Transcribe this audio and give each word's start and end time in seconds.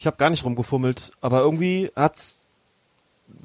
Ich 0.00 0.06
habe 0.06 0.16
gar 0.16 0.30
nicht 0.30 0.44
rumgefummelt, 0.44 1.12
aber 1.20 1.40
irgendwie 1.40 1.90
hat's 1.94 2.44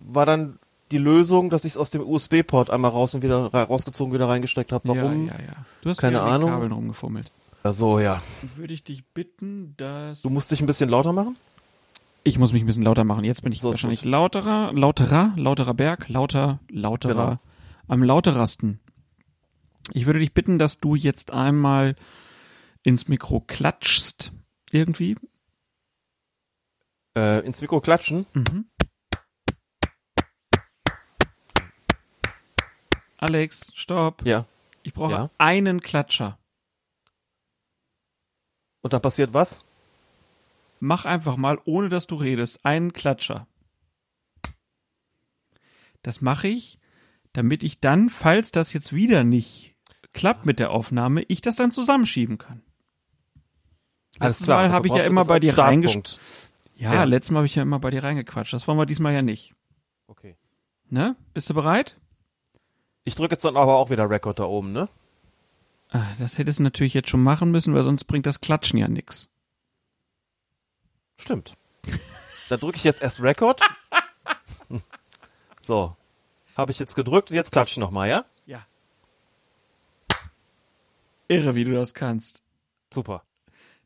war 0.07 0.25
dann 0.25 0.57
die 0.91 0.97
Lösung, 0.97 1.49
dass 1.49 1.65
ich 1.65 1.73
es 1.73 1.77
aus 1.77 1.89
dem 1.89 2.01
USB-Port 2.01 2.69
einmal 2.69 2.91
raus 2.91 3.13
und 3.13 3.21
wieder 3.23 3.47
rausgezogen 3.53 4.13
wieder 4.13 4.27
reingesteckt 4.29 4.71
habe. 4.71 4.87
Warum? 4.87 5.27
Ja, 5.27 5.33
ja, 5.33 5.41
ja. 5.47 5.55
Du 5.81 5.89
hast 5.89 5.97
Keine 5.99 6.21
Ahnung. 6.21 6.49
Kabeln 6.49 6.71
rumgefummelt. 6.71 7.31
Ach 7.63 7.73
so, 7.73 7.99
ja. 7.99 8.21
Würde 8.55 8.73
ich 8.73 8.83
dich 8.83 9.03
bitten, 9.05 9.73
dass 9.77 10.21
Du 10.21 10.29
musst 10.29 10.51
dich 10.51 10.61
ein 10.61 10.65
bisschen 10.65 10.89
lauter 10.89 11.11
machen? 11.13 11.35
ich 12.27 12.39
muss 12.39 12.53
mich 12.53 12.63
ein 12.63 12.65
bisschen 12.65 12.81
lauter 12.83 13.03
machen. 13.03 13.23
Jetzt 13.25 13.43
bin 13.43 13.51
ich 13.51 13.61
So 13.61 13.69
wahrscheinlich 13.71 14.01
gut. 14.01 14.09
lauterer, 14.09 14.71
lauterer, 14.73 15.33
lauterer 15.35 15.73
Berg, 15.75 16.07
lauter, 16.09 16.59
lauterer, 16.69 17.13
Genau. 17.13 17.39
am 17.87 18.01
lauterasten. 18.01 18.79
Ich 19.93 20.05
würde 20.07 20.17
dich 20.19 20.33
bitten, 20.33 20.57
dass 20.57 20.79
du 20.79 20.95
jetzt 20.95 21.31
einmal 21.31 21.95
ins 22.81 23.07
Mikro 23.09 23.41
klatschst. 23.41 24.31
Irgendwie. 24.71 25.15
Äh, 27.17 27.45
ins 27.45 27.61
Mikro 27.61 27.79
klatschen. 27.81 28.25
Mhm. 28.33 28.65
Alex, 33.17 33.71
stopp. 33.75 34.25
Ja. 34.25 34.45
Ich 34.83 34.93
brauche 34.93 35.11
Ja. 35.13 35.29
einen 35.37 35.81
Klatscher. 35.81 36.37
Und 38.81 38.93
dann 38.93 39.01
passiert 39.01 39.33
was? 39.33 39.63
Mach 40.79 41.05
einfach 41.05 41.37
mal, 41.37 41.59
ohne 41.65 41.89
dass 41.89 42.05
du 42.05 42.15
redest, 42.15 42.63
einen 42.65 42.93
Klatscher. 42.93 43.47
Das 46.03 46.21
mache 46.21 46.47
ich, 46.49 46.77
damit 47.33 47.63
ich 47.63 47.79
dann, 47.79 48.09
falls 48.09 48.51
das 48.51 48.73
jetzt 48.73 48.93
wieder 48.93 49.23
nicht 49.23 49.75
klappt 50.13 50.45
mit 50.45 50.59
der 50.59 50.69
Aufnahme, 50.71 51.23
ich 51.23 51.41
das 51.41 51.55
dann 51.55 51.71
zusammenschieben 51.71 52.37
kann. 52.37 52.61
Alles 54.19 54.35
Letztes 54.39 54.45
klar. 54.45 54.61
Mal 54.67 54.71
habe 54.71 54.87
ich 54.87 54.93
ja 54.93 55.03
immer 55.03 55.25
bei 55.25 55.39
dir 55.39 55.53
reingesch- 55.53 55.91
Startpunkt. 55.91 56.19
Ja, 56.75 56.93
Ja. 56.93 57.03
letztes 57.03 57.31
Mal 57.31 57.37
habe 57.39 57.45
ich 57.47 57.55
ja 57.55 57.61
immer 57.63 57.79
bei 57.79 57.89
dir 57.89 58.03
reingequatscht. 58.03 58.53
Das 58.53 58.67
wollen 58.67 58.77
wir 58.77 58.85
diesmal 58.85 59.13
ja 59.13 59.21
nicht. 59.21 59.55
Okay. 60.07 60.35
Ne? 60.89 61.15
Bist 61.33 61.49
du 61.49 61.53
bereit? 61.53 61.97
Ich 63.05 63.15
drücke 63.15 63.33
jetzt 63.33 63.45
dann 63.45 63.57
aber 63.57 63.75
auch 63.75 63.89
wieder 63.89 64.09
Record 64.09 64.39
da 64.39 64.43
oben, 64.45 64.71
ne? 64.71 64.89
Ah, 65.89 66.11
das 66.19 66.37
hättest 66.37 66.59
du 66.59 66.63
natürlich 66.63 66.93
jetzt 66.93 67.09
schon 67.09 67.23
machen 67.23 67.51
müssen, 67.51 67.73
weil 67.73 67.83
sonst 67.83 68.05
bringt 68.05 68.25
das 68.25 68.41
Klatschen 68.41 68.77
ja 68.79 68.87
nix. 68.87 69.29
Stimmt. 71.17 71.53
Da 72.49 72.57
drücke 72.57 72.77
ich 72.77 72.83
jetzt 72.83 73.01
erst 73.01 73.21
Record. 73.21 73.61
So. 75.61 75.95
Habe 76.57 76.71
ich 76.71 76.79
jetzt 76.79 76.95
gedrückt 76.95 77.31
und 77.31 77.35
jetzt 77.35 77.51
klatschen 77.51 77.81
nochmal, 77.81 78.09
ja? 78.09 78.25
Ja. 78.45 78.65
Irre, 81.27 81.55
wie 81.55 81.63
du 81.63 81.73
das 81.73 81.93
kannst. 81.93 82.41
Super. 82.93 83.23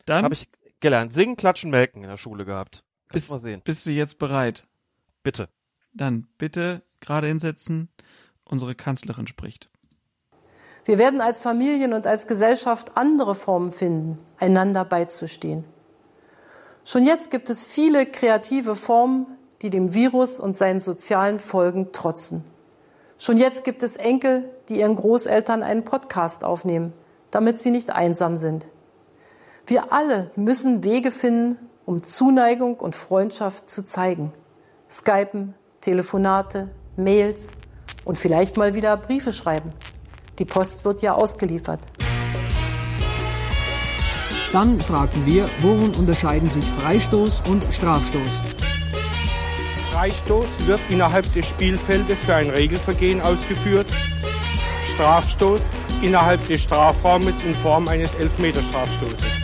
Dann 0.05 0.23
Habe 0.25 0.33
ich 0.33 0.47
gelernt. 0.80 1.13
Singen, 1.13 1.35
klatschen, 1.35 1.72
melken 1.72 2.03
in 2.03 2.09
der 2.09 2.17
Schule 2.17 2.45
gehabt. 2.45 2.83
Kannst 3.09 3.13
bist, 3.13 3.31
mal 3.31 3.39
sehen. 3.39 3.61
bist 3.63 3.85
du 3.85 3.91
jetzt 3.91 4.19
bereit. 4.19 4.67
Bitte. 5.23 5.49
Dann 5.94 6.27
bitte 6.38 6.83
gerade 6.99 7.27
hinsetzen. 7.27 7.89
Unsere 8.44 8.75
Kanzlerin 8.75 9.27
spricht. 9.27 9.69
Wir 10.86 10.97
werden 10.97 11.21
als 11.21 11.39
Familien 11.39 11.94
und 11.94 12.08
als 12.08 12.25
Gesellschaft 12.25 12.97
andere 12.97 13.36
Formen 13.36 13.71
finden, 13.71 14.17
einander 14.39 14.86
beizustehen. 14.86 15.66
Schon 16.83 17.05
jetzt 17.05 17.30
gibt 17.30 17.49
es 17.49 17.66
viele 17.66 18.05
kreative 18.05 18.75
Formen, 18.75 19.27
die 19.61 19.69
dem 19.69 19.93
Virus 19.93 20.39
und 20.39 20.58
seinen 20.58 20.81
sozialen 20.81 21.39
Folgen 21.39 21.91
trotzen. 21.91 22.43
Schon 23.19 23.38
jetzt 23.38 23.64
gibt 23.64 23.83
es 23.83 23.97
Enkel, 23.97 24.49
die 24.69 24.80
ihren 24.80 24.95
Großeltern 24.95 25.61
einen 25.61 25.83
Podcast 25.83 26.43
aufnehmen, 26.43 26.93
damit 27.31 27.59
sie 27.59 27.69
nicht 27.69 27.91
einsam 27.91 28.38
sind. 28.38 28.66
Wir 29.69 29.93
alle 29.93 30.31
müssen 30.35 30.83
Wege 30.83 31.11
finden, 31.11 31.59
um 31.85 32.01
Zuneigung 32.01 32.77
und 32.77 32.95
Freundschaft 32.95 33.69
zu 33.69 33.85
zeigen. 33.85 34.33
Skypen, 34.89 35.53
Telefonate, 35.79 36.71
Mails 36.97 37.51
und 38.03 38.17
vielleicht 38.17 38.57
mal 38.57 38.73
wieder 38.73 38.97
Briefe 38.97 39.31
schreiben. 39.31 39.71
Die 40.39 40.45
Post 40.45 40.85
wird 40.85 41.03
ja 41.03 41.13
ausgeliefert. 41.13 41.81
Dann 44.52 44.81
fragten 44.81 45.23
wir, 45.27 45.47
worin 45.61 45.93
unterscheiden 45.99 46.49
sich 46.49 46.65
Freistoß 46.65 47.43
und 47.47 47.63
Strafstoß? 47.63 48.41
Freistoß 49.91 50.47
wird 50.65 50.79
innerhalb 50.89 51.31
des 51.31 51.45
Spielfeldes 51.45 52.17
für 52.17 52.33
ein 52.33 52.49
Regelvergehen 52.49 53.21
ausgeführt. 53.21 53.93
Strafstoß 54.95 55.61
innerhalb 56.02 56.47
des 56.47 56.63
Strafraumes 56.63 57.45
in 57.45 57.53
Form 57.53 57.87
eines 57.87 58.15
Elfmeterstrafstoßes. 58.15 59.39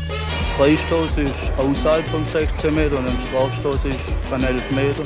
Freistoß 0.58 1.18
ist 1.18 1.34
außerhalb 1.58 2.10
von 2.10 2.26
16 2.26 2.74
Meter 2.74 2.98
und 2.98 3.08
ein 3.08 3.18
Strafstoß 3.28 3.86
ist 3.86 4.00
von 4.30 4.42
11 4.42 4.72
Meter. 4.72 5.04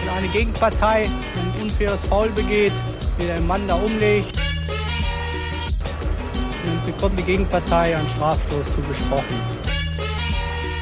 Wenn 0.00 0.14
eine 0.16 0.28
Gegenpartei 0.28 1.04
ein 1.06 1.62
unfaires 1.62 2.00
Foul 2.08 2.28
begeht, 2.30 2.72
wird 3.18 3.30
ein 3.30 3.46
Mann 3.46 3.66
da 3.66 3.74
umlegt, 3.74 4.38
dann 6.64 6.82
bekommt 6.84 7.18
die 7.18 7.24
Gegenpartei 7.24 7.96
einen 7.96 8.08
Strafstoß 8.10 8.64
zugesprochen. 8.76 9.36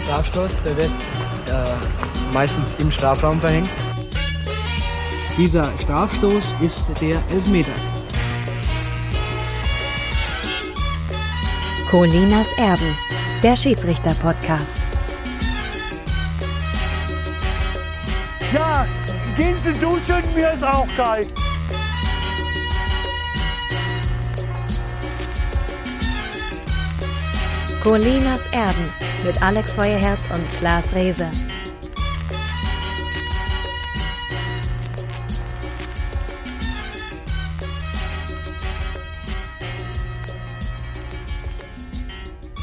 Strafstoß, 0.05 0.53
der 0.65 0.77
wird 0.77 0.91
äh, 1.49 2.32
meistens 2.34 2.71
im 2.78 2.93
Strafraum 2.93 3.41
verhängt. 3.41 3.71
Dieser 5.38 5.65
Strafstoß 5.81 6.55
ist 6.61 6.84
der 7.00 7.16
Elfmeter. 7.31 7.72
Colinas 11.91 12.47
Erben, 12.56 12.97
der 13.42 13.56
Schiedsrichter-Podcast. 13.56 14.82
Ja, 18.53 18.86
gehen 19.36 19.58
Sie 19.58 19.72
duschen, 19.72 20.22
mir 20.34 20.53
ist 20.53 20.62
auch 20.62 20.86
kalt. 20.97 21.26
Colinas 27.82 28.41
Erben 28.52 28.88
mit 29.25 29.42
Alex 29.42 29.72
Feuerherz 29.75 30.20
und 30.32 30.48
Klaas 30.58 30.94
Rehse. 30.94 31.28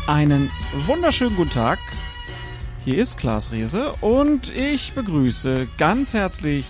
Einen 0.08 0.50
wunderschönen 0.74 1.36
guten 1.36 1.50
Tag. 1.50 1.80
Hier 2.86 2.98
ist 2.98 3.18
Klaas 3.18 3.52
Rehse 3.52 3.92
und 4.02 4.56
ich 4.56 4.94
begrüße 4.94 5.68
ganz 5.78 6.14
herzlich 6.14 6.66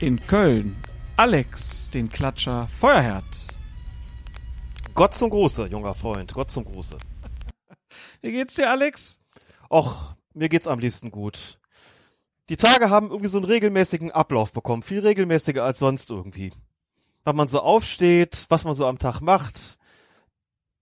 in 0.00 0.20
Köln 0.20 0.76
Alex, 1.16 1.90
den 1.90 2.10
Klatscher 2.10 2.68
Feuerherz. 2.68 3.48
Gott 4.94 5.14
zum 5.14 5.30
Gruße, 5.30 5.66
junger 5.66 5.94
Freund. 5.94 6.34
Gott 6.34 6.50
zum 6.50 6.64
Gruße. 6.64 6.98
Wie 8.20 8.32
geht's 8.32 8.56
dir, 8.56 8.70
Alex? 8.70 9.18
Och, 9.70 10.14
mir 10.34 10.48
geht's 10.48 10.66
am 10.66 10.78
liebsten 10.78 11.10
gut. 11.10 11.58
Die 12.50 12.56
Tage 12.56 12.90
haben 12.90 13.08
irgendwie 13.08 13.28
so 13.28 13.38
einen 13.38 13.46
regelmäßigen 13.46 14.10
Ablauf 14.10 14.52
bekommen. 14.52 14.82
Viel 14.82 15.00
regelmäßiger 15.00 15.64
als 15.64 15.78
sonst 15.78 16.10
irgendwie. 16.10 16.52
Wenn 17.24 17.36
man 17.36 17.48
so 17.48 17.60
aufsteht, 17.60 18.46
was 18.50 18.64
man 18.64 18.74
so 18.74 18.86
am 18.86 18.98
Tag 18.98 19.20
macht. 19.20 19.78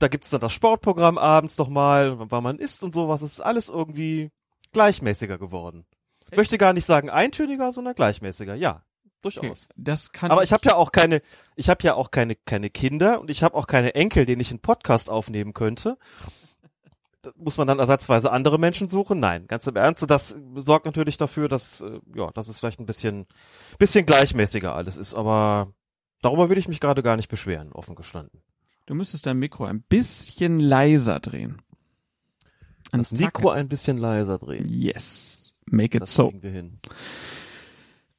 Da 0.01 0.09
gibt's 0.09 0.31
dann 0.31 0.41
das 0.41 0.53
Sportprogramm 0.53 1.19
abends 1.19 1.59
nochmal, 1.59 2.17
wann 2.19 2.43
man 2.43 2.59
isst 2.59 2.83
und 2.83 2.95
sowas. 2.95 3.21
Es 3.21 3.35
ist 3.35 3.41
alles 3.41 3.69
irgendwie 3.69 4.31
gleichmäßiger 4.73 5.39
geworden. 5.39 5.85
Ich 6.31 6.37
möchte 6.37 6.59
gar 6.59 6.73
nicht 6.73 6.87
sagen 6.87 7.11
eintöniger, 7.11 7.71
sondern 7.71 7.95
gleichmäßiger. 7.95 8.55
Ja, 8.55 8.83
durchaus. 9.21 9.69
Das 9.77 10.11
kann 10.13 10.31
Aber 10.31 10.43
ich 10.43 10.53
habe 10.53 10.63
ja 10.65 10.75
auch 10.75 10.91
keine, 10.91 11.21
ich 11.55 11.69
habe 11.69 11.83
ja 11.85 11.95
auch 11.95 12.11
keine 12.11 12.35
keine 12.35 12.71
Kinder 12.71 13.21
und 13.21 13.31
ich 13.31 13.43
habe 13.43 13.55
auch 13.55 13.67
keine 13.67 13.95
Enkel, 13.95 14.25
denen 14.25 14.41
ich 14.41 14.51
einen 14.51 14.61
Podcast 14.61 15.11
aufnehmen 15.11 15.53
könnte. 15.53 15.99
Muss 17.37 17.59
man 17.59 17.67
dann 17.67 17.79
ersatzweise 17.79 18.33
andere 18.33 18.59
Menschen 18.59 18.89
suchen? 18.89 19.21
Nein, 19.21 19.47
ganz 19.47 19.67
im 19.67 19.77
Ernst. 19.77 20.09
Das 20.09 20.41
sorgt 20.55 20.87
natürlich 20.87 21.19
dafür, 21.19 21.49
dass 21.49 21.83
äh, 21.83 22.01
ja, 22.15 22.31
dass 22.31 22.49
es 22.49 22.59
vielleicht 22.59 22.81
ein 22.81 22.87
bisschen 22.87 23.27
bisschen 23.79 24.07
gleichmäßiger 24.07 24.75
alles 24.75 24.97
ist. 24.97 25.15
Aber 25.15 25.75
darüber 26.23 26.49
will 26.49 26.57
ich 26.57 26.69
mich 26.69 26.81
gerade 26.81 27.03
gar 27.03 27.17
nicht 27.17 27.29
beschweren, 27.29 27.73
offen 27.73 27.97
gestanden. 27.97 28.41
Du 28.91 28.97
müsstest 28.97 29.25
dein 29.25 29.39
Mikro 29.39 29.67
ein 29.67 29.83
bisschen 29.83 30.59
leiser 30.59 31.21
drehen. 31.21 31.63
Ein 32.91 32.99
Das 32.99 33.13
Mikro 33.13 33.51
ein 33.51 33.69
bisschen 33.69 33.99
leiser 33.99 34.37
drehen. 34.37 34.67
Yes. 34.69 35.53
Make 35.67 35.99
it 35.99 36.03
Das 36.03 36.13
so. 36.13 36.33
wir 36.41 36.51
hin. 36.51 36.81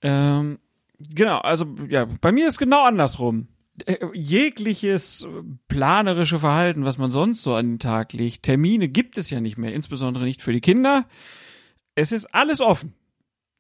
Ähm, 0.02 0.60
genau, 1.14 1.40
also 1.40 1.66
ja, 1.90 2.06
bei 2.06 2.32
mir 2.32 2.48
ist 2.48 2.58
genau 2.58 2.86
andersrum. 2.86 3.50
Äh, 3.86 3.98
Jegliches 4.14 5.28
planerische 5.68 6.40
Verhalten, 6.40 6.86
was 6.86 6.98
man 6.98 7.12
sonst 7.12 7.44
so 7.44 7.54
an 7.54 7.72
den 7.72 7.80
Tag 7.80 8.14
legt, 8.14 8.44
Termine 8.44 8.88
gibt 8.88 9.18
es 9.18 9.30
ja 9.30 9.42
nicht 9.42 9.58
mehr, 9.58 9.74
insbesondere 9.74 10.24
nicht 10.24 10.42
für 10.42 10.54
die 10.54 10.62
Kinder. 10.62 11.06
Es 11.96 12.14
ist 12.14 12.28
alles 12.34 12.62
offen. 12.62 12.94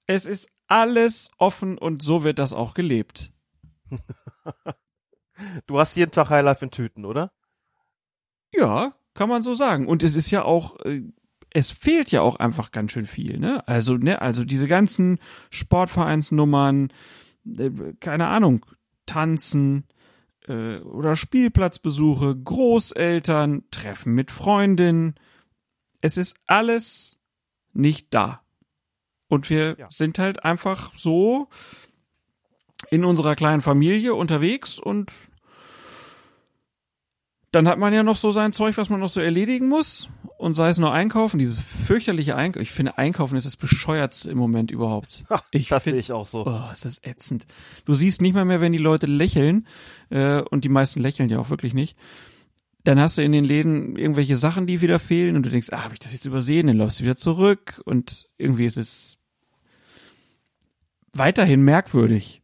Es 0.07 0.25
ist 0.25 0.49
alles 0.67 1.29
offen 1.37 1.77
und 1.77 2.03
so 2.03 2.23
wird 2.23 2.39
das 2.39 2.53
auch 2.53 2.73
gelebt. 2.73 3.33
Du 5.67 5.79
hast 5.79 5.95
jeden 5.95 6.11
Tag 6.11 6.29
Highlife 6.29 6.65
in 6.65 6.71
Tüten, 6.71 7.05
oder? 7.05 7.31
Ja, 8.53 8.93
kann 9.13 9.29
man 9.29 9.41
so 9.41 9.53
sagen. 9.53 9.88
Und 9.88 10.03
es 10.03 10.15
ist 10.15 10.31
ja 10.31 10.43
auch 10.43 10.79
äh, 10.85 11.01
es 11.53 11.69
fehlt 11.71 12.11
ja 12.11 12.21
auch 12.21 12.38
einfach 12.38 12.71
ganz 12.71 12.91
schön 12.93 13.05
viel, 13.05 13.38
ne? 13.38 13.67
Also, 13.67 13.97
ne, 13.97 14.21
also 14.21 14.45
diese 14.45 14.67
ganzen 14.67 15.19
Sportvereinsnummern, 15.49 16.93
äh, 17.57 17.71
keine 17.99 18.27
Ahnung, 18.27 18.65
Tanzen 19.05 19.85
äh, 20.47 20.77
oder 20.77 21.15
Spielplatzbesuche, 21.17 22.35
Großeltern, 22.37 23.63
Treffen 23.69 24.13
mit 24.13 24.31
Freundinnen. 24.31 25.15
Es 25.99 26.17
ist 26.17 26.37
alles 26.47 27.17
nicht 27.73 28.13
da. 28.13 28.41
Und 29.27 29.49
wir 29.49 29.75
Ja. 29.77 29.87
sind 29.89 30.19
halt 30.19 30.45
einfach 30.45 30.94
so 30.95 31.49
in 32.89 33.03
unserer 33.05 33.35
kleinen 33.35 33.61
Familie 33.61 34.13
unterwegs 34.15 34.79
und 34.79 35.11
dann 37.51 37.68
hat 37.68 37.77
man 37.80 37.94
ja 37.94 38.03
noch 38.03 38.15
so 38.18 38.31
sein 38.31 38.53
Zeug, 38.53 38.77
was 38.77 38.89
man 38.89 39.00
noch 39.00 39.09
so 39.09 39.19
erledigen 39.19 39.68
muss. 39.68 40.09
Und 40.38 40.56
sei 40.56 40.69
es 40.69 40.80
nur 40.80 40.92
einkaufen, 40.92 41.38
dieses 41.38 41.59
fürchterliche 41.59 42.36
Einkaufen. 42.36 42.63
Ich 42.63 42.71
finde, 42.71 42.98
einkaufen 42.98 43.36
ist 43.36 43.45
das 43.45 43.57
bescheuertste 43.57 44.31
im 44.31 44.39
Moment 44.39 44.71
überhaupt. 44.71 45.24
Ich 45.51 45.68
das 45.68 45.83
find- 45.83 45.94
sehe 45.94 46.00
ich 46.00 46.12
auch 46.12 46.25
so. 46.25 46.48
Oh, 46.48 46.71
ist 46.74 46.86
das 46.86 47.03
ätzend. 47.03 47.45
Du 47.86 47.94
siehst 47.94 48.21
nicht 48.21 48.33
mal 48.33 48.45
mehr, 48.45 48.59
wenn 48.59 48.71
die 48.71 48.80
Leute 48.80 49.06
lächeln, 49.06 49.68
äh, 50.09 50.42
und 50.42 50.63
die 50.63 50.69
meisten 50.69 51.00
lächeln 51.00 51.30
ja 51.30 51.38
auch 51.38 51.51
wirklich 51.51 51.75
nicht. 51.75 51.95
Dann 52.83 53.00
hast 53.00 53.19
du 53.19 53.21
in 53.24 53.31
den 53.31 53.45
Läden 53.45 53.95
irgendwelche 53.95 54.36
Sachen, 54.36 54.65
die 54.65 54.81
wieder 54.81 54.97
fehlen, 54.97 55.36
und 55.36 55.45
du 55.45 55.51
denkst, 55.51 55.68
ah, 55.71 55.83
habe 55.83 55.94
ich 55.94 56.00
das 56.00 56.13
jetzt 56.13 56.25
übersehen? 56.25 56.65
Dann 56.65 56.77
läufst 56.77 57.00
du 57.00 57.04
wieder 57.04 57.15
zurück, 57.18 57.80
und 57.86 58.27
irgendwie 58.39 58.65
ist 58.65 58.77
es 58.77 59.19
weiterhin 61.13 61.62
merkwürdig. 61.62 62.42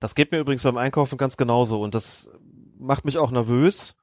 Das 0.00 0.14
geht 0.14 0.32
mir 0.32 0.38
übrigens 0.40 0.62
beim 0.64 0.76
Einkaufen 0.76 1.18
ganz 1.18 1.36
genauso 1.36 1.80
und 1.82 1.94
das 1.94 2.30
macht 2.78 3.04
mich 3.04 3.18
auch 3.18 3.30
nervös, 3.30 3.96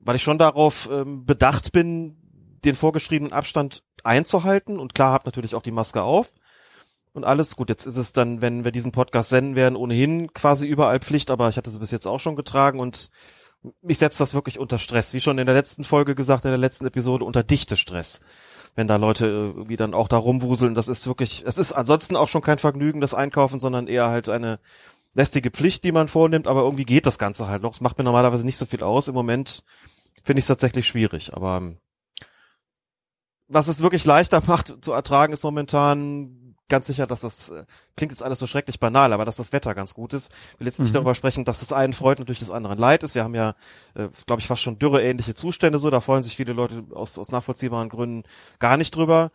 weil 0.00 0.16
ich 0.16 0.22
schon 0.22 0.38
darauf 0.38 0.88
ähm, 0.90 1.24
bedacht 1.24 1.72
bin, 1.72 2.16
den 2.64 2.74
vorgeschriebenen 2.74 3.32
Abstand 3.32 3.82
einzuhalten 4.02 4.78
und 4.78 4.94
klar 4.94 5.12
habe 5.12 5.26
natürlich 5.26 5.54
auch 5.54 5.62
die 5.62 5.70
Maske 5.70 6.02
auf 6.02 6.32
und 7.12 7.24
alles. 7.24 7.56
Gut, 7.56 7.68
jetzt 7.68 7.86
ist 7.86 7.96
es 7.96 8.12
dann, 8.12 8.40
wenn 8.40 8.64
wir 8.64 8.72
diesen 8.72 8.92
Podcast 8.92 9.30
senden 9.30 9.56
werden, 9.56 9.76
ohnehin 9.76 10.32
quasi 10.32 10.66
überall 10.66 11.00
Pflicht, 11.00 11.30
aber 11.30 11.48
ich 11.48 11.56
hatte 11.56 11.70
sie 11.70 11.78
bis 11.78 11.90
jetzt 11.90 12.06
auch 12.06 12.20
schon 12.20 12.36
getragen 12.36 12.80
und 12.80 13.10
mich 13.82 13.98
setzt 13.98 14.20
das 14.20 14.32
wirklich 14.32 14.58
unter 14.58 14.78
Stress. 14.78 15.12
Wie 15.12 15.20
schon 15.20 15.38
in 15.38 15.46
der 15.46 15.54
letzten 15.54 15.84
Folge 15.84 16.14
gesagt, 16.14 16.44
in 16.44 16.50
der 16.50 16.58
letzten 16.58 16.86
Episode, 16.86 17.24
unter 17.24 17.42
dichte 17.42 17.76
Stress. 17.76 18.20
Wenn 18.74 18.88
da 18.88 18.96
Leute 18.96 19.26
äh, 19.26 19.28
irgendwie 19.28 19.76
dann 19.76 19.94
auch 19.94 20.08
da 20.08 20.16
rumwuseln, 20.16 20.74
das 20.74 20.88
ist 20.88 21.06
wirklich, 21.06 21.44
es 21.46 21.58
ist 21.58 21.72
ansonsten 21.72 22.16
auch 22.16 22.28
schon 22.28 22.42
kein 22.42 22.58
Vergnügen, 22.58 23.00
das 23.00 23.14
Einkaufen, 23.14 23.60
sondern 23.60 23.86
eher 23.86 24.08
halt 24.08 24.28
eine 24.28 24.60
lästige 25.14 25.50
Pflicht, 25.50 25.84
die 25.84 25.92
man 25.92 26.08
vornimmt, 26.08 26.46
aber 26.46 26.62
irgendwie 26.62 26.84
geht 26.84 27.06
das 27.06 27.18
Ganze 27.18 27.48
halt 27.48 27.62
noch. 27.62 27.74
Es 27.74 27.80
macht 27.80 27.98
mir 27.98 28.04
normalerweise 28.04 28.44
nicht 28.46 28.56
so 28.58 28.66
viel 28.66 28.82
aus. 28.82 29.08
Im 29.08 29.14
Moment 29.14 29.62
finde 30.22 30.38
ich 30.38 30.44
es 30.44 30.48
tatsächlich 30.48 30.86
schwierig, 30.86 31.34
aber 31.34 31.56
ähm, 31.56 31.78
was 33.48 33.68
es 33.68 33.82
wirklich 33.82 34.04
leichter 34.04 34.42
macht 34.46 34.84
zu 34.84 34.92
ertragen, 34.92 35.32
ist 35.32 35.42
momentan 35.42 36.36
ganz 36.68 36.86
sicher, 36.86 37.08
dass 37.08 37.22
das 37.22 37.48
äh, 37.50 37.64
klingt 37.96 38.12
jetzt 38.12 38.22
alles 38.22 38.38
so 38.38 38.46
schrecklich 38.46 38.78
banal, 38.78 39.12
aber 39.12 39.24
dass 39.24 39.36
das 39.36 39.52
Wetter 39.52 39.74
ganz 39.74 39.92
gut 39.92 40.12
ist. 40.12 40.32
Ich 40.54 40.60
will 40.60 40.68
jetzt 40.68 40.78
nicht 40.78 40.90
Mhm. 40.90 40.94
darüber 40.94 41.16
sprechen, 41.16 41.44
dass 41.44 41.58
das 41.58 41.72
einen 41.72 41.92
freut 41.92 42.20
und 42.20 42.28
durch 42.28 42.38
das 42.38 42.52
anderen 42.52 42.78
leid 42.78 43.02
ist. 43.02 43.16
Wir 43.16 43.24
haben 43.24 43.34
ja, 43.34 43.56
äh, 43.96 44.06
glaube 44.26 44.40
ich, 44.40 44.46
fast 44.46 44.62
schon 44.62 44.78
dürreähnliche 44.78 45.34
Zustände 45.34 45.80
so. 45.80 45.90
Da 45.90 46.00
freuen 46.00 46.22
sich 46.22 46.36
viele 46.36 46.52
Leute 46.52 46.84
aus, 46.94 47.18
aus 47.18 47.32
nachvollziehbaren 47.32 47.88
Gründen 47.88 48.22
gar 48.60 48.76
nicht 48.76 48.94
drüber. 48.94 49.32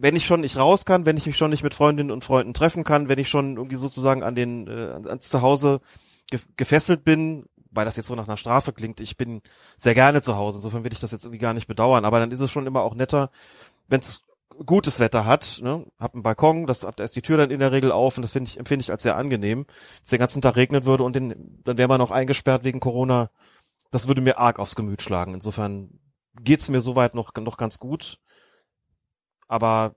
Wenn 0.00 0.16
ich 0.16 0.24
schon 0.24 0.40
nicht 0.40 0.56
raus 0.56 0.84
kann, 0.84 1.06
wenn 1.06 1.16
ich 1.16 1.26
mich 1.26 1.36
schon 1.36 1.50
nicht 1.50 1.62
mit 1.62 1.74
Freundinnen 1.74 2.10
und 2.10 2.24
Freunden 2.24 2.54
treffen 2.54 2.84
kann, 2.84 3.08
wenn 3.08 3.18
ich 3.18 3.28
schon 3.28 3.56
irgendwie 3.56 3.76
sozusagen 3.76 4.22
an 4.22 4.34
den 4.34 4.66
äh, 4.66 5.08
ans 5.08 5.28
Zuhause 5.28 5.80
ge 6.30 6.40
gefesselt 6.56 7.04
bin, 7.04 7.44
weil 7.70 7.84
das 7.84 7.96
jetzt 7.96 8.06
so 8.06 8.14
nach 8.14 8.26
einer 8.26 8.36
Strafe 8.36 8.72
klingt, 8.72 9.00
ich 9.00 9.16
bin 9.16 9.42
sehr 9.76 9.94
gerne 9.94 10.22
zu 10.22 10.36
Hause, 10.36 10.58
insofern 10.58 10.84
will 10.84 10.92
ich 10.92 11.00
das 11.00 11.12
jetzt 11.12 11.24
irgendwie 11.24 11.40
gar 11.40 11.54
nicht 11.54 11.66
bedauern, 11.66 12.04
aber 12.04 12.18
dann 12.18 12.30
ist 12.30 12.40
es 12.40 12.50
schon 12.50 12.66
immer 12.66 12.82
auch 12.82 12.94
netter, 12.94 13.30
wenn 13.88 14.00
es 14.00 14.22
gutes 14.66 15.00
Wetter 15.00 15.24
hat, 15.24 15.60
ne, 15.62 15.86
hab 15.98 16.14
einen 16.14 16.22
Balkon, 16.22 16.66
das, 16.66 16.80
da 16.80 17.04
ist 17.04 17.16
die 17.16 17.22
Tür 17.22 17.36
dann 17.36 17.50
in 17.50 17.60
der 17.60 17.72
Regel 17.72 17.92
auf 17.92 18.16
und 18.16 18.22
das 18.22 18.32
finde 18.32 18.50
ich, 18.50 18.58
empfinde 18.58 18.82
ich 18.82 18.90
als 18.90 19.02
sehr 19.02 19.16
angenehm. 19.16 19.60
Wenn 19.66 20.02
es 20.02 20.10
den 20.10 20.18
ganzen 20.18 20.42
Tag 20.42 20.56
regnet 20.56 20.84
würde 20.84 21.04
und 21.04 21.14
den, 21.14 21.62
dann 21.64 21.78
wäre 21.78 21.88
man 21.88 22.00
auch 22.00 22.10
eingesperrt 22.10 22.64
wegen 22.64 22.80
Corona, 22.80 23.30
das 23.90 24.08
würde 24.08 24.20
mir 24.20 24.38
arg 24.38 24.58
aufs 24.58 24.76
Gemüt 24.76 25.02
schlagen. 25.02 25.34
Insofern 25.34 25.98
geht's 26.40 26.68
mir 26.68 26.80
soweit 26.80 27.14
noch, 27.14 27.32
noch 27.34 27.56
ganz 27.56 27.78
gut. 27.78 28.18
Aber 29.50 29.94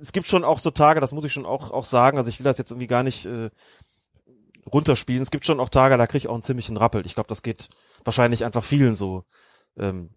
es 0.00 0.10
gibt 0.10 0.26
schon 0.26 0.42
auch 0.42 0.58
so 0.58 0.72
Tage, 0.72 0.98
das 1.00 1.12
muss 1.12 1.24
ich 1.24 1.32
schon 1.32 1.46
auch, 1.46 1.70
auch 1.70 1.84
sagen, 1.84 2.18
also 2.18 2.28
ich 2.28 2.40
will 2.40 2.44
das 2.44 2.58
jetzt 2.58 2.72
irgendwie 2.72 2.88
gar 2.88 3.04
nicht 3.04 3.24
äh, 3.24 3.50
runterspielen. 4.66 5.22
Es 5.22 5.30
gibt 5.30 5.46
schon 5.46 5.60
auch 5.60 5.68
Tage, 5.68 5.96
da 5.96 6.08
kriege 6.08 6.18
ich 6.18 6.28
auch 6.28 6.34
einen 6.34 6.42
ziemlichen 6.42 6.76
Rappel. 6.76 7.06
Ich 7.06 7.14
glaube, 7.14 7.28
das 7.28 7.44
geht 7.44 7.68
wahrscheinlich 8.02 8.44
einfach 8.44 8.64
vielen 8.64 8.96
so. 8.96 9.22
Ähm, 9.78 10.10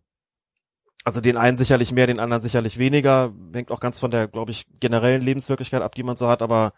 also 1.04 1.22
den 1.22 1.38
einen 1.38 1.56
sicherlich 1.56 1.92
mehr, 1.92 2.08
den 2.08 2.20
anderen 2.20 2.42
sicherlich 2.42 2.80
weniger. 2.80 3.32
Hängt 3.54 3.70
auch 3.70 3.80
ganz 3.80 4.00
von 4.00 4.10
der, 4.10 4.28
glaube 4.28 4.50
ich, 4.50 4.66
generellen 4.80 5.22
Lebenswirklichkeit 5.22 5.84
ab, 5.84 5.94
die 5.94 6.04
man 6.04 6.18
so 6.18 6.28
hat. 6.28 6.42
Aber 6.42 6.74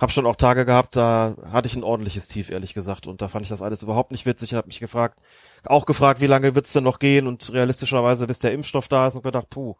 habe 0.00 0.12
schon 0.12 0.26
auch 0.26 0.36
Tage 0.36 0.66
gehabt, 0.66 0.94
da 0.96 1.36
hatte 1.50 1.68
ich 1.68 1.76
ein 1.76 1.84
ordentliches 1.84 2.28
Tief, 2.28 2.50
ehrlich 2.50 2.74
gesagt. 2.74 3.06
Und 3.06 3.22
da 3.22 3.28
fand 3.28 3.44
ich 3.44 3.48
das 3.48 3.62
alles 3.62 3.82
überhaupt 3.82 4.12
nicht 4.12 4.26
witzig. 4.26 4.50
Ich 4.50 4.54
habe 4.54 4.66
mich 4.66 4.78
gefragt, 4.78 5.18
auch 5.64 5.86
gefragt, 5.86 6.20
wie 6.20 6.26
lange 6.26 6.54
wird's 6.54 6.74
denn 6.74 6.84
noch 6.84 6.98
gehen? 6.98 7.26
Und 7.26 7.52
realistischerweise, 7.52 8.26
bis 8.26 8.38
der 8.38 8.52
Impfstoff 8.52 8.88
da 8.88 9.06
ist, 9.06 9.16
und 9.16 9.22
gedacht, 9.22 9.48
puh, 9.48 9.76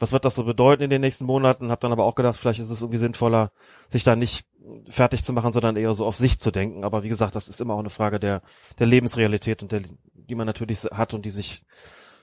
was 0.00 0.12
wird 0.12 0.24
das 0.24 0.34
so 0.34 0.44
bedeuten 0.44 0.82
in 0.82 0.90
den 0.90 1.00
nächsten 1.00 1.24
Monaten? 1.24 1.70
Habe 1.70 1.80
dann 1.80 1.92
aber 1.92 2.04
auch 2.04 2.16
gedacht, 2.16 2.36
vielleicht 2.36 2.58
ist 2.58 2.70
es 2.70 2.82
irgendwie 2.82 2.98
sinnvoller, 2.98 3.52
sich 3.88 4.02
da 4.02 4.16
nicht 4.16 4.44
fertig 4.88 5.24
zu 5.24 5.32
machen, 5.32 5.52
sondern 5.52 5.76
eher 5.76 5.94
so 5.94 6.04
auf 6.04 6.16
sich 6.16 6.40
zu 6.40 6.50
denken. 6.50 6.82
Aber 6.82 7.04
wie 7.04 7.08
gesagt, 7.08 7.36
das 7.36 7.48
ist 7.48 7.60
immer 7.60 7.74
auch 7.74 7.80
eine 7.80 7.90
Frage 7.90 8.18
der, 8.18 8.42
der 8.78 8.86
Lebensrealität 8.86 9.62
und 9.62 9.70
der, 9.70 9.82
die 10.14 10.34
man 10.34 10.46
natürlich 10.46 10.84
hat 10.84 11.14
und 11.14 11.24
die 11.24 11.30
sich 11.30 11.64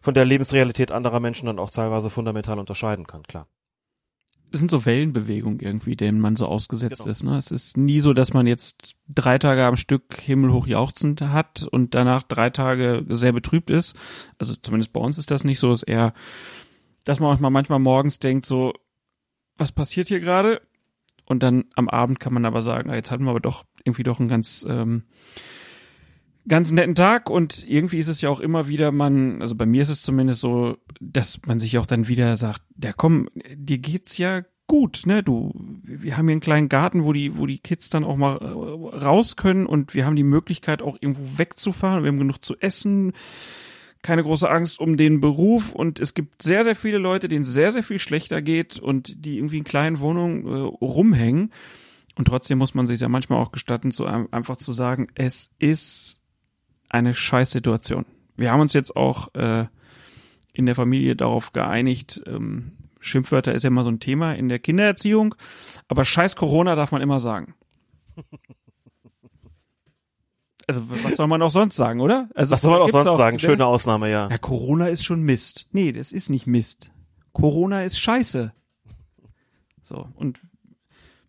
von 0.01 0.13
der 0.13 0.25
Lebensrealität 0.25 0.91
anderer 0.91 1.19
Menschen 1.19 1.45
dann 1.45 1.59
auch 1.59 1.69
teilweise 1.69 2.09
fundamental 2.09 2.59
unterscheiden 2.59 3.07
kann, 3.07 3.23
klar. 3.23 3.47
Es 4.51 4.59
sind 4.59 4.71
so 4.71 4.85
Wellenbewegungen 4.85 5.59
irgendwie, 5.59 5.95
denen 5.95 6.19
man 6.21 6.35
so 6.35 6.45
ausgesetzt 6.47 6.99
Genau. 6.99 7.09
ist. 7.09 7.23
Ne? 7.23 7.37
Es 7.37 7.51
ist 7.51 7.75
nie 7.77 7.99
so, 7.99 8.13
dass 8.13 8.33
man 8.33 8.47
jetzt 8.47 8.95
drei 9.09 9.37
Tage 9.37 9.65
am 9.65 9.75
Stück 9.75 10.19
himmelhoch 10.21 10.67
jauchzend 10.67 11.21
hat 11.21 11.67
und 11.69 11.95
danach 11.95 12.23
drei 12.23 12.49
Tage 12.49 13.05
sehr 13.09 13.33
betrübt 13.33 13.69
ist. 13.69 13.95
Also 14.37 14.55
zumindest 14.55 14.93
bei 14.93 15.01
uns 15.01 15.17
ist 15.17 15.31
das 15.31 15.43
nicht 15.43 15.59
so. 15.59 15.71
Es 15.73 15.83
ist 15.83 15.89
eher, 15.89 16.13
dass 17.03 17.19
man 17.19 17.29
manchmal, 17.29 17.51
manchmal 17.51 17.79
morgens 17.79 18.19
denkt 18.19 18.45
so, 18.45 18.73
was 19.57 19.71
passiert 19.71 20.07
hier 20.07 20.19
gerade? 20.21 20.61
Und 21.25 21.43
dann 21.43 21.65
am 21.75 21.89
Abend 21.89 22.21
kann 22.21 22.33
man 22.33 22.45
aber 22.45 22.61
sagen, 22.61 22.89
ah, 22.89 22.95
jetzt 22.95 23.11
hatten 23.11 23.25
wir 23.25 23.31
aber 23.31 23.41
doch 23.41 23.65
irgendwie 23.83 24.03
doch 24.03 24.19
einen 24.19 24.29
ganz 24.29 24.65
ähm, 24.69 25.03
ganz 26.47 26.71
netten 26.71 26.95
Tag 26.95 27.29
und 27.29 27.67
irgendwie 27.67 27.97
ist 27.97 28.07
es 28.07 28.21
ja 28.21 28.29
auch 28.29 28.39
immer 28.39 28.67
wieder 28.67 28.91
man, 28.91 29.41
also 29.41 29.55
bei 29.55 29.65
mir 29.65 29.81
ist 29.81 29.89
es 29.89 30.01
zumindest 30.01 30.41
so, 30.41 30.77
dass 30.99 31.41
man 31.45 31.59
sich 31.59 31.77
auch 31.77 31.85
dann 31.85 32.07
wieder 32.07 32.37
sagt, 32.37 32.61
ja 32.81 32.93
komm, 32.93 33.29
dir 33.55 33.77
geht's 33.79 34.17
ja 34.17 34.43
gut, 34.67 35.03
ne? 35.05 35.23
Du, 35.23 35.53
wir 35.83 36.17
haben 36.17 36.27
hier 36.27 36.33
einen 36.33 36.41
kleinen 36.41 36.69
Garten, 36.69 37.05
wo 37.05 37.13
die, 37.13 37.37
wo 37.37 37.45
die 37.45 37.59
Kids 37.59 37.89
dann 37.89 38.03
auch 38.03 38.17
mal 38.17 38.35
äh, 38.37 38.97
raus 38.97 39.35
können 39.37 39.65
und 39.65 39.93
wir 39.93 40.05
haben 40.05 40.15
die 40.17 40.23
Möglichkeit 40.23 40.81
auch 40.81 40.97
irgendwo 40.99 41.37
wegzufahren. 41.37 42.03
Wir 42.03 42.09
haben 42.09 42.19
genug 42.19 42.43
zu 42.43 42.57
essen, 42.59 43.13
keine 44.01 44.23
große 44.23 44.49
Angst 44.49 44.79
um 44.79 44.97
den 44.97 45.21
Beruf 45.21 45.71
und 45.71 45.99
es 45.99 46.13
gibt 46.13 46.41
sehr, 46.43 46.63
sehr 46.63 46.75
viele 46.75 46.97
Leute, 46.97 47.27
denen 47.29 47.45
sehr, 47.45 47.71
sehr 47.71 47.83
viel 47.83 47.99
schlechter 47.99 48.41
geht 48.41 48.77
und 48.77 49.25
die 49.25 49.37
irgendwie 49.37 49.57
in 49.57 49.63
kleinen 49.63 49.99
Wohnungen 49.99 50.45
äh, 50.45 50.59
rumhängen. 50.85 51.51
Und 52.15 52.25
trotzdem 52.25 52.57
muss 52.57 52.73
man 52.73 52.87
sich 52.87 52.99
ja 52.99 53.09
manchmal 53.09 53.39
auch 53.39 53.51
gestatten, 53.51 53.91
so 53.91 54.05
ein- 54.05 54.31
einfach 54.33 54.57
zu 54.57 54.73
sagen, 54.73 55.07
es 55.15 55.53
ist 55.59 56.16
eine 56.89 57.13
Scheißsituation. 57.13 58.05
Wir 58.35 58.51
haben 58.51 58.61
uns 58.61 58.73
jetzt 58.73 58.95
auch 58.95 59.33
äh, 59.35 59.65
in 60.53 60.65
der 60.65 60.75
Familie 60.75 61.15
darauf 61.15 61.53
geeinigt, 61.53 62.21
ähm, 62.25 62.73
Schimpfwörter 62.99 63.53
ist 63.53 63.63
ja 63.63 63.67
immer 63.67 63.83
so 63.83 63.91
ein 63.91 63.99
Thema 63.99 64.33
in 64.33 64.49
der 64.49 64.59
Kindererziehung, 64.59 65.35
aber 65.87 66.03
scheiß 66.03 66.35
Corona 66.35 66.75
darf 66.75 66.91
man 66.91 67.01
immer 67.01 67.19
sagen. 67.19 67.53
Also 70.69 70.81
was 70.89 71.15
soll 71.15 71.27
man 71.27 71.41
auch 71.41 71.49
sonst 71.49 71.77
sagen, 71.77 72.01
oder? 72.01 72.27
Also 72.35 72.51
Was 72.51 72.61
soll 72.61 72.73
man 72.73 72.81
auch 72.81 72.89
sonst 72.89 73.17
sagen? 73.17 73.37
ne? 73.37 73.39
Schöne 73.39 73.65
Ausnahme, 73.65 74.11
ja. 74.11 74.29
Ja, 74.29 74.37
Corona 74.37 74.87
ist 74.87 75.05
schon 75.05 75.21
Mist. 75.21 75.67
Nee, 75.71 75.93
das 75.93 76.11
ist 76.11 76.29
nicht 76.29 76.45
Mist. 76.45 76.91
Corona 77.31 77.83
ist 77.83 77.97
Scheiße. 77.97 78.51
So, 79.81 80.09
und 80.15 80.41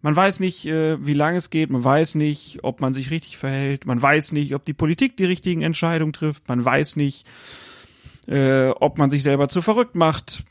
man 0.00 0.14
weiß 0.14 0.40
nicht, 0.40 0.67
äh, 0.67 1.05
wie 1.05 1.14
lange 1.14 1.38
es 1.38 1.50
geht, 1.50 1.71
man 1.71 1.83
weiß 1.83 2.14
nicht, 2.14 2.61
ob 2.62 2.81
man 2.81 2.95
sich 2.95 3.11
richtig 3.11 3.37
verhält, 3.37 3.87
man 3.87 4.00
weiß 4.00 4.33
nicht, 4.33 4.55
ob 4.55 4.64
die 4.64 4.75
Politik 4.75 5.17
die 5.17 5.25
richtigen 5.25 5.62
Entscheidungen 5.62 6.12
trifft, 6.12 6.49
man 6.49 6.64
weiß 6.64 6.97
nicht, 6.97 7.26
äh, 8.26 8.69
ob 8.69 8.99
man 8.99 9.11
sich 9.11 9.23
selber 9.23 9.49
zu 9.49 9.61
verrückt 9.61 9.97
macht. 9.97 10.45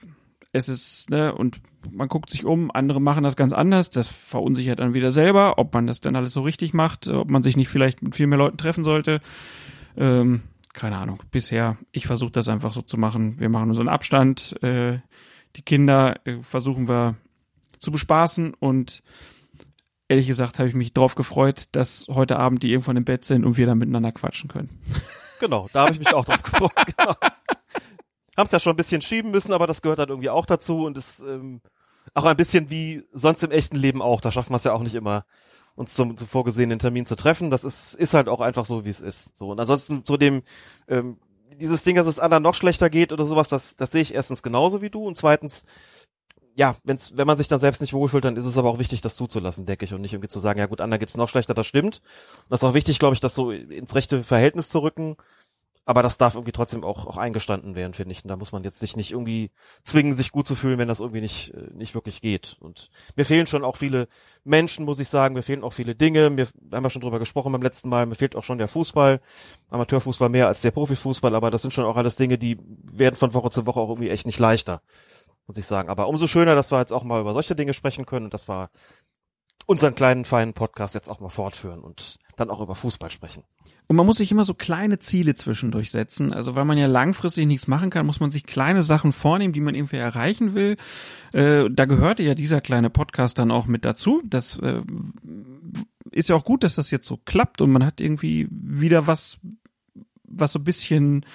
Es 0.51 0.69
ist, 0.69 1.09
ne, 1.09 1.33
und 1.33 1.61
man 1.91 2.07
guckt 2.07 2.29
sich 2.29 2.45
um, 2.45 2.71
andere 2.71 2.99
machen 2.99 3.23
das 3.23 3.35
ganz 3.35 3.53
anders, 3.53 3.89
das 3.89 4.07
verunsichert 4.07 4.79
dann 4.79 4.93
wieder 4.93 5.11
selber, 5.11 5.57
ob 5.57 5.73
man 5.73 5.87
das 5.87 6.01
dann 6.01 6.15
alles 6.15 6.33
so 6.33 6.41
richtig 6.41 6.73
macht, 6.73 7.07
ob 7.07 7.29
man 7.29 7.43
sich 7.43 7.55
nicht 7.55 7.69
vielleicht 7.69 8.01
mit 8.01 8.15
viel 8.15 8.27
mehr 8.27 8.39
Leuten 8.39 8.57
treffen 8.57 8.83
sollte. 8.83 9.21
Ähm, 9.95 10.41
keine 10.73 10.97
Ahnung. 10.97 11.23
Bisher, 11.31 11.77
ich 11.91 12.05
versuche 12.05 12.31
das 12.31 12.49
einfach 12.49 12.71
so 12.71 12.81
zu 12.81 12.97
machen. 12.97 13.39
Wir 13.39 13.49
machen 13.49 13.69
unseren 13.69 13.89
Abstand. 13.89 14.61
Äh, 14.61 14.99
die 15.55 15.63
Kinder 15.63 16.19
äh, 16.25 16.37
versuchen 16.43 16.87
wir 16.87 17.15
zu 17.79 17.91
bespaßen 17.91 18.53
und 18.53 19.01
ehrlich 20.07 20.27
gesagt 20.27 20.59
habe 20.59 20.69
ich 20.69 20.75
mich 20.75 20.93
drauf 20.93 21.15
gefreut, 21.15 21.65
dass 21.71 22.07
heute 22.09 22.37
Abend 22.37 22.63
die 22.63 22.71
irgendwann 22.71 22.97
im 22.97 23.05
Bett 23.05 23.25
sind 23.25 23.45
und 23.45 23.57
wir 23.57 23.65
dann 23.65 23.77
miteinander 23.77 24.11
quatschen 24.11 24.49
können. 24.49 24.69
Genau, 25.39 25.67
da 25.73 25.83
habe 25.83 25.93
ich 25.93 25.99
mich 25.99 26.13
auch 26.13 26.25
drauf 26.25 26.43
gefreut. 26.43 26.71
Genau. 26.97 27.15
haben 28.37 28.45
es 28.45 28.51
ja 28.51 28.59
schon 28.59 28.73
ein 28.73 28.77
bisschen 28.77 29.01
schieben 29.01 29.31
müssen, 29.31 29.53
aber 29.53 29.65
das 29.67 29.81
gehört 29.81 29.99
dann 29.99 30.09
irgendwie 30.09 30.29
auch 30.29 30.45
dazu 30.45 30.85
und 30.85 30.97
ist 30.97 31.21
ähm, 31.21 31.61
auch 32.13 32.25
ein 32.25 32.37
bisschen 32.37 32.69
wie 32.69 33.03
sonst 33.11 33.43
im 33.43 33.51
echten 33.51 33.75
Leben 33.75 34.01
auch. 34.01 34.21
Da 34.21 34.31
schafft 34.31 34.49
man 34.49 34.57
es 34.57 34.63
ja 34.63 34.73
auch 34.73 34.81
nicht 34.81 34.95
immer, 34.95 35.25
uns 35.75 35.93
zum, 35.93 36.17
zum 36.17 36.27
vorgesehenen 36.27 36.79
Termin 36.79 37.05
zu 37.05 37.15
treffen. 37.15 37.49
Das 37.49 37.63
ist, 37.63 37.93
ist 37.93 38.13
halt 38.13 38.29
auch 38.29 38.41
einfach 38.41 38.65
so, 38.65 38.85
wie 38.85 38.89
es 38.89 39.01
ist. 39.01 39.37
So 39.37 39.49
und 39.49 39.59
ansonsten 39.59 40.03
zu 40.03 40.17
dem 40.17 40.43
ähm, 40.87 41.17
dieses 41.55 41.83
Ding, 41.83 41.95
dass 41.95 42.07
es 42.07 42.19
anderen 42.19 42.43
noch 42.43 42.53
schlechter 42.53 42.89
geht 42.89 43.11
oder 43.11 43.25
sowas, 43.25 43.49
das, 43.49 43.75
das 43.75 43.91
sehe 43.91 44.01
ich 44.01 44.13
erstens 44.13 44.43
genauso 44.43 44.81
wie 44.81 44.89
du 44.89 45.05
und 45.05 45.17
zweitens 45.17 45.65
ja, 46.57 46.75
wenn's, 46.83 47.15
wenn 47.15 47.27
man 47.27 47.37
sich 47.37 47.47
dann 47.47 47.59
selbst 47.59 47.81
nicht 47.81 47.93
wohlfühlt, 47.93 48.25
dann 48.25 48.35
ist 48.35 48.45
es 48.45 48.57
aber 48.57 48.69
auch 48.71 48.79
wichtig, 48.79 49.01
das 49.01 49.15
zuzulassen, 49.15 49.67
denke 49.67 49.85
ich, 49.85 49.93
und 49.93 50.01
nicht 50.01 50.13
irgendwie 50.13 50.27
zu 50.27 50.39
sagen, 50.39 50.59
ja 50.59 50.65
gut, 50.65 50.81
anderen 50.81 50.99
geht's 50.99 51.15
noch 51.15 51.29
schlechter, 51.29 51.53
das 51.53 51.67
stimmt. 51.67 52.01
Und 52.43 52.49
das 52.49 52.61
ist 52.61 52.63
auch 52.63 52.73
wichtig, 52.73 52.97
glaube 52.97 53.13
ich, 53.13 53.19
das 53.19 53.35
so 53.35 53.51
ins 53.51 53.93
rechte 53.93 54.23
Verhältnis 54.23 54.69
zu 54.69 54.79
rücken. 54.79 55.17
Aber 55.85 56.03
das 56.03 56.17
darf 56.17 56.35
irgendwie 56.35 56.51
trotzdem 56.51 56.83
auch, 56.83 57.05
auch 57.05 57.15
eingestanden 57.15 57.75
werden, 57.75 57.93
finde 57.93 58.11
ich. 58.11 58.21
Und 58.21 58.27
da 58.27 58.35
muss 58.35 58.51
man 58.51 58.63
jetzt 58.63 58.79
sich 58.79 58.97
nicht 58.97 59.11
irgendwie 59.11 59.51
zwingen, 59.83 60.13
sich 60.13 60.33
gut 60.33 60.45
zu 60.45 60.53
fühlen, 60.53 60.79
wenn 60.79 60.89
das 60.89 60.99
irgendwie 60.99 61.21
nicht, 61.21 61.53
äh, 61.53 61.69
nicht 61.73 61.95
wirklich 61.95 62.19
geht. 62.19 62.57
Und 62.59 62.89
mir 63.15 63.23
fehlen 63.23 63.47
schon 63.47 63.63
auch 63.63 63.77
viele 63.77 64.09
Menschen, 64.43 64.83
muss 64.83 64.99
ich 64.99 65.07
sagen. 65.07 65.33
Mir 65.33 65.43
fehlen 65.43 65.63
auch 65.63 65.71
viele 65.71 65.95
Dinge. 65.95 66.35
Wir 66.35 66.47
haben 66.73 66.83
ja 66.83 66.89
schon 66.89 67.01
drüber 67.01 67.19
gesprochen 67.19 67.53
beim 67.53 67.61
letzten 67.61 67.87
Mal. 67.87 68.05
Mir 68.05 68.15
fehlt 68.15 68.35
auch 68.35 68.43
schon 68.43 68.57
der 68.57 68.67
Fußball. 68.67 69.21
Amateurfußball 69.69 70.27
mehr 70.27 70.47
als 70.47 70.61
der 70.61 70.71
Profifußball. 70.71 71.33
Aber 71.33 71.51
das 71.51 71.61
sind 71.61 71.71
schon 71.71 71.85
auch 71.85 71.95
alles 71.95 72.17
Dinge, 72.17 72.37
die 72.37 72.57
werden 72.59 73.15
von 73.15 73.33
Woche 73.33 73.51
zu 73.51 73.65
Woche 73.65 73.79
auch 73.79 73.89
irgendwie 73.89 74.09
echt 74.09 74.25
nicht 74.25 74.39
leichter 74.39 74.81
muss 75.47 75.57
ich 75.57 75.65
sagen. 75.65 75.89
Aber 75.89 76.07
umso 76.07 76.27
schöner, 76.27 76.55
dass 76.55 76.71
wir 76.71 76.79
jetzt 76.79 76.93
auch 76.93 77.03
mal 77.03 77.21
über 77.21 77.33
solche 77.33 77.55
Dinge 77.55 77.73
sprechen 77.73 78.05
können 78.05 78.25
und 78.25 78.33
dass 78.33 78.47
wir 78.47 78.69
unseren 79.65 79.95
kleinen, 79.95 80.25
feinen 80.25 80.53
Podcast 80.53 80.95
jetzt 80.95 81.09
auch 81.09 81.19
mal 81.19 81.29
fortführen 81.29 81.81
und 81.81 82.19
dann 82.37 82.49
auch 82.49 82.61
über 82.61 82.75
Fußball 82.75 83.11
sprechen. 83.11 83.43
Und 83.87 83.95
man 83.95 84.05
muss 84.05 84.17
sich 84.17 84.31
immer 84.31 84.45
so 84.45 84.53
kleine 84.53 84.99
Ziele 84.99 85.35
zwischendurch 85.35 85.91
setzen. 85.91 86.33
Also 86.33 86.55
weil 86.55 86.65
man 86.65 86.77
ja 86.77 86.87
langfristig 86.87 87.47
nichts 87.47 87.67
machen 87.67 87.89
kann, 87.89 88.05
muss 88.05 88.19
man 88.19 88.31
sich 88.31 88.45
kleine 88.45 88.83
Sachen 88.83 89.11
vornehmen, 89.11 89.53
die 89.53 89.61
man 89.61 89.75
irgendwie 89.75 89.97
erreichen 89.97 90.53
will. 90.53 90.77
Äh, 91.33 91.69
da 91.69 91.85
gehörte 91.85 92.23
ja 92.23 92.35
dieser 92.35 92.61
kleine 92.61 92.89
Podcast 92.89 93.39
dann 93.39 93.51
auch 93.51 93.65
mit 93.65 93.85
dazu. 93.85 94.21
Das 94.25 94.57
äh, 94.59 94.83
ist 96.11 96.29
ja 96.29 96.35
auch 96.35 96.43
gut, 96.43 96.63
dass 96.63 96.75
das 96.75 96.91
jetzt 96.91 97.07
so 97.07 97.17
klappt 97.17 97.61
und 97.61 97.71
man 97.71 97.85
hat 97.85 97.99
irgendwie 97.99 98.47
wieder 98.51 99.07
was, 99.07 99.39
was 100.23 100.51
so 100.53 100.59
ein 100.59 100.65
bisschen 100.65 101.25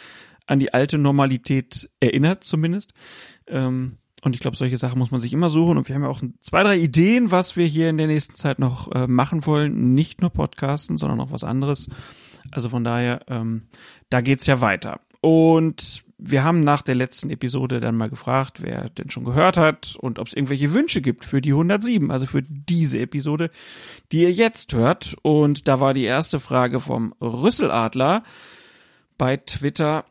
an 0.47 0.59
die 0.59 0.73
alte 0.73 0.99
Normalität 0.99 1.90
erinnert, 2.00 2.45
zumindest. 2.45 2.95
Ähm, 3.47 3.99
und 4.23 4.37
ich 4.37 4.41
glaube, 4.41 4.57
solche 4.57 4.76
Sachen 4.76 4.99
muss 5.00 5.11
man 5.11 5.21
sich 5.21 5.33
immer 5.33 5.49
suchen. 5.49 5.76
Und 5.76 5.88
wir 5.88 5.97
haben 5.97 6.02
ja 6.02 6.09
auch 6.09 6.23
zwei, 6.41 6.62
drei 6.62 6.79
Ideen, 6.79 7.33
was 7.33 7.57
wir 7.57 7.67
hier 7.67 7.91
in 7.91 7.99
der 7.99 8.07
nächsten 8.07 8.35
Zeit 8.35 8.61
noch 8.61 8.91
äh, 8.93 9.09
machen 9.09 9.47
wollen. 9.47 9.95
Nicht 9.95 10.21
nur 10.21 10.31
Podcasten, 10.31 10.97
sondern 10.97 11.21
auch 11.21 11.33
was 11.33 11.43
anderes. 11.43 11.88
Also 12.52 12.69
von 12.69 12.85
daher, 12.85 13.23
ähm, 13.26 13.62
da 14.11 14.21
geht's 14.21 14.47
ja 14.47 14.61
weiter. 14.61 15.00
Und 15.21 16.05
wir 16.19 16.45
haben 16.45 16.61
nach 16.61 16.83
der 16.83 16.95
letzten 16.95 17.31
Episode 17.31 17.81
dann 17.81 17.97
mal 17.97 18.11
gefragt, 18.11 18.62
wer 18.62 18.91
denn 18.91 19.11
schon 19.11 19.25
gehört 19.25 19.57
hat 19.57 19.97
und 19.99 20.21
ob 20.21 20.29
es 20.29 20.35
irgendwelche 20.35 20.73
Wünsche 20.73 21.00
gibt 21.00 21.25
für 21.25 21.41
die 21.41 21.50
107, 21.50 22.12
also 22.12 22.26
für 22.26 22.43
diese 22.43 23.00
Episode, 23.00 23.50
die 24.12 24.23
ihr 24.23 24.33
jetzt 24.33 24.73
hört. 24.73 25.17
Und 25.23 25.67
da 25.67 25.81
war 25.81 25.95
die 25.95 26.05
erste 26.05 26.38
Frage 26.38 26.79
vom 26.79 27.12
Rüsseladler 27.21 28.23
bei 29.19 29.37
Twitter 29.37 30.05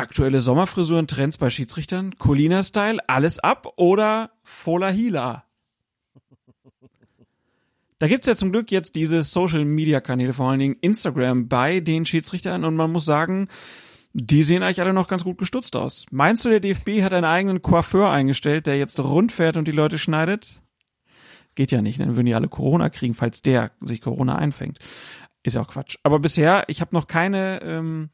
aktuelle 0.00 0.40
Sommerfrisuren, 0.40 1.06
Trends 1.06 1.38
bei 1.38 1.50
Schiedsrichtern, 1.50 2.16
Colina-Style, 2.18 2.98
alles 3.08 3.38
ab 3.38 3.74
oder 3.76 4.30
Fola 4.42 4.88
Hila? 4.88 5.44
Da 7.98 8.08
gibt's 8.08 8.26
ja 8.26 8.34
zum 8.34 8.50
Glück 8.50 8.72
jetzt 8.72 8.96
diese 8.96 9.22
Social-Media-Kanäle, 9.22 10.32
vor 10.32 10.48
allen 10.48 10.58
Dingen 10.58 10.76
Instagram, 10.80 11.48
bei 11.48 11.80
den 11.80 12.06
Schiedsrichtern 12.06 12.64
und 12.64 12.74
man 12.74 12.90
muss 12.90 13.04
sagen, 13.04 13.48
die 14.14 14.42
sehen 14.42 14.62
eigentlich 14.62 14.80
alle 14.80 14.94
noch 14.94 15.06
ganz 15.06 15.22
gut 15.22 15.36
gestutzt 15.36 15.76
aus. 15.76 16.06
Meinst 16.10 16.44
du, 16.44 16.48
der 16.48 16.60
DFB 16.60 17.02
hat 17.02 17.12
einen 17.12 17.26
eigenen 17.26 17.60
Coiffeur 17.60 18.10
eingestellt, 18.10 18.66
der 18.66 18.78
jetzt 18.78 18.98
rund 18.98 19.32
fährt 19.32 19.58
und 19.58 19.68
die 19.68 19.72
Leute 19.72 19.98
schneidet? 19.98 20.62
Geht 21.54 21.72
ja 21.72 21.82
nicht, 21.82 22.00
dann 22.00 22.16
würden 22.16 22.26
die 22.26 22.34
alle 22.34 22.48
Corona 22.48 22.88
kriegen, 22.88 23.14
falls 23.14 23.42
der 23.42 23.72
sich 23.82 24.00
Corona 24.00 24.36
einfängt. 24.36 24.78
Ist 25.42 25.56
ja 25.56 25.62
auch 25.62 25.68
Quatsch. 25.68 25.96
Aber 26.02 26.18
bisher, 26.18 26.64
ich 26.68 26.80
habe 26.80 26.94
noch 26.94 27.06
keine 27.06 27.60
ähm, 27.62 28.10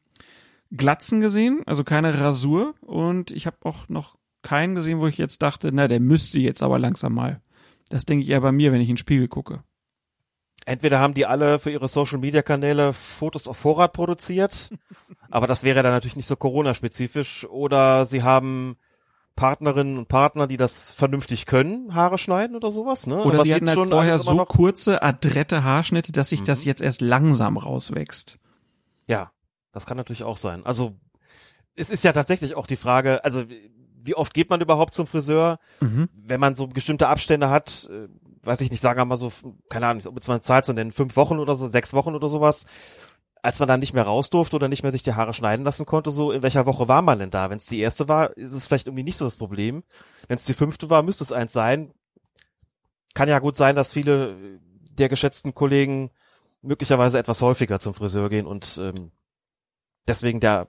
Glatzen 0.71 1.21
gesehen, 1.21 1.63
also 1.67 1.85
keine 1.85 2.19
Rasur. 2.19 2.75
Und 2.81 3.31
ich 3.31 3.47
habe 3.47 3.57
auch 3.63 3.89
noch 3.89 4.17
keinen 4.43 4.75
gesehen, 4.75 5.01
wo 5.01 5.07
ich 5.07 5.19
jetzt 5.19 5.43
dachte, 5.43 5.71
na, 5.73 5.89
der 5.89 6.01
müsste 6.01 6.41
jetzt 6.41 6.63
aber 6.63 6.79
langsam 6.79 7.15
mal. 7.15 7.41
Das 7.89 8.05
denke 8.05 8.25
ich 8.25 8.31
eher 8.31 8.41
bei 8.41 8.53
mir, 8.53 8.73
wenn 8.73 8.81
ich 8.81 8.89
in 8.89 8.95
den 8.95 8.99
Spiegel 8.99 9.29
gucke. 9.29 9.63
Entweder 10.65 10.99
haben 10.99 11.15
die 11.15 11.27
alle 11.27 11.61
für 11.61 11.71
ihre 11.71 11.87
Social 11.87 12.19
Media 12.19 12.43
Kanäle 12.43 12.93
Fotos 12.93 13.47
auf 13.47 13.57
Vorrat 13.57 13.93
produziert, 13.93 14.71
aber 15.31 15.47
das 15.47 15.63
wäre 15.63 15.83
dann 15.83 15.93
natürlich 15.93 16.17
nicht 16.17 16.27
so 16.27 16.35
Corona-spezifisch, 16.35 17.47
oder 17.49 18.05
sie 18.05 18.25
haben 18.25 18.77
Partnerinnen 19.37 19.99
und 19.99 20.09
Partner, 20.09 20.49
die 20.49 20.57
das 20.57 20.91
vernünftig 20.91 21.47
können, 21.47 21.95
Haare 21.95 22.19
schneiden 22.19 22.57
oder 22.57 22.73
sowas, 22.73 23.07
ne? 23.07 23.23
Oder 23.23 23.37
aber 23.37 23.45
sie 23.45 23.55
hatten 23.55 23.69
halt 23.69 23.79
vorher 23.79 24.19
so 24.19 24.45
kurze, 24.45 25.03
adrette 25.03 25.63
Haarschnitte, 25.63 26.11
dass 26.11 26.31
sich 26.31 26.41
mhm. 26.41 26.47
das 26.47 26.65
jetzt 26.65 26.83
erst 26.83 27.01
langsam 27.01 27.59
rauswächst. 27.59 28.39
Ja, 29.07 29.31
das 29.77 29.85
kann 29.85 29.99
natürlich 29.99 30.25
auch 30.25 30.39
sein. 30.39 30.65
Also 30.65 30.95
es 31.75 31.91
ist 31.91 32.03
ja 32.03 32.15
tatsächlich 32.15 32.55
auch 32.55 32.67
die 32.67 32.77
Frage, 32.77 33.23
also 33.25 33.45
wie 34.03 34.15
oft 34.15 34.33
geht 34.33 34.49
man 34.49 34.63
überhaupt 34.63 34.95
zum 34.95 35.07
Friseur, 35.07 35.59
mhm. 35.81 36.09
wenn 36.15 36.41
man 36.41 36.55
so 36.55 36.67
bestimmte 36.67 37.09
Abstände 37.09 37.51
hat, 37.51 37.87
äh, 37.93 38.09
weiß 38.43 38.63
ich 38.63 38.71
nicht, 38.71 38.81
sagen 38.81 38.99
wir 38.99 39.05
mal 39.05 39.17
so, 39.17 39.31
keine 39.69 39.87
Ahnung, 39.87 40.03
ob 40.07 40.15
jetzt 40.15 40.29
mal 40.29 40.35
eine 40.35 40.41
Zahl 40.41 40.65
zu 40.65 40.73
nennen, 40.73 40.93
fünf 40.93 41.15
Wochen 41.17 41.39
oder 41.39 41.57
so, 41.57 41.69
sechs 41.69 41.93
Wochen 41.93 42.15
oder 42.15 42.29
sowas, 42.29 42.65
als 43.43 43.59
man 43.59 43.69
dann 43.69 43.81
nicht 43.81 43.93
mehr 43.93 44.05
raus 44.05 44.31
durfte 44.31 44.57
oder 44.57 44.69
nicht 44.69 44.83
mehr 44.83 44.93
sich 44.93 45.03
die 45.03 45.13
Haare 45.13 45.35
schneiden 45.35 45.63
lassen 45.67 45.85
konnte, 45.85 46.11
so 46.11 46.33
in 46.33 46.43
welcher 46.43 46.65
Woche 46.65 46.89
war 46.89 47.03
man 47.03 47.19
denn 47.19 47.31
da? 47.31 47.51
Wenn 47.51 47.59
es 47.59 47.67
die 47.67 47.81
erste 47.81 48.09
war, 48.09 48.35
ist 48.35 48.55
es 48.55 48.67
vielleicht 48.67 48.87
irgendwie 48.87 49.05
nicht 49.05 49.19
so 49.19 49.27
das 49.27 49.37
Problem. 49.37 49.85
Wenn 50.27 50.39
es 50.39 50.47
die 50.47 50.55
fünfte 50.55 50.89
war, 50.89 51.03
müsste 51.03 51.23
es 51.23 51.33
eins 51.33 51.53
sein. 51.53 51.93
Kann 53.13 53.29
ja 53.29 53.41
gut 53.41 53.57
sein, 53.57 53.77
dass 53.77 53.93
viele 53.93 54.59
der 54.91 55.11
geschätzten 55.11 55.53
Kollegen 55.55 56.13
möglicherweise 56.63 57.19
etwas 57.19 57.43
häufiger 57.43 57.79
zum 57.79 57.93
Friseur 57.93 58.31
gehen 58.31 58.47
und 58.47 58.81
ähm, 58.83 59.13
deswegen 60.09 60.41
der 60.41 60.69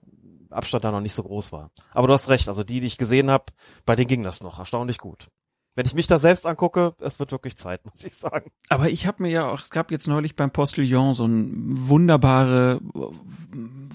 Abstand 0.50 0.84
da 0.84 0.92
noch 0.92 1.02
nicht 1.02 1.14
so 1.14 1.24
groß 1.24 1.52
war. 1.52 1.72
Aber 1.94 2.08
du 2.08 2.14
hast 2.14 2.30
recht, 2.30 2.48
also 2.48 2.64
die, 2.64 2.80
die 2.80 2.88
ich 2.88 2.98
gesehen 2.98 3.30
habe, 3.30 3.46
bei 3.86 3.96
denen 3.96 4.08
ging 4.08 4.24
das 4.24 4.42
noch 4.42 4.60
erstaunlich 4.60 4.98
gut. 4.98 5.30
Wenn 5.76 5.86
ich 5.86 5.94
mich 5.94 6.08
da 6.08 6.18
selbst 6.18 6.48
angucke, 6.48 6.96
es 7.00 7.20
wird 7.20 7.32
wirklich 7.32 7.56
Zeit, 7.56 7.86
muss 7.86 8.04
ich 8.04 8.16
sagen. 8.16 8.52
Aber 8.70 8.90
ich 8.90 9.06
habe 9.06 9.22
mir 9.22 9.30
ja 9.30 9.48
auch, 9.48 9.62
es 9.62 9.70
gab 9.70 9.92
jetzt 9.92 10.08
neulich 10.08 10.36
beim 10.36 10.52
Postillon 10.52 11.14
so 11.14 11.26
ein 11.26 11.88
wunderbare 11.88 12.82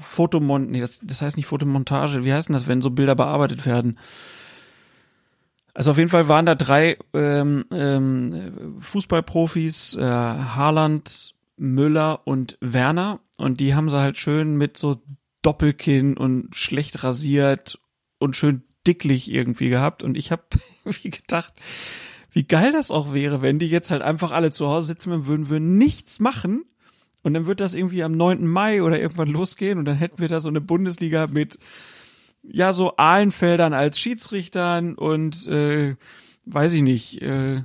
Fotomont, 0.01 0.71
nee, 0.71 0.81
das, 0.81 1.01
das 1.03 1.23
heißt 1.23 1.37
nicht 1.37 1.47
Fotomontage, 1.47 2.25
wie 2.25 2.33
heißt 2.33 2.49
denn 2.49 2.55
das, 2.55 2.69
wenn 2.69 2.81
so 2.81 2.91
Bilder 2.91 3.15
bearbeitet 3.15 3.67
werden? 3.67 3.99
Also 5.75 5.91
auf 5.91 5.99
jeden 5.99 6.11
Fall 6.11 6.29
waren 6.29 6.47
da 6.47 6.55
drei 6.55 6.99
ähm, 7.15 7.65
ähm, 7.73 8.77
Fußballprofis, 8.79 9.97
äh, 9.97 10.03
Haaland, 10.03 11.35
Müller 11.57 12.21
und 12.27 12.59
Werner 12.61 13.21
und 13.39 13.61
die 13.61 13.75
haben 13.75 13.89
sie 13.89 13.99
halt 13.99 14.19
schön 14.19 14.57
mit 14.57 14.77
so 14.77 15.01
Doppelkinn 15.43 16.17
und 16.17 16.55
schlecht 16.55 17.03
rasiert 17.05 17.79
und 18.19 18.37
schön 18.37 18.63
dicklich 18.87 19.31
irgendwie 19.31 19.69
gehabt. 19.69 20.03
Und 20.03 20.17
ich 20.17 20.33
habe 20.33 20.45
wie 20.85 21.11
gedacht, 21.11 21.55
wie 22.31 22.45
geil 22.45 22.73
das 22.73 22.91
auch 22.91 23.13
wäre, 23.13 23.43
wenn 23.43 23.59
die 23.59 23.67
jetzt 23.67 23.91
halt 23.91 24.03
einfach 24.03 24.33
alle 24.33 24.51
zu 24.51 24.69
Hause 24.69 24.89
sitzen 24.89 25.27
würden, 25.27 25.49
würden 25.49 25.79
nichts 25.79 26.19
machen. 26.19 26.65
Und 27.23 27.35
dann 27.35 27.47
wird 27.47 27.61
das 27.61 27.75
irgendwie 27.75 28.03
am 28.03 28.13
9. 28.13 28.47
Mai 28.47 28.83
oder 28.83 29.01
irgendwann 29.01 29.29
losgehen 29.29 29.79
und 29.79 29.85
dann 29.85 29.97
hätten 29.97 30.19
wir 30.19 30.29
da 30.29 30.41
so 30.41 30.49
eine 30.49 30.61
Bundesliga 30.61 31.29
mit, 31.29 31.59
ja, 32.43 32.73
so 32.73 32.97
Ahlenfeldern 32.97 33.75
als 33.75 34.01
Schiedsrichtern 34.01 34.97
und, 34.97 35.47
äh, 35.47 35.95
weiß 36.47 36.73
ich 36.73 36.83
nicht, 36.83 37.23
äh, 37.23 37.63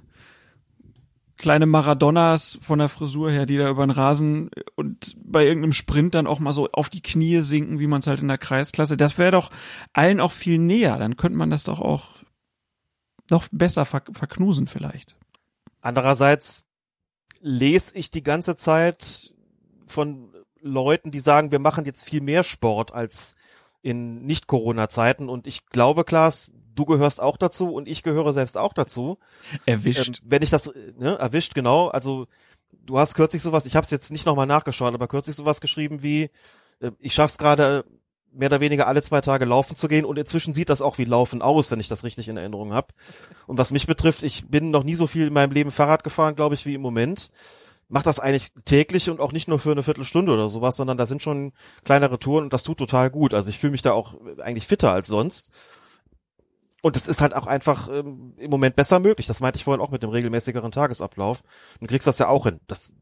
kleine 1.37 1.65
Maradonas 1.65 2.59
von 2.61 2.79
der 2.79 2.89
Frisur 2.89 3.31
her, 3.31 3.45
die 3.45 3.57
da 3.57 3.69
über 3.69 3.85
den 3.85 3.91
Rasen 3.91 4.49
und 4.75 5.15
bei 5.23 5.45
irgendeinem 5.45 5.73
Sprint 5.73 6.15
dann 6.15 6.27
auch 6.27 6.39
mal 6.39 6.53
so 6.53 6.69
auf 6.71 6.89
die 6.89 7.01
Knie 7.01 7.41
sinken, 7.41 7.79
wie 7.79 7.87
man 7.87 7.99
es 7.99 8.07
halt 8.07 8.21
in 8.21 8.27
der 8.27 8.37
Kreisklasse. 8.37 8.97
Das 8.97 9.17
wäre 9.17 9.31
doch 9.31 9.49
allen 9.93 10.19
auch 10.19 10.31
viel 10.31 10.57
näher. 10.57 10.97
Dann 10.97 11.15
könnte 11.15 11.37
man 11.37 11.49
das 11.49 11.63
doch 11.63 11.79
auch 11.79 12.09
noch 13.29 13.47
besser 13.51 13.85
ver 13.85 14.03
verknusen 14.13 14.67
vielleicht. 14.67 15.15
Andererseits 15.81 16.65
lese 17.41 17.97
ich 17.97 18.09
die 18.09 18.23
ganze 18.23 18.55
Zeit 18.55 19.33
von 19.85 20.33
Leuten, 20.59 21.11
die 21.11 21.19
sagen, 21.19 21.51
wir 21.51 21.59
machen 21.59 21.85
jetzt 21.85 22.03
viel 22.03 22.21
mehr 22.21 22.43
Sport 22.43 22.93
als 22.93 23.35
in 23.81 24.25
Nicht-Corona-Zeiten. 24.25 25.29
Und 25.29 25.47
ich 25.47 25.67
glaube, 25.67 26.03
Klaas, 26.03 26.51
du 26.77 26.85
gehörst 26.85 27.21
auch 27.21 27.37
dazu 27.37 27.73
und 27.73 27.87
ich 27.87 28.03
gehöre 28.03 28.33
selbst 28.33 28.57
auch 28.57 28.73
dazu. 28.73 29.17
Erwischt. 29.65 30.07
Ähm, 30.07 30.15
wenn 30.23 30.41
ich 30.41 30.49
das, 30.49 30.71
ne, 30.97 31.17
erwischt, 31.17 31.53
genau. 31.53 31.87
Also 31.87 32.27
du 32.71 32.99
hast 32.99 33.15
kürzlich 33.15 33.41
sowas, 33.41 33.65
ich 33.65 33.75
habe 33.75 33.85
es 33.85 33.91
jetzt 33.91 34.11
nicht 34.11 34.25
nochmal 34.25 34.47
nachgeschaut, 34.47 34.93
aber 34.93 35.07
kürzlich 35.07 35.35
sowas 35.35 35.61
geschrieben 35.61 36.03
wie, 36.03 36.29
äh, 36.79 36.91
ich 36.99 37.13
schaff's 37.13 37.37
gerade 37.37 37.85
mehr 38.31 38.49
oder 38.49 38.59
weniger 38.59 38.87
alle 38.87 39.01
zwei 39.01 39.21
Tage 39.21 39.45
laufen 39.45 39.75
zu 39.75 39.87
gehen 39.87 40.05
und 40.05 40.17
inzwischen 40.17 40.53
sieht 40.53 40.69
das 40.69 40.81
auch 40.81 40.97
wie 40.97 41.05
Laufen 41.05 41.41
aus, 41.41 41.71
wenn 41.71 41.79
ich 41.79 41.87
das 41.87 42.03
richtig 42.03 42.27
in 42.27 42.37
Erinnerung 42.37 42.73
habe. 42.73 42.93
Und 43.47 43.57
was 43.57 43.71
mich 43.71 43.87
betrifft, 43.87 44.23
ich 44.23 44.47
bin 44.47 44.69
noch 44.69 44.83
nie 44.83 44.95
so 44.95 45.07
viel 45.07 45.27
in 45.27 45.33
meinem 45.33 45.51
Leben 45.51 45.71
Fahrrad 45.71 46.03
gefahren, 46.03 46.35
glaube 46.35 46.55
ich, 46.55 46.65
wie 46.65 46.75
im 46.75 46.81
Moment. 46.81 47.31
Mach 47.89 48.03
das 48.03 48.19
eigentlich 48.19 48.51
täglich 48.65 49.09
und 49.09 49.21
auch 49.21 49.31
nicht 49.31 49.47
nur 49.47 49.59
für 49.59 49.71
eine 49.71 49.81
Viertelstunde 49.81 50.33
oder 50.33 50.49
sowas, 50.49 50.75
sondern 50.75 50.97
da 50.97 51.05
sind 51.05 51.23
schon 51.23 51.53
kleinere 51.85 52.19
Touren 52.19 52.43
und 52.43 52.53
das 52.53 52.63
tut 52.63 52.77
total 52.77 53.09
gut. 53.09 53.33
Also 53.33 53.49
ich 53.49 53.57
fühle 53.57 53.71
mich 53.71 53.81
da 53.81 53.93
auch 53.93 54.13
eigentlich 54.39 54.67
fitter 54.67 54.91
als 54.91 55.07
sonst. 55.07 55.49
Und 56.87 56.95
es 56.95 57.05
ist 57.05 57.19
halt 57.19 57.35
auch 57.35 57.47
einfach 57.47 57.89
ähm, 57.89 58.33
im 58.37 58.49
Moment 58.49 58.77
besser 58.77 58.99
möglich. 59.01 59.27
Das 59.27 59.41
meinte 59.41 59.57
ich 59.57 59.65
vorhin 59.65 59.81
auch 59.81 59.91
mit 59.91 60.03
dem 60.03 60.09
regelmäßigeren 60.09 60.71
Tagesablauf. 60.71 61.43
Du 61.81 61.85
kriegst 61.85 62.07
das 62.07 62.17
ja 62.17 62.29
auch 62.29 62.45
hin. 62.45 62.61
Das 62.67 62.93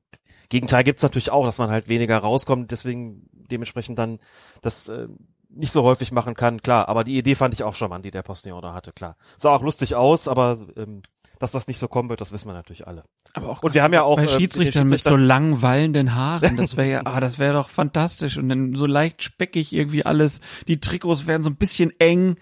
Gegenteil 0.50 0.84
gibt's 0.84 1.04
natürlich 1.04 1.32
auch, 1.32 1.46
dass 1.46 1.60
man 1.60 1.70
halt 1.70 1.88
weniger 1.88 2.18
rauskommt, 2.18 2.72
deswegen 2.72 3.30
dementsprechend 3.32 4.00
dann 4.00 4.18
das 4.64 4.88
äh, 4.88 5.08
nicht 5.50 5.72
so 5.72 5.84
häufig 5.84 6.12
machen 6.12 6.34
kann, 6.34 6.64
klar. 6.64 6.90
Aber 6.90 7.04
die 7.04 7.16
Idee 7.16 7.36
fand 7.36 7.54
ich 7.54 7.64
auch 7.64 7.76
schon 7.76 7.94
an, 7.94 8.02
die 8.02 8.10
der 8.10 8.24
Postillon 8.24 8.64
da 8.64 8.74
hatte, 8.74 8.92
klar. 8.92 9.18
Sah 9.38 9.56
auch 9.56 9.62
lustig 9.62 9.94
aus, 9.94 10.28
aber 10.28 10.58
ähm, 10.76 11.04
dass 11.40 11.52
das 11.52 11.68
nicht 11.68 11.78
so 11.78 11.88
kommen 11.88 12.10
wird, 12.10 12.22
das 12.22 12.32
wissen 12.32 12.50
wir 12.50 12.54
natürlich 12.54 12.88
alle. 12.88 13.04
Aber 13.34 13.50
auch 13.50 13.62
Und 13.62 13.76
wir 13.76 13.84
haben 13.84 13.94
ja 13.94 14.02
auch 14.02 14.16
bei 14.16 14.24
äh, 14.24 14.26
den 14.26 14.40
Schiedsrichtern 14.40 14.88
mit 14.88 15.04
so 15.04 15.12
Schiedsrichtern- 15.12 15.26
lang 15.26 15.62
wallenden 15.62 16.16
Haaren, 16.16 16.58
das 16.58 16.76
wäre 16.76 16.90
ja, 16.90 17.02
ah, 17.06 17.20
das 17.20 17.38
wäre 17.38 17.54
doch 17.54 17.70
fantastisch 17.70 18.38
und 18.38 18.50
dann 18.50 18.74
so 18.74 18.86
leicht 18.86 19.22
speckig 19.22 19.74
irgendwie 19.74 20.06
alles. 20.06 20.42
Die 20.68 20.80
Trikots 20.80 21.28
werden 21.28 21.44
so 21.44 21.50
ein 21.50 21.56
bisschen 21.56 21.92
eng, 22.00 22.36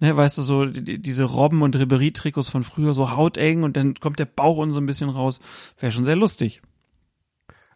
ne, 0.00 0.16
weißt 0.16 0.38
du 0.38 0.42
so 0.42 0.64
die, 0.66 0.82
die- 0.82 1.02
diese 1.02 1.24
Robben 1.24 1.62
und 1.62 1.76
Ribery 1.76 2.12
Trikots 2.12 2.48
von 2.48 2.62
früher 2.64 2.94
so 2.94 3.16
hauteng 3.16 3.62
und 3.62 3.76
dann 3.76 3.94
kommt 3.94 4.18
der 4.18 4.26
Bauch 4.26 4.56
unten 4.58 4.72
so 4.74 4.80
ein 4.80 4.86
bisschen 4.86 5.08
raus. 5.10 5.40
Wäre 5.78 5.92
schon 5.92 6.04
sehr 6.04 6.16
lustig. 6.16 6.62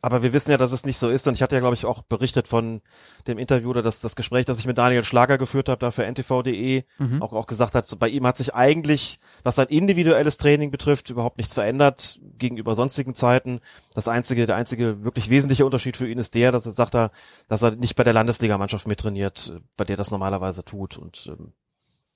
Aber 0.05 0.25
wir 0.25 0.33
wissen 0.33 0.50
ja, 0.50 0.57
dass 0.59 0.73
es 0.73 0.85
nicht 0.85 0.99
so 0.99 1.09
ist. 1.09 1.29
Und 1.29 1.35
ich 1.35 1.43
hatte 1.43 1.55
ja, 1.55 1.61
glaube 1.61 1.76
ich, 1.76 1.85
auch 1.85 2.02
berichtet 2.02 2.49
von 2.49 2.81
dem 3.29 3.38
Interview 3.38 3.71
oder 3.71 3.83
das, 3.83 4.00
das 4.00 4.17
Gespräch, 4.17 4.45
das 4.45 4.59
ich 4.59 4.67
mit 4.67 4.76
Daniel 4.76 5.05
Schlager 5.05 5.38
geführt 5.38 5.69
habe, 5.69 5.79
da 5.79 5.93
für 5.93 6.05
ntv.de, 6.05 6.83
Mhm. 6.99 7.23
auch, 7.23 7.33
auch 7.33 7.47
gesagt 7.47 7.76
hat, 7.76 7.87
so, 7.87 7.97
bei 7.97 8.09
ihm 8.09 8.26
hat 8.26 8.37
sich 8.37 8.52
eigentlich, 8.52 9.21
was 9.45 9.55
sein 9.55 9.69
individuelles 9.69 10.38
Training 10.38 10.73
betrifft, 10.73 11.09
überhaupt 11.11 11.38
nichts 11.38 11.55
verändert 11.55 12.19
gegenüber 12.37 12.75
sonstigen 12.75 13.14
Zeiten. 13.14 13.61
Das 13.95 14.09
einzige, 14.09 14.45
der 14.47 14.57
einzige 14.57 15.05
wirklich 15.05 15.31
wesentliche 15.31 15.64
Unterschied 15.64 15.97
für 15.97 16.09
ihn 16.09 16.19
ist 16.19 16.35
der, 16.35 16.50
dass 16.50 16.67
er 16.67 16.73
sagt, 16.73 16.97
er, 16.97 17.12
dass 17.47 17.62
er 17.62 17.71
nicht 17.76 17.95
bei 17.95 18.02
der 18.02 18.12
Landesligamannschaft 18.12 18.88
mittrainiert, 18.88 19.52
bei 19.76 19.85
der 19.85 19.97
das 19.97 20.11
normalerweise 20.11 20.64
tut. 20.64 20.99
Und 20.99 21.29
ähm, 21.29 21.52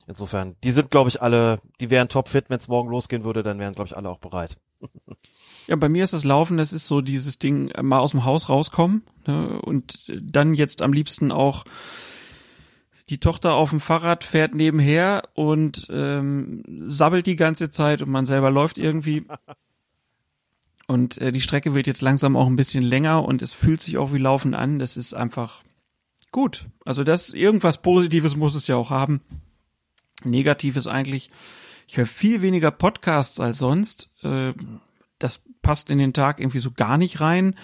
insofern, 0.07 0.57
die 0.65 0.71
sind, 0.71 0.91
glaube 0.91 1.09
ich, 1.09 1.23
alle, 1.23 1.61
die 1.81 1.91
wären 1.91 2.09
topfit, 2.09 2.49
wenn 2.49 2.59
es 2.59 2.69
morgen 2.69 2.91
losgehen 2.91 3.25
würde, 3.25 3.43
dann 3.43 3.59
wären, 3.59 3.75
glaube 3.75 3.89
ich, 3.89 3.97
alle 3.97 4.09
auch 4.09 4.19
bereit. 4.19 4.59
Ja, 5.67 5.77
bei 5.77 5.89
mir 5.89 6.05
ist 6.05 6.13
das 6.13 6.25
Laufen, 6.25 6.57
das 6.59 6.73
ist 6.73 6.87
so 6.87 7.01
dieses 7.01 7.39
Ding, 7.39 7.69
äh, 7.71 7.83
mal 7.83 7.99
aus 7.99 8.13
dem 8.13 8.25
Haus 8.25 8.49
rauskommen 8.49 9.03
ne, 9.27 9.61
und 9.63 10.13
dann 10.23 10.55
jetzt 10.55 10.81
am 10.81 10.93
liebsten 10.93 11.33
auch 11.33 11.65
die 13.09 13.19
Tochter 13.19 13.55
auf 13.55 13.71
dem 13.71 13.81
Fahrrad 13.81 14.25
fährt 14.25 14.55
nebenher 14.55 15.23
und 15.35 15.87
ähm, 15.91 16.63
sabbelt 16.87 17.27
die 17.27 17.37
ganze 17.37 17.71
Zeit 17.71 18.03
und 18.03 18.11
man 18.11 18.27
selber 18.27 18.51
läuft 18.51 18.79
irgendwie. 18.79 19.25
Und 20.89 21.19
äh, 21.19 21.33
die 21.33 21.41
Strecke 21.41 21.75
wird 21.75 21.89
jetzt 21.89 22.01
langsam 22.01 22.37
auch 22.37 22.47
ein 22.47 22.55
bisschen 22.55 22.85
länger 22.85 23.25
und 23.25 23.43
es 23.43 23.53
fühlt 23.53 23.83
sich 23.83 23.99
auch 23.99 24.13
wie 24.13 24.19
Laufen 24.19 24.55
an. 24.55 24.79
Das 24.79 24.97
ist 24.97 25.15
einfach 25.15 25.65
gut. 26.31 26.67
Also 26.85 27.03
das 27.03 27.31
irgendwas 27.31 27.83
Positives 27.83 28.37
muss 28.37 28.55
es 28.55 28.69
ja 28.69 28.77
auch 28.77 28.91
haben. 28.91 29.21
Negatives 30.25 30.87
eigentlich. 30.87 31.31
Ich 31.87 31.97
höre 31.97 32.07
viel 32.07 32.43
weniger 32.43 32.71
Podcasts 32.71 33.41
als 33.41 33.59
sonst. 33.59 34.11
Äh, 34.23 34.53
das 35.19 35.43
passt 35.63 35.91
in 35.91 35.99
den 35.99 36.13
Tag 36.13 36.41
irgendwie 36.41 36.59
so 36.59 36.71
gar 36.71 36.99
nicht 36.99 37.21
rein. 37.21 37.55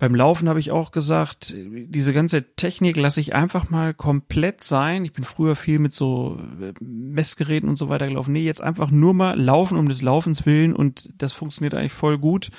Beim 0.00 0.14
Laufen 0.14 0.48
habe 0.48 0.58
ich 0.60 0.70
auch 0.70 0.92
gesagt, 0.92 1.54
diese 1.54 2.14
ganze 2.14 2.54
Technik 2.56 2.96
lasse 2.96 3.20
ich 3.20 3.34
einfach 3.34 3.68
mal 3.68 3.92
komplett 3.92 4.64
sein. 4.64 5.04
Ich 5.04 5.12
bin 5.12 5.24
früher 5.24 5.54
viel 5.54 5.78
mit 5.78 5.92
so 5.92 6.40
äh, 6.58 6.72
Messgeräten 6.80 7.68
und 7.68 7.76
so 7.76 7.90
weiter 7.90 8.08
gelaufen. 8.08 8.32
Nee, 8.32 8.42
jetzt 8.42 8.62
einfach 8.62 8.90
nur 8.90 9.12
mal 9.12 9.38
laufen 9.38 9.76
um 9.76 9.90
des 9.90 10.00
Laufens 10.00 10.46
willen 10.46 10.74
und 10.74 11.10
das 11.18 11.34
funktioniert 11.34 11.74
eigentlich 11.74 11.92
voll 11.92 12.16
gut. 12.16 12.50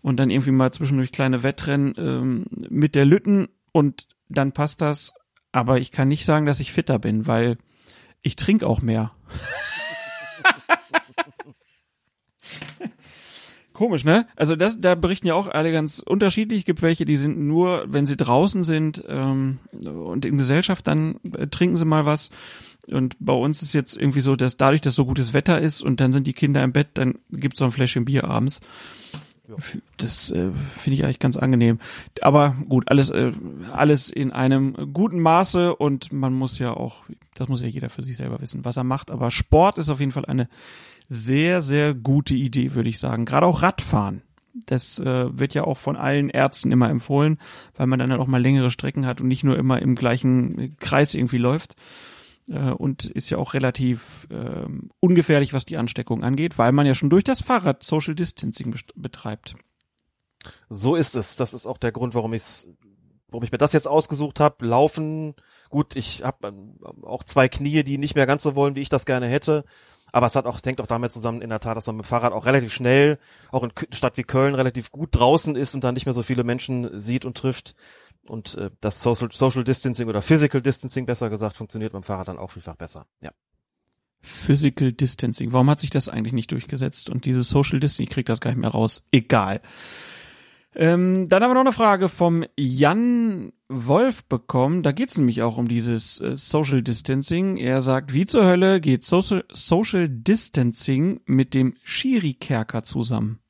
Und 0.00 0.16
dann 0.16 0.30
irgendwie 0.30 0.50
mal 0.50 0.72
zwischendurch 0.72 1.12
kleine 1.12 1.44
Wettrennen 1.44 1.94
ähm, 1.96 2.46
mit 2.50 2.96
der 2.96 3.04
Lütten 3.04 3.46
und 3.70 4.08
dann 4.28 4.50
passt 4.50 4.82
das. 4.82 5.14
Aber 5.52 5.78
ich 5.78 5.92
kann 5.92 6.08
nicht 6.08 6.24
sagen, 6.24 6.46
dass 6.46 6.58
ich 6.58 6.72
fitter 6.72 6.98
bin, 6.98 7.28
weil 7.28 7.58
ich 8.22 8.36
trinke 8.36 8.66
auch 8.66 8.80
mehr. 8.82 9.12
Komisch, 13.72 14.04
ne? 14.04 14.28
Also 14.36 14.54
das, 14.54 14.80
da 14.80 14.94
berichten 14.94 15.26
ja 15.26 15.34
auch 15.34 15.48
alle 15.48 15.72
ganz 15.72 15.98
unterschiedlich. 15.98 16.64
Gibt 16.64 16.82
welche, 16.82 17.04
die 17.04 17.16
sind 17.16 17.38
nur, 17.38 17.84
wenn 17.88 18.06
sie 18.06 18.16
draußen 18.16 18.62
sind 18.64 19.02
ähm, 19.08 19.58
und 19.72 20.24
in 20.24 20.38
Gesellschaft, 20.38 20.86
dann 20.86 21.18
äh, 21.36 21.48
trinken 21.48 21.76
sie 21.76 21.84
mal 21.84 22.06
was. 22.06 22.30
Und 22.88 23.16
bei 23.18 23.32
uns 23.32 23.62
ist 23.62 23.72
jetzt 23.72 23.96
irgendwie 23.96 24.20
so, 24.20 24.36
dass 24.36 24.56
dadurch, 24.56 24.82
dass 24.82 24.94
so 24.94 25.04
gutes 25.04 25.32
Wetter 25.32 25.60
ist 25.60 25.82
und 25.82 26.00
dann 26.00 26.12
sind 26.12 26.26
die 26.26 26.32
Kinder 26.32 26.62
im 26.62 26.72
Bett, 26.72 26.90
dann 26.94 27.18
gibt's 27.30 27.58
so 27.58 27.64
ein 27.64 27.70
Fläschchen 27.70 28.04
Bier 28.04 28.24
abends. 28.24 28.60
Das 29.96 30.30
äh, 30.30 30.50
finde 30.78 30.94
ich 30.94 31.04
eigentlich 31.04 31.18
ganz 31.18 31.36
angenehm. 31.36 31.78
Aber 32.20 32.56
gut, 32.68 32.88
alles, 32.88 33.10
äh, 33.10 33.32
alles 33.72 34.08
in 34.08 34.30
einem 34.30 34.92
guten 34.92 35.20
Maße 35.20 35.74
und 35.74 36.12
man 36.12 36.32
muss 36.32 36.58
ja 36.58 36.72
auch, 36.72 37.04
das 37.34 37.48
muss 37.48 37.60
ja 37.60 37.68
jeder 37.68 37.90
für 37.90 38.04
sich 38.04 38.16
selber 38.16 38.40
wissen, 38.40 38.64
was 38.64 38.76
er 38.76 38.84
macht. 38.84 39.10
Aber 39.10 39.30
Sport 39.30 39.78
ist 39.78 39.90
auf 39.90 40.00
jeden 40.00 40.12
Fall 40.12 40.26
eine 40.26 40.48
sehr, 41.08 41.60
sehr 41.60 41.94
gute 41.94 42.34
Idee, 42.34 42.74
würde 42.74 42.88
ich 42.88 42.98
sagen. 42.98 43.24
Gerade 43.24 43.46
auch 43.46 43.62
Radfahren. 43.62 44.22
Das 44.66 44.98
äh, 44.98 45.38
wird 45.38 45.54
ja 45.54 45.64
auch 45.64 45.78
von 45.78 45.96
allen 45.96 46.28
Ärzten 46.28 46.72
immer 46.72 46.90
empfohlen, 46.90 47.38
weil 47.74 47.86
man 47.86 47.98
dann 47.98 48.10
halt 48.10 48.20
auch 48.20 48.26
mal 48.26 48.40
längere 48.40 48.70
Strecken 48.70 49.06
hat 49.06 49.20
und 49.20 49.28
nicht 49.28 49.44
nur 49.44 49.58
immer 49.58 49.80
im 49.80 49.94
gleichen 49.94 50.76
Kreis 50.78 51.14
irgendwie 51.14 51.38
läuft. 51.38 51.74
Äh, 52.48 52.70
und 52.70 53.04
ist 53.04 53.30
ja 53.30 53.38
auch 53.38 53.54
relativ 53.54 54.26
ähm, 54.30 54.90
ungefährlich, 55.00 55.52
was 55.52 55.64
die 55.64 55.76
Ansteckung 55.76 56.24
angeht, 56.24 56.58
weil 56.58 56.72
man 56.72 56.86
ja 56.86 56.94
schon 56.94 57.10
durch 57.10 57.24
das 57.24 57.40
Fahrrad 57.40 57.82
Social 57.82 58.14
Distancing 58.14 58.74
betreibt. 58.94 59.56
So 60.68 60.96
ist 60.96 61.14
es. 61.14 61.36
Das 61.36 61.54
ist 61.54 61.66
auch 61.66 61.78
der 61.78 61.92
Grund, 61.92 62.14
warum 62.14 62.32
ich 62.32 62.66
warum 63.32 63.44
ich 63.44 63.52
mir 63.52 63.58
das 63.58 63.72
jetzt 63.72 63.88
ausgesucht 63.88 64.40
habe. 64.40 64.66
Laufen, 64.66 65.34
gut, 65.70 65.96
ich 65.96 66.22
habe 66.22 66.52
auch 67.02 67.24
zwei 67.24 67.48
Knie, 67.48 67.82
die 67.82 67.98
nicht 67.98 68.14
mehr 68.14 68.26
ganz 68.26 68.42
so 68.42 68.54
wollen, 68.54 68.74
wie 68.74 68.80
ich 68.80 68.90
das 68.90 69.06
gerne 69.06 69.26
hätte. 69.26 69.64
Aber 70.12 70.26
es 70.26 70.36
hat 70.36 70.44
auch, 70.44 70.60
hängt 70.62 70.80
auch 70.80 70.86
damit 70.86 71.10
zusammen, 71.10 71.40
in 71.40 71.48
der 71.48 71.58
Tat, 71.58 71.76
dass 71.76 71.86
man 71.86 71.96
mit 71.96 72.04
dem 72.04 72.08
Fahrrad 72.08 72.32
auch 72.32 72.44
relativ 72.44 72.72
schnell, 72.72 73.18
auch 73.50 73.62
in 73.62 73.72
Stadt 73.92 74.18
wie 74.18 74.22
Köln, 74.22 74.54
relativ 74.54 74.92
gut 74.92 75.08
draußen 75.12 75.56
ist 75.56 75.74
und 75.74 75.82
dann 75.82 75.94
nicht 75.94 76.04
mehr 76.04 76.12
so 76.12 76.22
viele 76.22 76.44
Menschen 76.44 76.98
sieht 76.98 77.24
und 77.24 77.36
trifft. 77.36 77.74
Und 78.26 78.56
äh, 78.56 78.70
das 78.80 79.02
Social, 79.02 79.32
Social 79.32 79.64
Distancing 79.64 80.08
oder 80.08 80.22
Physical 80.22 80.60
Distancing 80.60 81.06
besser 81.06 81.30
gesagt 81.30 81.56
funktioniert 81.56 81.92
beim 81.92 82.02
Fahrrad 82.02 82.28
dann 82.28 82.38
auch 82.38 82.50
vielfach 82.50 82.76
besser. 82.76 83.06
Ja. 83.20 83.32
Physical 84.20 84.92
Distancing. 84.92 85.52
Warum 85.52 85.68
hat 85.68 85.80
sich 85.80 85.90
das 85.90 86.08
eigentlich 86.08 86.32
nicht 86.32 86.52
durchgesetzt? 86.52 87.10
Und 87.10 87.24
dieses 87.24 87.48
Social 87.48 87.80
Distancing, 87.80 88.04
ich 88.04 88.10
krieg 88.10 88.26
das 88.26 88.40
gar 88.40 88.50
nicht 88.50 88.60
mehr 88.60 88.70
raus. 88.70 89.06
Egal. 89.10 89.60
Ähm, 90.74 91.28
dann 91.28 91.42
haben 91.42 91.50
wir 91.50 91.54
noch 91.54 91.60
eine 91.60 91.72
Frage 91.72 92.08
vom 92.08 92.44
Jan 92.56 93.52
Wolf 93.68 94.24
bekommen. 94.24 94.82
Da 94.82 94.92
geht's 94.92 95.18
nämlich 95.18 95.42
auch 95.42 95.58
um 95.58 95.68
dieses 95.68 96.20
äh, 96.20 96.36
Social 96.36 96.82
Distancing. 96.82 97.58
Er 97.58 97.82
sagt, 97.82 98.14
wie 98.14 98.24
zur 98.24 98.44
Hölle 98.46 98.80
geht 98.80 99.04
Social, 99.04 99.44
Social 99.52 100.08
Distancing 100.08 101.20
mit 101.26 101.52
dem 101.52 101.76
Schiri-Kerker 101.82 102.84
zusammen? 102.84 103.40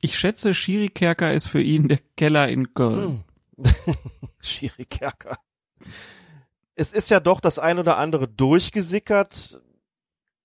Ich 0.00 0.18
schätze, 0.18 0.54
Schiri-Kerker 0.54 1.32
ist 1.32 1.46
für 1.46 1.62
ihn 1.62 1.88
der 1.88 2.00
Keller 2.16 2.48
in 2.48 2.74
Köln. 2.74 3.24
Schwierig, 4.40 4.90
Kerker. 4.90 5.38
Es 6.74 6.92
ist 6.92 7.10
ja 7.10 7.20
doch 7.20 7.40
das 7.40 7.58
ein 7.58 7.78
oder 7.78 7.96
andere 7.96 8.28
durchgesickert, 8.28 9.60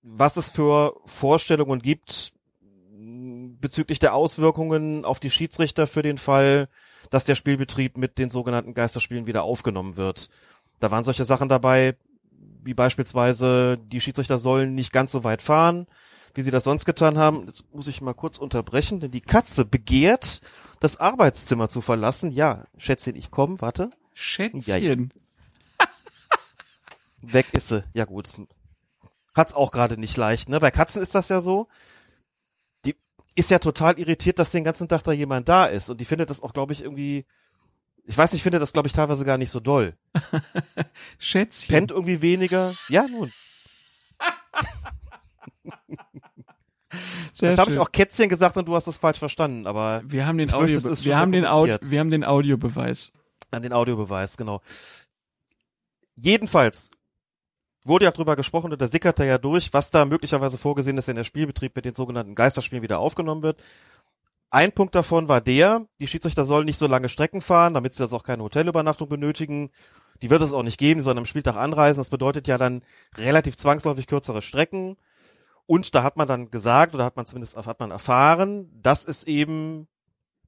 was 0.02 0.36
es 0.36 0.50
für 0.50 0.96
Vorstellungen 1.04 1.82
gibt 1.82 2.32
bezüglich 3.62 3.98
der 3.98 4.14
Auswirkungen 4.14 5.06
auf 5.06 5.18
die 5.18 5.30
Schiedsrichter 5.30 5.86
für 5.86 6.02
den 6.02 6.18
Fall, 6.18 6.68
dass 7.08 7.24
der 7.24 7.34
Spielbetrieb 7.34 7.96
mit 7.96 8.18
den 8.18 8.28
sogenannten 8.28 8.74
Geisterspielen 8.74 9.26
wieder 9.26 9.44
aufgenommen 9.44 9.96
wird. 9.96 10.28
Da 10.80 10.90
waren 10.90 11.04
solche 11.04 11.24
Sachen 11.24 11.48
dabei, 11.48 11.96
wie 12.62 12.74
beispielsweise 12.74 13.78
die 13.78 14.00
Schiedsrichter 14.00 14.38
sollen 14.38 14.74
nicht 14.74 14.92
ganz 14.92 15.12
so 15.12 15.24
weit 15.24 15.40
fahren, 15.40 15.86
wie 16.34 16.42
sie 16.42 16.50
das 16.50 16.64
sonst 16.64 16.84
getan 16.84 17.16
haben. 17.16 17.46
Jetzt 17.46 17.64
muss 17.72 17.88
ich 17.88 18.02
mal 18.02 18.14
kurz 18.14 18.38
unterbrechen, 18.38 19.00
denn 19.00 19.10
die 19.10 19.20
Katze 19.20 19.64
begehrt, 19.64 20.40
das 20.80 20.98
Arbeitszimmer 20.98 21.68
zu 21.68 21.80
verlassen. 21.80 22.30
Ja, 22.30 22.66
Schätzchen, 22.76 23.16
ich 23.16 23.30
komme, 23.30 23.60
warte. 23.60 23.90
Schätzchen. 24.14 25.12
Weg 27.22 27.46
ist 27.52 27.68
sie. 27.68 27.84
Ja 27.94 28.04
gut. 28.04 28.30
Hat's 29.34 29.54
auch 29.54 29.70
gerade 29.70 29.96
nicht 29.96 30.16
leicht, 30.16 30.48
ne? 30.48 30.60
Bei 30.60 30.70
Katzen 30.70 31.02
ist 31.02 31.14
das 31.14 31.28
ja 31.28 31.40
so. 31.40 31.68
Ist 33.34 33.50
ja 33.50 33.58
total 33.58 33.98
irritiert, 33.98 34.38
dass 34.38 34.50
den 34.50 34.64
ganzen 34.64 34.88
Tag 34.88 35.02
da 35.02 35.12
jemand 35.12 35.48
da 35.48 35.64
ist. 35.66 35.88
Und 35.88 36.00
die 36.00 36.04
findet 36.04 36.30
das 36.30 36.42
auch, 36.42 36.52
glaube 36.52 36.72
ich, 36.72 36.82
irgendwie. 36.82 37.24
Ich 38.04 38.18
weiß 38.18 38.32
nicht, 38.32 38.42
findet 38.42 38.60
das, 38.60 38.72
glaube 38.72 38.88
ich, 38.88 38.92
teilweise 38.92 39.24
gar 39.24 39.38
nicht 39.38 39.50
so 39.50 39.60
doll. 39.60 39.94
Schätzchen. 41.18 41.72
Pennt 41.72 41.90
irgendwie 41.92 42.20
weniger. 42.20 42.74
Ja, 42.88 43.06
nun. 43.06 43.32
Sehr 47.32 47.56
da 47.56 47.62
habe 47.62 47.72
ich 47.72 47.78
auch 47.78 47.90
Kätzchen 47.90 48.28
gesagt 48.28 48.56
und 48.56 48.66
du 48.66 48.74
hast 48.74 48.86
es 48.86 48.98
falsch 48.98 49.18
verstanden, 49.18 49.66
aber 49.66 50.02
wir 50.04 50.26
haben 50.26 50.36
den 50.36 50.48
ich 50.48 50.54
Audio, 50.54 50.74
möchte, 50.74 50.90
es 50.90 51.00
ist 51.00 51.06
wir 51.06 51.16
haben 51.16 51.32
den 51.32 51.46
Audio, 51.46 51.78
wir 51.82 52.00
haben 52.00 52.10
den 52.10 52.24
Audiobeweis. 52.24 53.12
An 53.50 53.62
den 53.62 53.72
Audiobeweis, 53.72 54.36
genau. 54.36 54.60
Jedenfalls 56.16 56.90
wurde 57.84 58.04
ja 58.04 58.10
drüber 58.10 58.36
gesprochen 58.36 58.72
und 58.72 58.80
da 58.80 58.86
sickerte 58.86 59.24
ja 59.24 59.38
durch, 59.38 59.72
was 59.72 59.90
da 59.90 60.04
möglicherweise 60.04 60.58
vorgesehen 60.58 60.98
ist, 60.98 61.08
wenn 61.08 61.16
der 61.16 61.24
Spielbetrieb 61.24 61.74
mit 61.74 61.84
den 61.84 61.94
sogenannten 61.94 62.34
Geisterspielen 62.34 62.82
wieder 62.82 62.98
aufgenommen 62.98 63.42
wird. 63.42 63.62
Ein 64.50 64.72
Punkt 64.72 64.94
davon 64.94 65.28
war 65.28 65.40
der, 65.40 65.86
die 65.98 66.06
Schiedsrichter 66.06 66.44
sollen 66.44 66.66
nicht 66.66 66.76
so 66.76 66.86
lange 66.86 67.08
Strecken 67.08 67.40
fahren, 67.40 67.74
damit 67.74 67.94
sie 67.94 68.02
also 68.02 68.16
auch 68.16 68.22
keine 68.22 68.42
Hotelübernachtung 68.42 69.08
benötigen. 69.08 69.70
Die 70.20 70.28
wird 70.28 70.42
es 70.42 70.52
auch 70.52 70.62
nicht 70.62 70.78
geben, 70.78 71.00
sollen 71.00 71.18
am 71.18 71.24
Spieltag 71.24 71.56
anreisen. 71.56 72.00
Das 72.00 72.10
bedeutet 72.10 72.46
ja 72.46 72.58
dann 72.58 72.82
relativ 73.16 73.56
zwangsläufig 73.56 74.06
kürzere 74.06 74.42
Strecken. 74.42 74.98
Und 75.64 75.94
da 75.94 76.02
hat 76.02 76.16
man 76.16 76.28
dann 76.28 76.50
gesagt, 76.50 76.94
oder 76.94 77.04
hat 77.04 77.16
man 77.16 77.24
zumindest 77.24 77.56
hat 77.56 77.80
man 77.80 77.90
erfahren, 77.90 78.70
dass 78.74 79.06
es 79.06 79.24
eben 79.24 79.88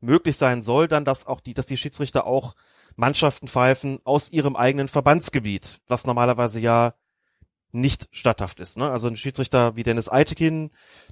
möglich 0.01 0.37
sein 0.37 0.61
soll, 0.61 0.87
dann, 0.87 1.07
dass 1.07 1.27
auch 1.27 1.41
die, 1.41 1.55
dass 1.55 1.67
die 1.67 1.79
Schiedsrichter 1.79 2.27
auch 2.27 2.55
Mannschaften 2.97 3.49
pfeifen 3.49 4.01
aus 4.05 4.31
ihrem 4.31 4.55
eigenen 4.55 4.89
Verbandsgebiet, 4.89 5.81
was 5.89 6.07
normalerweise 6.07 6.61
ja 6.61 6.95
nicht 7.75 8.09
statthaft 8.13 8.61
ist. 8.61 8.77
Ne? 8.77 8.91
Also 8.91 9.09
ein 9.09 9.17
Schiedsrichter 9.17 9.77
wie 9.77 9.83
Dennis 9.83 10.09
Eitekin, 10.09 10.71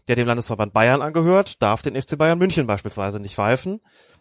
der 0.08 0.16
dem 0.16 0.26
Landesverband 0.26 0.72
Bayern 0.72 1.02
angehört, 1.02 1.60
darf 1.60 1.82
den 1.82 2.00
FC 2.00 2.16
Bayern 2.16 2.38
München 2.38 2.66
beispielsweise 2.66 3.20
nicht 3.20 3.34
pfeifen. 3.34 3.80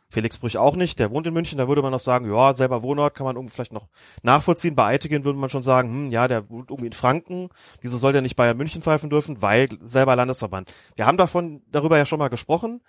Felix 0.09 0.37
Brüch 0.37 0.57
auch 0.57 0.75
nicht, 0.75 0.99
der 0.99 1.09
wohnt 1.09 1.25
in 1.25 1.33
München, 1.33 1.57
da 1.57 1.69
würde 1.69 1.81
man 1.81 1.91
noch 1.91 1.99
sagen, 1.99 2.29
ja, 2.29 2.53
selber 2.53 2.83
Wohnort 2.83 3.15
kann 3.15 3.25
man 3.25 3.37
irgendwie 3.37 3.53
vielleicht 3.53 3.71
noch 3.71 3.87
nachvollziehen. 4.23 4.75
Bei 4.75 4.87
Eitekin 4.87 5.23
würde 5.23 5.39
man 5.39 5.49
schon 5.49 5.61
sagen, 5.61 5.89
hm, 5.89 6.11
ja, 6.11 6.27
der 6.27 6.49
wohnt 6.49 6.69
irgendwie 6.69 6.87
in 6.87 6.93
Franken, 6.93 7.49
wieso 7.79 7.97
soll 7.97 8.11
der 8.11 8.21
nicht 8.21 8.35
Bayern 8.35 8.57
München 8.57 8.81
pfeifen 8.81 9.09
dürfen? 9.09 9.41
Weil 9.41 9.69
selber 9.81 10.15
Landesverband. 10.15 10.73
Wir 10.95 11.05
haben 11.05 11.17
davon, 11.17 11.61
darüber 11.71 11.97
ja 11.97 12.05
schon 12.05 12.19
mal 12.19 12.27
gesprochen 12.27 12.81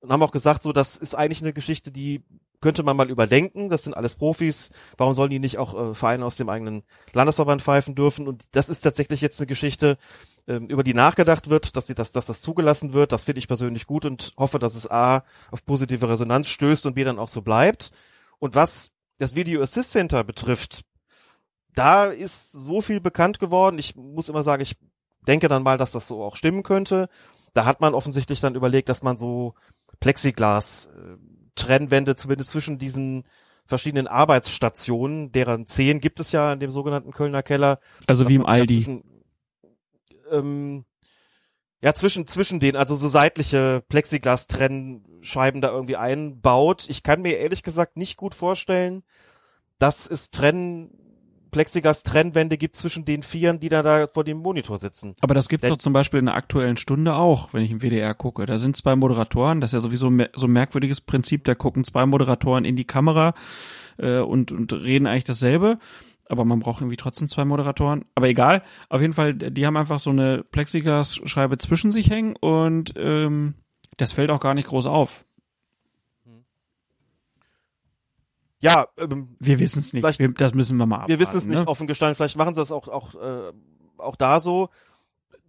und 0.00 0.12
haben 0.12 0.22
auch 0.22 0.32
gesagt, 0.32 0.64
so, 0.64 0.72
das 0.72 0.96
ist 0.96 1.14
eigentlich 1.14 1.40
eine 1.40 1.52
Geschichte, 1.52 1.92
die 1.92 2.24
könnte 2.60 2.82
man 2.82 2.96
mal 2.96 3.10
überdenken. 3.10 3.68
Das 3.68 3.84
sind 3.84 3.94
alles 3.94 4.14
Profis. 4.14 4.70
Warum 4.96 5.14
sollen 5.14 5.30
die 5.30 5.38
nicht 5.38 5.58
auch 5.58 5.90
äh, 5.90 5.94
Vereine 5.94 6.24
aus 6.24 6.36
dem 6.36 6.48
eigenen 6.48 6.82
Landesverband 7.12 7.62
pfeifen 7.62 7.94
dürfen? 7.94 8.28
Und 8.28 8.44
das 8.52 8.68
ist 8.68 8.80
tatsächlich 8.82 9.20
jetzt 9.20 9.40
eine 9.40 9.46
Geschichte, 9.46 9.98
ähm, 10.48 10.66
über 10.68 10.84
die 10.84 10.94
nachgedacht 10.94 11.50
wird, 11.50 11.76
dass 11.76 11.86
sie 11.86 11.94
das, 11.94 12.12
dass 12.12 12.26
das 12.26 12.40
zugelassen 12.40 12.92
wird. 12.92 13.12
Das 13.12 13.24
finde 13.24 13.38
ich 13.40 13.48
persönlich 13.48 13.86
gut 13.86 14.04
und 14.04 14.32
hoffe, 14.36 14.58
dass 14.58 14.74
es 14.74 14.90
A 14.90 15.24
auf 15.50 15.64
positive 15.64 16.08
Resonanz 16.08 16.48
stößt 16.48 16.86
und 16.86 16.94
B 16.94 17.04
dann 17.04 17.18
auch 17.18 17.28
so 17.28 17.42
bleibt. 17.42 17.90
Und 18.38 18.54
was 18.54 18.90
das 19.18 19.34
Video 19.34 19.62
Assist 19.62 19.92
Center 19.92 20.24
betrifft, 20.24 20.82
da 21.74 22.06
ist 22.06 22.52
so 22.52 22.80
viel 22.80 23.00
bekannt 23.00 23.38
geworden. 23.38 23.78
Ich 23.78 23.96
muss 23.96 24.28
immer 24.28 24.42
sagen, 24.42 24.62
ich 24.62 24.76
denke 25.26 25.48
dann 25.48 25.62
mal, 25.62 25.78
dass 25.78 25.92
das 25.92 26.08
so 26.08 26.22
auch 26.22 26.36
stimmen 26.36 26.62
könnte. 26.62 27.08
Da 27.52 27.64
hat 27.64 27.80
man 27.80 27.94
offensichtlich 27.94 28.40
dann 28.40 28.54
überlegt, 28.54 28.88
dass 28.88 29.02
man 29.02 29.18
so 29.18 29.54
Plexiglas 30.00 30.86
äh, 30.86 31.16
Trennwände 31.56 32.14
zumindest 32.14 32.50
zwischen 32.50 32.78
diesen 32.78 33.24
verschiedenen 33.64 34.06
Arbeitsstationen, 34.06 35.32
deren 35.32 35.66
zehn 35.66 36.00
gibt 36.00 36.20
es 36.20 36.32
ja 36.32 36.52
in 36.52 36.60
dem 36.60 36.70
sogenannten 36.70 37.10
Kölner 37.10 37.42
Keller. 37.42 37.80
Also 38.06 38.28
wie 38.28 38.36
im 38.36 38.46
Aldi. 38.46 38.76
Zwischen, 38.76 39.04
ähm, 40.30 40.84
ja, 41.82 41.92
zwischen, 41.94 42.26
zwischen 42.26 42.60
den, 42.60 42.76
also 42.76 42.96
so 42.96 43.08
seitliche 43.08 43.82
Plexiglas-Trennscheiben 43.88 45.60
da 45.60 45.70
irgendwie 45.70 45.96
einbaut. 45.96 46.86
Ich 46.88 47.02
kann 47.02 47.22
mir 47.22 47.38
ehrlich 47.38 47.62
gesagt 47.62 47.96
nicht 47.96 48.16
gut 48.16 48.34
vorstellen, 48.34 49.02
dass 49.78 50.06
es 50.06 50.30
Trenn, 50.30 50.90
Plexiglas-Trennwände 51.56 52.58
gibt 52.58 52.76
zwischen 52.76 53.06
den 53.06 53.22
Vieren, 53.22 53.60
die 53.60 53.70
da, 53.70 53.80
da 53.80 54.06
vor 54.08 54.24
dem 54.24 54.36
Monitor 54.36 54.76
sitzen. 54.76 55.14
Aber 55.22 55.32
das 55.32 55.48
gibt's 55.48 55.66
doch 55.66 55.78
zum 55.78 55.94
Beispiel 55.94 56.18
in 56.18 56.26
der 56.26 56.34
aktuellen 56.34 56.76
Stunde 56.76 57.14
auch, 57.14 57.54
wenn 57.54 57.62
ich 57.62 57.70
im 57.70 57.80
WDR 57.80 58.12
gucke. 58.12 58.44
Da 58.44 58.58
sind 58.58 58.76
zwei 58.76 58.94
Moderatoren, 58.94 59.62
das 59.62 59.70
ist 59.70 59.74
ja 59.74 59.80
sowieso 59.80 60.12
so 60.34 60.46
ein 60.46 60.52
merkwürdiges 60.52 61.00
Prinzip, 61.00 61.44
da 61.44 61.54
gucken 61.54 61.82
zwei 61.84 62.04
Moderatoren 62.04 62.66
in 62.66 62.76
die 62.76 62.84
Kamera 62.84 63.32
äh, 63.96 64.18
und, 64.18 64.52
und 64.52 64.74
reden 64.74 65.06
eigentlich 65.06 65.24
dasselbe. 65.24 65.78
Aber 66.28 66.44
man 66.44 66.58
braucht 66.58 66.82
irgendwie 66.82 66.98
trotzdem 66.98 67.28
zwei 67.28 67.46
Moderatoren. 67.46 68.04
Aber 68.14 68.28
egal, 68.28 68.62
auf 68.90 69.00
jeden 69.00 69.14
Fall, 69.14 69.32
die 69.32 69.64
haben 69.64 69.78
einfach 69.78 70.00
so 70.00 70.10
eine 70.10 70.44
Plexiglas-Scheibe 70.44 71.56
zwischen 71.56 71.90
sich 71.90 72.10
hängen 72.10 72.36
und 72.36 72.92
ähm, 72.98 73.54
das 73.96 74.12
fällt 74.12 74.30
auch 74.30 74.40
gar 74.40 74.52
nicht 74.52 74.68
groß 74.68 74.86
auf. 74.86 75.24
Ja, 78.60 78.86
ähm, 78.98 79.36
Wir 79.38 79.58
wissen 79.58 79.80
es 79.80 79.92
nicht. 79.92 80.02
vielleicht- 80.02 80.18
Wir, 80.18 80.32
das 80.32 80.54
müssen 80.54 80.76
wir 80.78 80.86
mal 80.86 80.96
abwarten. 80.96 81.12
wir 81.12 81.18
wissen 81.18 81.36
es 81.38 81.46
nicht 81.46 81.60
ne? 81.60 81.68
offen 81.68 81.86
gestanden. 81.86 82.14
Vielleicht 82.14 82.36
machen 82.36 82.54
sie 82.54 82.60
das 82.60 82.72
auch, 82.72 82.88
auch, 82.88 83.14
äh, 83.14 83.52
auch 83.98 84.16
da 84.16 84.40
so. 84.40 84.70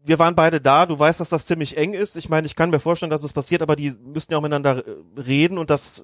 Wir 0.04 0.20
waren 0.20 0.36
beide 0.36 0.62
da. 0.62 0.86
Du 0.86 0.98
weißt, 0.98 1.20
dass 1.20 1.30
das 1.30 1.46
ziemlich 1.46 1.78
eng 1.78 1.94
ist. 1.94 2.16
Ich 2.18 2.30
meine, 2.30 2.46
ich 2.48 2.56
kann 2.56 2.70
mir 2.70 2.80
vorstellen, 2.80 3.10
dass 3.10 3.24
es 3.24 3.34
passiert, 3.34 3.62
aber 3.62 3.76
die 3.76 3.92
müssen 3.92 4.32
ja 4.32 4.38
auch 4.38 4.42
miteinander 4.42 4.86
äh, 4.86 4.96
reden 5.20 5.58
und 5.58 5.70
das, 5.70 6.04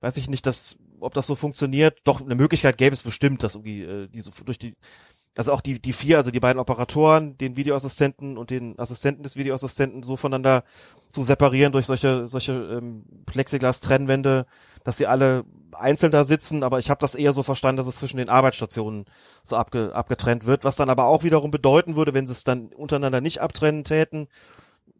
weiß 0.00 0.16
ich 0.16 0.28
nicht, 0.28 0.46
dass, 0.46 0.76
ob 1.00 1.14
das 1.14 1.26
so 1.26 1.34
funktioniert. 1.34 1.98
Doch, 2.04 2.20
eine 2.20 2.34
Möglichkeit 2.34 2.78
gäbe 2.78 2.94
es 2.94 3.02
bestimmt, 3.02 3.42
dass 3.42 3.54
irgendwie, 3.56 3.82
äh, 3.82 4.08
diese, 4.08 4.30
durch 4.44 4.58
die, 4.58 4.74
also 5.36 5.52
auch 5.52 5.60
die, 5.62 5.80
die 5.80 5.92
vier, 5.92 6.18
also 6.18 6.30
die 6.30 6.40
beiden 6.40 6.60
Operatoren, 6.60 7.38
den 7.38 7.56
Videoassistenten 7.56 8.36
und 8.36 8.50
den 8.50 8.78
Assistenten 8.78 9.22
des 9.22 9.36
Videoassistenten 9.36 10.02
so 10.02 10.16
voneinander 10.16 10.64
zu 11.10 11.22
separieren 11.22 11.72
durch 11.72 11.86
solche, 11.86 12.28
solche 12.28 12.52
ähm, 12.52 13.04
Plexiglas-Trennwände, 13.26 14.46
dass 14.84 14.98
sie 14.98 15.06
alle 15.06 15.44
einzeln 15.72 16.12
da 16.12 16.24
sitzen, 16.24 16.62
aber 16.62 16.78
ich 16.78 16.90
habe 16.90 17.00
das 17.00 17.14
eher 17.14 17.32
so 17.32 17.42
verstanden, 17.42 17.78
dass 17.78 17.86
es 17.86 17.96
zwischen 17.96 18.18
den 18.18 18.28
Arbeitsstationen 18.28 19.06
so 19.42 19.56
abge, 19.56 19.94
abgetrennt 19.94 20.44
wird, 20.44 20.64
was 20.64 20.76
dann 20.76 20.90
aber 20.90 21.06
auch 21.06 21.24
wiederum 21.24 21.50
bedeuten 21.50 21.96
würde, 21.96 22.12
wenn 22.12 22.26
sie 22.26 22.32
es 22.32 22.44
dann 22.44 22.66
untereinander 22.68 23.22
nicht 23.22 23.40
abtrennen 23.40 23.84
täten, 23.84 24.28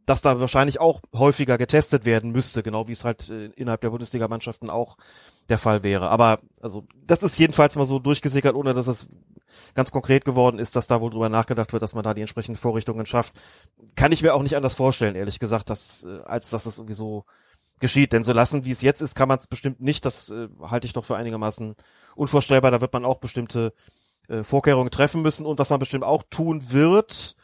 dass 0.06 0.22
da 0.22 0.40
wahrscheinlich 0.40 0.80
auch 0.80 1.00
häufiger 1.14 1.58
getestet 1.58 2.04
werden 2.04 2.32
müsste, 2.32 2.62
genau 2.62 2.88
wie 2.88 2.92
es 2.92 3.04
halt 3.04 3.28
äh, 3.28 3.46
innerhalb 3.56 3.82
der 3.82 3.90
Bundesligamannschaften 3.90 4.70
auch 4.70 4.96
der 5.48 5.58
Fall 5.58 5.82
wäre. 5.82 6.08
Aber 6.08 6.40
also 6.60 6.84
das 7.06 7.22
ist 7.22 7.38
jedenfalls 7.38 7.76
mal 7.76 7.86
so 7.86 7.98
durchgesickert, 7.98 8.54
ohne 8.54 8.74
dass 8.74 8.86
es 8.86 9.08
ganz 9.74 9.90
konkret 9.90 10.24
geworden 10.24 10.58
ist, 10.58 10.76
dass 10.76 10.86
da 10.86 11.00
wohl 11.00 11.10
drüber 11.10 11.28
nachgedacht 11.28 11.72
wird, 11.72 11.82
dass 11.82 11.94
man 11.94 12.04
da 12.04 12.14
die 12.14 12.20
entsprechenden 12.20 12.58
Vorrichtungen 12.58 13.06
schafft. 13.06 13.34
Kann 13.96 14.12
ich 14.12 14.22
mir 14.22 14.34
auch 14.34 14.42
nicht 14.42 14.56
anders 14.56 14.74
vorstellen, 14.74 15.14
ehrlich 15.14 15.38
gesagt, 15.38 15.70
dass, 15.70 16.04
äh, 16.04 16.20
als 16.24 16.50
dass 16.50 16.66
es 16.66 16.78
irgendwie 16.78 16.94
so 16.94 17.24
geschieht. 17.80 18.12
Denn 18.12 18.24
so 18.24 18.32
lassen, 18.32 18.64
wie 18.64 18.70
es 18.70 18.80
jetzt 18.80 19.02
ist, 19.02 19.14
kann 19.14 19.28
man 19.28 19.38
es 19.38 19.46
bestimmt 19.46 19.80
nicht. 19.80 20.04
Das 20.04 20.30
äh, 20.30 20.48
halte 20.62 20.86
ich 20.86 20.94
doch 20.94 21.04
für 21.04 21.16
einigermaßen 21.16 21.76
unvorstellbar. 22.14 22.70
Da 22.70 22.80
wird 22.80 22.92
man 22.92 23.04
auch 23.04 23.18
bestimmte 23.18 23.74
äh, 24.28 24.42
Vorkehrungen 24.42 24.90
treffen 24.90 25.20
müssen. 25.20 25.44
Und 25.44 25.58
was 25.58 25.70
man 25.70 25.80
bestimmt 25.80 26.04
auch 26.04 26.22
tun 26.30 26.72
wird, 26.72 27.36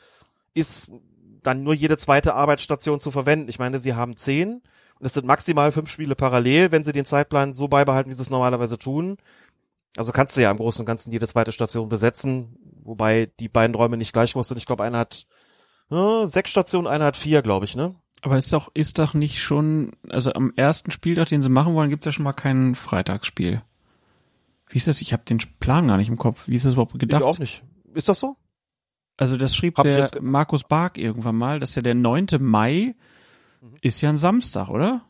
ist 0.55 0.91
dann 1.43 1.63
nur 1.63 1.75
jede 1.75 1.99
zweite 1.99 2.35
Arbeitsstation 2.35 3.01
zu 3.01 3.11
verwenden. 3.11 3.49
Ich 3.49 3.59
meine, 3.59 3.79
sie 3.79 3.95
haben 3.95 4.17
zehn 4.17 4.63
und 4.99 5.07
es 5.07 5.15
sind 5.15 5.27
maximal 5.27 5.71
fünf 5.73 5.91
Spiele 5.91 6.15
parallel, 6.15 6.73
wenn 6.73 6.85
sie 6.85 6.93
den 6.93 7.05
Zeitplan 7.05 7.53
so 7.53 7.69
beibehalten, 7.69 8.11
wie 8.11 8.15
sie 8.15 8.23
es 8.23 8.31
normalerweise 8.31 8.79
tun. 8.79 9.19
Also 9.99 10.13
kannst 10.13 10.37
du 10.37 10.41
ja 10.43 10.51
im 10.51 10.57
Großen 10.59 10.81
und 10.83 10.87
Ganzen 10.87 11.11
jede 11.13 11.27
zweite 11.27 11.51
Station 11.53 11.89
besetzen, 11.89 12.57
wobei 12.85 13.33
die 13.41 13.49
beiden 13.49 13.75
Räume 13.75 13.97
nicht 13.97 14.13
gleich 14.13 14.33
groß 14.33 14.49
sind. 14.49 14.59
Ich 14.59 14.67
glaube, 14.67 14.85
einer 14.85 14.99
hat 14.99 15.27
äh, 15.91 16.25
sechs 16.25 16.51
Stationen, 16.51 16.87
einer 16.87 17.07
hat 17.07 17.17
vier, 17.17 17.43
glaube 17.43 17.65
ich, 17.65 17.75
ne? 17.77 17.95
Aber 18.23 18.37
ist 18.39 18.53
doch, 18.53 18.71
ist 18.75 18.99
doch 18.99 19.15
nicht 19.15 19.41
schon, 19.43 19.93
also 20.09 20.33
am 20.33 20.53
ersten 20.57 20.91
Spieltag, 20.91 21.29
den 21.29 21.43
sie 21.43 21.49
machen 21.49 21.75
wollen, 21.75 21.91
gibt's 21.91 22.07
ja 22.07 22.13
schon 22.13 22.25
mal 22.25 22.33
kein 22.33 22.75
Freitagsspiel. 22.75 23.63
Wie 24.69 24.79
ist 24.79 24.89
das? 24.89 25.01
Ich 25.01 25.13
habe 25.13 25.25
den 25.25 25.39
Plan 25.61 25.89
gar 25.89 25.97
nicht 25.97 26.09
im 26.09 26.19
Kopf. 26.19 26.47
Wie 26.47 26.55
ist 26.55 26.65
das 26.65 26.75
überhaupt 26.75 26.99
gedacht? 26.99 27.21
Ich 27.21 27.27
auch 27.27 27.39
nicht. 27.39 27.65
Ist 27.95 28.09
das 28.09 28.21
so? 28.21 28.37
Also 29.17 29.37
das 29.37 29.57
schrieb 29.57 29.79
Hab 29.79 29.85
der 29.85 30.09
Markus 30.21 30.63
Bark 30.65 30.99
irgendwann 30.99 31.37
mal, 31.37 31.59
dass 31.59 31.75
ja 31.75 31.83
der 31.83 31.95
9. 31.95 32.27
Mai 32.41 32.95
Mhm. 33.61 33.77
ist 33.81 34.01
ja 34.01 34.09
ein 34.09 34.17
Samstag, 34.17 34.69
oder? 34.69 35.03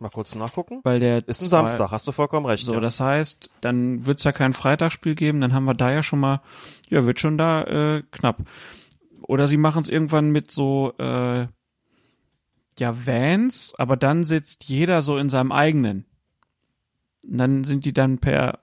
Mal 0.00 0.08
kurz 0.08 0.34
nachgucken. 0.34 0.80
Weil 0.82 0.98
der 0.98 1.18
Ist 1.28 1.42
ein 1.42 1.48
zwei- 1.50 1.58
Samstag, 1.58 1.90
hast 1.90 2.08
du 2.08 2.12
vollkommen 2.12 2.46
recht. 2.46 2.64
So, 2.64 2.72
ja. 2.74 2.80
das 2.80 3.00
heißt, 3.00 3.50
dann 3.60 4.06
wird's 4.06 4.24
ja 4.24 4.32
kein 4.32 4.54
Freitagsspiel 4.54 5.14
geben, 5.14 5.40
dann 5.42 5.52
haben 5.52 5.66
wir 5.66 5.74
da 5.74 5.92
ja 5.92 6.02
schon 6.02 6.20
mal, 6.20 6.40
ja, 6.88 7.04
wird 7.04 7.20
schon 7.20 7.36
da 7.36 7.62
äh, 7.64 8.02
knapp. 8.10 8.38
Oder 9.22 9.46
sie 9.46 9.58
machen 9.58 9.82
es 9.82 9.88
irgendwann 9.90 10.30
mit 10.30 10.50
so, 10.50 10.94
äh, 10.98 11.46
ja, 12.78 13.06
Vans, 13.06 13.74
aber 13.76 13.96
dann 13.98 14.24
sitzt 14.24 14.64
jeder 14.64 15.02
so 15.02 15.18
in 15.18 15.28
seinem 15.28 15.52
eigenen. 15.52 16.06
Und 17.28 17.36
dann 17.36 17.64
sind 17.64 17.84
die 17.84 17.92
dann 17.92 18.16
per, 18.18 18.60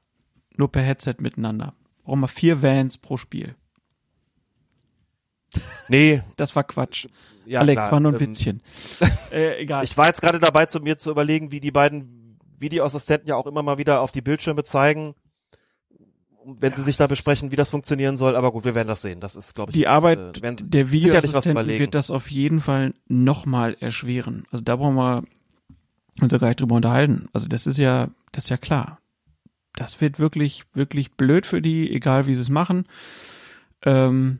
nur 0.55 0.71
per 0.71 0.81
Headset 0.81 1.15
miteinander. 1.19 1.75
Brauchen 2.03 2.21
wir 2.21 2.27
vier 2.27 2.63
Vans 2.63 2.97
pro 2.97 3.17
Spiel. 3.17 3.55
nee, 5.87 6.23
Das 6.35 6.55
war 6.55 6.63
Quatsch. 6.63 7.07
Ja, 7.47 7.61
Alex, 7.61 7.81
klar, 7.81 7.91
war 7.93 7.99
nur 7.99 8.11
ein 8.11 8.15
ähm, 8.15 8.21
Witzchen. 8.21 8.61
äh, 9.31 9.61
egal. 9.61 9.83
Ich 9.83 9.97
war 9.97 10.07
jetzt 10.07 10.21
gerade 10.21 10.39
dabei, 10.39 10.65
zu 10.65 10.79
mir 10.79 10.97
zu 10.97 11.11
überlegen, 11.11 11.51
wie 11.51 11.59
die 11.59 11.71
beiden 11.71 12.37
Videoassistenten 12.59 13.29
ja 13.29 13.35
auch 13.35 13.45
immer 13.45 13.63
mal 13.63 13.77
wieder 13.77 14.01
auf 14.01 14.11
die 14.11 14.21
Bildschirme 14.21 14.63
zeigen, 14.63 15.15
wenn 16.43 16.73
sie 16.73 16.83
sich 16.83 16.97
da 16.97 17.07
besprechen, 17.07 17.51
wie 17.51 17.55
das 17.55 17.69
funktionieren 17.69 18.17
soll. 18.17 18.35
Aber 18.35 18.51
gut, 18.51 18.65
wir 18.65 18.75
werden 18.75 18.87
das 18.87 19.01
sehen. 19.01 19.19
Das 19.19 19.35
ist, 19.35 19.53
glaube 19.53 19.71
ich, 19.71 19.73
die 19.73 19.81
jetzt, 19.81 19.89
Arbeit 19.89 20.41
äh, 20.41 20.53
der 20.59 20.91
Videoassistenten 20.91 21.67
wird 21.67 21.93
das 21.93 22.11
auf 22.11 22.29
jeden 22.31 22.61
Fall 22.61 22.93
nochmal 23.07 23.75
erschweren. 23.79 24.45
Also 24.51 24.63
da 24.63 24.75
brauchen 24.75 24.95
wir 24.95 25.23
uns 26.21 26.33
ja 26.33 26.39
gar 26.39 26.47
nicht 26.47 26.59
drüber 26.59 26.75
unterhalten. 26.75 27.27
Also 27.33 27.47
das 27.47 27.67
ist 27.67 27.77
ja, 27.77 28.09
das 28.31 28.45
ist 28.45 28.49
ja 28.49 28.57
klar. 28.57 28.99
Das 29.75 30.01
wird 30.01 30.19
wirklich, 30.19 30.63
wirklich 30.73 31.11
blöd 31.13 31.45
für 31.45 31.61
die, 31.61 31.93
egal 31.93 32.25
wie 32.25 32.33
sie 32.33 32.41
es 32.41 32.49
machen. 32.49 32.87
Ähm, 33.85 34.39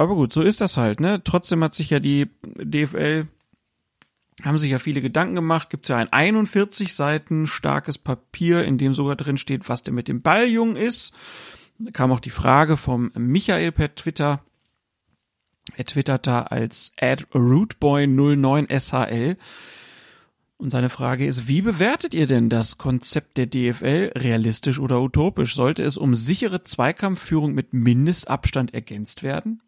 aber 0.00 0.14
gut, 0.14 0.32
so 0.32 0.40
ist 0.40 0.62
das 0.62 0.78
halt, 0.78 0.98
ne? 0.98 1.20
Trotzdem 1.22 1.62
hat 1.62 1.74
sich 1.74 1.90
ja 1.90 2.00
die 2.00 2.30
DFL, 2.42 3.26
haben 4.42 4.56
sich 4.56 4.70
ja 4.70 4.78
viele 4.78 5.02
Gedanken 5.02 5.34
gemacht. 5.34 5.68
Gibt 5.68 5.84
es 5.84 5.90
ja 5.90 5.98
ein 5.98 6.10
41 6.10 6.94
Seiten 6.94 7.46
starkes 7.46 7.98
Papier, 7.98 8.64
in 8.64 8.78
dem 8.78 8.94
sogar 8.94 9.14
drin 9.14 9.36
steht, 9.36 9.68
was 9.68 9.82
denn 9.82 9.94
mit 9.94 10.08
dem 10.08 10.22
Balljungen 10.22 10.76
ist. 10.76 11.14
Da 11.78 11.90
kam 11.90 12.12
auch 12.12 12.20
die 12.20 12.30
Frage 12.30 12.78
vom 12.78 13.12
Michael 13.14 13.72
per 13.72 13.94
Twitter. 13.94 14.42
Er 15.76 15.84
twitterte 15.84 16.50
als 16.50 16.94
at 16.98 17.26
rootboy09shl. 17.34 19.36
Und 20.56 20.70
seine 20.70 20.88
Frage 20.88 21.26
ist, 21.26 21.46
wie 21.46 21.60
bewertet 21.60 22.14
ihr 22.14 22.26
denn 22.26 22.48
das 22.48 22.78
Konzept 22.78 23.36
der 23.36 23.48
DFL, 23.48 24.12
realistisch 24.16 24.78
oder 24.78 25.02
utopisch? 25.02 25.54
Sollte 25.54 25.82
es 25.82 25.98
um 25.98 26.14
sichere 26.14 26.62
Zweikampfführung 26.62 27.52
mit 27.52 27.74
Mindestabstand 27.74 28.72
ergänzt 28.72 29.22
werden? 29.22 29.60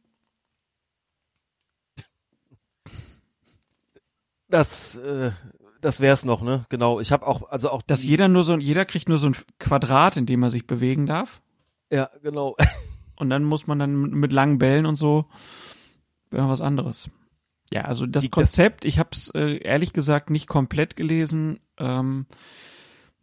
Das, 4.52 4.96
äh, 4.96 5.30
das 5.80 6.00
wär's 6.00 6.26
noch, 6.26 6.42
ne? 6.42 6.66
Genau. 6.68 7.00
Ich 7.00 7.10
habe 7.10 7.26
auch, 7.26 7.48
also 7.50 7.70
auch. 7.70 7.80
Dass 7.82 8.04
jeder 8.04 8.28
nur 8.28 8.42
so, 8.42 8.56
jeder 8.58 8.84
kriegt 8.84 9.08
nur 9.08 9.16
so 9.16 9.28
ein 9.28 9.36
Quadrat, 9.58 10.18
in 10.18 10.26
dem 10.26 10.42
er 10.42 10.50
sich 10.50 10.66
bewegen 10.66 11.06
darf. 11.06 11.40
Ja, 11.90 12.10
genau. 12.22 12.56
Und 13.16 13.30
dann 13.30 13.44
muss 13.44 13.66
man 13.66 13.78
dann 13.78 13.94
mit 14.10 14.30
langen 14.32 14.58
Bällen 14.58 14.84
und 14.84 14.96
so 14.96 15.26
wäre 16.30 16.48
was 16.48 16.60
anderes. 16.60 17.08
Ja, 17.72 17.82
also 17.82 18.04
das- 18.06 18.30
Konzept, 18.30 18.84
ich 18.84 18.98
habe 18.98 19.10
es 19.12 19.30
äh, 19.30 19.58
ehrlich 19.58 19.92
gesagt 19.92 20.28
nicht 20.28 20.48
komplett 20.48 20.96
gelesen, 20.96 21.60
ähm, 21.78 22.26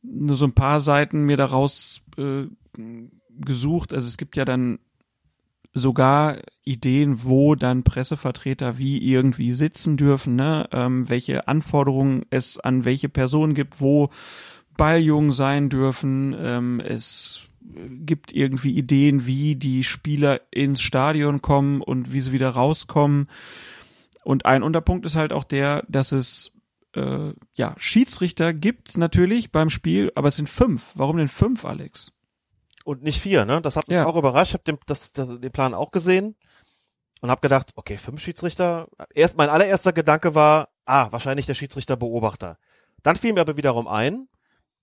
nur 0.02 0.38
so 0.38 0.46
ein 0.46 0.54
paar 0.54 0.80
Seiten 0.80 1.24
mir 1.26 1.36
daraus 1.38 2.02
äh, 2.18 2.46
gesucht. 3.30 3.94
Also 3.94 4.08
es 4.08 4.16
gibt 4.18 4.38
ja 4.38 4.46
dann 4.46 4.80
sogar 5.74 6.38
Ideen, 6.64 7.24
wo 7.24 7.56
dann 7.56 7.84
Pressevertreter 7.84 8.78
wie 8.78 8.98
irgendwie 9.12 9.54
sitzen 9.54 9.98
dürfen, 9.98 10.36
ne? 10.36 10.68
ähm, 10.72 11.10
welche 11.10 11.48
Anforderungen 11.48 12.26
es 12.30 12.60
an 12.60 12.86
welche 12.86 13.10
Personen 13.10 13.54
gibt, 13.54 13.80
wo 13.80 14.10
Balljungen 14.78 15.32
sein 15.32 15.70
dürfen. 15.70 16.36
Ähm, 16.38 16.80
es 16.80 17.42
gibt 17.62 18.32
irgendwie 18.32 18.76
Ideen, 18.76 19.26
wie 19.26 19.56
die 19.56 19.84
Spieler 19.84 20.42
ins 20.52 20.82
Stadion 20.82 21.42
kommen 21.42 21.82
und 21.82 22.14
wie 22.14 22.22
sie 22.22 22.32
wieder 22.32 22.50
rauskommen. 22.50 23.28
Und 24.24 24.46
ein 24.46 24.64
Unterpunkt 24.64 25.06
ist 25.06 25.16
halt 25.16 25.34
auch 25.34 25.44
der, 25.44 25.86
dass 25.88 26.12
es 26.12 26.52
äh, 26.96 27.34
ja 27.54 27.76
Schiedsrichter 27.78 28.54
gibt 28.54 28.98
natürlich 28.98 29.52
beim 29.52 29.70
Spiel, 29.70 30.12
aber 30.16 30.30
es 30.30 30.36
sind 30.36 30.50
fünf. 30.50 30.92
Warum 30.96 31.18
denn 31.18 31.28
fünf, 31.28 31.66
Alex? 31.66 32.12
Und 32.90 33.04
nicht 33.04 33.22
vier, 33.22 33.46
ne? 33.46 33.62
Das 33.62 33.76
hat 33.76 33.88
mich 33.88 33.98
Ja. 33.98 34.08
auch 34.08 34.16
überrascht. 34.16 34.50
Ich 34.50 34.54
habe 34.56 34.64
den, 34.64 34.80
das, 34.88 35.12
das, 35.12 35.40
den 35.40 35.52
Plan 35.52 35.76
auch 35.76 35.92
gesehen 35.92 36.36
und 37.22 37.30
habe 37.30 37.40
gedacht, 37.40 37.72
okay, 37.76 37.98
fünf 37.98 38.20
Schiedsrichter. 38.20 38.88
Erst 39.14 39.38
mein 39.38 39.48
allererster 39.48 39.94
Gedanke 39.94 40.34
war, 40.34 40.70
ah, 40.86 41.12
wahrscheinlich 41.12 41.46
der 41.46 41.54
Schiedsrichter 41.54 41.98
Beobachter. 41.98 42.58
Dann 43.04 43.16
fiel 43.16 43.34
mir 43.34 43.42
aber 43.42 43.58
wiederum 43.58 43.88
ein, 43.88 44.28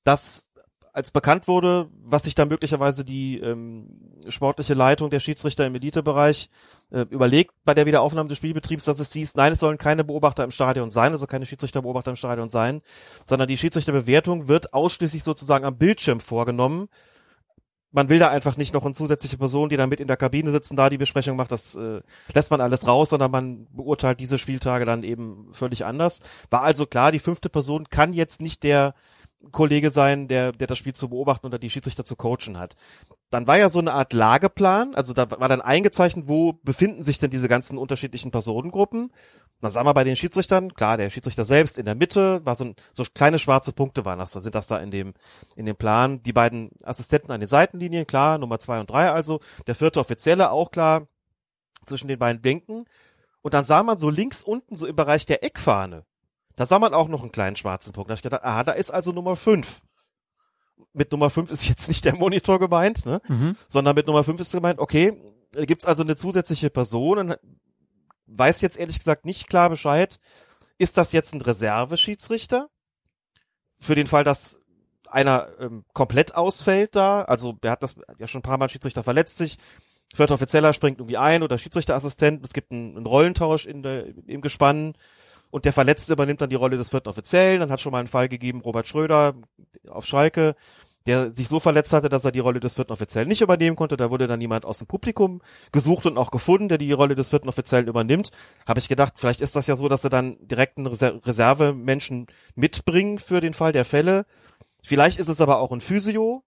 dass 0.04 0.48
als 0.92 1.10
bekannt 1.10 1.48
wurde, 1.48 1.90
was 2.04 2.22
sich 2.22 2.36
da 2.36 2.44
möglicherweise 2.44 3.04
die 3.04 3.40
ähm, 3.40 3.88
sportliche 4.28 4.74
Leitung 4.74 5.10
der 5.10 5.18
Schiedsrichter 5.18 5.66
im 5.66 5.74
Elitebereich 5.74 6.48
äh, 6.92 7.06
überlegt 7.10 7.56
bei 7.64 7.74
der 7.74 7.86
Wiederaufnahme 7.86 8.28
des 8.28 8.38
Spielbetriebs, 8.38 8.84
dass 8.84 9.00
es 9.00 9.12
hieß, 9.14 9.34
nein, 9.34 9.54
es 9.54 9.58
sollen 9.58 9.78
keine 9.78 10.04
Beobachter 10.04 10.44
im 10.44 10.52
Stadion 10.52 10.92
sein, 10.92 11.10
also 11.10 11.26
keine 11.26 11.44
Schiedsrichterbeobachter 11.44 12.10
im 12.12 12.16
Stadion 12.16 12.50
sein, 12.50 12.82
sondern 13.24 13.48
die 13.48 13.56
Schiedsrichterbewertung 13.56 14.46
wird 14.46 14.74
ausschließlich 14.74 15.24
sozusagen 15.24 15.64
am 15.64 15.76
Bildschirm 15.76 16.20
vorgenommen. 16.20 16.88
Man 17.92 18.08
will 18.08 18.18
da 18.18 18.30
einfach 18.30 18.56
nicht 18.56 18.74
noch 18.74 18.84
eine 18.84 18.94
zusätzliche 18.94 19.38
Person, 19.38 19.68
die 19.68 19.76
da 19.76 19.86
mit 19.86 20.00
in 20.00 20.08
der 20.08 20.16
Kabine 20.16 20.50
sitzen, 20.50 20.76
da 20.76 20.90
die 20.90 20.98
Besprechung 20.98 21.36
macht, 21.36 21.52
das 21.52 21.74
äh, 21.76 22.00
lässt 22.34 22.50
man 22.50 22.60
alles 22.60 22.86
raus, 22.86 23.10
sondern 23.10 23.30
man 23.30 23.66
beurteilt 23.70 24.20
diese 24.20 24.38
Spieltage 24.38 24.84
dann 24.84 25.02
eben 25.02 25.48
völlig 25.52 25.84
anders. 25.84 26.20
War 26.50 26.62
also 26.62 26.86
klar, 26.86 27.12
die 27.12 27.18
fünfte 27.18 27.48
Person 27.48 27.88
kann 27.88 28.12
jetzt 28.12 28.40
nicht 28.40 28.64
der 28.64 28.94
Kollege 29.52 29.90
sein, 29.90 30.28
der, 30.28 30.52
der 30.52 30.66
das 30.66 30.78
Spiel 30.78 30.94
zu 30.94 31.08
beobachten 31.08 31.46
oder 31.46 31.58
die 31.58 31.70
Schiedsrichter 31.70 32.04
zu 32.04 32.16
coachen 32.16 32.58
hat. 32.58 32.76
Dann 33.30 33.46
war 33.46 33.58
ja 33.58 33.70
so 33.70 33.78
eine 33.78 33.92
Art 33.92 34.12
Lageplan, 34.12 34.94
also 34.94 35.12
da 35.12 35.30
war 35.30 35.48
dann 35.48 35.60
eingezeichnet, 35.60 36.26
wo 36.28 36.54
befinden 36.62 37.02
sich 37.02 37.18
denn 37.18 37.30
diese 37.30 37.48
ganzen 37.48 37.78
unterschiedlichen 37.78 38.30
Personengruppen. 38.30 39.12
Dann 39.60 39.70
sagen 39.70 39.86
wir 39.86 39.94
bei 39.94 40.04
den 40.04 40.16
Schiedsrichtern, 40.16 40.74
klar, 40.74 40.96
der 40.96 41.10
Schiedsrichter 41.10 41.44
selbst 41.44 41.78
in 41.78 41.86
der 41.86 41.94
Mitte, 41.94 42.44
war 42.44 42.54
so, 42.54 42.66
ein, 42.66 42.76
so 42.92 43.04
kleine 43.14 43.38
schwarze 43.38 43.72
Punkte 43.72 44.04
waren 44.04 44.18
das, 44.18 44.32
da 44.32 44.40
sind 44.40 44.54
das 44.54 44.68
da 44.68 44.78
in 44.78 44.90
dem, 44.90 45.14
in 45.54 45.66
dem 45.66 45.76
Plan. 45.76 46.20
Die 46.22 46.32
beiden 46.32 46.70
Assistenten 46.82 47.32
an 47.32 47.40
den 47.40 47.48
Seitenlinien, 47.48 48.06
klar, 48.06 48.38
Nummer 48.38 48.58
zwei 48.58 48.80
und 48.80 48.90
drei 48.90 49.10
also, 49.10 49.40
der 49.66 49.74
vierte 49.74 50.00
Offizielle 50.00 50.50
auch 50.50 50.70
klar, 50.70 51.06
zwischen 51.84 52.08
den 52.08 52.18
beiden 52.18 52.42
Blinken. 52.42 52.84
Und 53.42 53.54
dann 53.54 53.64
sah 53.64 53.82
man 53.82 53.96
so 53.96 54.10
links 54.10 54.42
unten, 54.42 54.76
so 54.76 54.86
im 54.86 54.96
Bereich 54.96 55.24
der 55.24 55.44
Eckfahne, 55.44 56.04
da 56.56 56.66
sah 56.66 56.78
man 56.78 56.94
auch 56.94 57.08
noch 57.08 57.22
einen 57.22 57.32
kleinen 57.32 57.56
schwarzen 57.56 57.92
Punkt. 57.92 58.10
Da 58.10 58.12
hab 58.12 58.18
ich 58.18 58.22
gedacht, 58.22 58.44
aha, 58.44 58.64
da 58.64 58.72
ist 58.72 58.90
also 58.90 59.12
Nummer 59.12 59.36
fünf. 59.36 59.82
Mit 60.92 61.12
Nummer 61.12 61.30
fünf 61.30 61.50
ist 61.50 61.68
jetzt 61.68 61.88
nicht 61.88 62.04
der 62.04 62.14
Monitor 62.16 62.58
gemeint, 62.58 63.06
ne? 63.06 63.20
Mhm. 63.28 63.56
sondern 63.68 63.94
mit 63.94 64.06
Nummer 64.06 64.24
5 64.24 64.40
ist 64.40 64.52
gemeint, 64.52 64.78
okay, 64.78 65.20
da 65.52 65.64
gibt's 65.64 65.84
also 65.86 66.02
eine 66.02 66.16
zusätzliche 66.16 66.70
Person 66.70 67.18
und 67.18 67.36
weiß 68.26 68.60
jetzt 68.60 68.78
ehrlich 68.78 68.98
gesagt 68.98 69.24
nicht 69.24 69.48
klar 69.48 69.70
Bescheid, 69.70 70.18
ist 70.78 70.96
das 70.98 71.12
jetzt 71.12 71.34
ein 71.34 71.40
Reserveschiedsrichter? 71.40 72.68
Für 73.78 73.94
den 73.94 74.06
Fall, 74.06 74.24
dass 74.24 74.60
einer 75.10 75.48
ähm, 75.60 75.84
komplett 75.92 76.34
ausfällt 76.34 76.96
da, 76.96 77.22
also 77.22 77.52
der 77.52 77.72
hat 77.72 77.82
das 77.82 77.96
ja 78.18 78.26
schon 78.26 78.40
ein 78.40 78.42
paar 78.42 78.58
Mal 78.58 78.68
Schiedsrichter 78.68 79.02
verletzt 79.02 79.38
sich, 79.38 79.58
vierter 80.14 80.34
Offizieller 80.34 80.72
springt 80.72 80.98
irgendwie 80.98 81.16
ein 81.16 81.42
oder 81.42 81.58
Schiedsrichterassistent, 81.58 82.44
es 82.44 82.52
gibt 82.52 82.72
einen, 82.72 82.96
einen 82.96 83.06
Rollentausch 83.06 83.66
in 83.66 83.82
der, 83.82 84.06
im 84.26 84.40
Gespann 84.40 84.94
und 85.50 85.64
der 85.64 85.72
Verletzte 85.72 86.12
übernimmt 86.12 86.40
dann 86.40 86.50
die 86.50 86.56
Rolle 86.56 86.76
des 86.76 86.90
vierten 86.90 87.08
Offiziellen, 87.08 87.60
dann 87.60 87.70
hat 87.70 87.80
schon 87.80 87.92
mal 87.92 87.98
einen 87.98 88.08
Fall 88.08 88.28
gegeben, 88.28 88.60
Robert 88.60 88.88
Schröder 88.88 89.34
auf 89.88 90.04
Schalke, 90.06 90.54
der 91.06 91.30
sich 91.30 91.48
so 91.48 91.60
verletzt 91.60 91.92
hatte, 91.92 92.08
dass 92.08 92.24
er 92.24 92.32
die 92.32 92.40
Rolle 92.40 92.58
des 92.58 92.74
vierten 92.74 92.92
Offiziellen 92.92 93.28
nicht 93.28 93.40
übernehmen 93.40 93.76
konnte. 93.76 93.96
Da 93.96 94.10
wurde 94.10 94.26
dann 94.26 94.40
jemand 94.40 94.64
aus 94.64 94.78
dem 94.78 94.88
Publikum 94.88 95.40
gesucht 95.70 96.04
und 96.06 96.18
auch 96.18 96.32
gefunden, 96.32 96.68
der 96.68 96.78
die 96.78 96.90
Rolle 96.92 97.14
des 97.14 97.28
vierten 97.28 97.48
Offiziellen 97.48 97.86
übernimmt. 97.86 98.30
Habe 98.66 98.80
ich 98.80 98.88
gedacht, 98.88 99.14
vielleicht 99.16 99.40
ist 99.40 99.54
das 99.54 99.68
ja 99.68 99.76
so, 99.76 99.88
dass 99.88 100.02
sie 100.02 100.10
dann 100.10 100.36
direkt 100.40 100.78
einen 100.78 100.88
Reser 100.88 101.24
Reservemenschen 101.24 102.26
mitbringen 102.56 103.18
für 103.18 103.40
den 103.40 103.54
Fall 103.54 103.70
der 103.70 103.84
Fälle. 103.84 104.26
Vielleicht 104.82 105.18
ist 105.18 105.28
es 105.28 105.40
aber 105.40 105.60
auch 105.60 105.70
ein 105.70 105.80
Physio, 105.80 106.42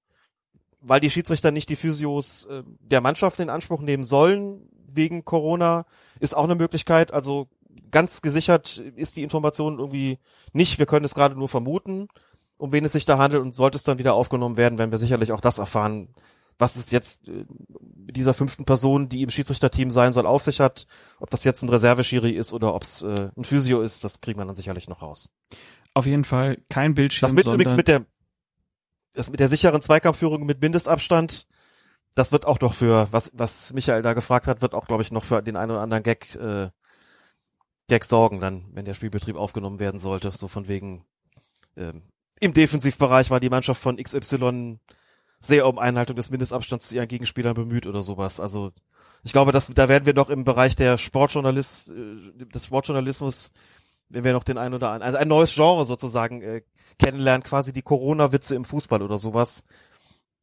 weil 0.81 0.99
die 0.99 1.09
Schiedsrichter 1.09 1.51
nicht 1.51 1.69
die 1.69 1.75
Physios 1.77 2.45
äh, 2.45 2.63
der 2.79 3.01
Mannschaft 3.01 3.39
in 3.39 3.49
Anspruch 3.49 3.81
nehmen 3.81 4.03
sollen 4.03 4.69
wegen 4.93 5.23
Corona, 5.23 5.85
ist 6.19 6.35
auch 6.35 6.43
eine 6.43 6.55
Möglichkeit. 6.55 7.13
Also 7.13 7.47
ganz 7.91 8.21
gesichert 8.21 8.77
ist 8.77 9.15
die 9.15 9.23
Information 9.23 9.79
irgendwie 9.79 10.19
nicht. 10.53 10.79
Wir 10.79 10.85
können 10.85 11.05
es 11.05 11.15
gerade 11.15 11.35
nur 11.35 11.47
vermuten 11.47 12.07
um 12.59 12.73
wen 12.73 12.85
es 12.85 12.91
sich 12.91 13.05
da 13.05 13.17
handelt 13.17 13.41
und 13.41 13.55
sollte 13.55 13.77
es 13.77 13.83
dann 13.83 13.99
wieder 13.99 14.13
aufgenommen 14.13 14.57
werden, 14.57 14.77
werden 14.77 14.91
wir 14.91 14.97
sicherlich 14.97 15.31
auch 15.31 15.41
das 15.41 15.57
erfahren, 15.57 16.09
was 16.59 16.75
es 16.75 16.91
jetzt 16.91 17.29
äh, 17.29 17.45
mit 18.05 18.17
dieser 18.17 18.33
fünften 18.33 18.65
Person, 18.65 19.07
die 19.07 19.21
im 19.21 19.29
Schiedsrichterteam 19.29 19.89
sein 19.91 20.11
soll, 20.11 20.27
auf 20.27 20.43
sich 20.43 20.59
hat. 20.59 20.85
Ob 21.21 21.29
das 21.29 21.45
jetzt 21.45 21.63
ein 21.63 21.69
Reserveschiri 21.69 22.31
ist 22.31 22.51
oder 22.51 22.75
ob 22.75 22.83
es 22.83 23.01
äh, 23.01 23.29
ein 23.35 23.45
Physio 23.45 23.81
ist, 23.81 24.03
das 24.03 24.19
kriegen 24.19 24.39
wir 24.39 24.45
dann 24.45 24.55
sicherlich 24.55 24.89
noch 24.89 25.01
raus. 25.01 25.29
Auf 25.93 26.05
jeden 26.05 26.25
Fall 26.25 26.57
kein 26.67 26.95
Bildschirm, 26.95 27.27
Das 27.27 27.33
mit 27.33 27.45
sondern 27.45 27.61
übrigens 27.61 27.77
mit 27.77 27.87
der 27.87 28.05
das 29.13 29.31
mit 29.31 29.39
der 29.39 29.47
sicheren 29.47 29.81
Zweikampfführung 29.81 30.45
mit 30.45 30.61
Mindestabstand, 30.61 31.47
das 32.13 32.31
wird 32.31 32.45
auch 32.45 32.57
doch 32.57 32.73
für, 32.73 33.07
was, 33.11 33.31
was 33.33 33.73
Michael 33.73 34.01
da 34.01 34.13
gefragt 34.13 34.47
hat, 34.47 34.61
wird 34.61 34.75
auch, 34.75 34.85
glaube 34.85 35.01
ich, 35.01 35.11
noch 35.11 35.23
für 35.23 35.41
den 35.41 35.55
einen 35.55 35.71
oder 35.71 35.81
anderen 35.81 36.03
Gag, 36.03 36.35
äh, 36.35 36.69
Gag 37.89 38.05
sorgen, 38.05 38.39
dann, 38.39 38.65
wenn 38.71 38.85
der 38.85 38.93
Spielbetrieb 38.93 39.35
aufgenommen 39.35 39.79
werden 39.79 39.97
sollte. 39.97 40.31
So 40.31 40.47
von 40.47 40.69
wegen, 40.69 41.03
ähm, 41.75 42.03
im 42.39 42.53
Defensivbereich 42.53 43.29
war 43.29 43.41
die 43.41 43.49
Mannschaft 43.49 43.81
von 43.81 43.97
XY 43.97 44.79
sehr 45.39 45.67
um 45.67 45.77
Einhaltung 45.77 46.15
des 46.15 46.29
Mindestabstands 46.29 46.89
zu 46.89 46.95
ihren 46.95 47.07
Gegenspielern 47.07 47.53
bemüht 47.53 47.87
oder 47.87 48.01
sowas. 48.01 48.39
Also 48.39 48.71
ich 49.23 49.31
glaube, 49.31 49.51
dass 49.51 49.67
da 49.67 49.89
werden 49.89 50.05
wir 50.05 50.13
noch 50.13 50.29
im 50.29 50.43
Bereich 50.43 50.75
der 50.75 50.97
Sportjournalist, 50.97 51.91
äh, 51.91 52.45
des 52.45 52.65
Sportjournalismus, 52.65 53.51
wenn 54.09 54.23
wir 54.23 54.33
noch 54.33 54.43
den 54.43 54.57
einen 54.57 54.73
oder 54.73 54.89
anderen, 54.89 55.03
also 55.03 55.17
ein 55.17 55.27
neues 55.27 55.53
Genre 55.53 55.85
sozusagen 55.85 56.41
äh, 56.41 56.61
kennenlernen, 56.97 57.43
quasi 57.43 57.73
die 57.73 57.81
Corona-Witze 57.81 58.55
im 58.55 58.65
Fußball 58.65 59.01
oder 59.01 59.17
sowas. 59.17 59.63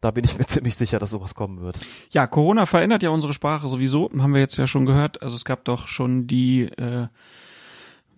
Da 0.00 0.10
bin 0.10 0.24
ich 0.24 0.38
mir 0.38 0.44
ziemlich 0.46 0.76
sicher, 0.76 0.98
dass 0.98 1.10
sowas 1.10 1.34
kommen 1.34 1.60
wird. 1.60 1.80
Ja, 2.10 2.26
Corona 2.26 2.66
verändert 2.66 3.02
ja 3.02 3.10
unsere 3.10 3.32
Sprache 3.32 3.68
sowieso, 3.68 4.10
haben 4.18 4.34
wir 4.34 4.40
jetzt 4.40 4.56
ja 4.56 4.66
schon 4.66 4.86
gehört. 4.86 5.22
Also 5.22 5.36
es 5.36 5.44
gab 5.44 5.64
doch 5.64 5.88
schon 5.88 6.26
die, 6.26 6.64
äh, 6.64 7.08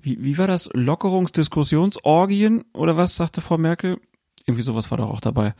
wie, 0.00 0.22
wie 0.22 0.38
war 0.38 0.46
das? 0.46 0.68
Lockerungsdiskussionsorgien 0.72 2.64
oder 2.72 2.96
was, 2.96 3.16
sagte 3.16 3.40
Frau 3.40 3.58
Merkel? 3.58 4.00
Irgendwie 4.46 4.62
sowas 4.62 4.90
war 4.90 4.98
doch 4.98 5.10
auch 5.10 5.20
dabei. 5.20 5.54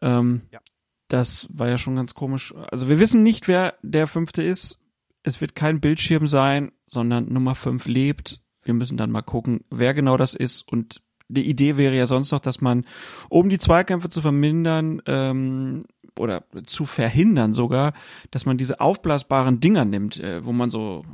Ähm, 0.00 0.42
Ja. 0.52 0.60
Das 1.08 1.48
war 1.50 1.68
ja 1.68 1.78
schon 1.78 1.96
ganz 1.96 2.14
komisch. 2.14 2.54
Also 2.70 2.88
wir 2.88 3.00
wissen 3.00 3.22
nicht, 3.22 3.48
wer 3.48 3.74
der 3.82 4.06
fünfte 4.06 4.42
ist. 4.42 4.78
Es 5.22 5.40
wird 5.40 5.54
kein 5.54 5.80
Bildschirm 5.80 6.26
sein, 6.26 6.70
sondern 6.86 7.32
Nummer 7.32 7.54
fünf 7.54 7.86
lebt. 7.86 8.42
Wir 8.62 8.74
müssen 8.74 8.98
dann 8.98 9.10
mal 9.10 9.22
gucken, 9.22 9.64
wer 9.70 9.94
genau 9.94 10.18
das 10.18 10.34
ist. 10.34 10.68
Und 10.68 11.00
die 11.28 11.48
Idee 11.48 11.76
wäre 11.76 11.94
ja 11.94 12.06
sonst 12.06 12.32
noch, 12.32 12.40
dass 12.40 12.60
man, 12.60 12.84
um 13.28 13.48
die 13.48 13.58
Zweikämpfe 13.58 14.08
zu 14.08 14.20
vermindern, 14.20 15.02
ähm, 15.06 15.84
oder 16.18 16.44
zu 16.64 16.84
verhindern 16.84 17.52
sogar, 17.52 17.92
dass 18.30 18.46
man 18.46 18.58
diese 18.58 18.80
aufblasbaren 18.80 19.60
Dinger 19.60 19.84
nimmt, 19.84 20.18
äh, 20.18 20.44
wo 20.44 20.52
man 20.52 20.70
so 20.70 21.04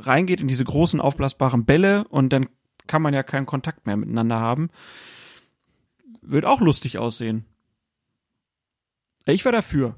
reingeht 0.00 0.40
in 0.40 0.48
diese 0.48 0.64
großen 0.64 1.00
aufblasbaren 1.00 1.64
Bälle 1.64 2.06
und 2.08 2.32
dann 2.32 2.48
kann 2.86 3.02
man 3.02 3.14
ja 3.14 3.22
keinen 3.22 3.46
Kontakt 3.46 3.86
mehr 3.86 3.96
miteinander 3.96 4.40
haben. 4.40 4.70
Wird 6.20 6.44
auch 6.44 6.60
lustig 6.60 6.98
aussehen. 6.98 7.44
Ich 9.26 9.44
war 9.44 9.52
dafür. 9.52 9.96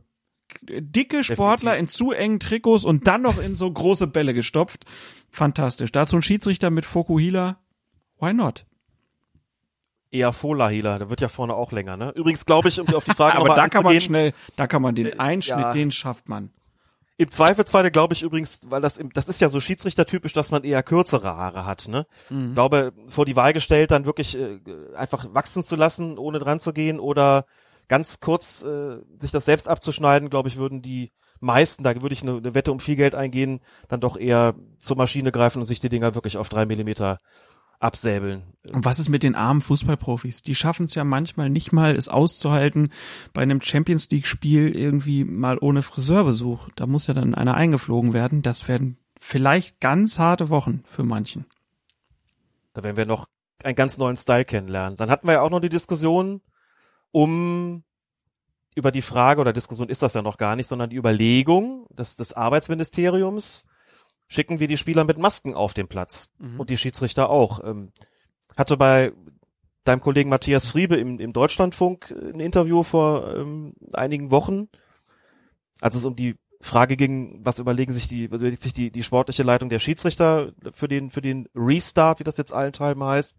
Dicke 0.63 1.25
Sportler 1.25 1.73
Definitiv. 1.73 1.81
in 1.81 1.89
zu 1.89 2.13
engen 2.13 2.41
Trikots 2.41 2.85
und 2.85 3.07
dann 3.07 3.23
noch 3.23 3.39
in 3.39 3.57
so 3.57 3.71
große 3.71 4.07
Bälle 4.07 4.35
gestopft. 4.35 4.85
Fantastisch. 5.31 5.91
Dazu 5.91 6.17
ein 6.17 6.23
Schiedsrichter 6.23 6.71
mit 6.71 6.85
Fokuhila. 6.85 7.59
Why 8.21 8.35
not? 8.35 8.67
Eher 10.15 10.33
Fohler-Healer, 10.33 11.01
der 11.01 11.11
wird 11.11 11.21
ja 11.21 11.29
vorne 11.29 11.55
auch 11.55 11.73
länger, 11.73 11.97
ne? 11.97 12.13
Übrigens 12.15 12.47
glaube 12.47 12.69
ich, 12.69 12.81
um 12.81 12.87
auf 12.95 13.05
die 13.05 13.15
Frage 13.15 13.35
Aber 13.37 13.49
nochmal 13.49 13.65
da 13.65 13.69
kann 13.69 13.83
man 13.83 14.01
schnell, 14.01 14.33
da 14.55 14.67
kann 14.69 14.81
man 14.81 14.95
den 14.95 15.07
Äh, 15.07 15.17
Einschnitt, 15.19 15.59
ja. 15.59 15.73
den 15.73 15.91
schafft 15.91 16.29
man. 16.29 16.51
Im 17.17 17.31
Zweifelsfall 17.31 17.91
glaube 17.91 18.15
ich 18.15 18.23
übrigens, 18.23 18.71
weil 18.71 18.81
das 18.81 18.97
im, 18.97 19.13
das 19.13 19.29
ist 19.29 19.41
ja 19.41 19.49
so 19.49 19.59
Schiedsrichtertypisch, 19.59 20.33
dass 20.33 20.51
man 20.53 20.63
eher 20.63 20.83
kürzere 20.83 21.37
Haare 21.37 21.67
hat, 21.67 21.89
ne? 21.89 22.07
Mhm. 22.31 22.49
Ich 22.49 22.55
glaube, 22.55 22.93
vor 23.07 23.25
die 23.25 23.35
Wahl 23.35 23.53
gestellt, 23.53 23.91
dann 23.91 24.07
wirklich 24.07 24.39
äh, 24.39 24.61
einfach 24.97 25.27
wachsen 25.33 25.65
zu 25.65 25.75
lassen, 25.75 26.17
ohne 26.17 26.39
dran 26.39 26.61
zu 26.61 26.73
gehen 26.73 27.01
oder 27.01 27.45
ganz 27.89 28.21
kurz 28.21 28.63
äh, 28.63 28.99
sich 29.19 29.33
das 29.33 29.45
selbst 29.45 29.69
abzuschneiden, 29.69 30.31
glaube 30.31 30.49
ich, 30.49 30.57
würden 30.57 30.81
die 30.81 31.11
meisten, 31.41 31.83
da 31.83 32.01
würde 32.01 32.15
ich 32.15 32.23
eine, 32.23 32.37
eine 32.37 32.55
Wette 32.55 32.73
um 32.73 32.81
viel 32.81 32.97
Geld 32.97 33.15
eingehen, 33.15 33.61
dann 33.89 34.01
doch 34.01 34.17
eher 34.17 34.55
zur 34.79 34.97
Maschine 34.97 35.33
greifen 35.33 35.59
und 35.59 35.65
sich 35.65 35.81
die 35.81 35.89
Dinger 35.89 36.15
wirklich 36.15 36.37
auf 36.37 36.49
drei 36.49 36.67
Millimeter 36.67 37.19
absäbeln. 37.85 38.43
Und 38.73 38.85
was 38.85 38.99
ist 38.99 39.11
mit 39.11 39.23
den 39.23 39.35
armen 39.35 39.61
Fußballprofis? 39.61 40.43
Die 40.43 40.55
schaffen 40.55 40.87
es 40.87 40.95
ja 40.95 41.05
manchmal 41.05 41.51
nicht 41.51 41.73
mal, 41.73 41.95
es 41.95 42.09
auszuhalten, 42.09 42.91
bei 43.35 43.43
einem 43.43 43.61
Champions 43.61 44.11
League-Spiel 44.11 44.75
irgendwie 44.75 45.25
mal 45.25 45.59
ohne 45.61 45.83
Friseurbesuch. 45.83 46.71
Da 46.75 46.87
muss 46.87 47.07
ja 47.07 47.15
dann 47.15 47.35
einer 47.35 47.55
eingeflogen 47.55 48.15
werden. 48.15 48.41
Das 48.41 48.67
werden 48.69 48.97
vielleicht 49.21 49.81
ganz 49.81 50.19
harte 50.19 50.49
Wochen 50.49 50.83
für 50.87 51.05
manchen. 51.05 51.45
Da 52.73 52.83
werden 52.83 52.97
wir 52.97 53.07
noch 53.07 53.27
einen 53.63 53.77
ganz 53.77 53.99
neuen 53.99 54.17
Style 54.17 54.47
kennenlernen. 54.47 54.97
Dann 54.97 55.11
hatten 55.11 55.27
wir 55.27 55.35
ja 55.35 55.41
auch 55.43 55.51
noch 55.51 55.61
die 55.61 55.69
Diskussion 55.69 56.41
um 57.11 57.85
über 58.75 58.91
die 58.91 59.03
Frage, 59.03 59.41
oder 59.41 59.53
Diskussion 59.53 59.89
ist 59.89 60.03
das 60.03 60.15
ja 60.15 60.23
noch 60.23 60.37
gar 60.37 60.57
nicht, 60.57 60.67
sondern 60.67 60.91
die 60.91 60.97
Überlegung 60.97 61.87
des, 61.91 62.17
des 62.17 62.33
Arbeitsministeriums, 62.33 63.67
schicken 64.35 64.61
wir 64.61 64.69
die 64.69 64.77
Spieler 64.77 65.05
mit 65.05 65.19
Masken 65.19 65.55
auf 65.55 65.75
den 65.75 65.89
Platz 65.89 66.29
Mhm. 66.39 66.61
und 66.61 66.71
die 66.71 66.77
Schiedsrichter 66.77 67.31
auch. 67.31 67.63
Ähm, 67.65 67.93
hatte 68.57 68.77
bei 68.77 69.13
deinem 69.85 70.01
Kollegen 70.01 70.31
Matthias 70.31 70.67
Friebe 70.67 70.97
im, 70.97 71.19
im 71.21 71.33
Deutschlandfunk 71.33 72.11
ein 72.11 72.41
Interview 72.41 72.83
vor 72.83 73.35
ähm, 73.37 73.75
einigen 73.93 74.31
Wochen, 74.31 74.69
als 75.81 75.95
es 75.95 76.05
um 76.05 76.17
die 76.17 76.37
Frage 76.61 76.97
ging, 76.97 77.41
was 77.45 77.59
überlegen 77.59 77.93
sich 77.93 78.09
die, 78.09 78.31
was 78.31 78.41
überlegt 78.41 78.63
sich 78.63 78.73
die, 78.73 78.91
die 78.91 79.03
sportliche 79.03 79.43
Leitung 79.43 79.69
der 79.69 79.79
Schiedsrichter 79.81 80.53
für 80.73 80.89
den, 80.89 81.11
für 81.11 81.21
den 81.21 81.47
Restart, 81.55 82.21
wie 82.21 82.25
das 82.25 82.39
jetzt 82.39 82.53
allenthalben 82.55 83.05
heißt. 83.05 83.37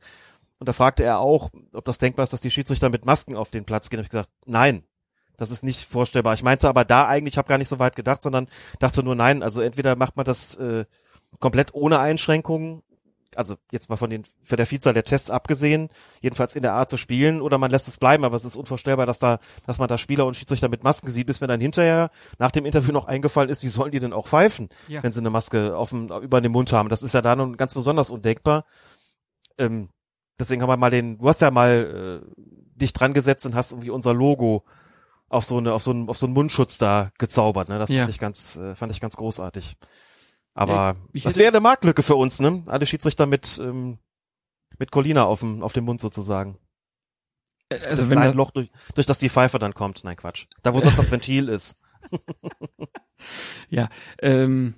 Und 0.60 0.69
da 0.69 0.73
fragte 0.73 1.03
er 1.03 1.19
auch, 1.19 1.49
ob 1.73 1.86
das 1.86 1.97
denkbar 1.97 2.23
ist, 2.23 2.34
dass 2.34 2.41
die 2.41 2.51
Schiedsrichter 2.51 2.89
mit 2.89 3.03
Masken 3.05 3.36
auf 3.36 3.49
den 3.49 3.65
Platz 3.65 3.89
gehen. 3.89 3.97
Da 3.97 4.01
hab 4.01 4.05
ich 4.05 4.12
gesagt, 4.12 4.29
nein, 4.45 4.84
das 5.37 5.51
ist 5.51 5.63
nicht 5.63 5.81
vorstellbar. 5.87 6.33
Ich 6.33 6.43
meinte 6.43 6.67
aber 6.69 6.85
da 6.85 7.07
eigentlich, 7.07 7.33
ich 7.33 7.37
habe 7.37 7.47
gar 7.47 7.57
nicht 7.57 7.67
so 7.69 7.79
weit 7.79 7.95
gedacht, 7.95 8.21
sondern 8.21 8.47
dachte 8.79 9.03
nur, 9.03 9.15
nein, 9.15 9.43
also 9.43 9.61
entweder 9.61 9.95
macht 9.95 10.15
man 10.15 10.25
das 10.25 10.55
äh, 10.55 10.85
komplett 11.39 11.73
ohne 11.73 11.99
Einschränkungen, 11.99 12.81
also 13.35 13.55
jetzt 13.69 13.89
mal 13.89 13.97
von 13.97 14.09
den 14.09 14.23
für 14.43 14.55
der 14.55 14.65
Vielzahl 14.65 14.93
der 14.93 15.03
Tests 15.03 15.29
abgesehen, 15.29 15.89
jedenfalls 16.21 16.55
in 16.55 16.61
der 16.61 16.71
Art 16.71 16.89
zu 16.89 16.95
spielen, 16.95 17.41
oder 17.41 17.57
man 17.57 17.69
lässt 17.69 17.89
es 17.89 17.97
bleiben, 17.97 18.23
aber 18.23 18.37
es 18.37 18.45
ist 18.45 18.55
unvorstellbar, 18.55 19.05
dass 19.05 19.19
da, 19.19 19.39
dass 19.67 19.77
man 19.77 19.89
da 19.89 19.97
Spieler 19.97 20.25
und 20.25 20.37
Schiedsrichter 20.37 20.69
mit 20.69 20.83
Masken 20.85 21.11
sieht, 21.11 21.27
bis 21.27 21.41
mir 21.41 21.47
dann 21.47 21.59
hinterher 21.59 22.11
nach 22.39 22.51
dem 22.51 22.65
Interview 22.65 22.93
noch 22.93 23.05
eingefallen 23.07 23.49
ist, 23.49 23.63
wie 23.63 23.67
sollen 23.67 23.91
die 23.91 23.99
denn 23.99 24.13
auch 24.13 24.27
pfeifen, 24.27 24.69
Ja. 24.87 25.03
wenn 25.03 25.11
sie 25.11 25.19
eine 25.19 25.31
Maske 25.31 25.75
auf 25.75 25.89
dem, 25.89 26.07
über 26.09 26.39
dem 26.39 26.53
Mund 26.53 26.71
haben. 26.71 26.87
Das 26.87 27.03
ist 27.03 27.13
ja 27.13 27.21
da 27.21 27.35
nun 27.35 27.57
ganz 27.57 27.73
besonders 27.73 28.09
undenkbar. 28.09 28.63
Ähm, 29.57 29.89
deswegen 30.39 30.61
haben 30.61 30.69
wir 30.69 30.77
mal 30.77 30.89
den, 30.91 31.17
du 31.17 31.27
hast 31.27 31.41
ja 31.41 31.51
mal 31.51 32.21
äh, 32.23 32.41
dich 32.79 32.93
dran 32.93 33.13
gesetzt 33.13 33.45
und 33.45 33.55
hast 33.55 33.73
irgendwie 33.73 33.89
unser 33.89 34.13
Logo 34.13 34.63
auf 35.35 35.45
so 35.45 35.57
eine, 35.57 35.73
auf 35.73 35.83
so 35.83 35.91
einen, 35.91 36.09
auf 36.09 36.17
so 36.17 36.25
einen 36.25 36.33
Mundschutz 36.33 36.77
da 36.77 37.11
gezaubert, 37.17 37.69
ne? 37.69 37.77
Das 37.79 37.89
Ja. 37.89 38.01
fand 38.03 38.09
ich 38.11 38.19
ganz, 38.19 38.55
äh, 38.57 38.75
fand 38.75 38.91
ich 38.91 39.01
ganz 39.01 39.15
großartig. 39.15 39.75
Aber 40.53 40.95
Ja, 41.13 41.23
das 41.23 41.37
wäre 41.37 41.49
eine 41.49 41.59
Marktlücke 41.59 42.01
für 42.03 42.15
uns, 42.15 42.39
ne? 42.39 42.63
Alle 42.67 42.85
Schiedsrichter 42.85 43.25
mit, 43.25 43.59
ähm, 43.61 43.99
mit 44.79 44.91
Colina 44.91 45.25
auf 45.25 45.41
dem, 45.41 45.61
auf 45.63 45.73
dem 45.73 45.85
Mund 45.85 45.99
sozusagen. 46.01 46.57
Also 47.69 48.03
Ein 48.03 48.09
wenn 48.11 48.21
da, 48.21 48.31
Loch, 48.31 48.51
durch, 48.51 48.69
durch 48.93 49.07
das 49.07 49.17
die 49.17 49.29
Pfeife 49.29 49.59
dann 49.59 49.73
kommt. 49.73 50.03
Nein, 50.03 50.15
Quatsch. 50.15 50.45
Da, 50.63 50.73
wo 50.73 50.79
sonst 50.79 50.97
das 50.97 51.11
Ventil 51.11 51.49
ist. 51.49 51.77
ja, 53.69 53.89
ähm, 54.21 54.75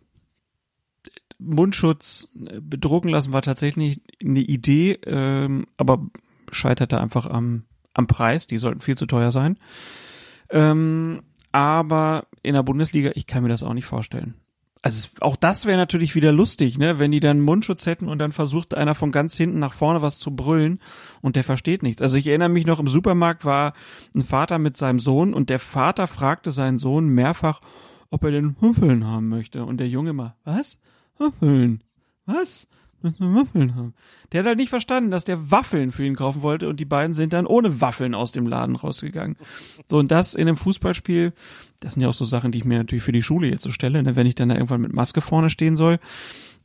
Mundschutz 1.39 2.29
äh, 2.35 2.59
bedrucken 2.61 3.09
lassen 3.09 3.33
war 3.33 3.41
tatsächlich 3.41 4.01
eine 4.23 4.39
Idee, 4.39 4.93
ähm, 5.05 5.67
aber 5.77 6.07
scheiterte 6.51 6.99
einfach 6.99 7.25
am, 7.25 7.65
am 7.93 8.07
Preis. 8.07 8.47
Die 8.47 8.57
sollten 8.57 8.81
viel 8.81 8.97
zu 8.97 9.05
teuer 9.05 9.31
sein. 9.31 9.59
Ähm, 10.49 11.21
aber 11.51 12.27
in 12.43 12.53
der 12.53 12.63
Bundesliga, 12.63 13.12
ich 13.15 13.27
kann 13.27 13.43
mir 13.43 13.49
das 13.49 13.63
auch 13.63 13.73
nicht 13.73 13.86
vorstellen. 13.86 14.36
Also 14.81 15.10
auch 15.21 15.36
das 15.36 15.65
wäre 15.65 15.77
natürlich 15.77 16.15
wieder 16.15 16.31
lustig, 16.31 16.77
ne, 16.77 16.99
wenn 16.99 17.12
die 17.12 17.19
dann 17.19 17.41
Mundschutz 17.41 17.86
hätten 17.86 18.07
und 18.07 18.19
dann 18.19 18.31
versucht 18.31 18.73
einer 18.73 18.95
von 18.95 19.12
ganz 19.12 19.36
hinten 19.36 19.60
nach 19.60 19.73
vorne 19.73 20.01
was 20.01 20.17
zu 20.17 20.36
brüllen 20.36 20.79
und 21.21 21.36
der 21.36 21.43
versteht 21.43 21.83
nichts. 21.83 22.01
Also 22.01 22.15
ich 22.17 22.27
erinnere 22.27 22.49
mich 22.49 22.65
noch 22.65 22.79
im 22.79 22.88
Supermarkt 22.88 23.43
war 23.43 23.73
ein 24.15 24.21
Vater 24.21 24.60
mit 24.60 24.77
seinem 24.77 24.99
Sohn 24.99 25.33
und 25.33 25.49
der 25.49 25.60
Vater 25.60 26.07
fragte 26.07 26.51
seinen 26.51 26.77
Sohn 26.77 27.07
mehrfach, 27.07 27.60
ob 28.12 28.23
er 28.23 28.31
denn 28.31 28.55
Waffeln 28.62 29.05
haben 29.05 29.29
möchte 29.29 29.65
und 29.65 29.77
der 29.77 29.89
Junge 29.89 30.12
immer, 30.12 30.36
was? 30.45 30.79
Waffeln? 31.17 31.83
Was? 32.25 32.67
Müssen 33.01 33.33
wir 33.33 33.41
Waffeln 33.41 33.75
haben? 33.75 33.93
Der 34.31 34.39
hat 34.39 34.47
halt 34.47 34.57
nicht 34.57 34.69
verstanden, 34.69 35.12
dass 35.12 35.23
der 35.23 35.51
Waffeln 35.51 35.91
für 35.91 36.03
ihn 36.03 36.15
kaufen 36.15 36.41
wollte 36.41 36.67
und 36.67 36.79
die 36.79 36.86
beiden 36.86 37.13
sind 37.13 37.33
dann 37.33 37.45
ohne 37.45 37.79
Waffeln 37.79 38.15
aus 38.15 38.31
dem 38.31 38.47
Laden 38.47 38.75
rausgegangen. 38.75 39.38
So, 39.88 39.99
und 39.99 40.12
das 40.12 40.33
in 40.33 40.47
einem 40.47 40.57
Fußballspiel, 40.57 41.33
das 41.79 41.93
sind 41.93 42.01
ja 42.01 42.10
auch 42.10 42.13
so 42.13 42.25
Sachen, 42.25 42.51
die 42.51 42.57
ich 42.57 42.65
mir 42.65 42.79
natürlich 42.79 43.03
für 43.03 43.12
die 43.12 43.21
Schule 43.21 43.47
jetzt 43.49 43.63
so 43.63 43.71
stelle, 43.71 44.01
ne? 44.01 44.15
wenn 44.15 44.25
ich 44.25 44.36
dann 44.36 44.49
da 44.49 44.55
irgendwann 44.55 44.81
mit 44.81 44.93
Maske 44.93 45.21
vorne 45.21 45.49
stehen 45.51 45.77
soll, 45.77 45.99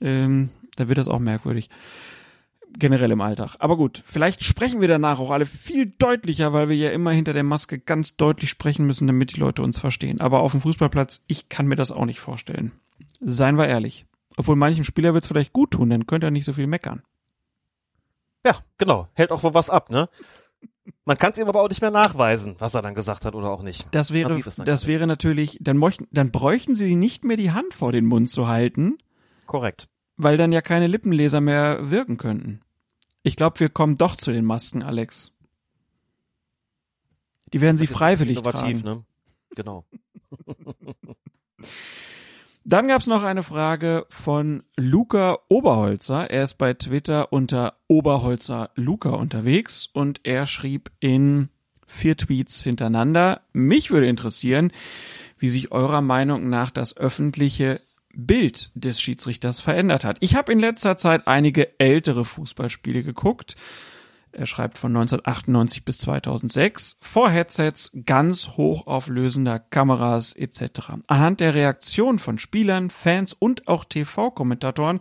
ähm, 0.00 0.48
da 0.76 0.88
wird 0.88 0.98
das 0.98 1.08
auch 1.08 1.18
merkwürdig. 1.18 1.68
Generell 2.78 3.10
im 3.10 3.20
Alltag. 3.20 3.56
Aber 3.58 3.76
gut, 3.76 4.02
vielleicht 4.02 4.42
sprechen 4.42 4.80
wir 4.80 4.88
danach 4.88 5.18
auch 5.18 5.30
alle 5.30 5.44
viel 5.44 5.92
deutlicher, 5.98 6.54
weil 6.54 6.70
wir 6.70 6.76
ja 6.76 6.90
immer 6.90 7.10
hinter 7.10 7.34
der 7.34 7.42
Maske 7.42 7.78
ganz 7.78 8.16
deutlich 8.16 8.48
sprechen 8.48 8.86
müssen, 8.86 9.06
damit 9.06 9.36
die 9.36 9.40
Leute 9.40 9.60
uns 9.60 9.78
verstehen. 9.78 10.22
Aber 10.22 10.40
auf 10.40 10.52
dem 10.52 10.62
Fußballplatz, 10.62 11.22
ich 11.26 11.50
kann 11.50 11.66
mir 11.66 11.76
das 11.76 11.92
auch 11.92 12.06
nicht 12.06 12.20
vorstellen. 12.20 12.72
Seien 13.20 13.58
wir 13.58 13.68
ehrlich. 13.68 14.06
Obwohl 14.36 14.56
manchem 14.56 14.84
Spieler 14.84 15.14
wird 15.14 15.24
es 15.24 15.28
vielleicht 15.28 15.52
gut 15.52 15.72
tun, 15.72 15.90
dann 15.90 16.06
könnte 16.06 16.26
er 16.28 16.30
nicht 16.30 16.44
so 16.44 16.52
viel 16.52 16.66
meckern. 16.66 17.02
Ja, 18.46 18.56
genau. 18.78 19.08
Hält 19.14 19.30
auch 19.30 19.42
wohl 19.42 19.54
was 19.54 19.70
ab, 19.70 19.90
ne? 19.90 20.08
Man 21.04 21.16
kann 21.18 21.30
es 21.32 21.38
ihm 21.38 21.46
aber 21.48 21.62
auch 21.62 21.68
nicht 21.68 21.80
mehr 21.80 21.90
nachweisen, 21.92 22.56
was 22.58 22.74
er 22.74 22.82
dann 22.82 22.94
gesagt 22.94 23.24
hat 23.24 23.34
oder 23.34 23.50
auch 23.50 23.62
nicht. 23.62 23.86
Das 23.92 24.12
wäre, 24.12 24.40
das 24.64 24.86
wäre 24.86 25.06
natürlich, 25.06 25.58
dann, 25.60 25.76
möchten, 25.76 26.08
dann 26.10 26.30
bräuchten 26.32 26.74
sie 26.74 26.96
nicht 26.96 27.24
mehr 27.24 27.36
die 27.36 27.52
Hand 27.52 27.74
vor 27.74 27.92
den 27.92 28.06
Mund 28.06 28.30
zu 28.30 28.48
halten, 28.48 28.98
Korrekt. 29.46 29.88
weil 30.16 30.36
dann 30.36 30.50
ja 30.50 30.60
keine 30.60 30.88
Lippenleser 30.88 31.40
mehr 31.40 31.90
wirken 31.90 32.16
könnten. 32.18 32.62
Ich 33.22 33.36
glaube, 33.36 33.60
wir 33.60 33.68
kommen 33.68 33.96
doch 33.96 34.16
zu 34.16 34.32
den 34.32 34.44
Masken, 34.44 34.82
Alex. 34.82 35.30
Die 37.52 37.60
werden 37.60 37.78
sie 37.78 37.86
Das 37.86 37.96
freiwillig 37.96 38.38
Innovativ, 38.38 38.82
tragen. 38.82 38.98
ne? 38.98 39.04
Genau. 39.54 39.84
Dann 42.64 42.86
gab's 42.86 43.08
noch 43.08 43.24
eine 43.24 43.42
Frage 43.42 44.06
von 44.08 44.62
Luca 44.76 45.38
Oberholzer. 45.48 46.30
Er 46.30 46.44
ist 46.44 46.58
bei 46.58 46.74
Twitter 46.74 47.32
unter 47.32 47.74
Oberholzer 47.88 48.70
Luca 48.76 49.10
unterwegs 49.10 49.88
und 49.92 50.20
er 50.22 50.46
schrieb 50.46 50.90
in 51.00 51.48
vier 51.88 52.16
Tweets 52.16 52.62
hintereinander. 52.62 53.40
Mich 53.52 53.90
würde 53.90 54.06
interessieren, 54.06 54.70
wie 55.38 55.48
sich 55.48 55.72
eurer 55.72 56.02
Meinung 56.02 56.48
nach 56.48 56.70
das 56.70 56.96
öffentliche 56.96 57.80
Bild 58.14 58.70
des 58.74 59.00
Schiedsrichters 59.00 59.60
verändert 59.60 60.04
hat. 60.04 60.18
Ich 60.20 60.36
habe 60.36 60.52
in 60.52 60.60
letzter 60.60 60.96
Zeit 60.96 61.26
einige 61.26 61.80
ältere 61.80 62.24
Fußballspiele 62.24 63.02
geguckt. 63.02 63.56
Er 64.32 64.46
schreibt 64.46 64.78
von 64.78 64.90
1998 64.96 65.84
bis 65.84 65.98
2006 65.98 66.98
vor 67.00 67.30
Headsets, 67.30 67.92
ganz 68.06 68.50
hochauflösender 68.56 69.58
Kameras 69.58 70.34
etc. 70.34 70.94
Anhand 71.06 71.40
der 71.40 71.54
Reaktion 71.54 72.18
von 72.18 72.38
Spielern, 72.38 72.90
Fans 72.90 73.34
und 73.34 73.68
auch 73.68 73.84
TV-Kommentatoren 73.84 75.00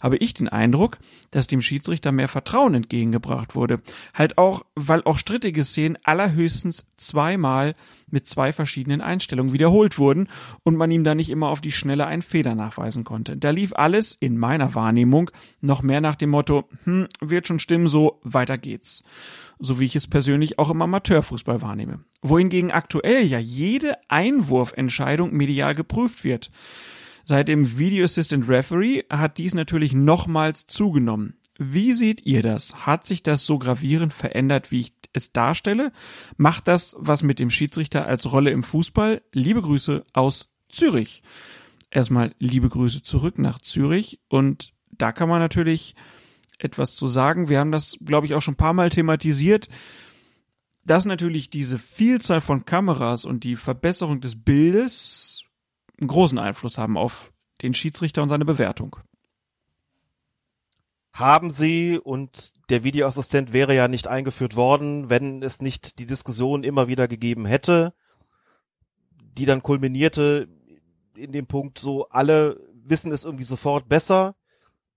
habe 0.00 0.16
ich 0.16 0.34
den 0.34 0.48
Eindruck, 0.48 0.98
dass 1.30 1.46
dem 1.46 1.62
Schiedsrichter 1.62 2.12
mehr 2.12 2.28
Vertrauen 2.28 2.74
entgegengebracht 2.74 3.54
wurde. 3.54 3.80
Halt 4.14 4.36
auch, 4.36 4.62
weil 4.74 5.02
auch 5.04 5.18
strittige 5.18 5.64
Szenen 5.64 5.96
allerhöchstens 6.02 6.88
zweimal 6.96 7.74
mit 8.12 8.26
zwei 8.26 8.52
verschiedenen 8.52 9.00
Einstellungen 9.00 9.52
wiederholt 9.52 9.98
wurden 9.98 10.28
und 10.62 10.76
man 10.76 10.90
ihm 10.90 11.04
da 11.04 11.14
nicht 11.14 11.30
immer 11.30 11.48
auf 11.48 11.60
die 11.60 11.72
Schnelle 11.72 12.06
einen 12.06 12.22
Fehler 12.22 12.54
nachweisen 12.54 13.04
konnte. 13.04 13.36
Da 13.36 13.50
lief 13.50 13.72
alles 13.74 14.16
in 14.18 14.38
meiner 14.38 14.74
Wahrnehmung 14.74 15.30
noch 15.60 15.82
mehr 15.82 16.00
nach 16.00 16.16
dem 16.16 16.30
Motto, 16.30 16.68
hm, 16.84 17.08
wird 17.20 17.48
schon 17.48 17.58
stimmen, 17.58 17.88
so 17.88 18.20
weiter 18.22 18.58
geht's. 18.58 19.04
So 19.58 19.78
wie 19.78 19.84
ich 19.84 19.96
es 19.96 20.06
persönlich 20.06 20.58
auch 20.58 20.70
im 20.70 20.82
Amateurfußball 20.82 21.62
wahrnehme. 21.62 22.00
Wohingegen 22.20 22.70
aktuell 22.70 23.24
ja 23.24 23.38
jede 23.38 23.96
Einwurfentscheidung 24.08 25.32
medial 25.32 25.74
geprüft 25.74 26.24
wird. 26.24 26.50
Seit 27.24 27.48
dem 27.48 27.78
Video 27.78 28.04
Assistant 28.04 28.48
Referee 28.48 29.04
hat 29.08 29.38
dies 29.38 29.54
natürlich 29.54 29.92
nochmals 29.92 30.66
zugenommen. 30.66 31.36
Wie 31.58 31.92
seht 31.92 32.24
ihr 32.24 32.42
das? 32.42 32.86
Hat 32.86 33.06
sich 33.06 33.22
das 33.22 33.44
so 33.44 33.58
gravierend 33.58 34.12
verändert, 34.12 34.70
wie 34.70 34.80
ich 34.80 34.94
es 35.12 35.32
darstelle? 35.32 35.92
Macht 36.36 36.68
das 36.68 36.96
was 36.98 37.22
mit 37.22 37.38
dem 37.38 37.50
Schiedsrichter 37.50 38.06
als 38.06 38.30
Rolle 38.30 38.50
im 38.50 38.62
Fußball? 38.62 39.22
Liebe 39.32 39.62
Grüße 39.62 40.04
aus 40.12 40.50
Zürich. 40.68 41.22
Erstmal 41.90 42.34
liebe 42.38 42.68
Grüße 42.68 43.02
zurück 43.02 43.38
nach 43.38 43.60
Zürich 43.60 44.20
und 44.28 44.72
da 44.90 45.12
kann 45.12 45.28
man 45.28 45.40
natürlich 45.40 45.94
etwas 46.58 46.94
zu 46.94 47.06
sagen. 47.06 47.48
Wir 47.48 47.58
haben 47.58 47.72
das, 47.72 47.98
glaube 48.02 48.26
ich, 48.26 48.34
auch 48.34 48.40
schon 48.40 48.54
ein 48.54 48.58
paar 48.58 48.72
Mal 48.72 48.88
thematisiert, 48.88 49.68
dass 50.84 51.04
natürlich 51.04 51.50
diese 51.50 51.78
Vielzahl 51.78 52.40
von 52.40 52.64
Kameras 52.64 53.24
und 53.24 53.44
die 53.44 53.56
Verbesserung 53.56 54.20
des 54.20 54.42
Bildes 54.42 55.44
einen 56.00 56.08
großen 56.08 56.38
Einfluss 56.38 56.78
haben 56.78 56.96
auf 56.96 57.32
den 57.60 57.74
Schiedsrichter 57.74 58.22
und 58.22 58.28
seine 58.28 58.44
Bewertung. 58.44 58.96
Haben 61.12 61.50
sie 61.50 61.98
und 61.98 62.52
der 62.70 62.84
Videoassistent 62.84 63.52
wäre 63.52 63.74
ja 63.74 63.86
nicht 63.86 64.06
eingeführt 64.06 64.56
worden, 64.56 65.10
wenn 65.10 65.42
es 65.42 65.60
nicht 65.60 65.98
die 65.98 66.06
Diskussion 66.06 66.64
immer 66.64 66.88
wieder 66.88 67.06
gegeben 67.06 67.44
hätte, 67.44 67.92
die 69.36 69.44
dann 69.44 69.62
kulminierte 69.62 70.48
in 71.14 71.32
dem 71.32 71.46
Punkt 71.46 71.78
so, 71.78 72.08
alle 72.08 72.58
wissen 72.84 73.12
es 73.12 73.24
irgendwie 73.24 73.44
sofort 73.44 73.88
besser. 73.88 74.34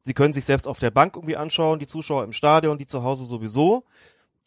Sie 0.01 0.13
können 0.13 0.33
sich 0.33 0.45
selbst 0.45 0.67
auf 0.67 0.79
der 0.79 0.91
Bank 0.91 1.15
irgendwie 1.15 1.35
anschauen, 1.35 1.79
die 1.79 1.87
Zuschauer 1.87 2.23
im 2.23 2.31
Stadion, 2.31 2.77
die 2.77 2.87
zu 2.87 3.03
Hause 3.03 3.25
sowieso. 3.25 3.85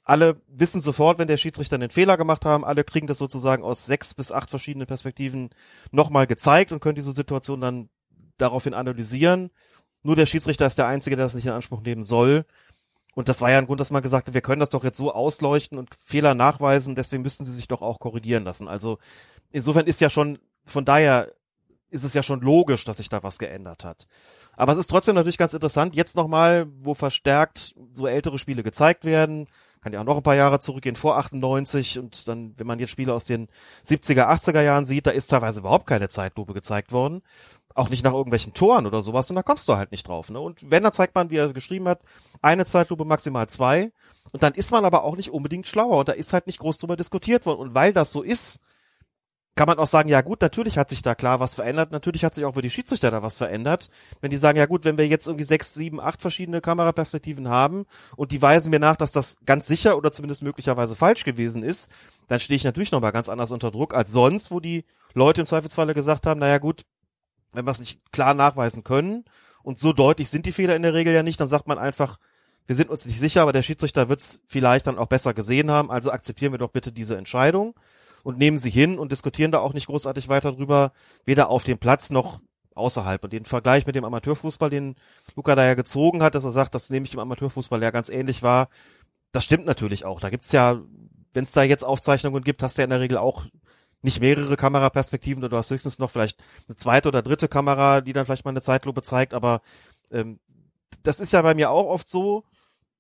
Alle 0.05 0.41
wissen 0.49 0.81
sofort, 0.81 1.19
wenn 1.19 1.29
der 1.29 1.37
Schiedsrichter 1.37 1.77
einen 1.77 1.91
Fehler 1.91 2.17
gemacht 2.17 2.47
haben, 2.47 2.65
alle 2.65 2.83
kriegen 2.83 3.07
das 3.07 3.19
sozusagen 3.19 3.63
aus 3.63 3.85
sechs 3.85 4.15
bis 4.15 4.33
acht 4.33 4.49
verschiedenen 4.49 4.87
Perspektiven 4.87 5.51
nochmal 5.91 6.27
gezeigt 6.27 6.73
und 6.73 6.81
können 6.81 6.95
diese 6.95 7.13
Situation 7.13 7.61
dann 7.61 7.91
daraufhin 8.39 8.73
analysieren. 8.73 9.51
Nur 10.09 10.17
der 10.17 10.25
Schiedsrichter 10.25 10.65
ist 10.65 10.79
der 10.79 10.87
Einzige, 10.87 11.17
der 11.17 11.27
das 11.27 11.35
nicht 11.35 11.45
in 11.45 11.53
Anspruch 11.53 11.83
nehmen 11.83 12.03
soll. 12.03 12.47
Und 13.15 13.29
das 13.29 13.43
war 13.43 13.51
ja 13.51 13.59
ein 13.59 13.67
Grund, 13.67 13.79
dass 13.79 13.91
man 13.91 14.01
gesagt 14.03 14.29
hat, 14.29 14.33
wir 14.33 14.41
können 14.41 14.59
das 14.59 14.71
doch 14.71 14.83
jetzt 14.83 14.97
so 14.97 15.13
ausleuchten 15.13 15.77
und 15.77 15.95
Fehler 16.03 16.33
nachweisen, 16.33 16.95
deswegen 16.95 17.23
müssten 17.23 17.45
sie 17.45 17.53
sich 17.53 17.69
doch 17.69 17.83
auch 17.83 17.99
korrigieren 17.99 18.43
lassen. 18.43 18.69
Also 18.69 18.97
insofern 19.51 19.87
ist 19.87 20.01
ja 20.01 20.09
schon, 20.09 20.39
von 20.65 20.87
daher 20.87 21.31
ist 21.91 22.05
es 22.05 22.15
ja 22.15 22.23
schon 22.23 22.41
logisch, 22.41 22.87
dass 22.87 22.97
sich 22.97 23.11
da 23.11 23.23
was 23.23 23.39
geändert 23.39 23.85
hat. 23.85 24.07
Aber 24.57 24.73
es 24.73 24.79
ist 24.79 24.89
trotzdem 24.89 25.15
natürlich 25.15 25.37
ganz 25.37 25.53
interessant, 25.53 25.95
jetzt 25.95 26.17
nochmal, 26.17 26.69
wo 26.81 26.95
verstärkt 26.95 27.75
so 27.93 28.07
ältere 28.07 28.39
Spiele 28.39 28.63
gezeigt 28.63 29.05
werden, 29.05 29.47
kann 29.81 29.93
ja 29.93 30.01
auch 30.01 30.05
noch 30.05 30.17
ein 30.17 30.23
paar 30.23 30.35
Jahre 30.35 30.59
zurückgehen, 30.61 30.97
vor 30.97 31.19
98 31.19 31.99
und 31.99 32.29
dann, 32.29 32.55
wenn 32.57 32.67
man 32.67 32.79
jetzt 32.79 32.91
Spiele 32.91 33.15
aus 33.15 33.25
den 33.25 33.49
70er, 33.85 34.29
80er 34.29 34.63
Jahren 34.63 34.85
sieht, 34.85 35.07
da 35.07 35.11
ist 35.11 35.29
teilweise 35.29 35.61
überhaupt 35.61 35.87
keine 35.87 36.09
Zeitlupe 36.09 36.55
gezeigt 36.55 36.93
worden. 36.93 37.23
Auch 37.75 37.91
nicht 37.91 38.03
nach 38.03 38.13
irgendwelchen 38.13 38.55
Toren 38.55 38.87
oder 38.87 39.03
sowas 39.03 39.31
und 39.31 39.37
da 39.37 39.43
kommst 39.43 39.69
du 39.69 39.77
halt 39.77 39.93
nicht 39.93 40.09
drauf. 40.09 40.31
Ne? 40.31 40.41
Und 40.41 40.71
wenn, 40.71 40.83
dann 40.83 40.93
zeigt 40.93 41.15
man, 41.15 41.31
wie 41.31 41.37
er 41.37 41.53
geschrieben 41.53 41.89
hat, 41.89 42.01
eine 42.43 42.67
Zeitlupe, 42.67 43.05
maximal 43.05 43.49
zwei. 43.49 43.93
Und 44.33 44.43
dann 44.43 44.55
ist 44.55 44.71
man 44.71 44.85
aber 44.85 45.05
auch 45.05 45.17
nicht 45.17 45.31
unbedingt 45.31 45.67
schlauer 45.67 45.99
und 45.99 46.09
da 46.09 46.13
ist 46.13 46.33
halt 46.33 46.47
nicht 46.47 46.59
groß 46.59 46.79
drüber 46.79 46.97
diskutiert 46.97 47.47
worden. 47.47 47.61
Und 47.61 47.75
weil 47.75 47.93
das 47.93 48.13
so 48.13 48.23
ist, 48.23 48.61
kann 49.59 49.67
man 49.67 49.81
auch 49.81 49.89
sagen, 49.89 50.09
ja 50.09 50.21
gut, 50.21 50.41
natürlich 50.41 50.79
hat 50.79 50.89
sich 50.89 51.03
da 51.03 51.17
klar 51.17 51.41
was 51.41 51.57
verändert, 51.57 51.91
natürlich 51.91 52.25
hat 52.25 52.33
sich 52.33 52.45
auch 52.45 52.55
für 52.55 52.63
die 52.63 52.71
Schiedsrichter 52.71 53.11
da 53.11 53.25
was 53.25 53.39
verändert. 53.39 53.91
Wenn 54.21 54.31
die 54.31 54.37
sagen, 54.37 54.57
ja 54.57 54.67
gut, 54.67 54.85
wenn 54.85 54.97
wir 54.97 55.09
jetzt 55.09 55.27
irgendwie 55.27 55.43
sechs, 55.43 55.75
sieben, 55.75 56.01
acht 56.01 56.23
verschiedene 56.23 56.61
Kameraperspektiven 56.61 57.49
haben 57.49 57.85
und 58.15 58.31
die 58.31 58.41
weisen 58.41 58.71
mir 58.71 58.79
nach, 58.79 58.95
dass 58.97 59.11
das 59.11 59.39
ganz 59.47 59.67
sicher 59.67 59.97
oder 59.97 60.13
zumindest 60.13 60.45
möglicherweise 60.45 60.95
falsch 60.95 61.25
gewesen 61.25 61.65
ist, 61.65 61.91
dann 62.29 62.39
stehe 62.39 62.55
ich 62.55 62.63
natürlich 62.63 62.93
nochmal 62.93 63.11
ganz 63.11 63.29
anders 63.29 63.51
unter 63.51 63.73
Druck 63.73 63.95
als 63.95 64.13
sonst, 64.13 64.53
wo 64.53 64.61
die 64.61 64.85
Leute 65.13 65.41
im 65.41 65.47
Zweifelsfalle 65.49 65.93
gesagt 65.93 66.29
haben, 66.29 66.39
naja 66.39 66.59
gut, 66.59 66.83
wenn 67.53 67.67
wir 67.67 67.73
es 67.73 67.81
nicht 67.81 68.01
klar 68.13 68.35
nachweisen 68.35 68.85
können 68.85 69.25
und 69.65 69.77
so 69.77 69.93
deutlich 69.93 70.29
sind 70.29 70.47
die 70.47 70.53
Fehler 70.53 70.77
in 70.77 70.83
der 70.83 70.95
Regel 70.95 71.13
ja 71.13 71.25
nicht, 71.25 71.41
dann 71.41 71.49
sagt 71.49 71.67
man 71.67 71.79
einfach, 71.79 72.19
wir 72.69 72.77
sind 72.77 72.91
uns 72.91 73.07
nicht 73.07 73.19
sicher, 73.19 73.43
aber 73.43 73.53
der 73.53 73.63
Schiedsrichter 73.63 74.09
wird 74.09 74.21
es 74.21 74.41
vielleicht 74.47 74.87
dann 74.87 74.99
auch 74.99 75.07
besser 75.07 75.35
gesehen 75.35 75.69
haben, 75.69 75.91
also 75.91 76.13
akzeptieren 76.13 76.53
wir 76.53 76.59
doch 76.59 76.71
bitte 76.71 76.93
diese 76.93 77.17
Entscheidung 77.17 77.75
und 78.23 78.39
nehmen 78.39 78.59
sie 78.59 78.71
hin 78.71 78.99
und 78.99 79.13
diskutieren 79.13 79.53
da 79.53 79.61
auch 79.61 79.75
nicht 79.75 79.87
großartig 79.87 80.29
weiter 80.29 80.53
drüber, 80.53 80.93
weder 81.25 81.49
auf 81.51 81.65
dem 81.65 81.79
Platz 81.79 82.11
noch 82.11 82.41
außerhalb. 82.75 83.23
Und 83.25 83.33
den 83.33 83.45
Vergleich 83.45 83.87
mit 83.87 83.97
dem 83.97 84.05
Amateurfußball, 84.05 84.71
den 84.71 84.95
Luca 85.37 85.55
da 85.55 85.65
ja 85.65 85.75
gezogen 85.75 86.23
hat, 86.23 86.35
dass 86.35 86.45
er 86.45 86.51
sagt, 86.51 86.75
dass 86.75 86.91
nämlich 86.91 87.15
im 87.15 87.21
Amateurfußball 87.21 87.83
ja 87.83 87.91
ganz 87.91 88.09
ähnlich 88.09 88.43
war, 88.43 88.69
das 89.33 89.45
stimmt 89.45 89.67
natürlich 89.67 90.05
auch. 90.05 90.21
Da 90.21 90.31
gibt's 90.31 90.53
ja, 90.53 90.81
wenn 91.35 91.45
es 91.45 91.53
da 91.53 91.63
jetzt 91.63 91.85
Aufzeichnungen 91.85 92.43
gibt, 92.43 92.63
hast 92.63 92.79
du 92.79 92.83
ja 92.83 92.85
in 92.85 92.91
der 92.91 93.01
Regel 93.01 93.19
auch 93.19 93.45
nicht 94.01 94.21
mehrere 94.21 94.57
Kameraperspektiven, 94.57 95.43
oder 95.43 95.51
du 95.51 95.57
hast 95.57 95.71
höchstens 95.71 95.99
noch 95.99 96.11
vielleicht 96.11 96.43
eine 96.69 96.77
zweite 96.77 97.09
oder 97.09 97.23
dritte 97.23 97.49
Kamera, 97.49 98.01
die 98.01 98.13
dann 98.13 98.27
vielleicht 98.27 98.45
mal 98.45 98.53
eine 98.53 98.61
Zeitlupe 98.61 99.03
zeigt, 99.03 99.35
aber 99.35 99.61
ähm, 100.13 100.39
das 101.03 101.21
ist 101.21 101.33
ja 101.33 101.43
bei 101.43 101.55
mir 101.55 101.71
auch 101.71 101.87
oft 101.87 102.09
so, 102.09 102.45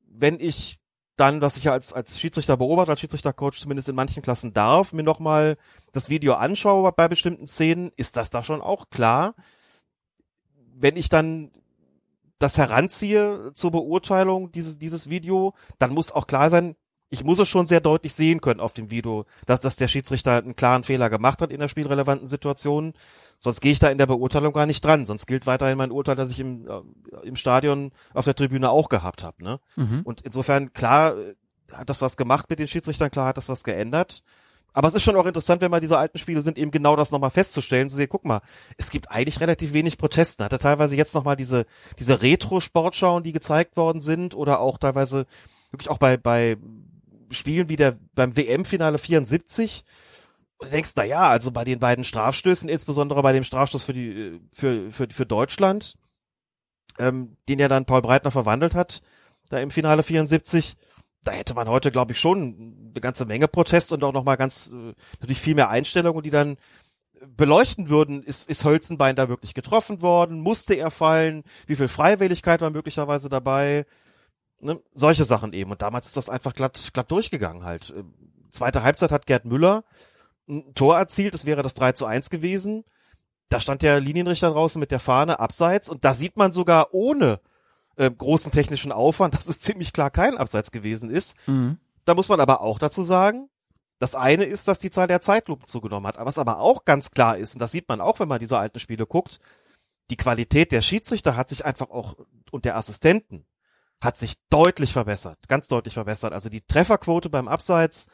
wenn 0.07 0.41
ich 0.41 0.78
dann, 1.19 1.41
was 1.41 1.57
ich 1.57 1.65
ja 1.65 1.73
als, 1.73 1.93
als 1.93 2.21
Schiedsrichter 2.21 2.57
beobachte, 2.57 2.93
als 2.93 3.01
Schiedsrichtercoach 3.01 3.61
zumindest 3.61 3.89
in 3.89 3.97
manchen 3.97 4.23
Klassen 4.23 4.53
darf, 4.53 4.93
mir 4.93 5.03
nochmal 5.03 5.57
das 5.93 6.11
Video 6.11 6.35
anschaue 6.35 6.93
bei 6.93 7.09
bestimmten 7.09 7.47
Szenen, 7.47 7.91
ist 7.97 8.17
das 8.17 8.31
da 8.31 8.43
schon 8.43 8.61
auch 8.61 8.89
klar. 8.91 9.35
Wenn 10.75 10.97
ich 10.97 11.09
dann 11.09 11.51
das 12.39 12.57
heranziehe 12.57 13.51
zur 13.55 13.73
Beurteilung 13.73 14.53
dieses, 14.53 14.79
dieses 14.79 15.11
Video, 15.11 15.55
dann 15.79 15.93
muss 15.93 16.13
auch 16.13 16.29
klar 16.29 16.51
sein, 16.51 16.77
ich 17.11 17.25
muss 17.25 17.39
es 17.39 17.49
schon 17.49 17.67
sehr 17.67 17.81
deutlich 17.81 18.13
sehen 18.13 18.41
können 18.41 18.61
auf 18.61 18.75
dem 18.75 18.91
Video, 18.91 19.25
dass, 19.47 19.61
dass 19.61 19.77
der 19.77 19.89
Schiedsrichter 19.89 20.37
einen 20.37 20.57
klaren 20.57 20.85
Fehler 20.85 21.09
gemacht 21.09 21.41
hat 21.41 21.51
in 21.51 21.61
der 21.61 21.69
spielrelevanten 21.69 22.27
Situation. 22.27 22.93
Sonst 23.39 23.61
gehe 23.61 23.73
ich 23.73 23.79
da 23.79 23.89
in 23.89 23.99
der 23.99 24.07
Beurteilung 24.07 24.53
gar 24.53 24.67
nicht 24.67 24.85
dran. 24.85 25.07
Sonst 25.07 25.27
gilt 25.27 25.47
weiterhin 25.47 25.79
mein 25.79 25.91
Urteil, 25.91 26.17
das 26.17 26.31
ich 26.31 26.41
im, 26.41 26.69
äh, 26.69 26.83
im 27.27 27.37
Stadion 27.37 27.93
auf 28.13 28.27
der 28.27 28.35
Tribüne 28.35 28.71
auch 28.71 28.89
gehabt 28.89 29.23
habe. 29.23 29.43
Ne? 29.43 29.61
Mhm. 29.77 30.03
Und 30.05 30.21
insofern, 30.21 30.73
klar, 30.73 31.17
äh, 31.17 31.35
hat 31.73 31.89
das 31.89 32.03
was 32.03 32.17
gemacht 32.17 32.51
mit 32.51 32.59
den 32.59 32.69
Schiedsrichtern, 32.69 33.11
klar 33.11 33.29
hat 33.29 33.37
das 33.37 33.49
was 33.49 33.65
geändert. 33.65 34.23
Aber 34.75 34.89
es 34.89 34.95
ist 34.95 35.03
schon 35.03 35.17
auch 35.17 35.27
interessant, 35.27 35.63
wenn 35.63 35.71
mal 35.71 35.81
diese 35.81 35.99
alten 35.99 36.19
Spiele 36.19 36.43
sind, 36.43 36.59
eben 36.59 36.71
genau 36.71 36.95
das 36.95 37.11
nochmal 37.11 37.31
festzustellen, 37.31 37.89
zu 37.89 37.97
sehen, 37.97 38.09
guck 38.11 38.25
mal, 38.25 38.43
es 38.77 38.91
gibt 38.91 39.11
eigentlich 39.11 39.41
relativ 39.41 39.73
wenig 39.73 39.97
Protesten. 39.97 40.45
Hat 40.45 40.53
er 40.53 40.59
teilweise 40.59 40.95
jetzt 40.95 41.15
nochmal 41.15 41.37
diese, 41.37 41.65
diese 41.99 42.21
Retro-Sportschauen, 42.21 43.23
die 43.23 43.33
gezeigt 43.33 43.77
worden 43.77 44.01
sind, 44.01 44.35
oder 44.35 44.61
auch 44.61 44.77
teilweise 44.79 45.27
wirklich 45.71 45.89
auch 45.89 45.99
bei, 45.99 46.17
bei 46.17 46.59
Spielen 47.31 47.69
wie 47.69 47.77
der 47.77 47.99
beim 48.15 48.37
WM-Finale 48.37 48.99
74. 48.99 49.85
Und 50.59 50.73
denkst, 50.73 50.93
na 50.97 51.05
ja, 51.05 51.29
also 51.29 51.53
bei 51.53 51.65
den 51.65 51.79
beiden 51.79 52.05
Strafstößen, 52.05 52.69
insbesondere 52.69 53.23
bei 53.23 53.33
dem 53.33 53.45
Strafstoß 53.45 53.85
für 53.85 53.93
die 53.93 54.41
für 54.53 54.91
für 54.91 55.07
für 55.11 55.27
Deutschland, 55.27 55.95
ähm, 56.99 57.37
den 57.49 57.59
ja 57.61 57.69
dann 57.69 57.85
Paul 57.85 58.03
Breitner 58.03 58.31
verwandelt 58.31 58.75
hat, 58.75 59.03
da 59.51 59.59
im 59.59 59.71
Finale 59.71 60.03
74, 60.03 60.77
da 61.23 61.33
hätte 61.33 61.55
man 61.55 61.69
heute, 61.69 61.93
glaube 61.93 62.13
ich, 62.13 62.19
schon 62.19 62.91
eine 62.91 63.01
ganze 63.01 63.25
Menge 63.25 63.49
Protest 63.49 63.93
und 63.93 64.03
auch 64.03 64.13
noch 64.13 64.25
mal 64.25 64.37
ganz 64.37 64.73
äh, 64.73 64.95
natürlich 65.21 65.41
viel 65.41 65.55
mehr 65.55 65.69
Einstellungen, 65.69 66.23
die 66.23 66.31
dann 66.31 66.57
beleuchten 67.37 67.89
würden, 67.89 68.23
ist, 68.23 68.49
ist 68.49 68.65
Hölzenbein 68.65 69.17
da 69.17 69.29
wirklich 69.29 69.55
getroffen 69.55 70.03
worden? 70.03 70.41
Musste 70.41 70.75
er 70.75 70.91
fallen? 70.91 71.43
Wie 71.67 71.77
viel 71.77 71.89
Freiwilligkeit 71.89 72.61
war 72.61 72.71
möglicherweise 72.71 73.29
dabei? 73.29 73.87
Ne? 74.61 74.81
Solche 74.93 75.25
Sachen 75.25 75.53
eben. 75.53 75.71
Und 75.71 75.83
damals 75.83 76.09
ist 76.09 76.17
das 76.17 76.29
einfach 76.29 76.55
glatt, 76.55 76.91
glatt 76.93 77.11
durchgegangen 77.11 77.65
halt. 77.65 77.91
Äh, 77.91 78.03
zweite 78.51 78.83
Halbzeit 78.83 79.13
hat 79.13 79.27
Gerd 79.27 79.45
Müller 79.45 79.85
ein 80.49 80.75
Tor 80.75 80.97
erzielt, 80.97 81.35
es 81.35 81.45
wäre 81.45 81.63
das 81.63 81.75
3 81.75 81.93
zu 81.93 82.07
1 82.07 82.31
gewesen. 82.31 82.85
Da 83.49 83.61
stand 83.61 83.83
der 83.83 84.01
Linienrichter 84.01 84.51
draußen 84.51 84.81
mit 84.81 84.91
der 84.91 85.01
Fahne 85.01 85.41
abseits 85.41 85.89
und 85.89 86.05
da 86.05 86.13
sieht 86.13 86.37
man 86.37 86.53
sogar 86.53 86.93
ohne 86.93 87.41
äh, 87.97 88.11
großen 88.11 88.53
technischen 88.53 88.93
Aufwand, 88.93 89.35
dass 89.37 89.47
es 89.47 89.61
ziemlich 89.61 89.93
klar 89.93 90.11
kein 90.11 90.37
Abseits 90.37 90.71
gewesen 90.71 91.11
ist. 91.11 91.37
Mhm. 91.47 91.79
Da 92.05 92.15
muss 92.15 92.29
man 92.29 92.41
aber 92.41 92.63
auch 92.63 92.79
dazu 92.79 93.05
sagen, 93.05 93.49
das 93.99 94.15
eine 94.15 94.45
ist, 94.45 94.69
dass 94.69 94.79
die 94.79 94.91
Zahl 94.91 95.09
der 95.09 95.21
Zeitlupen 95.21 95.67
zugenommen 95.67 96.07
hat. 96.07 96.17
Was 96.25 96.39
aber 96.39 96.61
auch 96.61 96.85
ganz 96.85 97.11
klar 97.11 97.37
ist, 97.37 97.55
und 97.55 97.61
das 97.61 97.73
sieht 97.73 97.89
man 97.89 98.01
auch, 98.01 98.21
wenn 98.21 98.29
man 98.29 98.39
diese 98.39 98.59
alten 98.59 98.79
Spiele 98.79 99.07
guckt, 99.07 99.41
die 100.11 100.17
Qualität 100.17 100.73
der 100.73 100.81
Schiedsrichter 100.81 101.37
hat 101.37 101.49
sich 101.49 101.65
einfach 101.65 101.91
auch 101.91 102.17
und 102.51 102.65
der 102.65 102.77
Assistenten 102.77 103.45
hat 104.01 104.17
sich 104.17 104.35
deutlich 104.51 104.93
verbessert, 104.93 105.39
ganz 105.49 105.69
deutlich 105.69 105.95
verbessert. 105.95 106.33
Also 106.33 106.49
die 106.49 106.61
Trefferquote 106.61 107.31
beim 107.31 107.49
Abseits 107.49 108.07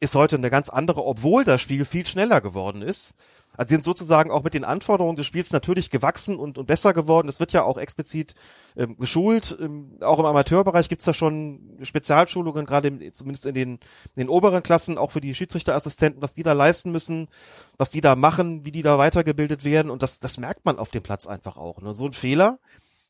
ist 0.00 0.14
heute 0.14 0.36
eine 0.36 0.50
ganz 0.50 0.70
andere, 0.70 1.04
obwohl 1.04 1.44
das 1.44 1.60
Spiel 1.60 1.84
viel 1.84 2.06
schneller 2.06 2.40
geworden 2.40 2.80
ist. 2.80 3.14
Also 3.56 3.68
sie 3.68 3.74
sind 3.74 3.84
sozusagen 3.84 4.30
auch 4.30 4.42
mit 4.42 4.54
den 4.54 4.64
Anforderungen 4.64 5.16
des 5.16 5.26
Spiels 5.26 5.52
natürlich 5.52 5.90
gewachsen 5.90 6.36
und, 6.36 6.56
und 6.56 6.66
besser 6.66 6.94
geworden. 6.94 7.28
Es 7.28 7.40
wird 7.40 7.52
ja 7.52 7.64
auch 7.64 7.76
explizit 7.76 8.34
ähm, 8.76 8.96
geschult. 8.96 9.56
Ähm, 9.60 9.98
auch 10.00 10.18
im 10.18 10.24
Amateurbereich 10.24 10.88
gibt's 10.88 11.04
da 11.04 11.12
schon 11.12 11.78
Spezialschulungen, 11.82 12.64
gerade 12.64 13.12
zumindest 13.12 13.44
in 13.44 13.54
den, 13.54 13.72
in 13.72 14.22
den 14.22 14.28
oberen 14.30 14.62
Klassen, 14.62 14.96
auch 14.96 15.10
für 15.10 15.20
die 15.20 15.34
Schiedsrichterassistenten, 15.34 16.22
was 16.22 16.32
die 16.32 16.42
da 16.42 16.54
leisten 16.54 16.92
müssen, 16.92 17.28
was 17.76 17.90
die 17.90 18.00
da 18.00 18.16
machen, 18.16 18.64
wie 18.64 18.72
die 18.72 18.82
da 18.82 18.96
weitergebildet 18.96 19.64
werden. 19.64 19.90
Und 19.90 20.02
das, 20.02 20.20
das 20.20 20.38
merkt 20.38 20.64
man 20.64 20.78
auf 20.78 20.90
dem 20.90 21.02
Platz 21.02 21.26
einfach 21.26 21.58
auch. 21.58 21.82
Ne? 21.82 21.92
So 21.92 22.06
ein 22.06 22.14
Fehler, 22.14 22.58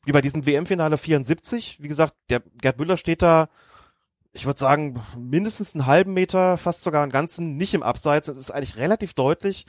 wie 0.04 0.12
bei 0.12 0.20
diesem 0.20 0.46
WM-Finale 0.46 0.96
74. 0.96 1.82
Wie 1.82 1.88
gesagt, 1.88 2.14
der 2.28 2.40
Gerd 2.60 2.78
Müller 2.78 2.96
steht 2.96 3.22
da, 3.22 3.48
ich 4.32 4.46
würde 4.46 4.58
sagen, 4.58 5.02
mindestens 5.16 5.74
einen 5.74 5.86
halben 5.86 6.12
Meter, 6.12 6.56
fast 6.56 6.82
sogar 6.82 7.02
einen 7.02 7.12
ganzen, 7.12 7.56
nicht 7.56 7.74
im 7.74 7.82
Abseits. 7.82 8.28
Es 8.28 8.38
ist 8.38 8.50
eigentlich 8.50 8.76
relativ 8.76 9.14
deutlich. 9.14 9.66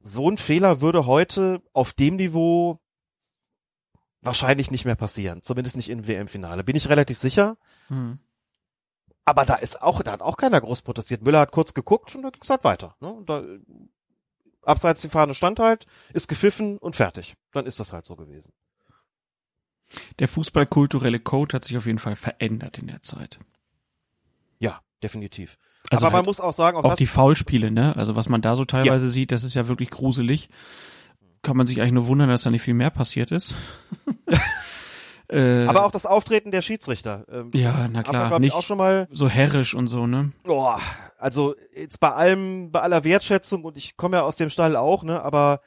So 0.00 0.30
ein 0.30 0.36
Fehler 0.36 0.80
würde 0.80 1.06
heute 1.06 1.62
auf 1.72 1.92
dem 1.92 2.16
Niveau 2.16 2.78
wahrscheinlich 4.22 4.70
nicht 4.70 4.84
mehr 4.84 4.96
passieren. 4.96 5.42
Zumindest 5.42 5.76
nicht 5.76 5.88
im 5.88 6.06
WM-Finale. 6.06 6.64
Bin 6.64 6.76
ich 6.76 6.88
relativ 6.88 7.18
sicher. 7.18 7.56
Hm. 7.88 8.18
Aber 9.24 9.44
da 9.44 9.54
ist 9.56 9.82
auch, 9.82 10.02
da 10.02 10.12
hat 10.12 10.22
auch 10.22 10.36
keiner 10.36 10.60
groß 10.60 10.82
protestiert. 10.82 11.22
Müller 11.22 11.40
hat 11.40 11.52
kurz 11.52 11.74
geguckt 11.74 12.14
und 12.14 12.22
da 12.22 12.30
ging 12.30 12.42
es 12.42 12.50
halt 12.50 12.62
weiter. 12.64 12.96
Ne? 13.00 13.12
Und 13.12 13.28
da, 13.28 13.42
abseits 14.62 15.02
die 15.02 15.08
Fahne 15.08 15.34
stand 15.34 15.58
halt, 15.58 15.86
ist 16.12 16.28
gepfiffen 16.28 16.78
und 16.78 16.94
fertig. 16.94 17.34
Dann 17.52 17.66
ist 17.66 17.80
das 17.80 17.92
halt 17.92 18.04
so 18.04 18.14
gewesen. 18.14 18.52
Der 20.18 20.28
fußballkulturelle 20.28 21.20
Code 21.20 21.56
hat 21.56 21.64
sich 21.64 21.76
auf 21.76 21.86
jeden 21.86 21.98
Fall 21.98 22.16
verändert 22.16 22.78
in 22.78 22.88
der 22.88 23.02
Zeit. 23.02 23.38
Ja, 24.58 24.80
definitiv. 25.02 25.58
Also 25.90 26.06
Aber 26.06 26.12
man 26.12 26.18
halt 26.18 26.26
muss 26.26 26.40
auch 26.40 26.52
sagen, 26.52 26.76
auch, 26.76 26.84
Auch 26.84 26.96
die 26.96 27.06
Foulspiele, 27.06 27.70
ne? 27.70 27.94
Also 27.96 28.16
was 28.16 28.28
man 28.28 28.42
da 28.42 28.56
so 28.56 28.64
teilweise 28.64 29.08
sieht, 29.08 29.32
das 29.32 29.44
ist 29.44 29.54
ja 29.54 29.68
wirklich 29.68 29.90
gruselig. 29.90 30.48
Kann 31.42 31.56
man 31.56 31.66
sich 31.66 31.80
eigentlich 31.80 31.92
nur 31.92 32.08
wundern, 32.08 32.28
dass 32.28 32.42
da 32.42 32.50
nicht 32.50 32.62
viel 32.62 32.74
mehr 32.74 32.90
passiert 32.90 33.30
ist. 33.30 33.54
äh, 35.28 35.66
aber 35.66 35.84
auch 35.84 35.92
das 35.92 36.06
Auftreten 36.06 36.50
der 36.50 36.62
Schiedsrichter. 36.62 37.24
Ähm, 37.30 37.50
ja, 37.54 37.86
na 37.88 38.02
klar, 38.02 38.32
ich, 38.32 38.38
nicht 38.40 38.54
auch 38.54 38.64
schon 38.64 38.78
mal 38.78 39.06
so 39.12 39.28
herrisch 39.28 39.74
und 39.74 39.86
so, 39.86 40.08
ne? 40.08 40.32
Oh, 40.48 40.74
also 41.18 41.54
jetzt 41.76 42.00
bei 42.00 42.10
allem, 42.12 42.72
bei 42.72 42.80
aller 42.80 43.04
Wertschätzung 43.04 43.64
und 43.64 43.76
ich 43.76 43.96
komme 43.96 44.16
ja 44.16 44.22
aus 44.24 44.36
dem 44.36 44.50
Stall 44.50 44.74
auch, 44.74 45.04
ne, 45.04 45.22
aber 45.22 45.60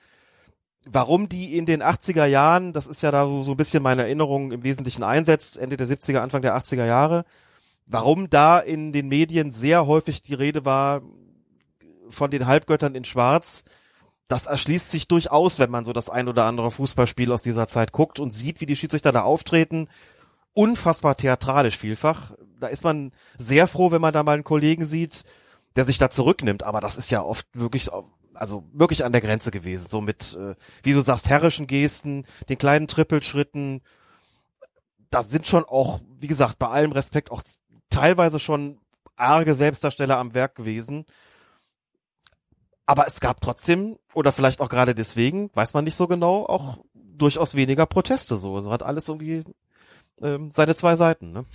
warum 0.91 1.29
die 1.29 1.57
in 1.57 1.65
den 1.65 1.83
80er 1.83 2.25
Jahren, 2.25 2.73
das 2.73 2.87
ist 2.87 3.01
ja 3.01 3.11
da 3.11 3.25
so, 3.25 3.43
so 3.43 3.51
ein 3.51 3.57
bisschen 3.57 3.83
meine 3.83 4.03
Erinnerung 4.03 4.51
im 4.51 4.63
Wesentlichen 4.63 5.03
einsetzt, 5.03 5.57
Ende 5.57 5.77
der 5.77 5.87
70er, 5.87 6.19
Anfang 6.19 6.41
der 6.41 6.57
80er 6.57 6.85
Jahre, 6.85 7.25
warum 7.85 8.29
da 8.29 8.59
in 8.59 8.91
den 8.91 9.07
Medien 9.07 9.51
sehr 9.51 9.85
häufig 9.87 10.21
die 10.21 10.33
Rede 10.33 10.65
war 10.65 11.01
von 12.09 12.31
den 12.31 12.47
Halbgöttern 12.47 12.95
in 12.95 13.05
Schwarz, 13.05 13.63
das 14.27 14.45
erschließt 14.45 14.91
sich 14.91 15.07
durchaus, 15.07 15.57
wenn 15.57 15.71
man 15.71 15.85
so 15.85 15.93
das 15.93 16.09
ein 16.09 16.27
oder 16.27 16.45
andere 16.45 16.69
Fußballspiel 16.69 17.31
aus 17.31 17.41
dieser 17.41 17.67
Zeit 17.67 17.91
guckt 17.91 18.19
und 18.19 18.31
sieht, 18.31 18.61
wie 18.61 18.67
die 18.67 18.75
Schiedsrichter 18.75 19.11
da 19.11 19.23
auftreten. 19.23 19.89
Unfassbar 20.53 21.17
theatralisch 21.17 21.77
vielfach. 21.77 22.33
Da 22.59 22.67
ist 22.67 22.83
man 22.83 23.11
sehr 23.39 23.67
froh, 23.67 23.89
wenn 23.91 24.01
man 24.01 24.13
da 24.13 24.21
mal 24.21 24.33
einen 24.33 24.43
Kollegen 24.43 24.85
sieht, 24.85 25.23
der 25.75 25.85
sich 25.85 25.97
da 25.97 26.11
zurücknimmt. 26.11 26.61
Aber 26.61 26.79
das 26.79 26.95
ist 26.95 27.09
ja 27.09 27.23
oft 27.23 27.47
wirklich, 27.53 27.89
also 28.33 28.63
wirklich 28.71 29.03
an 29.03 29.11
der 29.11 29.21
Grenze 29.21 29.51
gewesen. 29.51 29.87
So 29.87 30.01
mit, 30.01 30.35
äh, 30.35 30.55
wie 30.83 30.93
du 30.93 31.01
sagst, 31.01 31.29
herrischen 31.29 31.67
Gesten, 31.67 32.25
den 32.47 32.57
kleinen 32.57 32.87
Trippelschritten. 32.87 33.81
Da 35.09 35.23
sind 35.23 35.47
schon 35.47 35.65
auch, 35.65 35.99
wie 36.19 36.27
gesagt, 36.27 36.59
bei 36.59 36.67
allem 36.67 36.91
Respekt 36.91 37.31
auch 37.31 37.41
teilweise 37.89 38.39
schon 38.39 38.79
arge 39.15 39.55
Selbstdarsteller 39.55 40.17
am 40.17 40.33
Werk 40.33 40.55
gewesen. 40.55 41.05
Aber 42.85 43.05
es 43.05 43.19
gab 43.19 43.41
trotzdem, 43.41 43.97
oder 44.13 44.31
vielleicht 44.31 44.61
auch 44.61 44.69
gerade 44.69 44.95
deswegen, 44.95 45.51
weiß 45.53 45.73
man 45.73 45.83
nicht 45.83 45.95
so 45.95 46.07
genau, 46.07 46.45
auch 46.45 46.79
durchaus 46.93 47.55
weniger 47.55 47.85
Proteste 47.85 48.37
so. 48.37 48.59
So 48.61 48.71
hat 48.71 48.81
alles 48.81 49.07
irgendwie 49.09 49.43
ähm, 50.21 50.49
seine 50.51 50.75
zwei 50.75 50.95
Seiten. 50.95 51.31
Ne? 51.31 51.45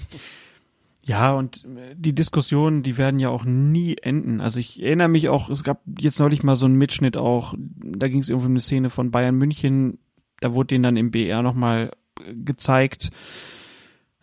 Ja, 1.07 1.35
und 1.35 1.65
äh, 1.65 1.95
die 1.97 2.15
Diskussionen, 2.15 2.83
die 2.83 2.97
werden 2.97 3.21
ja 3.21 3.29
auch 3.29 3.45
nie 3.45 3.97
enden. 3.99 4.41
Also 4.41 4.61
ich 4.61 4.83
erinnere 4.83 5.09
mich 5.09 5.29
auch, 5.29 5.51
es 5.51 5.63
gab 5.63 5.83
jetzt 5.99 6.19
neulich 6.19 6.43
mal 6.43 6.57
so 6.57 6.67
einen 6.67 6.77
Mitschnitt 6.77 7.17
auch, 7.17 7.55
da 7.59 8.09
ging 8.09 8.21
es 8.21 8.31
irgendwie 8.31 8.47
um 8.47 8.53
eine 8.53 8.61
Szene 8.61 8.91
von 8.91 9.11
Bayern 9.11 9.37
München, 9.37 9.99
da 10.41 10.55
wurde 10.55 10.69
denen 10.69 10.85
dann 10.85 10.97
im 10.97 11.11
BR 11.11 11.43
nochmal 11.43 11.93
gezeigt, 12.33 13.11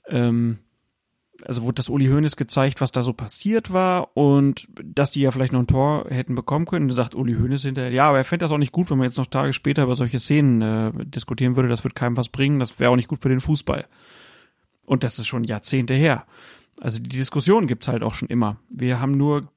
ähm, 0.08 0.60
also 1.44 1.64
wurde 1.64 1.76
das 1.76 1.90
Uli 1.90 2.08
Hoeneß 2.08 2.36
gezeigt, 2.36 2.82
was 2.82 2.92
da 2.92 3.02
so 3.02 3.14
passiert 3.14 3.74
war 3.74 4.16
und 4.16 4.68
dass 4.84 5.12
die 5.12 5.22
ja 5.22 5.32
vielleicht 5.32 5.54
noch 5.54 5.60
ein 5.60 5.68
Tor 5.68 6.06
hätten 6.10 6.36
bekommen 6.36 6.66
können. 6.66 6.88
Da 6.88 6.96
sagt 6.96 7.16
Uli 7.16 7.34
Hoeneß 7.34 7.64
hinterher, 7.64 7.92
ja, 7.92 8.10
aber 8.10 8.20
er 8.20 8.26
fände 8.26 8.44
das 8.44 8.52
auch 8.52 8.60
nicht 8.60 8.72
gut, 8.72 8.90
wenn 8.90 8.98
man 8.98 9.06
jetzt 9.06 9.18
noch 9.18 9.26
Tage 9.26 9.54
später 9.54 9.84
über 9.84 9.96
solche 9.96 10.20
Szenen 10.20 10.62
äh, 10.62 10.92
diskutieren 11.06 11.56
würde. 11.56 11.70
Das 11.70 11.84
wird 11.84 11.96
keinem 11.96 12.18
was 12.18 12.30
bringen, 12.30 12.60
das 12.60 12.80
wäre 12.80 12.92
auch 12.92 12.96
nicht 12.96 13.08
gut 13.08 13.22
für 13.22 13.30
den 13.30 13.42
Fußball. 13.42 13.88
Und 14.86 15.04
das 15.04 15.20
ist 15.20 15.28
schon 15.28 15.44
Jahrzehnte 15.44 15.94
her. 15.94 16.26
Also 16.82 16.98
die 17.00 17.10
Diskussion 17.10 17.68
gibt's 17.68 17.88
halt 17.88 18.02
auch 18.02 18.16
schon 18.16 18.28
immer. 18.28 18.58
Wir 18.70 19.00
haben 19.00 19.12
nur 19.12 19.52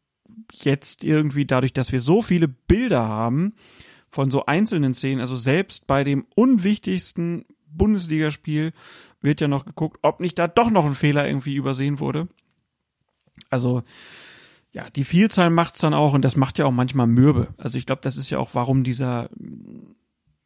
jetzt 0.53 1.05
irgendwie 1.05 1.47
dadurch, 1.47 1.73
dass 1.73 1.91
wir 1.91 2.03
so 2.03 2.21
viele 2.21 2.49
Bilder 2.49 3.09
haben 3.09 3.55
von 4.11 4.31
so 4.31 4.45
einzelnen 4.45 4.95
Szenen, 4.95 5.21
also 5.21 5.35
selbst 5.35 5.87
bei 5.87 6.05
dem 6.05 6.27
unwichtigsten 6.37 7.47
Bundesligaspiel 7.67 8.73
wird 9.23 9.41
ja 9.41 9.49
noch 9.49 9.65
geguckt, 9.65 9.99
ob 10.03 10.21
nicht 10.21 10.39
da 10.39 10.47
doch 10.47 10.71
noch 10.71 10.85
ein 10.85 10.95
Fehler 10.95 11.27
irgendwie 11.27 11.57
übersehen 11.57 11.99
wurde. 11.99 12.27
Also 13.49 13.83
ja, 14.73 14.91
die 14.91 15.05
Vielzahl 15.05 15.49
macht's 15.49 15.81
dann 15.81 15.95
auch 15.95 16.13
und 16.13 16.25
das 16.27 16.37
macht 16.37 16.59
ja 16.59 16.67
auch 16.67 16.73
manchmal 16.73 17.07
mürbe. 17.07 17.55
Also 17.57 17.79
ich 17.79 17.87
glaube, 17.87 18.03
das 18.03 18.19
ist 18.19 18.29
ja 18.29 18.39
auch, 18.39 18.51
warum 18.53 18.85
dieser 18.85 19.31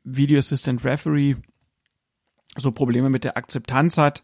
Video 0.05 0.39
Assistant 0.39 0.85
Referee 0.85 1.35
so 2.57 2.71
Probleme 2.71 3.11
mit 3.11 3.25
der 3.25 3.37
Akzeptanz 3.37 3.99
hat, 3.99 4.23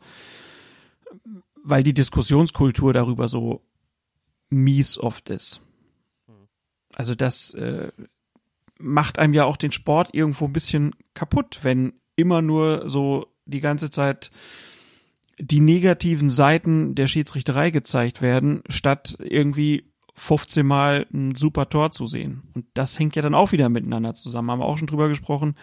weil 1.64 1.82
die 1.82 1.94
Diskussionskultur 1.94 2.92
darüber 2.92 3.26
so 3.26 3.62
mies 4.50 4.98
oft 4.98 5.30
ist. 5.30 5.62
Also 6.94 7.14
das 7.14 7.54
äh, 7.54 7.90
macht 8.78 9.18
einem 9.18 9.32
ja 9.32 9.46
auch 9.46 9.56
den 9.56 9.72
Sport 9.72 10.10
irgendwo 10.12 10.44
ein 10.44 10.52
bisschen 10.52 10.94
kaputt, 11.14 11.60
wenn 11.62 11.94
immer 12.16 12.42
nur 12.42 12.88
so 12.88 13.26
die 13.46 13.60
ganze 13.60 13.90
Zeit 13.90 14.30
die 15.38 15.60
negativen 15.60 16.28
Seiten 16.28 16.94
der 16.94 17.08
Schiedsrichterei 17.08 17.70
gezeigt 17.70 18.22
werden, 18.22 18.62
statt 18.68 19.16
irgendwie 19.18 19.90
15 20.14 20.64
Mal 20.64 21.06
ein 21.12 21.34
super 21.34 21.68
Tor 21.68 21.90
zu 21.90 22.06
sehen. 22.06 22.42
Und 22.54 22.66
das 22.74 22.98
hängt 22.98 23.16
ja 23.16 23.22
dann 23.22 23.34
auch 23.34 23.50
wieder 23.50 23.68
miteinander 23.68 24.14
zusammen. 24.14 24.50
Haben 24.50 24.60
wir 24.60 24.66
auch 24.66 24.78
schon 24.78 24.86
drüber 24.86 25.08
gesprochen. 25.08 25.56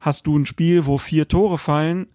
Hast 0.00 0.26
du 0.26 0.36
ein 0.36 0.46
Spiel, 0.46 0.86
wo 0.86 0.98
vier 0.98 1.28
Tore 1.28 1.58
fallen, 1.58 2.08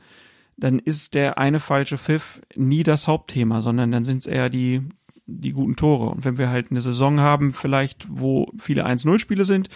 dann 0.60 0.80
ist 0.80 1.14
der 1.14 1.38
eine 1.38 1.60
falsche 1.60 1.98
Pfiff 1.98 2.42
nie 2.56 2.84
das 2.84 3.08
Hauptthema, 3.08 3.62
sondern 3.62 3.92
dann 3.92 4.04
sind 4.04 4.20
es 4.20 4.26
eher 4.28 4.50
die, 4.50 4.82
die 5.26 5.54
guten 5.54 5.76
Tore. 5.76 6.10
Und 6.10 6.26
wenn 6.26 6.38
wir 6.38 6.50
halt 6.50 6.72
eine 6.72 6.82
Saison 6.82 7.20
haben, 7.20 7.54
vielleicht, 7.54 8.08
wo 8.10 8.52
viele 8.58 8.86
1-0-Spiele 8.86 9.46
sind 9.46 9.70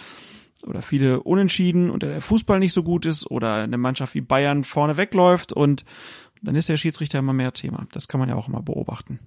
oder 0.66 0.82
viele 0.82 1.22
Unentschieden 1.22 1.90
und 1.90 2.02
der 2.02 2.20
Fußball 2.20 2.58
nicht 2.58 2.72
so 2.72 2.82
gut 2.82 3.06
ist 3.06 3.30
oder 3.30 3.54
eine 3.54 3.78
Mannschaft 3.78 4.14
wie 4.14 4.20
Bayern 4.20 4.64
vorne 4.64 4.96
wegläuft 4.96 5.52
und 5.52 5.84
dann 6.42 6.56
ist 6.56 6.68
der 6.68 6.76
Schiedsrichter 6.76 7.18
immer 7.18 7.32
mehr 7.32 7.52
Thema. 7.52 7.86
Das 7.92 8.08
kann 8.08 8.20
man 8.20 8.28
ja 8.28 8.34
auch 8.34 8.48
immer 8.48 8.62
beobachten. 8.62 9.18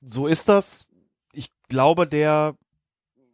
So 0.00 0.26
ist 0.26 0.48
das. 0.48 0.88
Ich 1.32 1.50
glaube, 1.68 2.06
der 2.06 2.56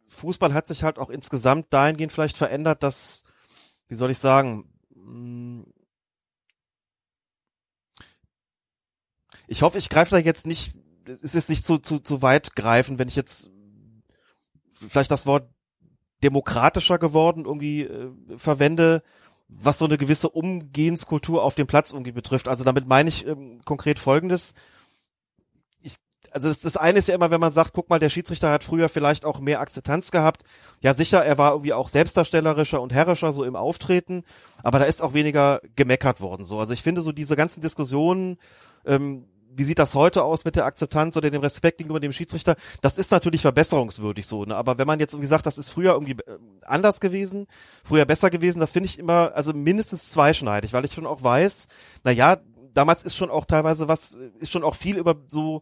Fußball 0.09 0.53
hat 0.53 0.67
sich 0.67 0.83
halt 0.83 0.99
auch 0.99 1.09
insgesamt 1.09 1.67
dahingehend 1.71 2.11
vielleicht 2.11 2.35
verändert, 2.35 2.83
dass, 2.83 3.23
wie 3.87 3.95
soll 3.95 4.11
ich 4.11 4.17
sagen, 4.17 4.67
ich 9.47 9.61
hoffe, 9.61 9.77
ich 9.77 9.89
greife 9.89 10.11
da 10.11 10.17
jetzt 10.17 10.45
nicht, 10.45 10.75
es 11.21 11.35
ist 11.35 11.49
nicht 11.49 11.63
zu, 11.63 11.77
zu, 11.77 11.99
zu 11.99 12.21
weit 12.21 12.55
greifen, 12.55 12.99
wenn 12.99 13.07
ich 13.07 13.15
jetzt 13.15 13.49
vielleicht 14.71 15.11
das 15.11 15.25
Wort 15.25 15.49
demokratischer 16.23 16.97
geworden 16.97 17.45
irgendwie 17.45 17.83
äh, 17.83 18.11
verwende, 18.37 19.03
was 19.47 19.77
so 19.77 19.85
eine 19.85 19.97
gewisse 19.97 20.29
Umgehenskultur 20.29 21.43
auf 21.43 21.55
dem 21.55 21.67
Platz 21.67 21.91
irgendwie 21.91 22.11
betrifft. 22.11 22.47
Also 22.47 22.63
damit 22.63 22.87
meine 22.87 23.09
ich 23.09 23.27
ähm, 23.27 23.61
konkret 23.63 23.99
Folgendes. 23.99 24.53
Ich, 25.83 25.97
also 26.31 26.47
das, 26.47 26.61
das 26.61 26.77
eine 26.77 26.99
ist 26.99 27.07
ja 27.07 27.15
immer, 27.15 27.29
wenn 27.29 27.39
man 27.39 27.51
sagt, 27.51 27.73
guck 27.73 27.89
mal, 27.89 27.99
der 27.99 28.09
Schiedsrichter 28.09 28.51
hat 28.51 28.63
früher 28.63 28.89
vielleicht 28.89 29.23
auch 29.23 29.39
mehr 29.39 29.59
Akzeptanz 29.59 30.09
gehabt. 30.09 30.43
Ja, 30.81 30.93
sicher, 30.93 31.23
er 31.23 31.37
war 31.37 31.51
irgendwie 31.51 31.73
auch 31.73 31.89
selbstdarstellerischer 31.89 32.81
und 32.81 32.91
herrischer 32.91 33.31
so 33.31 33.43
im 33.43 33.55
Auftreten, 33.55 34.23
aber 34.63 34.79
da 34.79 34.85
ist 34.85 35.03
auch 35.03 35.13
weniger 35.13 35.61
gemeckert 35.75 36.21
worden. 36.21 36.43
So, 36.43 36.59
also 36.59 36.73
ich 36.73 36.81
finde 36.81 37.01
so 37.01 37.11
diese 37.11 37.35
ganzen 37.35 37.61
Diskussionen, 37.61 38.37
ähm, 38.85 39.27
wie 39.57 39.63
sieht 39.63 39.79
das 39.79 39.95
heute 39.95 40.23
aus 40.23 40.45
mit 40.45 40.55
der 40.55 40.65
Akzeptanz 40.65 41.15
oder 41.17 41.29
dem 41.29 41.41
Respekt 41.41 41.77
gegenüber 41.77 41.99
dem 41.99 42.11
Schiedsrichter? 42.11 42.55
Das 42.81 42.97
ist 42.97 43.11
natürlich 43.11 43.41
verbesserungswürdig 43.41 44.27
so, 44.27 44.45
ne? 44.45 44.55
Aber 44.55 44.77
wenn 44.77 44.87
man 44.87 44.99
jetzt 44.99 45.13
irgendwie 45.13 45.27
sagt, 45.27 45.45
das 45.45 45.57
ist 45.57 45.69
früher 45.69 45.93
irgendwie 45.93 46.13
äh, 46.13 46.37
anders 46.65 46.99
gewesen, 46.99 47.47
früher 47.83 48.05
besser 48.05 48.29
gewesen, 48.29 48.59
das 48.59 48.71
finde 48.71 48.87
ich 48.87 48.99
immer, 48.99 49.31
also 49.35 49.53
mindestens 49.53 50.09
zweischneidig, 50.11 50.73
weil 50.73 50.85
ich 50.85 50.93
schon 50.93 51.07
auch 51.07 51.23
weiß, 51.23 51.67
na 52.03 52.11
ja, 52.11 52.37
damals 52.73 53.03
ist 53.03 53.15
schon 53.15 53.29
auch 53.29 53.45
teilweise 53.45 53.87
was, 53.87 54.17
ist 54.39 54.51
schon 54.51 54.63
auch 54.63 54.75
viel 54.75 54.97
über 54.97 55.15
so, 55.27 55.61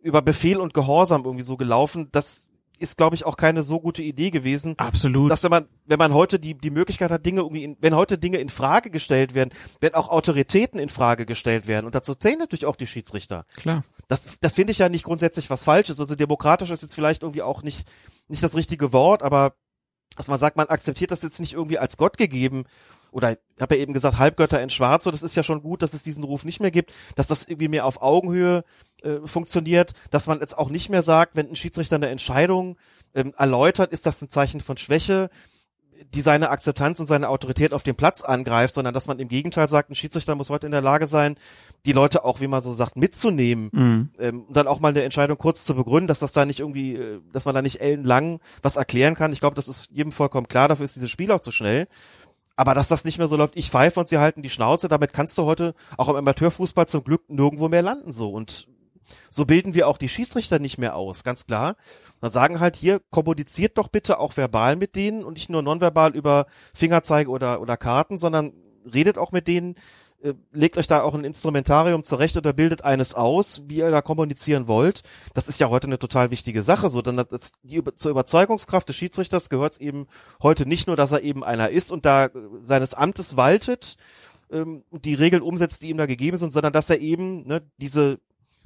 über 0.00 0.22
Befehl 0.22 0.60
und 0.60 0.74
Gehorsam 0.74 1.24
irgendwie 1.24 1.44
so 1.44 1.56
gelaufen, 1.56 2.08
das 2.12 2.48
ist, 2.78 2.96
glaube 2.96 3.16
ich, 3.16 3.24
auch 3.24 3.36
keine 3.36 3.62
so 3.62 3.80
gute 3.80 4.02
Idee 4.02 4.30
gewesen. 4.30 4.74
Absolut. 4.78 5.30
Dass 5.30 5.42
wenn 5.42 5.50
man, 5.50 5.68
wenn 5.86 5.98
man 5.98 6.14
heute 6.14 6.38
die, 6.38 6.54
die 6.54 6.70
Möglichkeit 6.70 7.10
hat, 7.10 7.24
Dinge 7.24 7.40
irgendwie, 7.40 7.64
in, 7.64 7.76
wenn 7.80 7.94
heute 7.94 8.18
Dinge 8.18 8.38
in 8.38 8.48
Frage 8.48 8.90
gestellt 8.90 9.34
werden, 9.34 9.50
wenn 9.80 9.94
auch 9.94 10.08
Autoritäten 10.08 10.78
in 10.78 10.88
Frage 10.88 11.26
gestellt 11.26 11.66
werden, 11.66 11.86
und 11.86 11.94
dazu 11.94 12.14
zählen 12.14 12.38
natürlich 12.38 12.66
auch 12.66 12.76
die 12.76 12.86
Schiedsrichter. 12.86 13.46
Klar. 13.56 13.84
Das, 14.08 14.38
das 14.40 14.54
finde 14.54 14.72
ich 14.72 14.78
ja 14.78 14.88
nicht 14.88 15.04
grundsätzlich 15.04 15.50
was 15.50 15.64
Falsches. 15.64 16.00
Also 16.00 16.14
demokratisch 16.14 16.70
ist 16.70 16.82
jetzt 16.82 16.94
vielleicht 16.94 17.22
irgendwie 17.22 17.42
auch 17.42 17.62
nicht, 17.62 17.86
nicht 18.28 18.42
das 18.42 18.56
richtige 18.56 18.92
Wort, 18.92 19.22
aber 19.22 19.54
dass 20.16 20.28
man 20.28 20.38
sagt, 20.38 20.56
man 20.56 20.68
akzeptiert 20.68 21.10
das 21.10 21.22
jetzt 21.22 21.40
nicht 21.40 21.54
irgendwie 21.54 21.78
als 21.78 21.96
Gott 21.96 22.18
gegeben, 22.18 22.64
oder 23.14 23.32
ich 23.32 23.62
habe 23.62 23.76
ja 23.76 23.82
eben 23.82 23.92
gesagt, 23.92 24.18
Halbgötter 24.18 24.60
in 24.60 24.70
Schwarz, 24.70 25.04
so 25.04 25.10
das 25.12 25.22
ist 25.22 25.36
ja 25.36 25.44
schon 25.44 25.62
gut, 25.62 25.82
dass 25.82 25.94
es 25.94 26.02
diesen 26.02 26.24
Ruf 26.24 26.44
nicht 26.44 26.60
mehr 26.60 26.72
gibt, 26.72 26.92
dass 27.14 27.28
das 27.28 27.44
irgendwie 27.44 27.68
mehr 27.68 27.86
auf 27.86 28.02
Augenhöhe 28.02 28.64
äh, 29.02 29.18
funktioniert, 29.24 29.92
dass 30.10 30.26
man 30.26 30.40
jetzt 30.40 30.58
auch 30.58 30.68
nicht 30.68 30.90
mehr 30.90 31.02
sagt, 31.02 31.36
wenn 31.36 31.48
ein 31.48 31.54
Schiedsrichter 31.54 31.94
eine 31.94 32.08
Entscheidung 32.08 32.76
ähm, 33.14 33.32
erläutert, 33.38 33.92
ist 33.92 34.04
das 34.04 34.20
ein 34.20 34.28
Zeichen 34.28 34.60
von 34.60 34.76
Schwäche, 34.76 35.30
die 36.14 36.20
seine 36.20 36.50
Akzeptanz 36.50 37.00
und 37.00 37.06
seine 37.06 37.28
Autorität 37.28 37.72
auf 37.72 37.82
dem 37.82 37.96
Platz 37.96 38.22
angreift, 38.22 38.74
sondern 38.74 38.94
dass 38.94 39.06
man 39.06 39.18
im 39.18 39.28
Gegenteil 39.28 39.68
sagt, 39.68 39.90
ein 39.90 39.94
Schiedsrichter 39.94 40.34
muss 40.34 40.50
heute 40.50 40.66
in 40.66 40.72
der 40.72 40.80
Lage 40.82 41.06
sein, 41.06 41.36
die 41.86 41.92
Leute 41.92 42.24
auch, 42.24 42.40
wie 42.40 42.46
man 42.46 42.62
so 42.62 42.72
sagt, 42.72 42.96
mitzunehmen 42.96 43.70
Mhm. 43.72 44.10
ähm, 44.18 44.42
und 44.44 44.56
dann 44.56 44.66
auch 44.66 44.80
mal 44.80 44.88
eine 44.88 45.02
Entscheidung 45.02 45.38
kurz 45.38 45.64
zu 45.64 45.74
begründen, 45.74 46.08
dass 46.08 46.20
das 46.20 46.32
da 46.32 46.44
nicht 46.44 46.60
irgendwie, 46.60 46.94
äh, 46.94 47.20
dass 47.32 47.44
man 47.44 47.54
da 47.54 47.62
nicht 47.62 47.80
ellenlang 47.80 48.40
was 48.62 48.76
erklären 48.76 49.14
kann. 49.14 49.32
Ich 49.32 49.40
glaube, 49.40 49.56
das 49.56 49.68
ist 49.68 49.90
jedem 49.90 50.12
vollkommen 50.12 50.48
klar, 50.48 50.68
dafür 50.68 50.84
ist 50.84 50.96
dieses 50.96 51.10
Spiel 51.10 51.30
auch 51.32 51.40
zu 51.40 51.52
schnell. 51.52 51.88
Aber 52.56 52.74
dass 52.74 52.86
das 52.88 53.04
nicht 53.04 53.18
mehr 53.18 53.26
so 53.26 53.36
läuft, 53.36 53.56
ich 53.56 53.70
pfeife 53.70 53.98
und 53.98 54.08
sie 54.08 54.18
halten 54.18 54.42
die 54.42 54.50
Schnauze, 54.50 54.88
damit 54.88 55.12
kannst 55.12 55.36
du 55.38 55.44
heute 55.44 55.74
auch 55.96 56.08
im 56.08 56.16
Amateurfußball 56.16 56.86
zum 56.86 57.02
Glück 57.02 57.22
nirgendwo 57.28 57.68
mehr 57.68 57.82
landen 57.82 58.12
so. 58.12 58.30
Und 58.30 58.68
so 59.30 59.44
bilden 59.44 59.74
wir 59.74 59.88
auch 59.88 59.98
die 59.98 60.08
Schiedsrichter 60.08 60.58
nicht 60.58 60.78
mehr 60.78 60.96
aus, 60.96 61.24
ganz 61.24 61.46
klar. 61.46 61.76
Da 62.20 62.28
sagen 62.28 62.60
halt 62.60 62.76
hier, 62.76 63.00
kommuniziert 63.10 63.78
doch 63.78 63.88
bitte 63.88 64.18
auch 64.18 64.36
verbal 64.36 64.76
mit 64.76 64.96
denen 64.96 65.24
und 65.24 65.34
nicht 65.34 65.50
nur 65.50 65.62
nonverbal 65.62 66.14
über 66.14 66.46
Fingerzeige 66.72 67.30
oder, 67.30 67.60
oder 67.60 67.76
Karten, 67.76 68.18
sondern 68.18 68.52
redet 68.92 69.18
auch 69.18 69.32
mit 69.32 69.48
denen, 69.48 69.76
äh, 70.24 70.32
legt 70.52 70.78
euch 70.78 70.86
da 70.86 71.02
auch 71.02 71.14
ein 71.14 71.24
Instrumentarium 71.24 72.02
zurecht 72.02 72.36
oder 72.38 72.54
bildet 72.54 72.82
eines 72.82 73.14
aus, 73.14 73.64
wie 73.66 73.76
ihr 73.76 73.90
da 73.90 74.00
kommunizieren 74.00 74.66
wollt. 74.66 75.02
Das 75.34 75.48
ist 75.48 75.60
ja 75.60 75.68
heute 75.68 75.86
eine 75.86 75.98
total 75.98 76.30
wichtige 76.30 76.62
Sache. 76.62 76.88
So, 76.88 77.02
dann 77.02 77.16
das, 77.16 77.52
die, 77.62 77.82
zur 77.94 78.10
Überzeugungskraft 78.10 78.88
des 78.88 78.96
Schiedsrichters 78.96 79.50
gehört 79.50 79.74
es 79.74 79.78
eben 79.80 80.06
heute 80.42 80.66
nicht 80.66 80.86
nur, 80.86 80.96
dass 80.96 81.12
er 81.12 81.20
eben 81.20 81.44
einer 81.44 81.68
ist 81.68 81.92
und 81.92 82.06
da 82.06 82.26
äh, 82.26 82.30
seines 82.62 82.94
Amtes 82.94 83.36
waltet 83.36 83.96
ähm, 84.50 84.84
und 84.90 85.04
die 85.04 85.14
Regeln 85.14 85.42
umsetzt, 85.42 85.82
die 85.82 85.90
ihm 85.90 85.98
da 85.98 86.06
gegeben 86.06 86.38
sind, 86.38 86.52
sondern 86.52 86.72
dass 86.72 86.88
er 86.88 87.00
eben 87.00 87.46
ne, 87.46 87.62
diese 87.76 88.18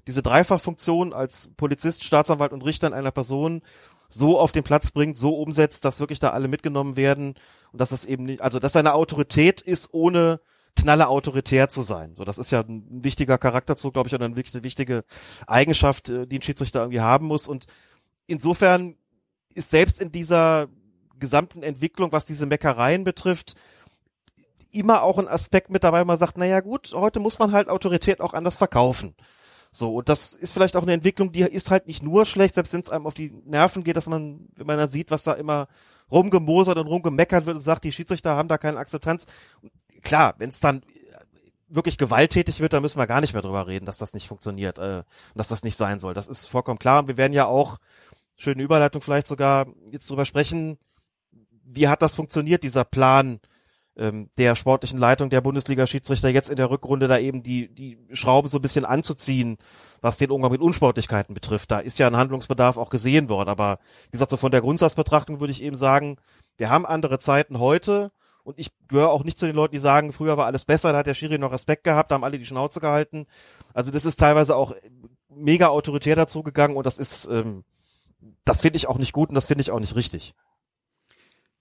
diese 0.09 0.23
Dreifachfunktion 0.23 1.13
als 1.13 1.51
Polizist, 1.59 2.03
Staatsanwalt 2.03 2.53
und 2.53 2.65
Richter 2.65 2.87
in 2.87 2.95
einer 2.95 3.13
Person 3.13 3.61
so 4.09 4.41
auf 4.41 4.53
den 4.53 4.65
Platz 4.65 4.91
bringt, 4.91 5.19
so 5.19 5.35
umsetzt, 5.37 5.85
dass 5.85 6.01
wirklich 6.01 6.19
da 6.19 6.31
alle 6.31 6.49
mitgenommen 6.49 6.97
werden 6.97 7.35
und 7.73 7.81
dass 7.81 7.93
es 7.93 8.07
eben 8.07 8.25
nicht, 8.25 8.41
also 8.41 8.59
dass 8.59 8.73
seine 8.73 8.95
Autorität 8.95 9.61
ist, 9.61 9.93
ohne 9.93 10.41
knalle 10.75 11.09
autoritär 11.09 11.69
zu 11.69 11.83
sein. 11.83 12.15
So, 12.17 12.25
das 12.25 12.39
ist 12.39 12.51
ja 12.51 12.61
ein 12.61 13.05
wichtiger 13.05 13.37
Charakterzug, 13.37 13.93
glaube 13.93 14.09
ich, 14.09 14.15
und 14.15 14.23
eine 14.23 14.35
wichtige 14.37 15.05
Eigenschaft, 15.47 16.09
äh, 16.09 16.27
die 16.27 16.39
ein 16.39 16.43
Schiedsrichter 16.43 16.81
irgendwie 16.81 17.01
haben 17.01 17.27
muss. 17.27 17.47
Und 17.47 17.67
insofern 18.27 18.97
ist 19.53 19.69
selbst 19.69 20.01
in 20.01 20.11
dieser 20.11 20.69
gesamten 21.19 21.63
Entwicklung, 21.63 22.13
was 22.13 22.25
diese 22.25 22.47
Meckereien 22.47 23.05
betrifft, 23.05 23.57
immer 24.71 25.03
auch 25.03 25.19
ein 25.19 25.29
Aspekt 25.29 25.69
mit 25.69 25.85
dabei, 25.85 26.05
man 26.05 26.17
sagt, 26.17 26.39
naja 26.39 26.61
gut, 26.61 26.95
heute 26.95 27.21
muss 27.21 27.39
man 27.39 27.53
halt 27.53 27.69
Autorität 27.69 28.21
auch 28.21 28.33
anders 28.33 28.57
verkaufen. 28.57 29.15
So, 29.71 29.97
und 29.97 30.09
das 30.09 30.35
ist 30.35 30.53
vielleicht 30.53 30.77
auch 30.77 30.83
eine 30.83 30.93
Entwicklung, 30.93 31.33
die 31.33 31.43
ist 31.43 31.71
halt 31.71 31.87
nicht 31.87 32.03
nur 32.03 32.25
schlecht, 32.25 32.55
selbst 32.55 32.73
wenn 32.73 32.81
es 32.81 32.91
einem 32.91 33.07
auf 33.07 33.14
die 33.14 33.33
Nerven 33.45 33.85
geht, 33.85 33.97
dass 33.97 34.09
man, 34.09 34.49
wenn 34.57 34.66
man 34.66 34.79
da 34.79 34.89
sieht, 34.89 35.11
was 35.11 35.25
da 35.25 35.35
immer 35.35 35.69
rumgemosert 36.11 36.79
und 36.79 36.87
rumgemeckert 36.87 37.47
wird 37.47 37.57
und 37.57 37.62
sagt, 37.62 37.85
die 37.85 37.93
Schiedsrichter 37.93 38.35
haben 38.35 38.49
da 38.49 38.59
keine 38.59 38.79
Akzeptanz. 38.79 39.27
Klar, 40.03 40.35
wenn 40.39 40.51
es 40.51 40.61
dann 40.61 40.83
wirklich 41.69 41.99
gewalttätig 41.99 42.61
wird, 42.61 42.73
dann 42.73 42.83
müssen 42.83 42.99
wir 42.99 43.07
gar 43.07 43.21
nicht 43.21 43.35
mehr 43.35 43.43
drüber 43.43 43.66
reden, 43.66 43.85
dass 43.85 43.99
das 43.99 44.14
nicht 44.14 44.27
funktioniert, 44.27 44.79
äh, 44.79 45.03
dass 45.35 45.49
das 45.49 45.62
nicht 45.62 45.77
sein 45.77 45.99
soll. 45.99 46.14
Das 46.14 46.29
ist 46.29 46.47
vollkommen 46.47 46.79
klar. 46.79 47.01
Und 47.01 47.09
wir 47.09 47.16
werden 47.16 47.35
ja 47.35 47.47
auch, 47.47 47.79
schöne 48.37 48.62
Überleitung 48.62 49.03
vielleicht 49.03 49.27
sogar, 49.27 49.66
jetzt 49.91 50.09
drüber 50.09 50.25
sprechen, 50.25 50.79
wie 51.64 51.89
hat 51.89 52.03
das 52.03 52.14
funktioniert, 52.14 52.62
dieser 52.62 52.85
Plan, 52.85 53.41
ähm, 53.99 54.30
der 54.38 54.55
sportlichen 54.55 54.99
Leitung 54.99 55.28
der 55.28 55.40
Bundesliga-Schiedsrichter 55.40 56.28
jetzt 56.28 56.49
in 56.49 56.57
der 56.57 56.70
Rückrunde 56.70 57.09
da 57.09 57.18
eben 57.18 57.42
die, 57.42 57.68
die 57.68 57.99
Schrauben 58.12 58.49
so 58.49 58.59
ein 58.59 58.62
bisschen 58.62 58.84
anzuziehen, 58.84 59.59
was 60.01 60.18
den 60.18 60.30
Umgang 60.30 60.53
mit 60.53 60.61
Unsportlichkeiten 60.61 61.34
betrifft. 61.34 61.70
Da 61.70 61.80
ist 61.80 61.99
ja 61.99 62.07
ein 62.07 62.16
Handlungsbedarf 62.16 62.78
auch 62.78 62.90
gesehen 62.90 63.28
worden. 63.28 63.49
Aber 63.49 63.78
wie 64.07 64.12
gesagt, 64.12 64.30
so 64.30 64.36
von 64.36 64.53
der 64.53 64.61
Grundsatzbetrachtung 64.61 65.40
würde 65.40 65.53
ich 65.53 65.62
eben 65.62 65.76
sagen, 65.76 66.16
wir 66.57 66.70
haben 66.70 66.86
andere 66.86 67.18
Zeiten 67.18 67.59
heute 67.59 68.12
und 68.44 68.59
ich 68.59 68.70
gehöre 68.88 69.11
auch 69.11 69.24
nicht 69.24 69.38
zu 69.38 69.46
den 69.46 69.57
Leuten, 69.57 69.72
die 69.72 69.80
sagen, 69.80 70.12
früher 70.12 70.36
war 70.36 70.46
alles 70.46 70.64
besser, 70.64 70.92
da 70.92 70.99
hat 70.99 71.07
der 71.07 71.14
Schiri 71.14 71.38
noch 71.38 71.53
Respekt 71.53 71.84
gehabt, 71.84 72.11
da 72.11 72.14
haben 72.14 72.24
alle 72.24 72.38
die 72.38 72.46
Schnauze 72.46 72.80
gehalten. 72.80 73.26
Also 73.74 73.90
das 73.90 74.05
ist 74.05 74.16
teilweise 74.16 74.57
auch 74.57 74.74
mega 75.28 75.68
autoritär 75.68 76.16
dazu 76.16 76.42
gegangen 76.42 76.76
und 76.76 76.86
das 76.86 76.99
ist, 76.99 77.26
ähm, 77.30 77.64
das 78.44 78.62
finde 78.62 78.76
ich 78.76 78.88
auch 78.88 78.99
nicht 78.99 79.12
gut 79.12 79.28
und 79.28 79.34
das 79.34 79.46
finde 79.46 79.62
ich 79.62 79.70
auch 79.70 79.80
nicht 79.80 79.96
richtig. 79.96 80.34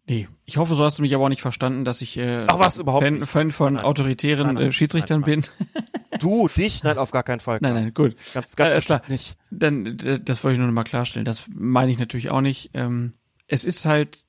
Nee, 0.10 0.30
ich 0.45 0.55
hoffe, 0.55 0.74
so 0.76 0.86
hast 0.86 0.97
du 0.97 1.01
mich 1.01 1.14
aber 1.14 1.26
auch 1.26 1.30
nicht 1.30 1.41
verstanden, 1.41 1.84
dass 1.84 2.01
ich 2.01 2.18
äh, 2.18 2.45
Ach, 2.47 2.60
was, 2.60 2.80
überhaupt 2.80 3.03
Fan, 3.03 3.26
Fan 3.26 3.51
von 3.51 3.74
nein. 3.74 3.84
autoritären 3.84 4.47
nein, 4.47 4.55
nein, 4.55 4.68
äh, 4.68 4.72
Schiedsrichtern 4.72 5.22
bin. 5.22 5.43
Du, 6.20 6.47
dich? 6.47 6.84
Nein, 6.84 6.97
auf 6.97 7.12
gar 7.12 7.24
keinen 7.24 7.41
Fall. 7.41 7.60
Nein, 7.62 7.74
nein, 7.74 7.93
gut. 7.93 8.16
Ganz, 8.34 8.55
ganz 8.55 8.84
äh, 8.84 8.86
klar. 8.86 9.01
nicht. 9.10 9.38
Dann, 9.51 9.97
das 10.24 10.43
wollte 10.43 10.53
ich 10.53 10.60
nur 10.60 10.68
noch 10.68 10.74
mal 10.74 10.84
klarstellen. 10.84 11.26
Das 11.26 11.45
meine 11.53 11.91
ich 11.91 11.99
natürlich 11.99 12.32
auch 12.32 12.41
nicht. 12.41 12.72
Ähm, 12.74 13.14
es 13.47 13.66
ist 13.66 13.86
halt, 13.86 14.26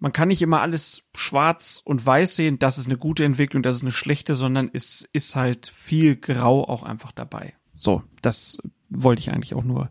man 0.00 0.12
kann 0.12 0.28
nicht 0.28 0.42
immer 0.42 0.60
alles 0.60 1.04
schwarz 1.14 1.80
und 1.84 2.04
weiß 2.04 2.34
sehen, 2.36 2.58
das 2.58 2.76
ist 2.76 2.86
eine 2.86 2.98
gute 2.98 3.24
Entwicklung, 3.24 3.62
das 3.62 3.76
ist 3.76 3.82
eine 3.82 3.92
schlechte, 3.92 4.34
sondern 4.34 4.68
es 4.72 5.08
ist 5.12 5.36
halt 5.36 5.72
viel 5.74 6.16
Grau 6.16 6.68
auch 6.68 6.82
einfach 6.82 7.12
dabei. 7.12 7.54
So, 7.78 8.02
das 8.20 8.58
wollte 8.90 9.20
ich 9.20 9.32
eigentlich 9.32 9.54
auch 9.54 9.64
nur 9.64 9.90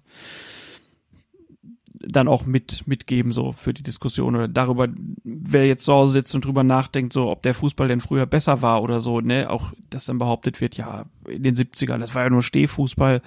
dann 2.06 2.28
auch 2.28 2.46
mit 2.46 2.86
mitgeben 2.88 3.32
so 3.32 3.52
für 3.54 3.74
die 3.74 3.84
Diskussion 3.84 4.36
oder 4.36 4.48
darüber, 4.48 4.88
wer 5.24 5.68
jetzt 5.68 5.88
Hause 5.88 6.14
sitzt 6.14 6.36
und 6.36 6.46
drüber 6.46 6.64
nachdenkt, 6.64 7.14
so 7.14 7.30
ob 7.30 7.42
der 7.44 7.54
Fußball 7.54 7.88
denn 7.88 8.02
früher 8.02 8.26
besser 8.26 8.62
war 8.62 8.82
oder 8.82 9.00
so, 9.00 9.22
ne, 9.22 9.50
auch 9.50 9.72
dass 9.90 10.06
dann 10.06 10.18
behauptet 10.18 10.62
wird, 10.62 10.78
ja, 10.78 11.06
in 11.28 11.44
den 11.44 11.56
70ern, 11.56 12.00
das 12.00 12.14
war 12.16 12.24
ja 12.24 12.30
nur 12.30 12.44
Stehfußball. 12.44 13.22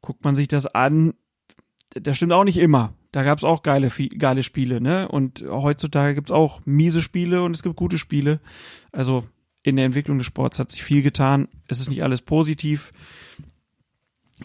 Guckt 0.00 0.24
man 0.24 0.34
sich 0.34 0.48
das 0.48 0.66
an, 0.66 1.14
das 1.90 2.16
stimmt 2.16 2.32
auch 2.32 2.44
nicht 2.44 2.58
immer. 2.58 2.94
Da 3.12 3.22
gab's 3.22 3.44
auch 3.44 3.62
geile, 3.62 3.90
geile 3.90 4.42
Spiele, 4.42 4.80
ne? 4.80 5.08
Und 5.08 5.44
heutzutage 5.48 6.14
gibt's 6.14 6.30
auch 6.30 6.60
miese 6.64 7.02
Spiele 7.02 7.42
und 7.42 7.54
es 7.54 7.62
gibt 7.62 7.76
gute 7.76 7.98
Spiele. 7.98 8.40
Also 8.92 9.24
in 9.62 9.76
der 9.76 9.84
Entwicklung 9.84 10.18
des 10.18 10.26
Sports 10.26 10.58
hat 10.58 10.70
sich 10.70 10.82
viel 10.82 11.02
getan. 11.02 11.48
Es 11.68 11.80
ist 11.80 11.90
nicht 11.90 12.02
alles 12.02 12.22
positiv. 12.22 12.92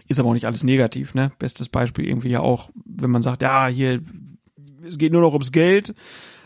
Ist 0.07 0.19
aber 0.19 0.29
auch 0.29 0.33
nicht 0.33 0.45
alles 0.45 0.63
negativ, 0.63 1.13
ne? 1.13 1.31
Bestes 1.39 1.69
Beispiel 1.69 2.07
irgendwie 2.07 2.29
ja 2.29 2.39
auch, 2.39 2.69
wenn 2.85 3.11
man 3.11 3.21
sagt, 3.21 3.41
ja, 3.41 3.67
hier, 3.67 4.01
es 4.87 4.97
geht 4.97 5.11
nur 5.11 5.21
noch 5.21 5.33
ums 5.33 5.51
Geld. 5.51 5.93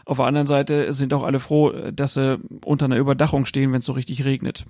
Auf 0.06 0.18
der 0.18 0.26
anderen 0.26 0.48
Seite 0.48 0.94
sind 0.94 1.14
auch 1.14 1.24
alle 1.24 1.40
froh, 1.40 1.72
dass 1.92 2.14
sie 2.14 2.40
unter 2.66 2.86
einer 2.86 2.98
Überdachung 2.98 3.46
stehen, 3.46 3.72
wenn 3.72 3.80
es 3.80 3.86
so 3.86 3.94
richtig 3.94 4.26
regnet. 4.26 4.66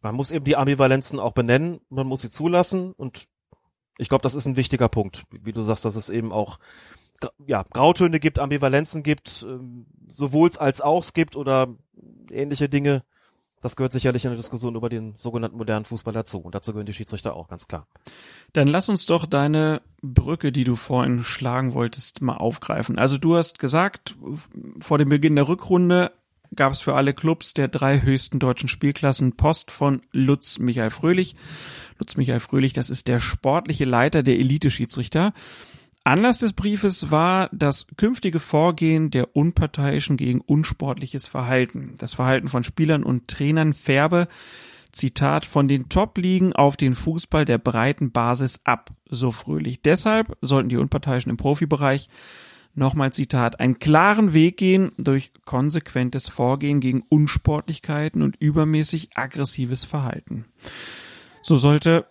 Man 0.00 0.16
muss 0.16 0.32
eben 0.32 0.44
die 0.44 0.56
Ambivalenzen 0.56 1.20
auch 1.20 1.32
benennen, 1.32 1.80
man 1.88 2.08
muss 2.08 2.22
sie 2.22 2.30
zulassen 2.30 2.92
und 2.92 3.28
ich 3.98 4.08
glaube, 4.08 4.22
das 4.22 4.34
ist 4.34 4.46
ein 4.46 4.56
wichtiger 4.56 4.88
Punkt, 4.88 5.24
wie 5.30 5.52
du 5.52 5.62
sagst, 5.62 5.84
dass 5.84 5.94
es 5.94 6.08
eben 6.08 6.32
auch 6.32 6.58
ja, 7.46 7.64
Grautöne 7.72 8.18
gibt, 8.18 8.40
Ambivalenzen 8.40 9.04
gibt, 9.04 9.46
ähm, 9.48 9.86
sowohl 10.08 10.50
als 10.58 10.80
auch 10.80 11.02
es 11.02 11.12
gibt 11.12 11.36
oder 11.36 11.68
ähnliche 12.30 12.68
Dinge. 12.68 13.04
Das 13.62 13.76
gehört 13.76 13.92
sicherlich 13.92 14.24
in 14.24 14.30
der 14.30 14.36
Diskussion 14.36 14.74
über 14.74 14.88
den 14.88 15.14
sogenannten 15.14 15.56
modernen 15.56 15.84
Fußball 15.84 16.12
dazu. 16.12 16.40
Und 16.40 16.54
dazu 16.54 16.72
gehören 16.72 16.86
die 16.86 16.92
Schiedsrichter 16.92 17.34
auch, 17.34 17.48
ganz 17.48 17.68
klar. 17.68 17.86
Dann 18.52 18.66
lass 18.66 18.88
uns 18.88 19.06
doch 19.06 19.24
deine 19.24 19.80
Brücke, 20.02 20.52
die 20.52 20.64
du 20.64 20.76
vorhin 20.76 21.22
schlagen 21.22 21.72
wolltest, 21.72 22.20
mal 22.20 22.36
aufgreifen. 22.36 22.98
Also 22.98 23.18
du 23.18 23.36
hast 23.36 23.60
gesagt, 23.60 24.16
vor 24.80 24.98
dem 24.98 25.08
Beginn 25.08 25.36
der 25.36 25.48
Rückrunde 25.48 26.10
gab 26.54 26.72
es 26.72 26.80
für 26.80 26.94
alle 26.94 27.14
Clubs 27.14 27.54
der 27.54 27.68
drei 27.68 28.02
höchsten 28.02 28.38
deutschen 28.38 28.68
Spielklassen 28.68 29.36
Post 29.36 29.70
von 29.70 30.02
Lutz 30.10 30.58
Michael 30.58 30.90
Fröhlich. 30.90 31.36
Lutz 31.98 32.16
Michael 32.16 32.40
Fröhlich, 32.40 32.72
das 32.72 32.90
ist 32.90 33.08
der 33.08 33.20
sportliche 33.20 33.84
Leiter 33.84 34.22
der 34.22 34.38
Elite-Schiedsrichter. 34.38 35.32
Anlass 36.04 36.38
des 36.38 36.52
Briefes 36.52 37.12
war 37.12 37.48
das 37.52 37.86
künftige 37.96 38.40
Vorgehen 38.40 39.10
der 39.10 39.36
Unparteiischen 39.36 40.16
gegen 40.16 40.40
unsportliches 40.40 41.28
Verhalten. 41.28 41.94
Das 41.98 42.14
Verhalten 42.14 42.48
von 42.48 42.64
Spielern 42.64 43.04
und 43.04 43.28
Trainern 43.28 43.72
färbe, 43.72 44.26
Zitat, 44.90 45.46
von 45.46 45.68
den 45.68 45.88
Top-Ligen 45.88 46.54
auf 46.54 46.76
den 46.76 46.96
Fußball 46.96 47.44
der 47.44 47.58
breiten 47.58 48.10
Basis 48.10 48.60
ab, 48.64 48.90
so 49.08 49.30
fröhlich. 49.30 49.80
Deshalb 49.80 50.36
sollten 50.40 50.68
die 50.68 50.76
Unparteiischen 50.76 51.30
im 51.30 51.36
Profibereich 51.36 52.08
nochmal 52.74 53.12
Zitat, 53.12 53.60
einen 53.60 53.78
klaren 53.78 54.32
Weg 54.34 54.56
gehen 54.56 54.90
durch 54.98 55.30
konsequentes 55.44 56.28
Vorgehen 56.28 56.80
gegen 56.80 57.02
Unsportlichkeiten 57.08 58.22
und 58.22 58.36
übermäßig 58.40 59.10
aggressives 59.14 59.84
Verhalten. 59.84 60.46
So 61.42 61.58
sollte 61.58 62.06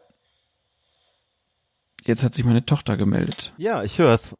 Jetzt 2.03 2.23
hat 2.23 2.33
sich 2.33 2.43
meine 2.43 2.65
Tochter 2.65 2.97
gemeldet. 2.97 3.53
Ja, 3.57 3.83
ich 3.83 3.99
hör's. 3.99 4.35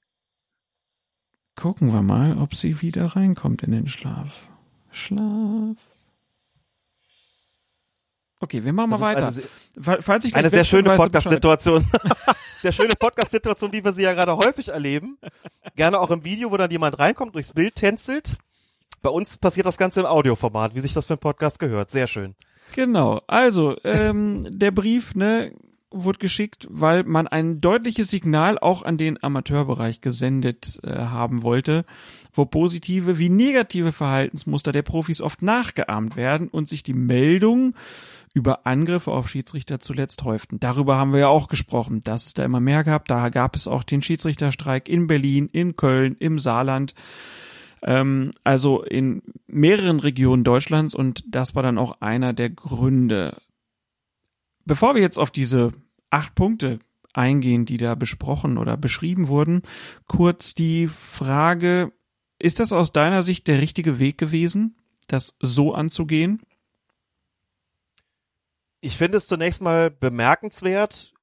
Gucken 1.56 1.94
wir 1.94 2.02
mal, 2.02 2.38
ob 2.38 2.56
sie 2.56 2.82
wieder 2.82 3.06
reinkommt 3.16 3.62
in 3.62 3.72
den 3.72 3.88
Schlaf. 3.88 4.34
Schlaf. 4.92 5.78
Okay, 8.40 8.64
wir 8.64 8.74
machen 8.74 8.90
mal 8.90 9.00
weiter. 9.00 9.28
Eine, 9.28 10.02
Falls 10.02 10.26
ich 10.26 10.36
eine 10.36 10.50
sehr 10.50 10.64
schöne 10.64 10.96
Podcast-Situation. 10.96 11.86
sehr 12.62 12.72
schöne 12.72 12.96
Podcast-Situation, 12.96 13.72
wie 13.74 13.86
wir 13.86 13.94
sie 13.94 14.02
ja 14.02 14.14
gerade 14.14 14.36
häufig 14.36 14.70
erleben. 14.70 15.20
Gerne 15.76 16.00
auch 16.00 16.10
im 16.10 16.26
Video, 16.26 16.52
wo 16.52 16.58
dann 16.58 16.72
jemand 16.72 16.98
reinkommt, 16.98 17.36
durchs 17.36 17.54
Bild 17.54 17.76
tänzelt. 17.76 18.38
Bei 19.04 19.12
uns 19.12 19.38
passiert 19.38 19.68
das 19.68 19.78
Ganze 19.78 20.00
im 20.00 20.06
Audioformat, 20.08 20.74
wie 20.74 20.80
sich 20.80 20.94
das 20.94 21.06
für 21.06 21.14
einen 21.14 21.20
Podcast 21.20 21.60
gehört. 21.60 21.92
Sehr 21.92 22.08
schön. 22.08 22.34
Genau. 22.74 23.22
Also, 23.28 23.78
ähm, 23.84 24.48
der 24.50 24.72
Brief, 24.72 25.14
ne, 25.14 25.54
wurde 25.92 26.20
geschickt, 26.20 26.68
weil 26.70 27.04
man 27.04 27.28
ein 27.28 27.62
deutliches 27.62 28.10
Signal 28.10 28.58
auch 28.58 28.84
an 28.84 28.98
den 28.98 29.22
Amateurbereich 29.22 30.02
gesendet 30.02 30.80
äh, 30.84 30.96
haben 30.96 31.44
wollte, 31.44 31.86
wo 32.34 32.46
positive 32.46 33.18
wie 33.18 33.30
negative 33.30 33.92
Verhaltensmuster 33.92 34.72
der 34.72 34.82
Profis 34.82 35.22
oft 35.22 35.42
nachgeahmt 35.42 36.16
werden 36.16 36.48
und 36.48 36.68
sich 36.68 36.82
die 36.84 36.94
Meldungen 36.94 37.76
über 38.34 38.66
Angriffe 38.66 39.12
auf 39.12 39.30
Schiedsrichter 39.30 39.82
zuletzt 39.82 40.24
häuften. 40.24 40.60
Darüber 40.60 40.98
haben 40.98 41.12
wir 41.12 41.20
ja 41.20 41.28
auch 41.28 41.50
gesprochen, 41.50 42.02
dass 42.02 42.28
es 42.28 42.34
da 42.34 42.46
immer 42.46 42.62
mehr 42.62 42.84
gab. 42.84 43.08
Da 43.08 43.30
gab 43.30 43.56
es 43.56 43.68
auch 43.68 43.84
den 43.84 44.02
Schiedsrichterstreik 44.02 44.88
in 44.88 45.08
Berlin, 45.08 45.50
in 45.52 45.76
Köln, 45.76 46.16
im 46.20 46.40
Saarland. 46.40 46.94
Ähm, 47.82 48.32
also 48.44 48.84
in 48.84 49.22
mehreren 49.48 50.00
Regionen 50.00 50.44
Deutschlands 50.44 50.96
und 50.96 51.24
das 51.28 51.56
war 51.56 51.64
dann 51.64 51.78
auch 51.78 52.00
einer 52.00 52.32
der 52.32 52.50
Gründe. 52.50 53.36
Bevor 54.66 54.96
wir 54.96 55.02
jetzt 55.02 55.18
auf 55.18 55.32
diese 55.32 55.72
acht 56.10 56.36
Punkte 56.36 56.80
eingehen, 57.14 57.66
die 57.66 57.78
da 57.78 57.96
besprochen 57.96 58.58
oder 58.58 58.78
beschrieben 58.78 59.28
wurden, 59.28 59.64
kurz 60.08 60.54
die 60.54 60.88
Frage, 60.88 61.92
ist 62.40 62.60
das 62.60 62.74
aus 62.74 62.94
deiner 62.94 63.24
Sicht 63.24 63.48
der 63.48 63.62
richtige 63.62 64.00
Weg 64.00 64.18
gewesen, 64.18 64.78
das 65.08 65.36
so 65.40 65.74
anzugehen? 65.74 66.42
Ich 68.80 68.98
finde 68.98 69.18
es 69.18 69.28
zunächst 69.28 69.62
mal 69.62 69.92
bemerkenswert, 69.92 71.14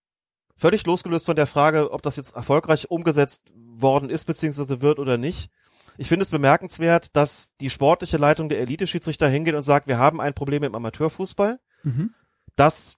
völlig 0.56 0.86
losgelöst 0.86 1.26
von 1.26 1.36
der 1.36 1.46
Frage, 1.46 1.90
ob 1.90 2.02
das 2.02 2.16
jetzt 2.16 2.36
erfolgreich 2.36 2.90
umgesetzt 2.90 3.50
worden 3.54 4.10
ist, 4.10 4.26
beziehungsweise 4.26 4.80
wird 4.80 4.98
oder 4.98 5.16
nicht. 5.18 5.50
Ich 5.96 6.08
finde 6.08 6.22
es 6.22 6.30
bemerkenswert, 6.30 7.16
dass 7.16 7.56
die 7.60 7.70
sportliche 7.70 8.18
Leitung 8.18 8.48
der 8.48 8.60
Elite-Schiedsrichter 8.60 9.28
hingeht 9.28 9.54
und 9.54 9.64
sagt, 9.64 9.88
wir 9.88 9.98
haben 9.98 10.20
ein 10.20 10.34
Problem 10.34 10.62
im 10.62 10.74
Amateurfußball, 10.74 11.58
Mhm. 11.82 12.14
das 12.56 12.96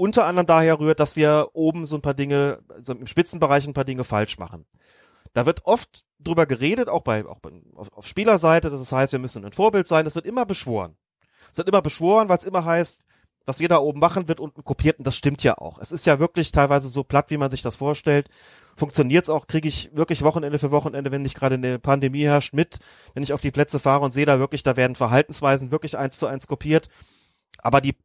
unter 0.00 0.24
anderem 0.24 0.46
daher 0.46 0.80
rührt, 0.80 0.98
dass 0.98 1.14
wir 1.14 1.50
oben 1.52 1.84
so 1.84 1.94
ein 1.94 2.00
paar 2.00 2.14
Dinge, 2.14 2.60
also 2.70 2.94
im 2.94 3.06
Spitzenbereich 3.06 3.66
ein 3.66 3.74
paar 3.74 3.84
Dinge 3.84 4.02
falsch 4.02 4.38
machen. 4.38 4.64
Da 5.34 5.44
wird 5.44 5.66
oft 5.66 6.04
drüber 6.18 6.46
geredet, 6.46 6.88
auch 6.88 7.02
bei, 7.02 7.26
auch 7.26 7.38
bei, 7.40 7.50
auf, 7.76 7.92
auf 7.92 8.06
Spielerseite, 8.06 8.70
das 8.70 8.90
heißt, 8.90 9.12
wir 9.12 9.18
müssen 9.18 9.44
ein 9.44 9.52
Vorbild 9.52 9.86
sein, 9.86 10.06
das 10.06 10.14
wird 10.14 10.24
immer 10.24 10.46
beschworen. 10.46 10.96
Es 11.52 11.58
wird 11.58 11.68
immer 11.68 11.82
beschworen, 11.82 12.30
weil 12.30 12.38
es 12.38 12.44
immer 12.44 12.64
heißt, 12.64 13.04
was 13.44 13.60
wir 13.60 13.68
da 13.68 13.76
oben 13.76 14.00
machen, 14.00 14.26
wird 14.26 14.40
unten 14.40 14.64
kopiert 14.64 14.98
und 14.98 15.06
das 15.06 15.16
stimmt 15.16 15.42
ja 15.42 15.58
auch. 15.58 15.78
Es 15.78 15.92
ist 15.92 16.06
ja 16.06 16.18
wirklich 16.18 16.50
teilweise 16.50 16.88
so 16.88 17.04
platt, 17.04 17.30
wie 17.30 17.36
man 17.36 17.50
sich 17.50 17.60
das 17.60 17.76
vorstellt. 17.76 18.28
Funktioniert's 18.76 19.28
auch, 19.28 19.46
kriege 19.48 19.68
ich 19.68 19.90
wirklich 19.92 20.22
Wochenende 20.22 20.58
für 20.58 20.70
Wochenende, 20.70 21.10
wenn 21.10 21.22
nicht 21.22 21.36
gerade 21.36 21.56
eine 21.56 21.78
Pandemie 21.78 22.24
herrscht, 22.24 22.54
mit, 22.54 22.78
wenn 23.12 23.22
ich 23.22 23.34
auf 23.34 23.42
die 23.42 23.50
Plätze 23.50 23.80
fahre 23.80 24.04
und 24.04 24.12
sehe 24.12 24.24
da 24.24 24.38
wirklich, 24.38 24.62
da 24.62 24.76
werden 24.76 24.96
Verhaltensweisen 24.96 25.70
wirklich 25.70 25.98
eins 25.98 26.18
zu 26.18 26.26
eins 26.26 26.46
kopiert. 26.46 26.88
Aber 27.58 27.82
die 27.82 27.96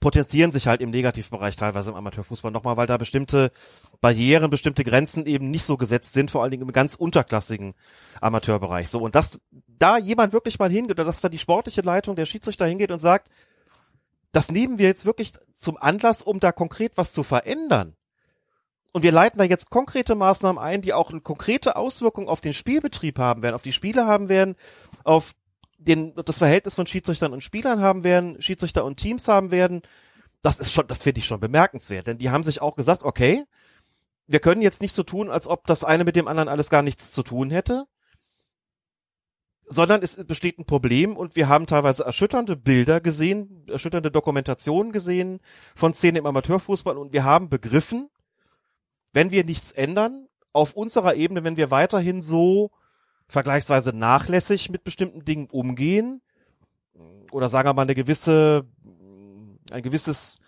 potenzieren 0.00 0.52
sich 0.52 0.66
halt 0.66 0.80
im 0.80 0.90
Negativbereich 0.90 1.56
teilweise 1.56 1.90
im 1.90 1.96
Amateurfußball 1.96 2.50
nochmal, 2.50 2.76
weil 2.76 2.86
da 2.86 2.96
bestimmte 2.96 3.52
Barrieren, 4.00 4.50
bestimmte 4.50 4.84
Grenzen 4.84 5.26
eben 5.26 5.50
nicht 5.50 5.64
so 5.64 5.76
gesetzt 5.76 6.12
sind, 6.12 6.30
vor 6.30 6.42
allen 6.42 6.50
Dingen 6.50 6.64
im 6.64 6.72
ganz 6.72 6.94
unterklassigen 6.94 7.74
Amateurbereich. 8.20 8.88
So, 8.88 9.00
und 9.00 9.14
dass 9.14 9.40
da 9.68 9.98
jemand 9.98 10.32
wirklich 10.32 10.58
mal 10.58 10.70
hingeht, 10.70 10.92
oder 10.92 11.04
dass 11.04 11.20
da 11.20 11.28
die 11.28 11.38
sportliche 11.38 11.82
Leitung 11.82 12.16
der 12.16 12.26
Schiedsrichter 12.26 12.66
hingeht 12.66 12.90
und 12.90 12.98
sagt, 12.98 13.30
das 14.32 14.50
nehmen 14.50 14.78
wir 14.78 14.86
jetzt 14.86 15.06
wirklich 15.06 15.32
zum 15.54 15.76
Anlass, 15.76 16.22
um 16.22 16.40
da 16.40 16.52
konkret 16.52 16.96
was 16.96 17.12
zu 17.12 17.22
verändern. 17.22 17.94
Und 18.92 19.02
wir 19.02 19.12
leiten 19.12 19.38
da 19.38 19.44
jetzt 19.44 19.70
konkrete 19.70 20.14
Maßnahmen 20.14 20.62
ein, 20.62 20.82
die 20.82 20.92
auch 20.92 21.10
eine 21.10 21.20
konkrete 21.20 21.76
Auswirkung 21.76 22.28
auf 22.28 22.40
den 22.40 22.52
Spielbetrieb 22.52 23.18
haben 23.18 23.42
werden, 23.42 23.54
auf 23.54 23.62
die 23.62 23.72
Spiele 23.72 24.06
haben 24.06 24.28
werden, 24.28 24.54
auf 25.04 25.32
den, 25.84 26.14
das 26.14 26.38
Verhältnis 26.38 26.74
von 26.74 26.86
Schiedsrichtern 26.86 27.32
und 27.32 27.42
Spielern 27.42 27.80
haben 27.80 28.04
werden, 28.04 28.40
Schiedsrichter 28.40 28.84
und 28.84 28.96
Teams 28.96 29.28
haben 29.28 29.50
werden. 29.50 29.82
Das 30.42 30.58
ist 30.58 30.72
schon, 30.72 30.86
das 30.86 31.02
finde 31.02 31.20
ich 31.20 31.26
schon 31.26 31.40
bemerkenswert, 31.40 32.06
denn 32.06 32.18
die 32.18 32.30
haben 32.30 32.42
sich 32.42 32.60
auch 32.60 32.74
gesagt, 32.74 33.02
okay, 33.02 33.44
wir 34.26 34.40
können 34.40 34.62
jetzt 34.62 34.82
nicht 34.82 34.94
so 34.94 35.02
tun, 35.02 35.30
als 35.30 35.46
ob 35.46 35.66
das 35.66 35.84
eine 35.84 36.04
mit 36.04 36.16
dem 36.16 36.28
anderen 36.28 36.48
alles 36.48 36.70
gar 36.70 36.82
nichts 36.82 37.12
zu 37.12 37.22
tun 37.22 37.50
hätte, 37.50 37.86
sondern 39.64 40.02
es 40.02 40.24
besteht 40.24 40.58
ein 40.58 40.64
Problem 40.64 41.16
und 41.16 41.36
wir 41.36 41.48
haben 41.48 41.66
teilweise 41.66 42.04
erschütternde 42.04 42.56
Bilder 42.56 43.00
gesehen, 43.00 43.64
erschütternde 43.68 44.10
Dokumentationen 44.10 44.92
gesehen 44.92 45.40
von 45.74 45.94
Szenen 45.94 46.18
im 46.18 46.26
Amateurfußball 46.26 46.98
und 46.98 47.12
wir 47.12 47.24
haben 47.24 47.48
begriffen, 47.48 48.08
wenn 49.12 49.30
wir 49.30 49.44
nichts 49.44 49.72
ändern, 49.72 50.26
auf 50.52 50.74
unserer 50.74 51.14
Ebene, 51.14 51.44
wenn 51.44 51.56
wir 51.56 51.70
weiterhin 51.70 52.20
so 52.20 52.70
vergleichsweise 53.28 53.96
nachlässig 53.96 54.70
mit 54.70 54.84
bestimmten 54.84 55.24
Dingen 55.24 55.48
umgehen 55.50 56.20
oder 57.32 57.48
sagen 57.48 57.68
wir 57.68 57.74
mal 57.74 57.82
eine 57.82 57.94
gewisse, 57.94 58.66
ein 59.70 59.82
gewisses 59.82 60.38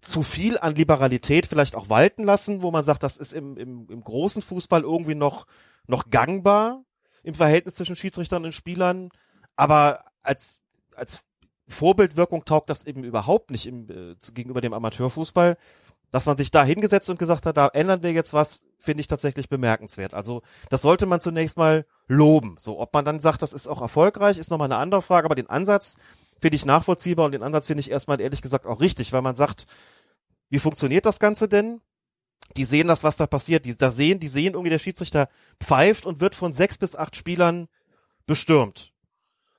zu 0.00 0.22
viel 0.22 0.58
an 0.58 0.74
Liberalität 0.74 1.46
vielleicht 1.46 1.74
auch 1.74 1.88
walten 1.88 2.24
lassen, 2.24 2.62
wo 2.62 2.70
man 2.70 2.84
sagt, 2.84 3.02
das 3.02 3.16
ist 3.16 3.32
im, 3.32 3.56
im, 3.56 3.88
im 3.88 4.00
großen 4.02 4.42
Fußball 4.42 4.82
irgendwie 4.82 5.14
noch, 5.14 5.46
noch 5.86 6.10
gangbar 6.10 6.84
im 7.22 7.34
Verhältnis 7.34 7.76
zwischen 7.76 7.96
Schiedsrichtern 7.96 8.44
und 8.44 8.52
Spielern, 8.52 9.08
aber 9.56 10.04
als, 10.22 10.60
als 10.94 11.24
Vorbildwirkung 11.66 12.44
taugt 12.44 12.70
das 12.70 12.86
eben 12.86 13.04
überhaupt 13.04 13.50
nicht 13.50 13.66
im, 13.66 13.88
äh, 13.88 14.14
gegenüber 14.34 14.60
dem 14.60 14.74
Amateurfußball. 14.74 15.56
Dass 16.10 16.26
man 16.26 16.36
sich 16.36 16.52
da 16.52 16.64
hingesetzt 16.64 17.10
und 17.10 17.18
gesagt 17.18 17.44
hat, 17.44 17.56
da 17.56 17.66
ändern 17.66 18.04
wir 18.04 18.12
jetzt 18.12 18.34
was, 18.34 18.62
finde 18.78 19.00
ich 19.00 19.08
tatsächlich 19.08 19.48
bemerkenswert. 19.48 20.14
Also 20.14 20.42
das 20.70 20.82
sollte 20.82 21.06
man 21.06 21.20
zunächst 21.20 21.56
mal 21.56 21.86
loben. 22.06 22.56
So, 22.58 22.78
ob 22.78 22.92
man 22.92 23.04
dann 23.04 23.20
sagt, 23.20 23.42
das 23.42 23.52
ist 23.52 23.68
auch 23.68 23.80
erfolgreich, 23.80 24.38
ist 24.38 24.50
nochmal 24.50 24.70
eine 24.70 24.80
andere 24.80 25.02
Frage, 25.02 25.24
aber 25.24 25.34
den 25.34 25.48
Ansatz 25.48 25.96
finde 26.38 26.56
ich 26.56 26.66
nachvollziehbar 26.66 27.26
und 27.26 27.32
den 27.32 27.42
Ansatz 27.42 27.66
finde 27.66 27.80
ich 27.80 27.90
erstmal 27.90 28.20
ehrlich 28.20 28.42
gesagt 28.42 28.66
auch 28.66 28.80
richtig, 28.80 29.12
weil 29.12 29.22
man 29.22 29.36
sagt, 29.36 29.66
wie 30.50 30.58
funktioniert 30.58 31.06
das 31.06 31.18
Ganze 31.18 31.48
denn? 31.48 31.80
Die 32.56 32.64
sehen 32.64 32.86
das, 32.86 33.02
was 33.02 33.16
da 33.16 33.26
passiert. 33.26 33.64
Die 33.64 33.76
da 33.76 33.90
sehen, 33.90 34.20
die 34.20 34.28
sehen 34.28 34.52
irgendwie 34.52 34.70
der 34.70 34.78
Schiedsrichter 34.78 35.28
pfeift 35.60 36.06
und 36.06 36.20
wird 36.20 36.34
von 36.34 36.52
sechs 36.52 36.78
bis 36.78 36.94
acht 36.94 37.16
Spielern 37.16 37.68
bestürmt. 38.26 38.93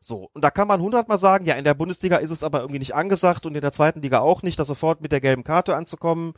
So. 0.05 0.29
Und 0.33 0.43
da 0.43 0.51
kann 0.51 0.67
man 0.67 0.81
hundertmal 0.81 1.17
sagen, 1.17 1.45
ja, 1.45 1.55
in 1.55 1.63
der 1.63 1.73
Bundesliga 1.73 2.17
ist 2.17 2.29
es 2.29 2.43
aber 2.43 2.59
irgendwie 2.59 2.77
nicht 2.77 2.93
angesagt 2.93 3.47
und 3.47 3.55
in 3.55 3.61
der 3.61 3.71
zweiten 3.71 4.03
Liga 4.03 4.19
auch 4.19 4.43
nicht, 4.43 4.59
da 4.59 4.63
sofort 4.63 5.01
mit 5.01 5.11
der 5.11 5.19
gelben 5.19 5.43
Karte 5.43 5.75
anzukommen. 5.75 6.33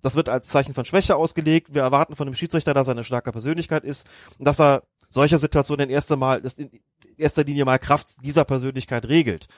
Das 0.00 0.14
wird 0.14 0.28
als 0.28 0.46
Zeichen 0.46 0.72
von 0.72 0.84
Schwäche 0.84 1.16
ausgelegt. 1.16 1.74
Wir 1.74 1.82
erwarten 1.82 2.14
von 2.14 2.28
dem 2.28 2.34
Schiedsrichter, 2.34 2.74
dass 2.74 2.86
er 2.86 2.92
eine 2.92 3.02
starke 3.02 3.32
Persönlichkeit 3.32 3.82
ist 3.82 4.06
und 4.38 4.46
dass 4.46 4.60
er 4.60 4.84
solche 5.10 5.40
Situationen 5.40 5.88
in 5.88 5.90
erster 5.92 6.14
Mal, 6.14 6.44
in 6.58 6.70
erster 7.16 7.42
Linie 7.42 7.64
mal 7.64 7.80
Kraft 7.80 8.24
dieser 8.24 8.44
Persönlichkeit 8.44 9.08
regelt. 9.08 9.48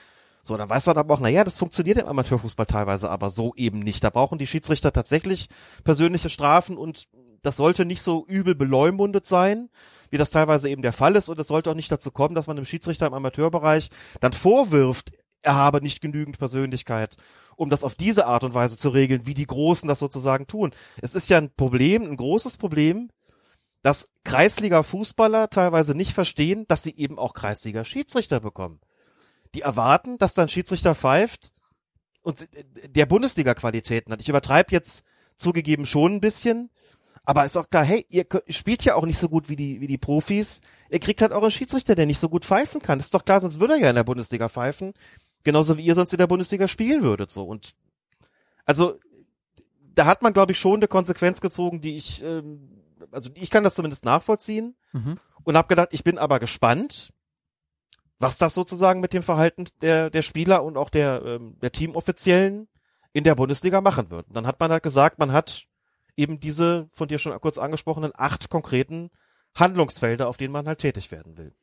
So, 0.41 0.57
dann 0.57 0.71
weiß 0.71 0.87
man 0.87 0.97
aber 0.97 1.13
auch, 1.13 1.19
naja, 1.19 1.43
das 1.43 1.59
funktioniert 1.59 1.99
im 1.99 2.07
Amateurfußball 2.07 2.65
teilweise 2.65 3.11
aber 3.11 3.29
so 3.29 3.53
eben 3.57 3.77
nicht. 3.77 4.03
Da 4.03 4.09
brauchen 4.09 4.39
die 4.39 4.47
Schiedsrichter 4.47 4.91
tatsächlich 4.91 5.49
persönliche 5.83 6.29
Strafen 6.29 6.77
und 6.77 7.09
das 7.41 7.57
sollte 7.57 7.85
nicht 7.85 8.01
so 8.01 8.25
übel 8.27 8.55
beleumundet 8.55 9.25
sein, 9.25 9.69
wie 10.09 10.17
das 10.17 10.31
teilweise 10.31 10.69
eben 10.69 10.81
der 10.81 10.93
Fall 10.93 11.15
ist. 11.15 11.29
Und 11.29 11.39
es 11.39 11.47
sollte 11.47 11.71
auch 11.71 11.75
nicht 11.75 11.91
dazu 11.91 12.11
kommen, 12.11 12.35
dass 12.35 12.47
man 12.47 12.55
dem 12.55 12.65
Schiedsrichter 12.65 13.07
im 13.07 13.13
Amateurbereich 13.13 13.89
dann 14.19 14.33
vorwirft, 14.33 15.11
er 15.41 15.55
habe 15.55 15.81
nicht 15.81 16.01
genügend 16.01 16.37
Persönlichkeit, 16.37 17.17
um 17.55 17.69
das 17.69 17.83
auf 17.83 17.95
diese 17.95 18.27
Art 18.27 18.43
und 18.43 18.53
Weise 18.53 18.77
zu 18.77 18.89
regeln, 18.89 19.25
wie 19.25 19.33
die 19.33 19.47
Großen 19.47 19.87
das 19.87 19.99
sozusagen 19.99 20.45
tun. 20.45 20.71
Es 21.01 21.15
ist 21.15 21.29
ja 21.29 21.37
ein 21.37 21.53
Problem, 21.55 22.03
ein 22.03 22.17
großes 22.17 22.57
Problem, 22.57 23.09
dass 23.81 24.09
Kreisliga-Fußballer 24.23 25.49
teilweise 25.49 25.95
nicht 25.95 26.13
verstehen, 26.13 26.65
dass 26.67 26.83
sie 26.83 26.95
eben 26.95 27.17
auch 27.17 27.33
Kreisliga-Schiedsrichter 27.33 28.39
bekommen 28.39 28.79
die 29.53 29.61
erwarten, 29.61 30.17
dass 30.17 30.33
dann 30.33 30.49
Schiedsrichter 30.49 30.95
pfeift 30.95 31.53
und 32.21 32.47
der 32.87 33.05
Bundesliga-Qualitäten 33.05 34.11
hat. 34.11 34.21
Ich 34.21 34.29
übertreibe 34.29 34.71
jetzt 34.71 35.03
zugegeben 35.35 35.85
schon 35.85 36.15
ein 36.15 36.21
bisschen, 36.21 36.69
aber 37.23 37.45
ist 37.45 37.57
auch 37.57 37.69
klar, 37.69 37.83
hey, 37.83 38.05
ihr 38.09 38.25
spielt 38.49 38.83
ja 38.83 38.95
auch 38.95 39.05
nicht 39.05 39.19
so 39.19 39.29
gut 39.29 39.47
wie 39.49 39.55
die, 39.55 39.79
wie 39.79 39.87
die 39.87 39.97
Profis. 39.97 40.61
Ihr 40.89 40.99
kriegt 40.99 41.21
halt 41.21 41.31
auch 41.33 41.41
einen 41.41 41.51
Schiedsrichter, 41.51 41.95
der 41.95 42.05
nicht 42.05 42.19
so 42.19 42.29
gut 42.29 42.45
pfeifen 42.45 42.81
kann. 42.81 42.97
Das 42.99 43.07
ist 43.07 43.13
doch 43.13 43.25
klar, 43.25 43.39
sonst 43.39 43.59
würde 43.59 43.73
er 43.73 43.79
ja 43.79 43.89
in 43.89 43.95
der 43.95 44.03
Bundesliga 44.03 44.49
pfeifen. 44.49 44.93
Genauso 45.43 45.77
wie 45.77 45.83
ihr 45.85 45.95
sonst 45.95 46.13
in 46.13 46.17
der 46.17 46.27
Bundesliga 46.27 46.67
spielen 46.67 47.03
würdet, 47.03 47.31
so. 47.31 47.43
Und, 47.43 47.71
also, 48.65 48.99
da 49.93 50.05
hat 50.05 50.21
man, 50.21 50.33
glaube 50.33 50.51
ich, 50.51 50.59
schon 50.59 50.75
eine 50.79 50.87
Konsequenz 50.87 51.41
gezogen, 51.41 51.81
die 51.81 51.95
ich, 51.95 52.23
ähm, 52.23 52.81
also 53.11 53.29
ich 53.33 53.49
kann 53.49 53.63
das 53.63 53.75
zumindest 53.75 54.05
nachvollziehen 54.05 54.75
Mhm. 54.93 55.17
und 55.43 55.57
habe 55.57 55.67
gedacht, 55.67 55.89
ich 55.91 56.03
bin 56.03 56.17
aber 56.17 56.39
gespannt, 56.39 57.11
was 58.19 58.37
das 58.37 58.53
sozusagen 58.53 58.99
mit 58.99 59.13
dem 59.13 59.23
Verhalten 59.23 59.65
der, 59.81 60.09
der 60.09 60.21
Spieler 60.21 60.63
und 60.63 60.77
auch 60.77 60.89
der, 60.89 61.23
ähm, 61.25 61.57
der 61.61 61.71
Teamoffiziellen 61.71 62.67
in 63.13 63.23
der 63.23 63.35
Bundesliga 63.35 63.81
machen 63.81 64.09
wird. 64.11 64.27
Und 64.27 64.35
dann 64.35 64.45
hat 64.47 64.59
man 64.59 64.71
halt 64.71 64.83
gesagt, 64.83 65.17
man 65.19 65.31
hat 65.31 65.65
eben 66.21 66.39
diese 66.39 66.87
von 66.91 67.07
dir 67.07 67.17
schon 67.17 67.39
kurz 67.41 67.57
angesprochenen 67.57 68.11
acht 68.15 68.49
konkreten 68.49 69.09
Handlungsfelder, 69.55 70.27
auf 70.27 70.37
denen 70.37 70.53
man 70.53 70.67
halt 70.67 70.79
tätig 70.79 71.11
werden 71.11 71.37
will. 71.37 71.53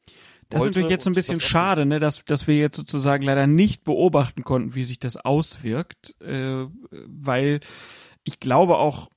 Das 0.51 0.63
ist 0.63 0.67
natürlich 0.67 0.91
jetzt 0.91 1.07
ein 1.07 1.13
bisschen 1.13 1.41
schade, 1.41 1.85
ne, 1.85 2.01
dass, 2.01 2.25
dass 2.25 2.47
wir 2.47 2.57
jetzt 2.57 2.77
sozusagen 2.77 3.23
leider 3.23 3.47
nicht 3.47 3.85
beobachten 3.85 4.45
konnten, 4.45 4.75
wie 4.75 4.85
sich 4.85 4.99
das 4.99 5.17
auswirkt, 5.17 6.19
äh, 6.23 6.67
weil 6.91 7.61
ich 8.25 8.41
glaube 8.41 8.77
auch, 8.77 9.09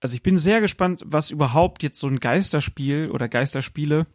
also 0.00 0.14
ich 0.14 0.22
bin 0.22 0.36
sehr 0.36 0.60
gespannt, 0.60 1.02
was 1.06 1.30
überhaupt 1.30 1.82
jetzt 1.82 1.98
so 1.98 2.06
ein 2.06 2.20
Geisterspiel 2.20 3.10
oder 3.10 3.28
Geisterspiele, 3.28 4.06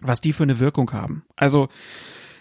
was 0.00 0.20
die 0.20 0.32
für 0.32 0.44
eine 0.44 0.60
Wirkung 0.60 0.92
haben. 0.92 1.24
Also 1.34 1.68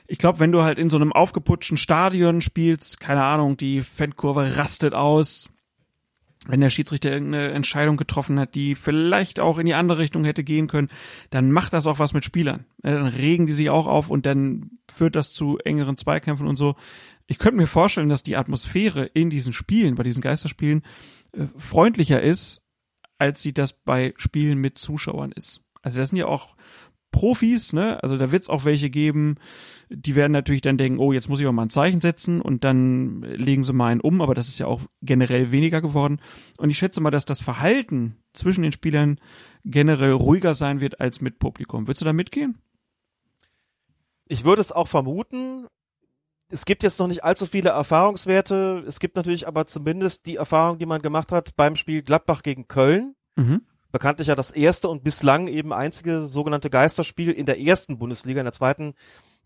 ich 0.06 0.20
glaube, 0.20 0.40
wenn 0.40 0.52
du 0.52 0.64
halt 0.64 0.80
in 0.80 0.90
so 0.90 0.98
einem 0.98 1.14
aufgeputschten 1.14 1.78
Stadion 1.78 2.42
spielst, 2.42 3.00
keine 3.00 3.24
Ahnung, 3.24 3.58
die 3.58 3.82
Fankurve 3.82 4.58
rastet 4.58 4.94
aus, 4.94 5.50
wenn 6.50 6.62
der 6.62 6.70
Schiedsrichter 6.70 7.12
irgendeine 7.12 7.52
Entscheidung 7.52 7.96
getroffen 7.96 8.40
hat, 8.40 8.56
die 8.56 8.74
vielleicht 8.74 9.40
auch 9.40 9.60
in 9.60 9.68
die 9.68 9.76
andere 9.76 10.00
Richtung 10.00 10.24
hätte 10.24 10.44
gehen 10.44 10.68
können, 10.68 10.90
dann 11.30 11.52
macht 11.52 11.74
das 11.74 11.86
auch 11.86 12.00
was 12.00 12.14
mit 12.14 12.26
Spielern. 12.26 12.66
Dann 12.80 13.06
regen 13.06 13.46
die 13.46 13.54
sich 13.54 13.70
auch 13.70 13.86
auf 13.86 14.10
und 14.10 14.26
dann 14.26 14.72
führt 14.92 15.16
das 15.16 15.32
zu 15.32 15.60
engeren 15.60 15.96
Zweikämpfen 15.96 16.48
und 16.48 16.56
so. 16.56 16.76
Ich 17.28 17.38
könnte 17.38 17.58
mir 17.58 17.68
vorstellen, 17.68 18.10
dass 18.10 18.24
die 18.24 18.36
Atmosphäre 18.36 19.06
in 19.06 19.30
diesen 19.30 19.54
Spielen, 19.54 19.94
bei 19.96 20.04
diesen 20.04 20.22
Geisterspielen, 20.22 20.82
äh, 21.34 21.46
freundlicher 21.58 22.22
ist, 22.22 22.66
als 23.20 23.42
sie 23.42 23.54
das 23.54 23.74
bei 23.74 24.14
Spielen 24.18 24.58
mit 24.58 24.80
Zuschauern 24.80 25.32
ist. 25.32 25.66
Also 25.84 26.00
das 26.00 26.10
sind 26.10 26.18
ja 26.18 26.26
auch 26.26 26.56
Profis, 27.12 27.74
ne? 27.74 28.02
Also 28.04 28.18
da 28.18 28.32
wird 28.32 28.44
es 28.44 28.50
auch 28.50 28.66
welche 28.66 28.90
geben, 28.90 29.36
die 29.90 30.16
werden 30.16 30.32
natürlich 30.32 30.62
dann 30.62 30.78
denken, 30.78 31.00
oh, 31.00 31.12
jetzt 31.12 31.30
muss 31.30 31.40
ich 31.40 31.48
auch 31.48 31.52
mal 31.52 31.64
ein 31.64 31.70
Zeichen 31.70 32.02
setzen 32.02 32.42
und 32.42 32.64
dann 32.64 33.22
legen 33.22 33.64
sie 33.64 33.74
mal 33.74 33.88
einen 33.88 34.02
um, 34.02 34.22
aber 34.22 34.36
das 34.36 34.48
ist 34.48 34.60
ja 34.60 34.68
auch 34.68 34.82
generell 35.02 35.52
weniger 35.52 35.82
geworden. 35.82 36.20
Und 36.58 36.70
ich 36.70 36.78
schätze 36.78 37.02
mal, 37.02 37.12
dass 37.12 37.26
das 37.26 37.42
Verhalten 37.42 38.16
zwischen 38.34 38.62
den 38.62 38.72
Spielern 38.72 39.20
generell 39.66 40.12
ruhiger 40.12 40.54
sein 40.54 40.80
wird 40.80 41.02
als 41.02 41.22
mit 41.22 41.40
Publikum. 41.40 41.88
Würdest 41.88 42.02
du 42.02 42.06
da 42.06 42.14
mitgehen? 42.14 42.60
Ich 44.28 44.46
würde 44.46 44.62
es 44.62 44.72
auch 44.72 44.88
vermuten. 44.88 45.66
Es 46.52 46.66
gibt 46.66 46.84
jetzt 46.84 47.00
noch 47.00 47.08
nicht 47.08 47.24
allzu 47.24 47.48
viele 47.48 47.70
Erfahrungswerte. 47.70 48.84
Es 48.88 49.00
gibt 49.00 49.16
natürlich 49.16 49.48
aber 49.48 49.66
zumindest 49.66 50.28
die 50.28 50.36
Erfahrung, 50.36 50.78
die 50.78 50.86
man 50.86 51.02
gemacht 51.02 51.32
hat 51.32 51.56
beim 51.56 51.76
Spiel 51.76 52.04
Gladbach 52.04 52.44
gegen 52.44 52.68
Köln. 52.68 53.16
Mhm. 53.36 53.62
Bekanntlich 53.92 54.28
ja 54.28 54.36
das 54.36 54.52
erste 54.52 54.90
und 54.90 55.04
bislang 55.04 55.48
eben 55.48 55.74
einzige 55.74 56.28
sogenannte 56.28 56.70
Geisterspiel 56.70 57.32
in 57.32 57.46
der 57.46 57.60
ersten 57.60 57.98
Bundesliga. 57.98 58.40
In 58.40 58.46
der 58.46 58.54
zweiten 58.54 58.94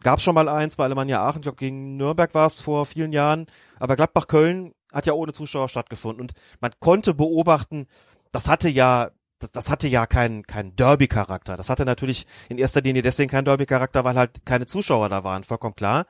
gab 0.01 0.17
es 0.17 0.23
schon 0.23 0.35
mal 0.35 0.49
eins 0.49 0.75
bei 0.75 0.83
Alemannia 0.83 1.25
Aachen. 1.25 1.39
Ich 1.39 1.43
glaube, 1.43 1.57
gegen 1.57 1.95
Nürnberg 1.95 2.33
war 2.33 2.47
es 2.47 2.61
vor 2.61 2.85
vielen 2.85 3.13
Jahren. 3.13 3.47
Aber 3.79 3.95
Gladbach-Köln 3.95 4.73
hat 4.91 5.05
ja 5.05 5.13
ohne 5.13 5.31
Zuschauer 5.31 5.69
stattgefunden. 5.69 6.21
Und 6.21 6.33
man 6.59 6.71
konnte 6.79 7.13
beobachten, 7.13 7.87
das 8.31 8.47
hatte 8.47 8.69
ja 8.69 9.11
das, 9.43 9.51
das 9.51 9.69
hatte 9.69 9.87
ja 9.87 10.05
keinen 10.07 10.47
keinen 10.47 10.75
Derby-Charakter. 10.75 11.57
Das 11.57 11.69
hatte 11.69 11.85
natürlich 11.85 12.25
in 12.49 12.57
erster 12.57 12.81
Linie 12.81 13.01
deswegen 13.01 13.29
keinen 13.29 13.45
Derby-Charakter, 13.45 14.03
weil 14.03 14.15
halt 14.15 14.45
keine 14.45 14.65
Zuschauer 14.65 15.09
da 15.09 15.23
waren, 15.23 15.43
vollkommen 15.43 15.75
klar. 15.75 16.05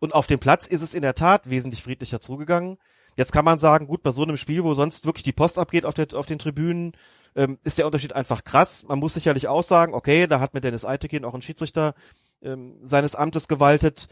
Und 0.00 0.14
auf 0.14 0.26
dem 0.28 0.38
Platz 0.38 0.66
ist 0.66 0.82
es 0.82 0.94
in 0.94 1.02
der 1.02 1.14
Tat 1.14 1.50
wesentlich 1.50 1.82
friedlicher 1.82 2.20
zugegangen. 2.20 2.78
Jetzt 3.18 3.32
kann 3.32 3.44
man 3.44 3.58
sagen, 3.58 3.88
gut, 3.88 4.04
bei 4.04 4.12
so 4.12 4.22
einem 4.22 4.36
Spiel, 4.36 4.62
wo 4.62 4.74
sonst 4.74 5.04
wirklich 5.04 5.24
die 5.24 5.32
Post 5.32 5.58
abgeht 5.58 5.84
auf, 5.84 5.94
der, 5.94 6.06
auf 6.14 6.26
den 6.26 6.38
Tribünen, 6.38 6.92
ähm, 7.34 7.58
ist 7.64 7.76
der 7.76 7.86
Unterschied 7.86 8.12
einfach 8.12 8.44
krass. 8.44 8.84
Man 8.86 9.00
muss 9.00 9.14
sicherlich 9.14 9.48
auch 9.48 9.64
sagen, 9.64 9.92
okay, 9.92 10.28
da 10.28 10.38
hat 10.38 10.54
mit 10.54 10.62
Dennis 10.62 10.84
Eitekin 10.84 11.24
auch 11.24 11.34
ein 11.34 11.42
Schiedsrichter 11.42 11.94
ähm, 12.42 12.78
seines 12.82 13.16
Amtes 13.16 13.48
gewaltet 13.48 14.08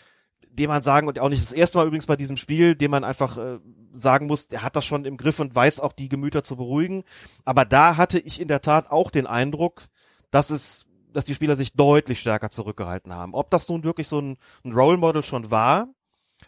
dem 0.59 0.69
man 0.69 0.83
sagen, 0.83 1.07
und 1.07 1.19
auch 1.19 1.29
nicht 1.29 1.43
das 1.43 1.53
erste 1.53 1.79
Mal 1.79 1.87
übrigens 1.87 2.07
bei 2.07 2.17
diesem 2.17 2.37
Spiel, 2.37 2.75
dem 2.75 2.91
man 2.91 3.05
einfach 3.05 3.37
äh, 3.37 3.59
sagen 3.93 4.27
muss, 4.27 4.49
der 4.49 4.63
hat 4.63 4.77
das 4.77 4.87
schon 4.87 5.05
im 5.05 5.17
Griff 5.17 5.39
und 5.39 5.55
weiß 5.55 5.81
auch 5.81 5.93
die 5.93 6.09
Gemüter 6.09 6.43
zu 6.43 6.57
beruhigen. 6.57 7.05
Aber 7.45 7.65
da 7.65 7.97
hatte 7.97 8.19
ich 8.19 8.41
in 8.41 8.49
der 8.49 8.63
Tat 8.63 8.91
auch 8.91 9.11
den 9.11 9.27
Eindruck, 9.27 9.89
dass 10.31 10.51
es, 10.51 10.87
dass 11.13 11.27
die 11.27 11.35
Spieler 11.35 11.57
sich 11.57 11.75
deutlich 11.75 12.21
stärker 12.21 12.51
zurückgehalten 12.51 13.15
haben. 13.15 13.35
Ob 13.35 13.51
das 13.51 13.69
nun 13.69 13.85
wirklich 13.85 14.09
so 14.09 14.19
ein, 14.21 14.39
ein 14.65 14.73
Role 14.73 14.97
Model 14.97 15.23
schon 15.23 15.51
war, 15.51 15.89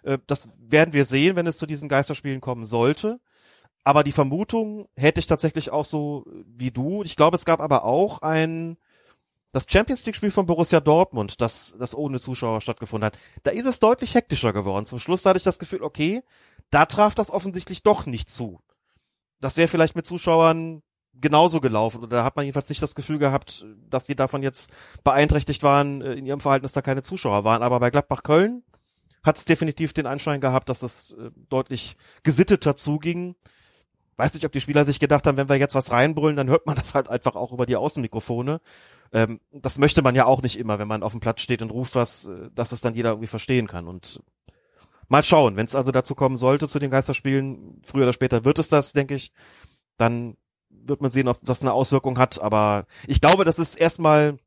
äh, 0.03 0.19
das 0.27 0.51
werden 0.59 0.95
wir 0.95 1.05
sehen, 1.05 1.37
wenn 1.37 1.47
es 1.47 1.59
zu 1.59 1.67
diesen 1.67 1.89
Geisterspielen 1.89 2.41
kommen 2.41 2.65
sollte. 2.65 3.21
Aber 3.85 4.05
die 4.05 4.13
Vermutung 4.13 4.89
hätte 4.97 5.21
ich 5.21 5.27
tatsächlich 5.27 5.71
auch 5.71 5.85
so 5.85 6.27
wie 6.47 6.71
du. 6.71 7.03
Ich 7.03 7.17
glaube, 7.17 7.37
es 7.37 7.45
gab 7.45 7.61
aber 7.61 7.85
auch 7.85 8.23
ein 8.23 8.77
das 9.53 9.67
Champions 9.69 10.05
League 10.05 10.15
Spiel 10.15 10.31
von 10.31 10.47
Borussia 10.47 10.81
Dortmund, 10.81 11.41
das, 11.41 11.75
das 11.79 11.95
ohne 11.95 12.21
Zuschauer 12.21 12.61
stattgefunden 12.61 13.07
hat, 13.07 13.19
da 13.45 13.51
ist 13.51 13.67
es 13.67 13.81
deutlich 13.81 14.15
hektischer 14.15 14.53
geworden. 14.53 14.85
Zum 14.85 14.99
Schluss 14.99 15.25
hatte 15.25 15.39
ich 15.39 15.43
das 15.43 15.59
Gefühl, 15.59 15.83
okay, 15.83 16.23
da 16.71 16.85
traf 16.85 17.15
das 17.15 17.31
offensichtlich 17.31 17.83
doch 17.83 18.05
nicht 18.07 18.31
zu. 18.31 18.61
Das 19.41 19.57
wäre 19.57 19.69
vielleicht 19.69 19.97
mit 19.97 20.07
Zuschauern 20.07 20.83
genauso 21.15 21.61
gelaufen 21.61 22.03
oder 22.03 22.19
da 22.19 22.25
hat 22.25 22.37
man 22.37 22.45
jedenfalls 22.45 22.69
nicht 22.69 22.83
das 22.83 22.95
Gefühl 22.95 23.19
gehabt, 23.19 23.65
dass 23.89 24.05
die 24.05 24.15
davon 24.15 24.43
jetzt 24.43 24.71
beeinträchtigt 25.03 25.63
waren 25.63 26.03
äh, 26.03 26.13
in 26.13 26.27
ihrem 26.27 26.41
Verhalten, 26.41 26.63
dass 26.63 26.73
da 26.73 26.83
keine 26.83 27.03
Zuschauer 27.03 27.45
waren. 27.45 27.63
Aber 27.63 27.81
bei 27.81 27.91
Gladbach 27.91 28.23
Köln 28.23 28.63
hat 29.29 29.37
es 29.37 29.45
definitiv 29.45 29.93
den 29.93 30.07
Anschein 30.07 30.41
gehabt, 30.41 30.69
dass 30.69 30.83
es 30.83 31.13
äh, 31.13 31.31
deutlich 31.49 31.97
gesitteter 32.25 32.75
zuging. 32.75 33.37
Weiß 34.17 34.35
nicht, 34.35 34.45
ob 34.45 34.51
die 34.51 34.61
Spieler 34.61 34.85
sich 34.85 34.99
gedacht 34.99 35.27
haben, 35.27 35.37
wenn 35.37 35.49
wir 35.49 35.57
jetzt 35.57 35.77
was 35.77 35.93
reinbrüllen, 35.93 36.37
dann 36.37 36.49
hört 36.49 36.67
man 36.67 36.75
das 36.75 36.95
halt 36.95 37.09
einfach 37.09 37.37
auch 37.37 37.53
über 37.53 37.67
die 37.67 37.77
Außenmikrofone. 37.77 38.61
Ähm, 39.13 39.41
das 39.53 39.79
möchte 39.79 40.03
man 40.03 40.17
ja 40.17 40.27
auch 40.27 40.43
nicht 40.43 40.59
immer, 40.59 40.81
wenn 40.81 40.89
man 40.89 41.05
auf 41.05 41.13
dem 41.13 41.21
Platz 41.21 41.43
steht 41.43 41.63
und 41.63 41.71
ruft 41.71 41.95
was, 41.95 42.27
äh, 42.27 42.51
dass 42.53 42.73
es 42.73 42.81
dann 42.81 42.95
jeder 42.95 43.11
irgendwie 43.11 43.29
verstehen 43.29 43.69
kann. 43.69 43.87
Und 43.87 44.21
mal 45.09 45.23
schauen, 45.23 45.57
wenn 45.57 45.67
es 45.67 45.77
also 45.77 45.93
dazu 45.93 46.17
kommen 46.17 46.37
sollte 46.37 46.67
zu 46.67 46.81
den 46.81 46.91
Geisterspielen, 46.91 47.81
früher 47.85 48.03
oder 48.03 48.13
später 48.13 48.45
wird 48.45 48.59
es 48.59 48.69
das, 48.69 48.93
denke 48.93 49.15
ich, 49.15 49.33
dann 49.99 50.37
wird 50.71 51.01
man 51.01 51.11
sehen, 51.11 51.29
ob 51.29 51.39
das 51.45 51.63
eine 51.63 51.73
Auswirkung 51.73 52.19
hat. 52.19 52.41
Aber 52.41 52.87
ich 53.07 53.21
glaube, 53.21 53.45
dass 53.45 53.59
es 53.59 53.75
erstmal 53.75 54.39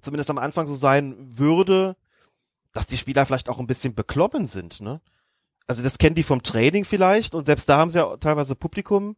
zumindest 0.00 0.30
am 0.30 0.38
Anfang 0.38 0.66
so 0.66 0.74
sein 0.74 1.16
würde, 1.18 1.96
dass 2.76 2.86
die 2.86 2.98
Spieler 2.98 3.24
vielleicht 3.24 3.48
auch 3.48 3.58
ein 3.58 3.66
bisschen 3.66 3.94
beklommen 3.94 4.44
sind, 4.44 4.80
ne? 4.82 5.00
Also 5.66 5.82
das 5.82 5.98
kennen 5.98 6.14
die 6.14 6.22
vom 6.22 6.42
Training 6.42 6.84
vielleicht 6.84 7.34
und 7.34 7.44
selbst 7.44 7.68
da 7.68 7.78
haben 7.78 7.90
sie 7.90 7.98
ja 7.98 8.16
teilweise 8.18 8.54
Publikum, 8.54 9.16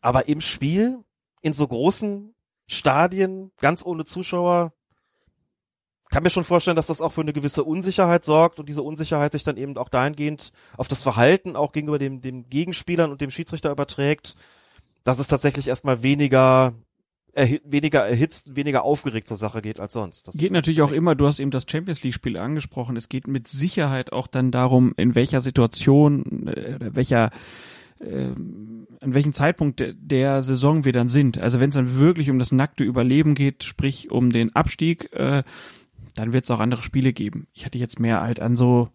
aber 0.00 0.28
im 0.28 0.40
Spiel 0.40 1.04
in 1.42 1.52
so 1.52 1.66
großen 1.66 2.34
Stadien, 2.68 3.50
ganz 3.58 3.84
ohne 3.84 4.04
Zuschauer. 4.04 4.72
Kann 6.10 6.22
mir 6.22 6.30
schon 6.30 6.44
vorstellen, 6.44 6.76
dass 6.76 6.86
das 6.86 7.00
auch 7.00 7.12
für 7.12 7.20
eine 7.20 7.32
gewisse 7.32 7.64
Unsicherheit 7.64 8.24
sorgt 8.24 8.60
und 8.60 8.68
diese 8.68 8.82
Unsicherheit 8.82 9.32
sich 9.32 9.44
dann 9.44 9.56
eben 9.56 9.76
auch 9.76 9.88
dahingehend 9.88 10.52
auf 10.76 10.88
das 10.88 11.02
Verhalten 11.02 11.56
auch 11.56 11.72
gegenüber 11.72 11.98
dem, 11.98 12.20
dem 12.20 12.48
Gegenspielern 12.48 13.10
und 13.10 13.20
dem 13.20 13.30
Schiedsrichter 13.30 13.70
überträgt, 13.70 14.36
dass 15.04 15.18
es 15.18 15.28
tatsächlich 15.28 15.68
erstmal 15.68 16.02
weniger 16.02 16.74
erhi 17.34 17.60
weniger 17.64 18.00
erhitzt, 18.00 18.56
weniger 18.56 18.82
aufgeregt 18.82 19.28
zur 19.28 19.36
Sache 19.36 19.62
geht 19.62 19.80
als 19.80 19.92
sonst. 19.92 20.28
Das 20.28 20.36
geht 20.36 20.52
natürlich 20.52 20.82
auch 20.82 20.92
immer, 20.92 21.14
du 21.14 21.26
hast 21.26 21.40
eben 21.40 21.50
das 21.50 21.66
Champions 21.68 22.02
League 22.02 22.14
Spiel 22.14 22.36
angesprochen, 22.36 22.96
es 22.96 23.08
geht 23.08 23.26
mit 23.26 23.48
Sicherheit 23.48 24.12
auch 24.12 24.26
dann 24.26 24.50
darum, 24.50 24.94
in 24.96 25.14
welcher 25.14 25.40
Situation, 25.40 26.48
äh, 26.48 26.78
welcher 26.80 27.30
äh, 28.00 28.30
an 29.00 29.14
welchem 29.14 29.32
Zeitpunkt 29.32 29.80
der, 29.80 29.94
der 29.94 30.42
Saison 30.42 30.84
wir 30.84 30.92
dann 30.92 31.08
sind. 31.08 31.38
Also 31.38 31.60
wenn 31.60 31.70
es 31.70 31.74
dann 31.74 31.96
wirklich 31.96 32.30
um 32.30 32.38
das 32.38 32.52
nackte 32.52 32.84
Überleben 32.84 33.34
geht, 33.34 33.64
sprich 33.64 34.10
um 34.10 34.30
den 34.30 34.54
Abstieg, 34.54 35.12
äh, 35.12 35.42
dann 36.14 36.32
wird 36.32 36.44
es 36.44 36.50
auch 36.50 36.60
andere 36.60 36.82
Spiele 36.82 37.12
geben. 37.12 37.46
Ich 37.52 37.64
hatte 37.64 37.78
jetzt 37.78 38.00
mehr 38.00 38.20
halt 38.20 38.40
an 38.40 38.56
so 38.56 38.90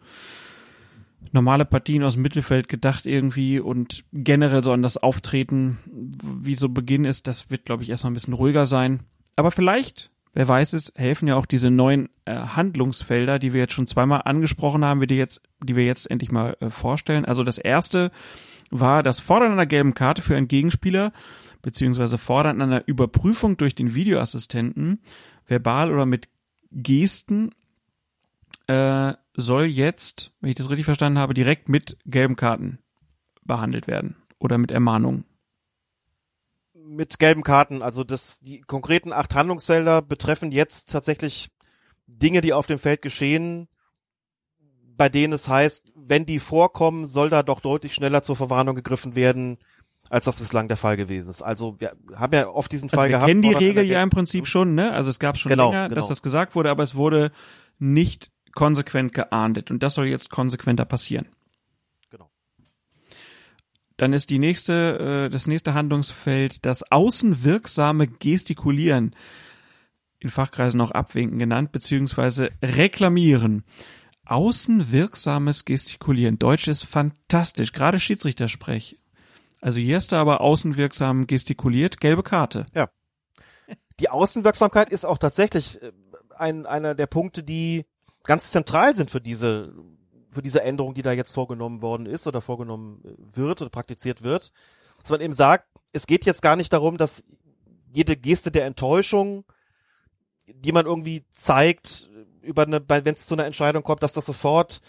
normale 1.34 1.66
Partien 1.66 2.04
aus 2.04 2.14
dem 2.14 2.22
Mittelfeld 2.22 2.68
gedacht 2.68 3.06
irgendwie 3.06 3.60
und 3.60 4.04
generell 4.14 4.64
so 4.64 4.72
an 4.72 4.82
das 4.82 4.98
Auftreten, 4.98 5.80
wie 6.42 6.56
so 6.56 6.70
Beginn 6.70 7.06
ist, 7.06 7.28
das 7.28 7.50
wird, 7.50 7.66
glaube 7.66 7.84
ich, 7.84 7.90
erstmal 7.90 8.12
ein 8.12 8.16
bisschen 8.16 8.34
ruhiger 8.34 8.66
sein. 8.66 9.02
Aber 9.36 9.52
vielleicht, 9.52 10.12
wer 10.34 10.48
weiß 10.48 10.74
es, 10.74 10.94
helfen 10.96 11.28
ja 11.28 11.36
auch 11.36 11.46
diese 11.46 11.70
neuen 11.72 12.10
äh, 12.26 12.36
Handlungsfelder, 12.36 13.40
die 13.40 13.54
wir 13.54 13.62
jetzt 13.62 13.74
schon 13.74 13.88
zweimal 13.88 14.22
angesprochen 14.26 14.86
haben, 14.86 15.06
die 15.08 15.16
jetzt, 15.16 15.42
die 15.64 15.76
wir 15.76 15.86
jetzt 15.86 16.10
endlich 16.10 16.32
mal 16.32 16.56
äh, 16.60 16.70
vorstellen. 16.70 17.26
Also 17.26 17.44
das 17.44 17.58
erste 17.58 18.12
war 18.72 19.04
das 19.04 19.20
Fordern 19.20 19.52
einer 19.52 19.66
gelben 19.66 19.94
Karte 19.94 20.22
für 20.22 20.36
einen 20.36 20.48
Gegenspieler 20.48 21.12
beziehungsweise 21.66 22.20
Fordern 22.20 22.62
einer 22.62 22.88
Überprüfung 22.88 23.58
durch 23.58 23.74
den 23.74 23.96
Videoassistenten, 23.96 25.00
verbal 25.48 25.92
oder 25.92 26.06
mit 26.06 26.30
Gesten, 26.72 27.56
äh, 28.68 29.14
soll 29.36 29.66
jetzt, 29.66 30.32
wenn 30.40 30.50
ich 30.50 30.56
das 30.56 30.70
richtig 30.70 30.86
verstanden 30.86 31.20
habe, 31.20 31.34
direkt 31.34 31.70
mit 31.70 31.98
gelben 32.06 32.36
Karten 32.36 32.80
behandelt 33.44 33.88
werden 33.88 34.16
oder 34.40 34.58
mit 34.58 34.72
Ermahnung. 34.72 35.26
Mit 36.74 37.20
gelben 37.20 37.44
Karten, 37.44 37.82
also 37.82 38.04
das, 38.04 38.40
die 38.40 38.62
konkreten 38.62 39.12
acht 39.12 39.34
Handlungsfelder 39.34 40.02
betreffen 40.02 40.52
jetzt 40.52 40.92
tatsächlich 40.92 41.50
Dinge, 42.08 42.42
die 42.42 42.54
auf 42.54 42.68
dem 42.68 42.78
Feld 42.80 43.02
geschehen, 43.02 43.68
bei 44.98 45.10
denen 45.10 45.34
es 45.34 45.50
heißt, 45.50 45.92
wenn 45.96 46.26
die 46.26 46.40
vorkommen, 46.40 47.06
soll 47.06 47.30
da 47.30 47.44
doch 47.44 47.60
deutlich 47.60 47.94
schneller 47.94 48.22
zur 48.22 48.36
Verwarnung 48.36 48.76
gegriffen 48.76 49.16
werden, 49.16 49.58
als 50.10 50.26
das 50.26 50.40
bislang 50.40 50.68
der 50.68 50.78
Fall 50.78 50.96
gewesen 50.98 51.30
ist. 51.32 51.42
Also 51.42 51.80
wir 51.80 51.96
haben 52.16 52.34
ja 52.34 52.48
oft 52.48 52.72
diesen 52.72 52.86
also 52.90 52.98
Fall 52.98 53.08
wir 53.08 53.14
gehabt. 53.18 53.28
kennen 53.28 53.42
die 53.42 53.54
Regel 53.54 53.84
ja 53.86 54.02
im 54.04 54.12
Prinzip 54.12 54.46
schon, 54.48 54.76
ne? 54.76 54.92
Also 54.92 55.10
es 55.10 55.20
gab 55.20 55.38
schon 55.38 55.50
Genau, 55.50 55.72
länger, 55.72 55.90
genau. 55.90 55.96
dass 56.00 56.08
das 56.08 56.22
gesagt 56.22 56.54
wurde, 56.56 56.70
aber 56.70 56.84
es 56.84 56.96
wurde 56.96 57.32
nicht 57.80 58.32
konsequent 58.56 59.14
geahndet 59.14 59.70
und 59.70 59.84
das 59.84 59.94
soll 59.94 60.08
jetzt 60.08 60.32
konsequenter 60.32 60.86
passieren. 60.86 61.28
Genau. 62.10 62.32
Dann 63.98 64.14
ist 64.14 64.32
die 64.32 64.40
nächste, 64.40 65.28
äh, 65.28 65.30
das 65.30 65.46
nächste 65.46 65.76
Handlungsfeld 65.76 66.66
das 66.66 66.90
außenwirksame 66.92 68.08
Gestikulieren, 68.08 69.16
in 70.20 70.30
Fachkreisen 70.30 70.82
auch 70.82 70.92
Abwinken 70.92 71.38
genannt, 71.38 71.72
beziehungsweise 71.72 72.50
reklamieren. 72.64 73.64
Außenwirksames 74.26 75.66
Gestikulieren. 75.66 76.40
Deutsch 76.40 76.68
ist 76.68 76.84
fantastisch, 76.84 77.74
gerade 77.74 78.00
Schiedsrichtersprech. 78.00 78.98
Also 79.62 79.80
hier 79.80 79.98
ist 79.98 80.12
da 80.12 80.22
aber 80.22 80.42
außenwirksam 80.42 81.28
gestikuliert, 81.28 82.00
gelbe 82.00 82.24
Karte. 82.24 82.66
Die 84.00 84.10
Außenwirksamkeit 84.10 84.92
ist 84.92 85.06
auch 85.06 85.18
tatsächlich 85.18 85.82
äh, 85.82 85.92
ein, 86.38 86.66
einer 86.66 86.96
der 86.96 87.08
Punkte, 87.08 87.44
die 87.44 87.86
ganz 88.26 88.52
zentral 88.52 88.96
sind 88.96 89.12
für 89.12 89.22
diese, 89.22 89.74
für 90.30 90.42
diese 90.42 90.64
Änderung, 90.64 90.94
die 90.94 91.02
da 91.02 91.12
jetzt 91.12 91.34
vorgenommen 91.34 91.82
worden 91.82 92.06
ist 92.06 92.28
oder 92.28 92.42
vorgenommen 92.42 93.02
wird 93.18 93.62
oder 93.62 93.70
praktiziert 93.70 94.24
wird. 94.24 94.52
Dass 95.02 95.10
man 95.10 95.22
eben 95.22 95.34
sagt, 95.34 95.68
es 95.94 96.08
geht 96.08 96.26
jetzt 96.26 96.42
gar 96.42 96.56
nicht 96.56 96.74
darum, 96.74 96.98
dass 96.98 97.24
jede 97.92 98.18
Geste 98.18 98.52
der 98.52 98.66
Enttäuschung, 98.66 99.46
die 100.48 100.72
man 100.72 100.86
irgendwie 100.86 101.26
zeigt, 101.30 102.10
über 102.42 102.64
eine, 102.64 102.82
wenn 102.88 103.14
es 103.14 103.26
zu 103.26 103.36
einer 103.36 103.46
Entscheidung 103.46 103.84
kommt, 103.84 104.04
dass 104.04 104.14
das 104.14 104.26
sofort 104.26 104.82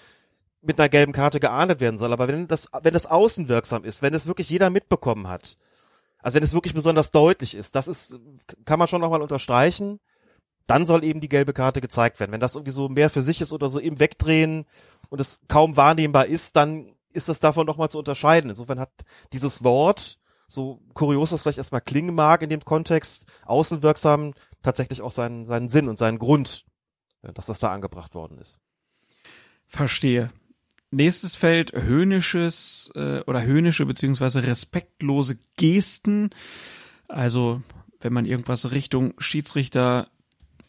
mit 0.61 0.81
einer 0.81 0.89
gelben 0.89 1.13
Karte 1.13 1.41
geahndet 1.41 1.81
werden 1.81 1.97
soll. 1.97 2.13
Aber 2.13 2.29
wenn 2.29 2.49
das, 2.49 2.69
wenn 2.83 2.93
das 2.93 3.07
außenwirksam 3.07 3.85
ist, 3.85 4.03
wenn 4.03 4.15
es 4.15 4.27
wirklich 4.27 4.51
jeder 4.51 4.71
mitbekommen 4.71 5.29
hat, 5.29 5.57
also 6.19 6.37
wenn 6.37 6.43
es 6.43 6.55
wirklich 6.55 6.75
besonders 6.75 7.13
deutlich 7.13 7.55
ist, 7.55 7.77
das 7.77 7.87
ist, 7.87 8.19
kann 8.65 8.79
man 8.79 8.89
schon 8.89 9.01
nochmal 9.01 9.23
unterstreichen, 9.23 10.01
dann 10.67 10.87
soll 10.87 11.05
eben 11.05 11.21
die 11.21 11.29
gelbe 11.29 11.53
Karte 11.53 11.81
gezeigt 11.81 12.19
werden. 12.21 12.33
Wenn 12.33 12.41
das 12.41 12.57
irgendwie 12.57 12.73
so 12.73 12.89
mehr 12.89 13.11
für 13.11 13.23
sich 13.23 13.41
ist 13.41 13.53
oder 13.53 13.69
so 13.69 13.79
im 13.79 13.99
Wegdrehen 13.99 14.67
und 15.09 15.21
es 15.21 15.41
kaum 15.49 15.77
wahrnehmbar 15.77 16.27
ist, 16.27 16.57
dann 16.57 16.93
ist 17.13 17.29
das 17.29 17.41
davon 17.41 17.67
nochmal 17.67 17.91
zu 17.91 17.99
unterscheiden. 17.99 18.51
Insofern 18.51 18.81
hat 18.81 18.91
dieses 19.33 19.65
Wort, 19.65 20.19
so 20.49 20.81
kurios 20.95 21.31
das 21.31 21.43
vielleicht 21.43 21.59
erstmal 21.59 21.81
klingen 21.81 22.15
mag 22.15 22.43
in 22.43 22.51
dem 22.51 22.65
Kontext, 22.65 23.27
außenwirksam 23.45 24.35
tatsächlich 24.63 25.03
auch 25.03 25.11
seinen, 25.11 25.47
seinen 25.47 25.69
Sinn 25.69 25.89
und 25.89 25.99
seinen 25.99 26.19
Grund, 26.19 26.65
dass 27.23 27.47
das 27.47 27.61
da 27.61 27.73
angebracht 27.73 28.15
worden 28.15 28.39
ist. 28.39 28.59
Verstehe. 29.67 30.31
Nächstes 30.91 31.35
Feld 31.35 31.73
höhnisches 31.73 32.93
äh, 32.95 33.21
oder 33.23 33.43
höhnische 33.43 33.87
beziehungsweise 33.87 34.47
respektlose 34.47 35.39
Gesten. 35.57 36.31
Also 37.09 37.63
wenn 38.01 38.13
man 38.13 38.25
irgendwas 38.25 38.71
Richtung 38.71 39.15
Schiedsrichter 39.19 40.09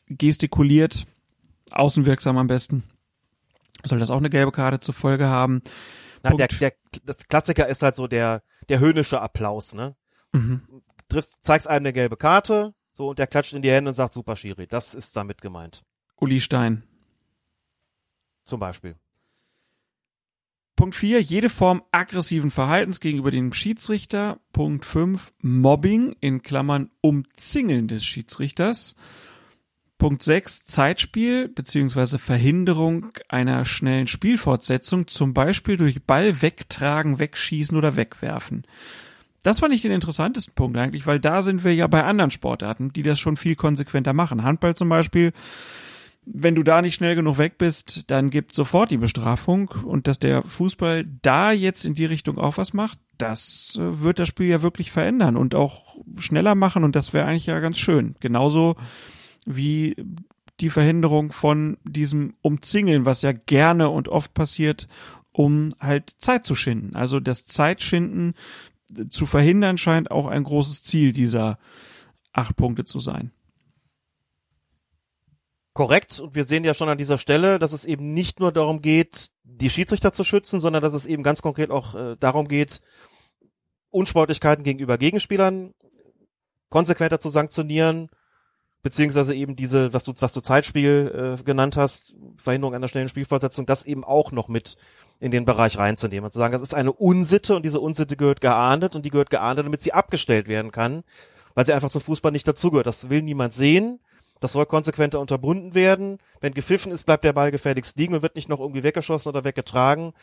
gestikuliert, 0.09 1.05
außenwirksam 1.71 2.37
am 2.37 2.47
besten, 2.47 2.83
soll 3.83 3.99
das 3.99 4.09
auch 4.09 4.17
eine 4.17 4.29
gelbe 4.29 4.51
Karte 4.51 4.79
zur 4.79 4.93
Folge 4.93 5.27
haben. 5.27 5.61
Na, 6.23 6.31
der, 6.31 6.47
der, 6.47 6.73
das 7.03 7.27
Klassiker 7.27 7.67
ist 7.67 7.83
halt 7.83 7.95
so 7.95 8.07
der, 8.07 8.43
der 8.69 8.79
höhnische 8.79 9.21
Applaus, 9.21 9.73
ne? 9.73 9.95
Mhm. 10.33 10.61
Triffst, 11.09 11.39
zeigst 11.43 11.67
einem 11.67 11.85
eine 11.85 11.93
gelbe 11.93 12.17
Karte, 12.17 12.73
so, 12.97 13.09
und 13.09 13.19
der 13.19 13.27
klatscht 13.27 13.53
in 13.53 13.61
die 13.61 13.69
Hände 13.69 13.89
und 13.89 13.93
sagt, 13.93 14.13
super 14.13 14.35
Schiri. 14.35 14.65
Das 14.65 14.95
ist 14.95 15.15
damit 15.15 15.41
gemeint. 15.41 15.83
Uli 16.15 16.41
Stein. 16.41 16.81
Zum 18.43 18.59
Beispiel. 18.59 18.95
Punkt 20.75 20.95
4, 20.95 21.21
jede 21.21 21.49
Form 21.49 21.83
aggressiven 21.91 22.49
Verhaltens 22.49 22.99
gegenüber 22.99 23.29
dem 23.29 23.53
Schiedsrichter. 23.53 24.39
Punkt 24.51 24.85
5, 24.85 25.33
Mobbing 25.41 26.15
in 26.21 26.41
Klammern 26.41 26.89
Umzingeln 27.01 27.87
des 27.87 28.03
Schiedsrichters. 28.03 28.95
Punkt 29.97 30.21
6, 30.21 30.65
Zeitspiel 30.65 31.47
bzw. 31.47 32.17
Verhinderung 32.17 33.07
einer 33.29 33.65
schnellen 33.65 34.07
Spielfortsetzung, 34.07 35.07
zum 35.07 35.33
Beispiel 35.33 35.77
durch 35.77 36.03
Ball 36.03 36.41
wegtragen, 36.41 37.19
wegschießen 37.19 37.77
oder 37.77 37.95
wegwerfen. 37.95 38.65
Das 39.43 39.59
fand 39.59 39.73
ich 39.73 39.81
den 39.81 39.91
interessantesten 39.91 40.53
Punkt 40.53 40.77
eigentlich, 40.77 41.07
weil 41.07 41.19
da 41.19 41.41
sind 41.41 41.63
wir 41.63 41.73
ja 41.73 41.87
bei 41.87 42.03
anderen 42.03 42.31
Sportarten, 42.31 42.91
die 42.93 43.03
das 43.03 43.19
schon 43.19 43.37
viel 43.37 43.55
konsequenter 43.55 44.13
machen. 44.13 44.43
Handball 44.43 44.75
zum 44.75 44.89
Beispiel 44.89 45.31
wenn 46.29 46.55
du 46.55 46.63
da 46.63 46.81
nicht 46.81 46.95
schnell 46.95 47.15
genug 47.15 47.37
weg 47.37 47.57
bist, 47.57 48.03
dann 48.11 48.29
gibt 48.29 48.51
sofort 48.51 48.91
die 48.91 48.97
Bestrafung 48.97 49.69
und 49.85 50.07
dass 50.07 50.19
der 50.19 50.43
Fußball 50.43 51.05
da 51.21 51.51
jetzt 51.51 51.85
in 51.85 51.93
die 51.93 52.05
Richtung 52.05 52.37
auch 52.37 52.57
was 52.57 52.73
macht, 52.73 52.99
das 53.17 53.77
äh, 53.79 54.01
wird 54.01 54.19
das 54.19 54.27
Spiel 54.27 54.47
ja 54.47 54.61
wirklich 54.61 54.91
verändern 54.91 55.37
und 55.37 55.55
auch 55.55 55.95
schneller 56.17 56.55
machen 56.55 56.83
und 56.83 56.95
das 56.95 57.13
wäre 57.13 57.25
eigentlich 57.25 57.45
ja 57.45 57.59
ganz 57.59 57.77
schön. 57.77 58.15
Genauso 58.19 58.75
wie 59.47 59.95
die 60.59 60.69
Verhinderung 60.69 61.31
von 61.31 61.77
diesem 61.83 62.33
Umzingeln, 62.41 63.05
was 63.05 63.21
ja 63.21 63.31
gerne 63.31 63.89
und 63.89 64.09
oft 64.09 64.33
passiert, 64.33 64.87
um 65.31 65.73
halt 65.79 66.09
Zeit 66.17 66.45
zu 66.45 66.55
schinden. 66.55 66.95
Also 66.95 67.19
das 67.19 67.45
Zeitschinden 67.45 68.33
zu 69.09 69.25
verhindern 69.25 69.77
scheint 69.77 70.11
auch 70.11 70.25
ein 70.25 70.43
großes 70.43 70.83
Ziel 70.83 71.13
dieser 71.13 71.59
acht 72.33 72.55
Punkte 72.55 72.85
zu 72.85 72.99
sein 72.99 73.31
korrekt 75.77 76.19
und 76.19 76.33
wir 76.33 76.43
sehen 76.43 76.63
ja 76.63 76.73
schon 76.73 76.89
an 76.89 76.97
dieser 76.97 77.19
Stelle, 77.19 77.59
dass 77.59 77.71
es 77.71 77.85
eben 77.85 78.11
nicht 78.15 78.39
nur 78.39 78.51
darum 78.51 78.81
geht, 78.81 79.29
die 79.43 79.69
Schiedsrichter 79.69 80.11
zu 80.11 80.23
schützen, 80.23 80.59
sondern 80.59 80.81
dass 80.81 80.95
es 80.95 81.05
eben 81.05 81.21
ganz 81.21 81.43
konkret 81.43 81.69
auch 81.69 81.93
äh, 81.93 82.15
darum 82.19 82.47
geht, 82.47 82.81
Unsportlichkeiten 83.91 84.63
gegenüber 84.63 84.97
Gegenspielern 84.97 85.75
konsequenter 86.69 87.19
zu 87.19 87.29
sanktionieren, 87.29 88.09
beziehungsweise 88.87 89.35
eben 89.35 89.57
diese, 89.57 89.93
was 89.93 90.05
du, 90.05 90.13
was 90.19 90.31
du 90.31 90.39
Zeitspiel 90.39 91.37
äh, 91.39 91.43
genannt 91.43 91.75
hast, 91.75 92.15
Verhinderung 92.37 92.73
einer 92.73 92.87
schnellen 92.87 93.09
Spielfortsetzung, 93.09 93.65
das 93.65 93.85
eben 93.85 94.05
auch 94.05 94.31
noch 94.31 94.47
mit 94.47 94.77
in 95.19 95.31
den 95.31 95.43
Bereich 95.43 95.77
reinzunehmen 95.77 96.23
und 96.23 96.31
zu 96.31 96.39
sagen, 96.39 96.53
das 96.53 96.61
ist 96.61 96.73
eine 96.73 96.93
Unsitte 96.93 97.53
und 97.55 97.65
diese 97.65 97.81
Unsitte 97.81 98.15
gehört 98.15 98.39
geahndet 98.39 98.95
und 98.95 99.03
die 99.03 99.09
gehört 99.09 99.29
geahndet, 99.29 99.65
damit 99.65 99.81
sie 99.81 99.91
abgestellt 99.91 100.47
werden 100.47 100.71
kann, 100.71 101.03
weil 101.53 101.65
sie 101.65 101.73
einfach 101.73 101.89
zum 101.89 102.01
Fußball 102.01 102.31
nicht 102.31 102.47
dazugehört. 102.47 102.87
Das 102.87 103.09
will 103.09 103.21
niemand 103.21 103.51
sehen 103.51 103.99
das 104.39 104.53
soll 104.53 104.65
konsequenter 104.65 105.19
unterbunden 105.19 105.73
werden. 105.73 106.19
Wenn 106.41 106.53
gepfiffen 106.53 106.91
ist, 106.91 107.05
bleibt 107.05 107.23
der 107.23 107.33
Ball 107.33 107.51
gefährlichst 107.51 107.97
liegen 107.97 108.13
und 108.13 108.21
wird 108.21 108.35
nicht 108.35 108.49
noch 108.49 108.59
irgendwie 108.59 108.83
weggeschossen 108.83 109.29
oder 109.29 109.43
weggetragen. 109.43 110.13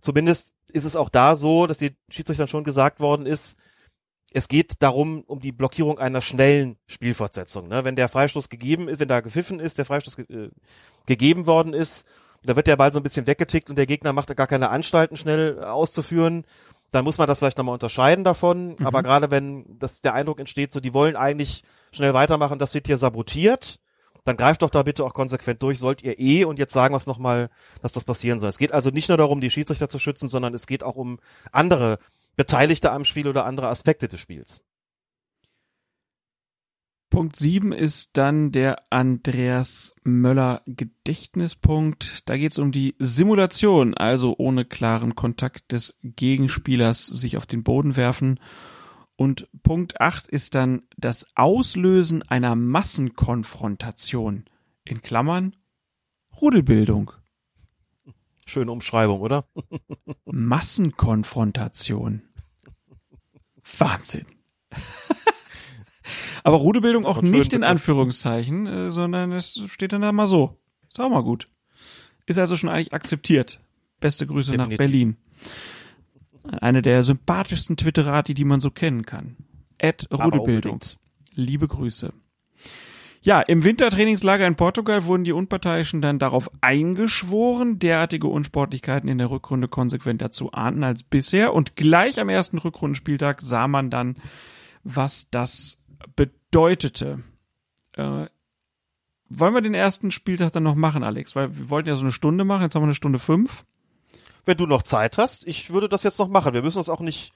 Zumindest 0.00 0.52
ist 0.72 0.84
es 0.84 0.96
auch 0.96 1.08
da 1.08 1.36
so, 1.36 1.66
dass 1.66 1.78
die 1.78 1.96
Schiedsrichtern 2.08 2.48
schon 2.48 2.64
gesagt 2.64 3.00
worden 3.00 3.26
ist, 3.26 3.58
es 4.32 4.48
geht 4.48 4.82
darum, 4.82 5.22
um 5.26 5.40
die 5.40 5.52
Blockierung 5.52 5.98
einer 5.98 6.20
schnellen 6.20 6.76
Spielfortsetzung. 6.86 7.68
Ne? 7.68 7.84
Wenn 7.84 7.96
der 7.96 8.08
Freistoß 8.08 8.48
gegeben 8.48 8.88
ist, 8.88 9.00
wenn 9.00 9.08
da 9.08 9.20
gepfiffen 9.20 9.58
ist, 9.58 9.78
der 9.78 9.84
Freistoß 9.84 10.16
ge 10.16 10.26
äh, 10.28 10.50
gegeben 11.06 11.46
worden 11.46 11.72
ist, 11.72 12.06
da 12.44 12.54
wird 12.54 12.66
der 12.66 12.76
Ball 12.76 12.92
so 12.92 13.00
ein 13.00 13.02
bisschen 13.02 13.26
weggetickt 13.26 13.70
und 13.70 13.76
der 13.76 13.86
Gegner 13.86 14.12
macht 14.12 14.30
da 14.30 14.34
gar 14.34 14.46
keine 14.46 14.70
Anstalten 14.70 15.16
schnell 15.16 15.62
auszuführen, 15.64 16.44
dann 16.90 17.04
muss 17.04 17.18
man 17.18 17.26
das 17.26 17.38
vielleicht 17.38 17.58
nochmal 17.58 17.74
unterscheiden 17.74 18.24
davon. 18.24 18.76
Mhm. 18.78 18.86
Aber 18.86 19.02
gerade 19.02 19.30
wenn 19.30 19.78
das 19.78 20.02
der 20.02 20.14
Eindruck 20.14 20.38
entsteht, 20.38 20.72
so 20.72 20.80
die 20.80 20.94
wollen 20.94 21.16
eigentlich 21.16 21.64
schnell 21.90 22.14
weitermachen, 22.14 22.58
das 22.58 22.74
wird 22.74 22.86
hier 22.86 22.98
sabotiert, 22.98 23.80
dann 24.24 24.36
greift 24.36 24.62
doch 24.62 24.70
da 24.70 24.82
bitte 24.82 25.04
auch 25.04 25.14
konsequent 25.14 25.62
durch, 25.62 25.78
sollt 25.78 26.02
ihr 26.02 26.18
eh 26.18 26.44
und 26.44 26.58
jetzt 26.58 26.74
sagen 26.74 26.92
wir 26.92 26.98
es 26.98 27.06
nochmal, 27.06 27.48
dass 27.80 27.92
das 27.92 28.04
passieren 28.04 28.38
soll. 28.38 28.50
Es 28.50 28.58
geht 28.58 28.72
also 28.72 28.90
nicht 28.90 29.08
nur 29.08 29.16
darum, 29.16 29.40
die 29.40 29.50
Schiedsrichter 29.50 29.88
zu 29.88 29.98
schützen, 29.98 30.28
sondern 30.28 30.52
es 30.54 30.66
geht 30.66 30.84
auch 30.84 30.96
um 30.96 31.18
andere 31.50 31.98
Beteiligte 32.38 32.92
am 32.92 33.04
Spiel 33.04 33.26
oder 33.26 33.46
andere 33.46 33.66
Aspekte 33.66 34.06
des 34.06 34.20
Spiels. 34.20 34.62
Punkt 37.10 37.34
7 37.34 37.72
ist 37.72 38.16
dann 38.16 38.52
der 38.52 38.80
Andreas 38.90 39.96
Möller 40.04 40.62
Gedächtnispunkt. 40.66 42.28
Da 42.28 42.36
geht 42.36 42.52
es 42.52 42.60
um 42.60 42.70
die 42.70 42.94
Simulation, 43.00 43.94
also 43.94 44.36
ohne 44.38 44.64
klaren 44.64 45.16
Kontakt 45.16 45.72
des 45.72 45.98
Gegenspielers 46.04 47.06
sich 47.06 47.36
auf 47.36 47.46
den 47.46 47.64
Boden 47.64 47.96
werfen. 47.96 48.38
Und 49.16 49.48
Punkt 49.64 50.00
8 50.00 50.28
ist 50.28 50.54
dann 50.54 50.82
das 50.96 51.26
Auslösen 51.34 52.22
einer 52.22 52.54
Massenkonfrontation. 52.54 54.44
In 54.84 55.02
Klammern 55.02 55.56
Rudelbildung. 56.40 57.10
Schöne 58.46 58.70
Umschreibung, 58.70 59.22
oder? 59.22 59.48
Massenkonfrontation. 60.24 62.27
Wahnsinn. 63.76 64.26
Aber 66.44 66.56
Rudelbildung 66.56 67.04
auch 67.04 67.20
nicht 67.20 67.52
in 67.52 67.64
Anführungszeichen, 67.64 68.66
äh, 68.66 68.90
sondern 68.90 69.32
es 69.32 69.60
steht 69.68 69.92
dann 69.92 70.02
da 70.02 70.12
mal 70.12 70.26
so. 70.26 70.56
Ist 70.88 71.00
auch 71.00 71.10
mal 71.10 71.22
gut. 71.22 71.46
Ist 72.26 72.38
also 72.38 72.56
schon 72.56 72.70
eigentlich 72.70 72.94
akzeptiert. 72.94 73.60
Beste 74.00 74.26
Grüße 74.26 74.52
Definitiv. 74.52 74.70
nach 74.70 74.78
Berlin. 74.78 75.16
Eine 76.60 76.82
der 76.82 77.02
sympathischsten 77.02 77.76
Twitterati, 77.76 78.32
die 78.34 78.44
man 78.44 78.60
so 78.60 78.70
kennen 78.70 79.04
kann. 79.04 79.36
Ed 79.76 80.08
Rudelbildung. 80.10 80.80
Liebe 81.34 81.68
Grüße. 81.68 82.12
Ja, 83.20 83.40
im 83.40 83.64
Wintertrainingslager 83.64 84.46
in 84.46 84.54
Portugal 84.54 85.04
wurden 85.04 85.24
die 85.24 85.32
Unparteiischen 85.32 86.00
dann 86.00 86.18
darauf 86.18 86.50
eingeschworen, 86.60 87.78
derartige 87.78 88.28
Unsportlichkeiten 88.28 89.08
in 89.08 89.18
der 89.18 89.30
Rückrunde 89.30 89.68
konsequenter 89.68 90.30
zu 90.30 90.52
ahnden 90.52 90.84
als 90.84 91.02
bisher. 91.02 91.52
Und 91.52 91.74
gleich 91.74 92.20
am 92.20 92.28
ersten 92.28 92.58
Rückrundenspieltag 92.58 93.42
sah 93.42 93.66
man 93.66 93.90
dann, 93.90 94.16
was 94.84 95.30
das 95.30 95.82
bedeutete. 96.14 97.20
Äh, 97.94 98.26
wollen 99.28 99.54
wir 99.54 99.60
den 99.60 99.74
ersten 99.74 100.10
Spieltag 100.10 100.52
dann 100.52 100.62
noch 100.62 100.76
machen, 100.76 101.02
Alex? 101.02 101.36
Weil 101.36 101.56
wir 101.56 101.70
wollten 101.70 101.88
ja 101.88 101.96
so 101.96 102.02
eine 102.02 102.12
Stunde 102.12 102.44
machen, 102.44 102.62
jetzt 102.62 102.74
haben 102.74 102.82
wir 102.82 102.86
eine 102.86 102.94
Stunde 102.94 103.18
fünf. 103.18 103.64
Wenn 104.44 104.56
du 104.56 104.66
noch 104.66 104.82
Zeit 104.82 105.18
hast, 105.18 105.46
ich 105.46 105.70
würde 105.70 105.88
das 105.88 106.04
jetzt 106.04 106.18
noch 106.18 106.28
machen. 106.28 106.54
Wir 106.54 106.62
müssen 106.62 106.78
das 106.78 106.88
auch 106.88 107.00
nicht 107.00 107.32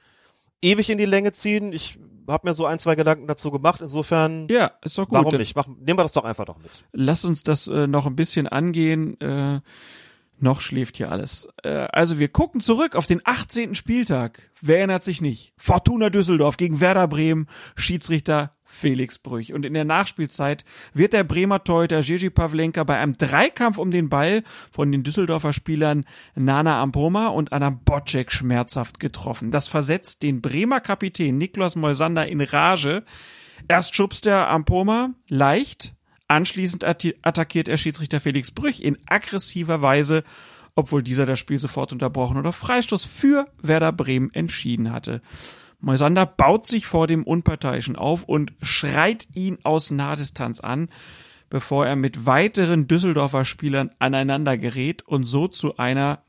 ewig 0.63 0.89
in 0.89 0.97
die 0.97 1.05
Länge 1.05 1.33
ziehen. 1.33 1.73
Ich 1.73 1.99
habe 2.29 2.49
mir 2.49 2.55
so 2.55 2.67
ein, 2.67 2.79
zwei 2.79 2.95
Gedanken 2.95 3.27
dazu 3.27 3.51
gemacht. 3.51 3.81
Insofern, 3.81 4.49
ja, 4.49 4.73
ist 4.83 4.99
doch 4.99 5.09
gut. 5.09 5.19
Warum 5.19 5.37
nicht? 5.37 5.57
Mach, 5.57 5.67
nehmen 5.67 5.99
wir 5.99 6.03
das 6.03 6.13
doch 6.13 6.25
einfach 6.25 6.47
noch 6.47 6.59
mit. 6.59 6.85
Lass 6.93 7.25
uns 7.25 7.43
das 7.43 7.67
äh, 7.67 7.87
noch 7.87 8.07
ein 8.07 8.17
bisschen 8.17 8.47
angehen. 8.47 9.21
Äh, 9.21 9.61
noch 10.43 10.61
schläft 10.61 10.97
hier 10.97 11.11
alles. 11.11 11.49
Äh, 11.63 11.87
also 11.93 12.19
wir 12.19 12.29
gucken 12.29 12.61
zurück 12.61 12.97
auf 12.97 13.07
den 13.07 13.21
18. 13.25 13.75
Spieltag. 13.75 14.51
Wer 14.61 14.79
erinnert 14.79 15.03
sich 15.03 15.21
nicht? 15.21 15.55
Fortuna 15.57 16.11
Düsseldorf 16.11 16.57
gegen 16.57 16.81
Werder 16.81 17.09
Bremen, 17.09 17.47
Schiedsrichter 17.77 18.51
Felix 18.65 19.19
Brüch. 19.19 19.53
Und 19.53 19.65
in 19.65 19.75
der 19.75 19.85
Nachspielzeit 19.85 20.65
wird 20.95 21.13
der 21.13 21.25
Bremer 21.25 21.63
Torhüter 21.63 22.01
Gigi 22.01 22.31
Pavlenka 22.31 22.85
bei 22.85 22.99
einem 22.99 23.13
Dreikampf 23.13 23.79
um 23.79 23.91
den 23.91 24.09
Ball 24.09 24.43
von 24.71 24.91
den 24.91 25.03
Düsseldorfer 25.03 25.53
Spielern 25.53 26.05
Nana 26.35 26.81
Ampoma 26.81 27.29
und 27.29 27.53
Anna 27.53 27.71
Bocek 27.71 28.33
schmerzhaft 28.33 28.99
getroffen. 28.99 29.51
Das 29.51 29.69
versetzt 29.69 30.23
den 30.23 30.41
Bremer 30.41 30.81
Kapitän 30.81 31.39
Niklas 31.39 31.77
Moisander 31.77 32.27
in 32.27 32.41
Rage. 32.41 33.05
Erst 33.69 33.95
schubst 33.95 34.27
er 34.27 34.49
Ampoma 34.49 35.11
leicht, 35.29 35.95
Anschließend 36.33 36.83
attackiert 36.83 37.69
er 37.69 37.77
Schiedsrichter 37.77 38.19
Felix 38.19 38.51
Brüch 38.51 38.81
in 38.81 38.97
aggressiver 39.05 39.83
Weise, 39.83 40.25
obwohl 40.75 41.03
dieser 41.03 41.27
das 41.27 41.39
Spiel 41.39 41.59
sofort 41.59 41.93
unterbrochen 41.93 42.39
oder 42.39 42.53
Freistoß 42.53 43.05
für 43.05 43.49
Werder 43.61 43.93
Bremen 43.93 44.33
entschieden 44.33 44.93
hatte. 44.93 45.21
Moisander 45.81 46.25
baut 46.25 46.65
sich 46.67 46.87
vor 46.87 47.07
dem 47.07 47.25
Unparteiischen 47.25 47.97
auf 47.97 48.25
und 48.25 48.55
schreit 48.63 49.29
ihn 49.35 49.59
aus 49.63 49.91
Nahdistanz 49.91 50.61
an. 50.61 50.89
bevor 51.51 51.87
er 51.87 51.97
mit 51.97 52.25
weiteren 52.25 52.89
Düsseldorfer 52.89 53.45
Spielern 53.45 53.91
aneinander 53.99 54.57
gerät 54.57 55.03
und 55.03 55.25
so 55.25 55.49
zu 55.49 55.77
einer 55.77 56.23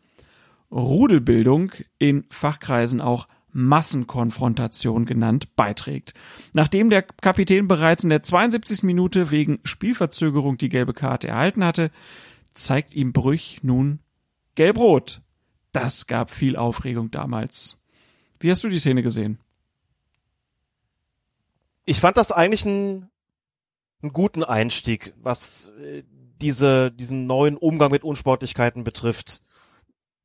Rudelbildung 0.70 1.72
in 1.97 2.26
Fachkreisen 2.30 2.99
auch 2.99 3.30
Massenkonfrontation 3.54 5.06
genannt 5.06 5.56
beiträgt. 5.56 6.14
Nachdem 6.54 6.89
der 6.89 7.04
Kapitän 7.04 7.68
bereits 7.68 8.04
in 8.04 8.10
der 8.10 8.22
72. 8.22 8.84
Minute 8.84 9.32
wegen 9.32 9.60
Spielverzögerung 9.64 10.58
die 10.58 10.70
gelbe 10.70 10.93
Karte 10.93 11.28
erhalten 11.28 11.64
hatte, 11.64 11.91
zeigt 12.54 12.93
ihm 12.93 13.14
Brüch 13.14 13.60
nun 13.64 13.99
gelb-rot. 14.56 15.22
Das 15.72 16.08
gab 16.08 16.32
viel 16.32 16.56
Aufregung 16.56 17.12
damals. 17.12 17.82
Wie 18.39 18.51
hast 18.51 18.64
du 18.64 18.70
die 18.70 18.80
Szene 18.80 19.04
gesehen? 19.04 19.39
Ich 21.86 21.99
fand 21.99 22.18
das 22.18 22.32
eigentlich 22.32 22.66
einen, 22.66 23.10
einen 24.01 24.14
guten 24.14 24.43
Einstieg, 24.43 25.14
was 25.18 25.72
äh, 25.82 26.04
diese, 26.41 26.91
diesen 26.91 27.26
neuen 27.26 27.58
Umgang 27.58 27.91
mit 27.91 28.04
Unsportlichkeiten 28.04 28.84
betrifft. 28.84 29.41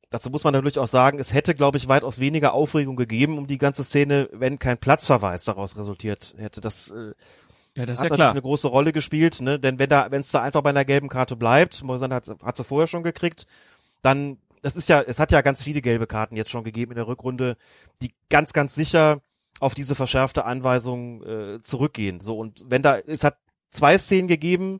Dazu 0.09 0.31
muss 0.31 0.43
man 0.43 0.53
natürlich 0.53 0.79
auch 0.79 0.87
sagen, 0.87 1.19
es 1.19 1.33
hätte, 1.33 1.53
glaube 1.53 1.77
ich, 1.77 1.87
weitaus 1.87 2.19
weniger 2.19 2.53
Aufregung 2.53 2.95
gegeben 2.95 3.37
um 3.37 3.45
die 3.45 3.59
ganze 3.59 3.83
Szene, 3.83 4.27
wenn 4.31 4.57
kein 4.57 4.79
Platzverweis 4.79 5.43
daraus 5.43 5.77
resultiert 5.77 6.33
hätte. 6.37 6.61
Das, 6.61 6.89
äh, 6.89 7.13
ja, 7.75 7.85
das 7.85 7.99
hat 7.99 8.05
ja 8.05 8.09
natürlich 8.09 8.15
klar. 8.15 8.31
eine 8.31 8.41
große 8.41 8.67
Rolle 8.67 8.91
gespielt, 8.91 9.39
ne? 9.41 9.59
Denn 9.59 9.77
wenn 9.77 9.89
da, 9.89 10.09
wenn 10.09 10.21
es 10.21 10.31
da 10.31 10.41
einfach 10.41 10.61
bei 10.61 10.71
einer 10.71 10.85
gelben 10.85 11.09
Karte 11.09 11.35
bleibt, 11.35 11.83
Moisander 11.83 12.15
hat, 12.15 12.29
hat 12.43 12.57
sie 12.57 12.63
vorher 12.63 12.87
schon 12.87 13.03
gekriegt, 13.03 13.45
dann, 14.01 14.37
das 14.63 14.75
ist 14.75 14.89
ja, 14.89 15.01
es 15.01 15.19
hat 15.19 15.31
ja 15.31 15.41
ganz 15.41 15.61
viele 15.61 15.81
gelbe 15.81 16.07
Karten 16.07 16.35
jetzt 16.35 16.49
schon 16.49 16.63
gegeben 16.63 16.93
in 16.93 16.97
der 16.97 17.07
Rückrunde, 17.07 17.55
die 18.01 18.13
ganz, 18.29 18.51
ganz 18.51 18.73
sicher 18.73 19.21
auf 19.59 19.75
diese 19.75 19.93
verschärfte 19.93 20.45
Anweisung 20.45 21.23
äh, 21.23 21.61
zurückgehen. 21.61 22.19
So 22.19 22.37
und 22.39 22.65
wenn 22.67 22.81
da, 22.81 22.97
es 22.97 23.23
hat 23.23 23.37
zwei 23.69 23.97
Szenen 23.99 24.27
gegeben, 24.27 24.79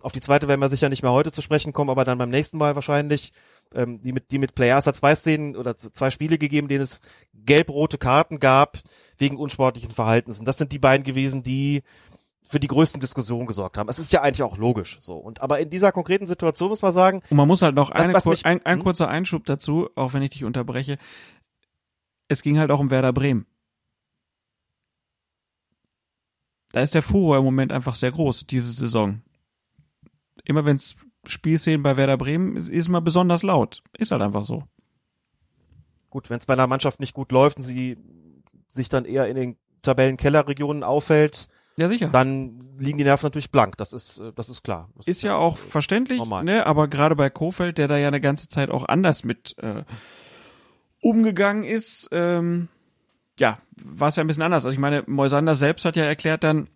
auf 0.00 0.12
die 0.12 0.20
zweite 0.20 0.48
werden 0.48 0.60
wir 0.60 0.68
sicher 0.68 0.88
nicht 0.88 1.02
mehr 1.02 1.12
heute 1.12 1.32
zu 1.32 1.42
sprechen 1.42 1.72
kommen, 1.72 1.90
aber 1.90 2.04
dann 2.04 2.18
beim 2.18 2.30
nächsten 2.30 2.58
Mal 2.58 2.74
wahrscheinlich, 2.74 3.32
ähm, 3.74 4.00
die 4.00 4.12
mit 4.12 4.30
die 4.30 4.38
mit 4.38 4.54
Players 4.54 4.86
hat 4.86 4.96
zwei 4.96 5.14
Szenen 5.14 5.56
oder 5.56 5.76
zwei 5.76 6.10
Spiele 6.10 6.38
gegeben, 6.38 6.68
denen 6.68 6.82
es 6.82 7.00
gelb-rote 7.34 7.98
Karten 7.98 8.38
gab 8.38 8.78
wegen 9.18 9.36
unsportlichen 9.36 9.90
Verhaltens. 9.90 10.38
Und 10.38 10.46
das 10.46 10.58
sind 10.58 10.72
die 10.72 10.78
beiden 10.78 11.04
gewesen, 11.04 11.42
die 11.42 11.82
für 12.42 12.60
die 12.60 12.68
größten 12.68 13.00
Diskussionen 13.00 13.46
gesorgt 13.46 13.76
haben. 13.76 13.88
Es 13.88 13.98
ist 13.98 14.12
ja 14.12 14.22
eigentlich 14.22 14.42
auch 14.42 14.56
logisch 14.56 14.98
so. 15.00 15.16
Und 15.16 15.40
aber 15.42 15.58
in 15.58 15.68
dieser 15.68 15.90
konkreten 15.90 16.26
Situation 16.26 16.68
muss 16.68 16.82
man 16.82 16.92
sagen, 16.92 17.22
Und 17.28 17.36
man 17.36 17.48
muss 17.48 17.62
halt 17.62 17.74
noch 17.74 17.90
eine, 17.90 18.12
kur 18.12 18.30
mich- 18.30 18.46
ein, 18.46 18.64
ein 18.64 18.78
hm? 18.78 18.84
kurzer 18.84 19.08
Einschub 19.08 19.44
dazu, 19.46 19.90
auch 19.96 20.12
wenn 20.14 20.22
ich 20.22 20.30
dich 20.30 20.44
unterbreche. 20.44 20.98
Es 22.28 22.42
ging 22.42 22.58
halt 22.58 22.70
auch 22.70 22.80
um 22.80 22.90
Werder 22.90 23.12
Bremen. 23.12 23.46
Da 26.72 26.80
ist 26.80 26.94
der 26.94 27.02
Furor 27.02 27.38
im 27.38 27.44
Moment 27.44 27.72
einfach 27.72 27.94
sehr 27.94 28.12
groß, 28.12 28.46
diese 28.46 28.72
Saison. 28.72 29.22
Immer 30.44 30.64
wenn 30.64 30.76
es 30.76 30.96
Spielszenen 31.28 31.82
bei 31.82 31.96
Werder 31.96 32.16
Bremen 32.16 32.56
ist, 32.56 32.68
ist 32.68 32.88
immer 32.88 33.00
besonders 33.00 33.42
laut. 33.42 33.82
Ist 33.96 34.10
halt 34.10 34.22
einfach 34.22 34.44
so. 34.44 34.64
gut, 36.10 36.30
wenn 36.30 36.38
es 36.38 36.46
bei 36.46 36.54
einer 36.54 36.66
Mannschaft 36.66 37.00
nicht 37.00 37.14
gut 37.14 37.32
läuft 37.32 37.58
und 37.58 37.62
sie 37.62 37.96
sich 38.68 38.88
dann 38.88 39.04
eher 39.04 39.26
in 39.28 39.36
den 39.36 39.56
Tabellenkellerregionen 39.82 40.82
auffällt, 40.82 41.48
Ja, 41.76 41.88
sicher. 41.88 42.08
dann 42.08 42.60
liegen 42.78 42.98
die 42.98 43.04
Nerven 43.04 43.26
natürlich 43.26 43.50
blank. 43.50 43.76
Das 43.76 43.92
ist, 43.92 44.18
äh, 44.18 44.32
das 44.34 44.48
ist 44.48 44.62
klar. 44.64 44.88
Das 44.96 45.06
ist 45.06 45.22
ja 45.22 45.36
auch 45.36 45.56
verständlich, 45.58 46.18
normal. 46.18 46.44
ne? 46.44 46.66
Aber 46.66 46.88
gerade 46.88 47.14
bei 47.16 47.30
Kofeld, 47.30 47.78
der 47.78 47.86
da 47.88 47.96
ja 47.96 48.08
eine 48.08 48.20
ganze 48.20 48.48
Zeit 48.48 48.70
auch 48.70 48.86
anders 48.86 49.24
mit 49.24 49.56
äh, 49.58 49.84
umgegangen 51.00 51.64
ist, 51.64 52.08
ähm, 52.12 52.68
ja, 53.38 53.58
war 53.76 54.08
es 54.08 54.16
ja 54.16 54.24
ein 54.24 54.26
bisschen 54.26 54.42
anders. 54.42 54.64
Also 54.64 54.72
ich 54.74 54.80
meine, 54.80 55.04
Moisander 55.06 55.54
selbst 55.54 55.84
hat 55.84 55.96
ja 55.96 56.04
erklärt 56.04 56.42
dann, 56.42 56.68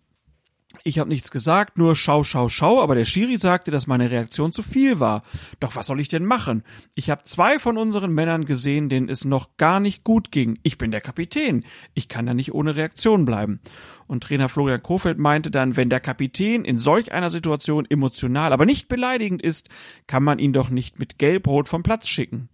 ich 0.83 0.99
habe 0.99 1.09
nichts 1.09 1.31
gesagt, 1.31 1.77
nur 1.77 1.95
schau, 1.95 2.23
schau, 2.23 2.49
schau, 2.49 2.81
aber 2.81 2.95
der 2.95 3.05
Schiri 3.05 3.37
sagte, 3.37 3.71
dass 3.71 3.87
meine 3.87 4.09
Reaktion 4.09 4.51
zu 4.51 4.63
viel 4.63 4.99
war. 4.99 5.21
Doch 5.59 5.75
was 5.75 5.87
soll 5.87 5.99
ich 5.99 6.07
denn 6.07 6.25
machen? 6.25 6.63
Ich 6.95 7.09
habe 7.09 7.23
zwei 7.23 7.59
von 7.59 7.77
unseren 7.77 8.13
Männern 8.13 8.45
gesehen, 8.45 8.89
denen 8.89 9.09
es 9.09 9.25
noch 9.25 9.57
gar 9.57 9.79
nicht 9.79 10.03
gut 10.03 10.31
ging. 10.31 10.59
Ich 10.63 10.77
bin 10.77 10.91
der 10.91 11.01
Kapitän. 11.01 11.65
Ich 11.93 12.07
kann 12.07 12.25
da 12.25 12.33
nicht 12.33 12.53
ohne 12.53 12.75
Reaktion 12.75 13.25
bleiben. 13.25 13.59
Und 14.07 14.23
Trainer 14.23 14.49
Florian 14.49 14.83
Kofeld 14.83 15.17
meinte 15.17 15.51
dann, 15.51 15.77
wenn 15.77 15.89
der 15.89 15.99
Kapitän 15.99 16.65
in 16.65 16.79
solch 16.79 17.11
einer 17.11 17.29
Situation 17.29 17.85
emotional, 17.89 18.53
aber 18.53 18.65
nicht 18.65 18.87
beleidigend 18.87 19.41
ist, 19.41 19.69
kann 20.07 20.23
man 20.23 20.39
ihn 20.39 20.53
doch 20.53 20.69
nicht 20.69 20.99
mit 20.99 21.17
Gelbrot 21.17 21.69
vom 21.69 21.83
Platz 21.83 22.07
schicken. 22.07 22.49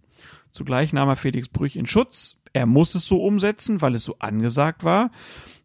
Zugleich 0.50 0.92
nahm 0.92 1.08
er 1.08 1.16
Felix 1.16 1.48
Brüch 1.48 1.76
in 1.76 1.86
Schutz. 1.86 2.40
Er 2.52 2.66
muss 2.66 2.94
es 2.94 3.06
so 3.06 3.22
umsetzen, 3.22 3.82
weil 3.82 3.94
es 3.94 4.04
so 4.04 4.16
angesagt 4.18 4.82
war. 4.82 5.10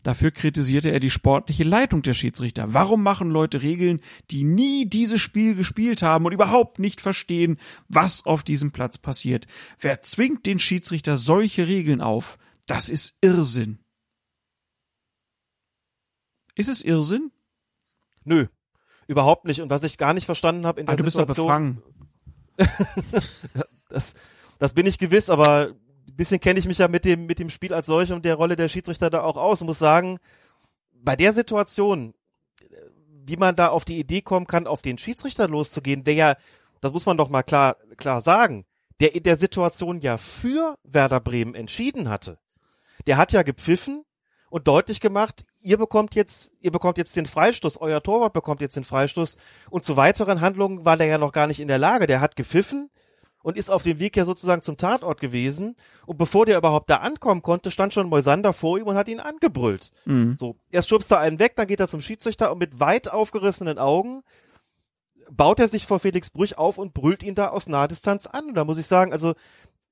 Dafür 0.03 0.31
kritisierte 0.31 0.91
er 0.91 0.99
die 0.99 1.09
sportliche 1.09 1.63
Leitung 1.63 2.01
der 2.01 2.13
Schiedsrichter. 2.13 2.73
Warum 2.73 3.01
machen 3.01 3.29
Leute 3.29 3.61
Regeln, 3.61 4.01
die 4.31 4.43
nie 4.43 4.85
dieses 4.85 5.21
Spiel 5.21 5.55
gespielt 5.55 6.01
haben 6.01 6.25
und 6.25 6.33
überhaupt 6.33 6.77
nicht 6.77 6.99
verstehen, 6.99 7.57
was 7.87 8.25
auf 8.25 8.43
diesem 8.43 8.71
Platz 8.71 8.97
passiert? 8.97 9.47
Wer 9.79 10.01
zwingt 10.01 10.45
den 10.45 10.59
Schiedsrichter 10.59 11.15
solche 11.15 11.67
Regeln 11.67 12.01
auf? 12.01 12.37
Das 12.67 12.89
ist 12.89 13.17
Irrsinn. 13.21 13.79
Ist 16.55 16.69
es 16.69 16.83
Irrsinn? 16.83 17.31
Nö, 18.25 18.47
überhaupt 19.07 19.45
nicht. 19.45 19.61
Und 19.61 19.69
was 19.69 19.83
ich 19.83 19.97
gar 19.97 20.13
nicht 20.13 20.25
verstanden 20.25 20.65
habe 20.65 20.81
in 20.81 20.85
der 20.85 20.93
Ah, 20.93 20.95
du 20.97 21.03
bist 21.03 21.17
doch 21.17 21.21
Situation, 21.21 21.47
befangen. 21.47 21.81
das, 23.89 24.15
das 24.59 24.73
bin 24.73 24.85
ich 24.85 24.99
gewiss, 24.99 25.29
aber 25.29 25.75
bisschen 26.15 26.39
kenne 26.39 26.59
ich 26.59 26.67
mich 26.67 26.77
ja 26.77 26.87
mit 26.87 27.05
dem, 27.05 27.25
mit 27.25 27.39
dem 27.39 27.49
Spiel 27.49 27.73
als 27.73 27.87
solchem 27.87 28.17
und 28.17 28.25
der 28.25 28.35
Rolle 28.35 28.55
der 28.55 28.67
Schiedsrichter 28.67 29.09
da 29.09 29.23
auch 29.23 29.37
aus 29.37 29.61
und 29.61 29.67
muss 29.67 29.79
sagen, 29.79 30.19
bei 30.91 31.15
der 31.15 31.33
Situation, 31.33 32.13
wie 33.25 33.37
man 33.37 33.55
da 33.55 33.67
auf 33.69 33.85
die 33.85 33.99
Idee 33.99 34.21
kommen 34.21 34.47
kann, 34.47 34.67
auf 34.67 34.81
den 34.81 34.97
Schiedsrichter 34.97 35.47
loszugehen, 35.47 36.03
der 36.03 36.13
ja, 36.13 36.35
das 36.81 36.91
muss 36.91 37.05
man 37.05 37.17
doch 37.17 37.29
mal 37.29 37.43
klar, 37.43 37.77
klar 37.97 38.21
sagen, 38.21 38.65
der 38.99 39.15
in 39.15 39.23
der 39.23 39.37
Situation 39.37 40.01
ja 40.01 40.17
für 40.17 40.77
Werder 40.83 41.19
Bremen 41.19 41.55
entschieden 41.55 42.09
hatte. 42.09 42.39
Der 43.07 43.17
hat 43.17 43.33
ja 43.33 43.43
gepfiffen 43.43 44.03
und 44.49 44.67
deutlich 44.67 45.01
gemacht, 45.01 45.45
ihr 45.61 45.77
bekommt 45.77 46.15
jetzt, 46.15 46.53
ihr 46.61 46.71
bekommt 46.71 46.97
jetzt 46.97 47.15
den 47.15 47.25
Freistoß, 47.25 47.81
euer 47.81 48.03
Torwart 48.03 48.33
bekommt 48.33 48.61
jetzt 48.61 48.75
den 48.75 48.83
Freistoß 48.83 49.37
und 49.69 49.83
zu 49.83 49.97
weiteren 49.97 50.41
Handlungen 50.41 50.85
war 50.85 50.95
der 50.95 51.07
ja 51.07 51.17
noch 51.17 51.31
gar 51.31 51.47
nicht 51.47 51.59
in 51.59 51.67
der 51.67 51.79
Lage. 51.79 52.07
Der 52.07 52.21
hat 52.21 52.35
gepfiffen 52.35 52.89
und 53.43 53.57
ist 53.57 53.69
auf 53.69 53.83
dem 53.83 53.99
Weg 53.99 54.17
ja 54.17 54.25
sozusagen 54.25 54.63
zum 54.63 54.77
Tatort 54.77 55.21
gewesen 55.21 55.75
und 56.07 56.17
bevor 56.17 56.47
der 56.47 56.57
überhaupt 56.57 56.89
da 56.89 56.97
ankommen 56.97 57.43
konnte, 57.43 57.69
stand 57.69 57.93
schon 57.93 58.09
Moisander 58.09 58.53
vor 58.53 58.79
ihm 58.79 58.87
und 58.87 58.95
hat 58.95 59.07
ihn 59.07 59.19
angebrüllt. 59.19 59.91
Mhm. 60.05 60.35
So, 60.39 60.55
erst 60.71 60.89
schubst 60.89 61.11
er 61.11 61.19
einen 61.19 61.37
weg, 61.37 61.55
dann 61.55 61.67
geht 61.67 61.79
er 61.79 61.87
zum 61.87 62.01
Schiedsrichter 62.01 62.51
und 62.51 62.57
mit 62.57 62.79
weit 62.79 63.11
aufgerissenen 63.11 63.77
Augen 63.77 64.23
baut 65.31 65.59
er 65.59 65.67
sich 65.67 65.85
vor 65.85 65.99
Felix 65.99 66.29
Brüch 66.29 66.57
auf 66.57 66.77
und 66.77 66.93
brüllt 66.93 67.23
ihn 67.23 67.35
da 67.35 67.49
aus 67.49 67.67
naher 67.67 67.87
Distanz 67.87 68.27
an. 68.27 68.49
Und 68.49 68.55
da 68.55 68.65
muss 68.65 68.77
ich 68.77 68.87
sagen, 68.87 69.11
also 69.11 69.33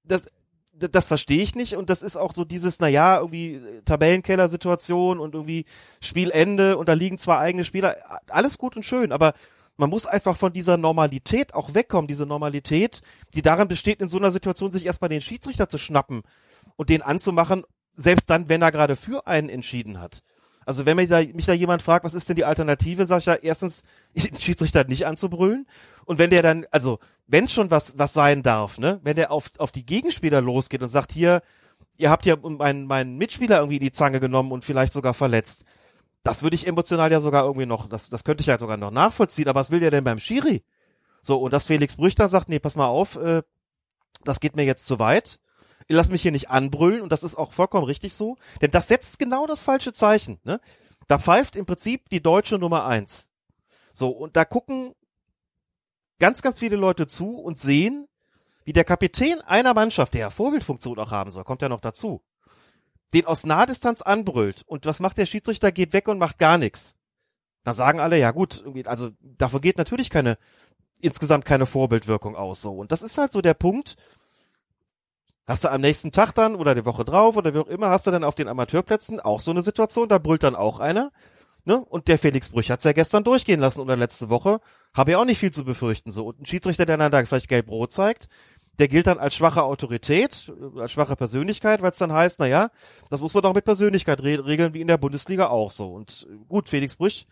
das, 0.03 0.29
das, 0.73 1.07
verstehe 1.07 1.41
ich 1.41 1.55
nicht 1.55 1.75
und 1.75 1.89
das 1.89 2.01
ist 2.01 2.17
auch 2.17 2.33
so 2.33 2.45
dieses, 2.45 2.79
naja, 2.79 3.19
irgendwie 3.19 3.55
äh, 3.55 3.81
Tabellenkeller-Situation 3.83 5.19
und 5.19 5.33
irgendwie 5.35 5.65
Spielende 6.01 6.77
und 6.77 6.89
da 6.89 6.93
liegen 6.93 7.17
zwei 7.17 7.37
eigene 7.37 7.63
Spieler, 7.63 7.95
alles 8.29 8.57
gut 8.57 8.75
und 8.75 8.83
schön, 8.83 9.11
aber 9.11 9.33
man 9.77 9.89
muss 9.89 10.05
einfach 10.05 10.37
von 10.37 10.53
dieser 10.53 10.77
Normalität 10.77 11.53
auch 11.53 11.73
wegkommen, 11.73 12.07
diese 12.07 12.25
Normalität, 12.25 13.01
die 13.33 13.41
darin 13.41 13.67
besteht, 13.67 14.01
in 14.01 14.09
so 14.09 14.17
einer 14.17 14.31
Situation 14.31 14.71
sich 14.71 14.85
erstmal 14.85 15.09
den 15.09 15.21
Schiedsrichter 15.21 15.69
zu 15.69 15.77
schnappen 15.77 16.23
und 16.75 16.89
den 16.89 17.01
anzumachen, 17.01 17.63
selbst 17.93 18.29
dann, 18.29 18.49
wenn 18.49 18.61
er 18.61 18.71
gerade 18.71 18.95
für 18.95 19.27
einen 19.27 19.49
entschieden 19.49 19.99
hat. 19.99 20.21
Also 20.65 20.85
wenn 20.85 20.97
mich 20.97 21.09
da, 21.09 21.21
mich 21.21 21.45
da 21.45 21.53
jemand 21.53 21.81
fragt, 21.81 22.05
was 22.05 22.13
ist 22.13 22.29
denn 22.29 22.35
die 22.35 22.45
Alternative, 22.45 23.05
sage 23.05 23.19
ich 23.19 23.25
ja 23.25 23.33
erstens, 23.35 23.83
den 24.15 24.39
Schiedsrichter 24.39 24.83
nicht 24.83 25.07
anzubrüllen. 25.07 25.67
Und 26.05 26.19
wenn 26.19 26.29
der 26.29 26.43
dann, 26.43 26.65
also 26.71 26.99
wenn 27.27 27.47
schon 27.47 27.71
was, 27.71 27.97
was 27.97 28.13
sein 28.13 28.43
darf, 28.43 28.77
ne, 28.77 28.99
wenn 29.03 29.15
der 29.15 29.31
auf, 29.31 29.51
auf 29.57 29.71
die 29.71 29.85
Gegenspieler 29.85 30.41
losgeht 30.41 30.81
und 30.81 30.89
sagt, 30.89 31.11
hier, 31.11 31.41
ihr 31.97 32.09
habt 32.09 32.25
ja 32.25 32.35
meinen, 32.37 32.85
meinen 32.85 33.17
Mitspieler 33.17 33.57
irgendwie 33.57 33.77
in 33.77 33.83
die 33.83 33.91
Zange 33.91 34.19
genommen 34.19 34.51
und 34.51 34.63
vielleicht 34.65 34.93
sogar 34.93 35.13
verletzt. 35.13 35.65
Das 36.23 36.43
würde 36.43 36.55
ich 36.55 36.67
emotional 36.67 37.11
ja 37.11 37.19
sogar 37.19 37.45
irgendwie 37.45 37.65
noch, 37.65 37.87
das, 37.87 38.09
das 38.09 38.23
könnte 38.23 38.41
ich 38.41 38.47
ja 38.47 38.59
sogar 38.59 38.77
noch 38.77 38.91
nachvollziehen, 38.91 39.47
aber 39.47 39.59
was 39.59 39.71
will 39.71 39.79
der 39.79 39.91
denn 39.91 40.03
beim 40.03 40.19
Schiri? 40.19 40.63
So, 41.21 41.39
und 41.39 41.53
dass 41.53 41.67
Felix 41.67 41.95
Brüch 41.95 42.15
dann 42.15 42.29
sagt, 42.29 42.49
nee, 42.49 42.59
pass 42.59 42.75
mal 42.75 42.87
auf, 42.87 43.15
äh, 43.15 43.41
das 44.23 44.39
geht 44.39 44.55
mir 44.55 44.63
jetzt 44.63 44.85
zu 44.85 44.99
weit. 44.99 45.39
Ich 45.87 45.95
lass 45.95 46.09
mich 46.09 46.21
hier 46.21 46.31
nicht 46.31 46.49
anbrüllen 46.49 47.01
und 47.01 47.11
das 47.11 47.23
ist 47.23 47.35
auch 47.35 47.53
vollkommen 47.53 47.85
richtig 47.85 48.13
so, 48.13 48.37
denn 48.61 48.71
das 48.71 48.87
setzt 48.87 49.19
genau 49.19 49.47
das 49.47 49.63
falsche 49.63 49.93
Zeichen. 49.93 50.39
Ne? 50.43 50.59
Da 51.07 51.17
pfeift 51.19 51.55
im 51.55 51.65
Prinzip 51.65 52.09
die 52.09 52.21
deutsche 52.21 52.57
Nummer 52.57 52.85
eins. 52.85 53.29
So, 53.93 54.09
und 54.09 54.35
da 54.35 54.45
gucken 54.45 54.93
ganz, 56.19 56.41
ganz 56.41 56.59
viele 56.59 56.77
Leute 56.77 57.07
zu 57.07 57.39
und 57.39 57.59
sehen, 57.59 58.07
wie 58.63 58.73
der 58.73 58.83
Kapitän 58.83 59.41
einer 59.41 59.73
Mannschaft, 59.73 60.13
der 60.13 60.21
ja 60.21 60.29
Vorbildfunktion 60.29 60.99
auch 60.99 61.11
haben 61.11 61.31
soll, 61.31 61.43
kommt 61.43 61.61
ja 61.61 61.69
noch 61.69 61.81
dazu, 61.81 62.21
den 63.13 63.25
aus 63.25 63.45
Nahdistanz 63.45 64.01
anbrüllt. 64.01 64.63
Und 64.65 64.85
was 64.85 64.99
macht 64.99 65.17
der 65.17 65.25
Schiedsrichter? 65.25 65.71
Geht 65.71 65.93
weg 65.93 66.07
und 66.07 66.19
macht 66.19 66.39
gar 66.39 66.57
nichts. 66.57 66.95
Da 67.63 67.73
sagen 67.73 67.99
alle, 67.99 68.17
ja 68.17 68.31
gut, 68.31 68.63
also 68.85 69.11
davor 69.21 69.61
geht 69.61 69.77
natürlich 69.77 70.09
keine, 70.09 70.37
insgesamt 70.99 71.45
keine 71.45 71.65
Vorbildwirkung 71.65 72.35
aus. 72.35 72.61
So. 72.61 72.73
Und 72.73 72.91
das 72.91 73.01
ist 73.01 73.17
halt 73.17 73.31
so 73.31 73.41
der 73.41 73.53
Punkt, 73.53 73.97
Hast 75.47 75.65
du 75.65 75.71
am 75.71 75.81
nächsten 75.81 76.13
Tag 76.13 76.33
dann 76.33 76.55
oder 76.55 76.75
die 76.75 76.85
Woche 76.85 77.03
drauf 77.03 77.35
oder 77.35 77.53
wie 77.53 77.57
auch 77.57 77.67
immer, 77.67 77.89
hast 77.89 78.07
du 78.07 78.11
dann 78.11 78.23
auf 78.23 78.35
den 78.35 78.47
Amateurplätzen 78.47 79.19
auch 79.19 79.41
so 79.41 79.51
eine 79.51 79.63
Situation, 79.63 80.07
da 80.07 80.17
brüllt 80.17 80.43
dann 80.43 80.55
auch 80.55 80.79
einer. 80.79 81.11
Ne? 81.65 81.83
Und 81.83 82.07
der 82.07 82.17
Felix 82.17 82.49
Brüch 82.49 82.71
hat's 82.71 82.85
ja 82.85 82.93
gestern 82.93 83.23
durchgehen 83.23 83.59
lassen 83.59 83.81
oder 83.81 83.95
letzte 83.95 84.29
Woche. 84.29 84.61
Habe 84.93 85.11
ja 85.11 85.17
auch 85.17 85.25
nicht 85.25 85.39
viel 85.39 85.51
zu 85.51 85.65
befürchten. 85.65 86.09
So. 86.09 86.25
Und 86.25 86.39
ein 86.39 86.45
Schiedsrichter, 86.45 86.85
der 86.85 86.97
dann 86.97 87.11
da 87.11 87.25
vielleicht 87.25 87.49
gelb-rot 87.49 87.91
zeigt, 87.91 88.29
der 88.81 88.87
gilt 88.87 89.05
dann 89.05 89.19
als 89.19 89.35
schwache 89.35 89.61
Autorität, 89.61 90.51
als 90.75 90.91
schwache 90.91 91.15
Persönlichkeit, 91.15 91.83
weil 91.83 91.91
es 91.91 91.99
dann 91.99 92.11
heißt, 92.11 92.39
na 92.39 92.47
ja, 92.47 92.71
das 93.11 93.21
muss 93.21 93.35
man 93.35 93.43
doch 93.43 93.53
mit 93.53 93.63
Persönlichkeit 93.63 94.23
re 94.23 94.43
regeln, 94.43 94.73
wie 94.73 94.81
in 94.81 94.87
der 94.87 94.97
Bundesliga 94.97 95.49
auch 95.49 95.69
so. 95.69 95.93
Und 95.93 96.27
äh, 96.27 96.35
gut, 96.49 96.67
Felix 96.67 96.95
Brüch 96.95 97.27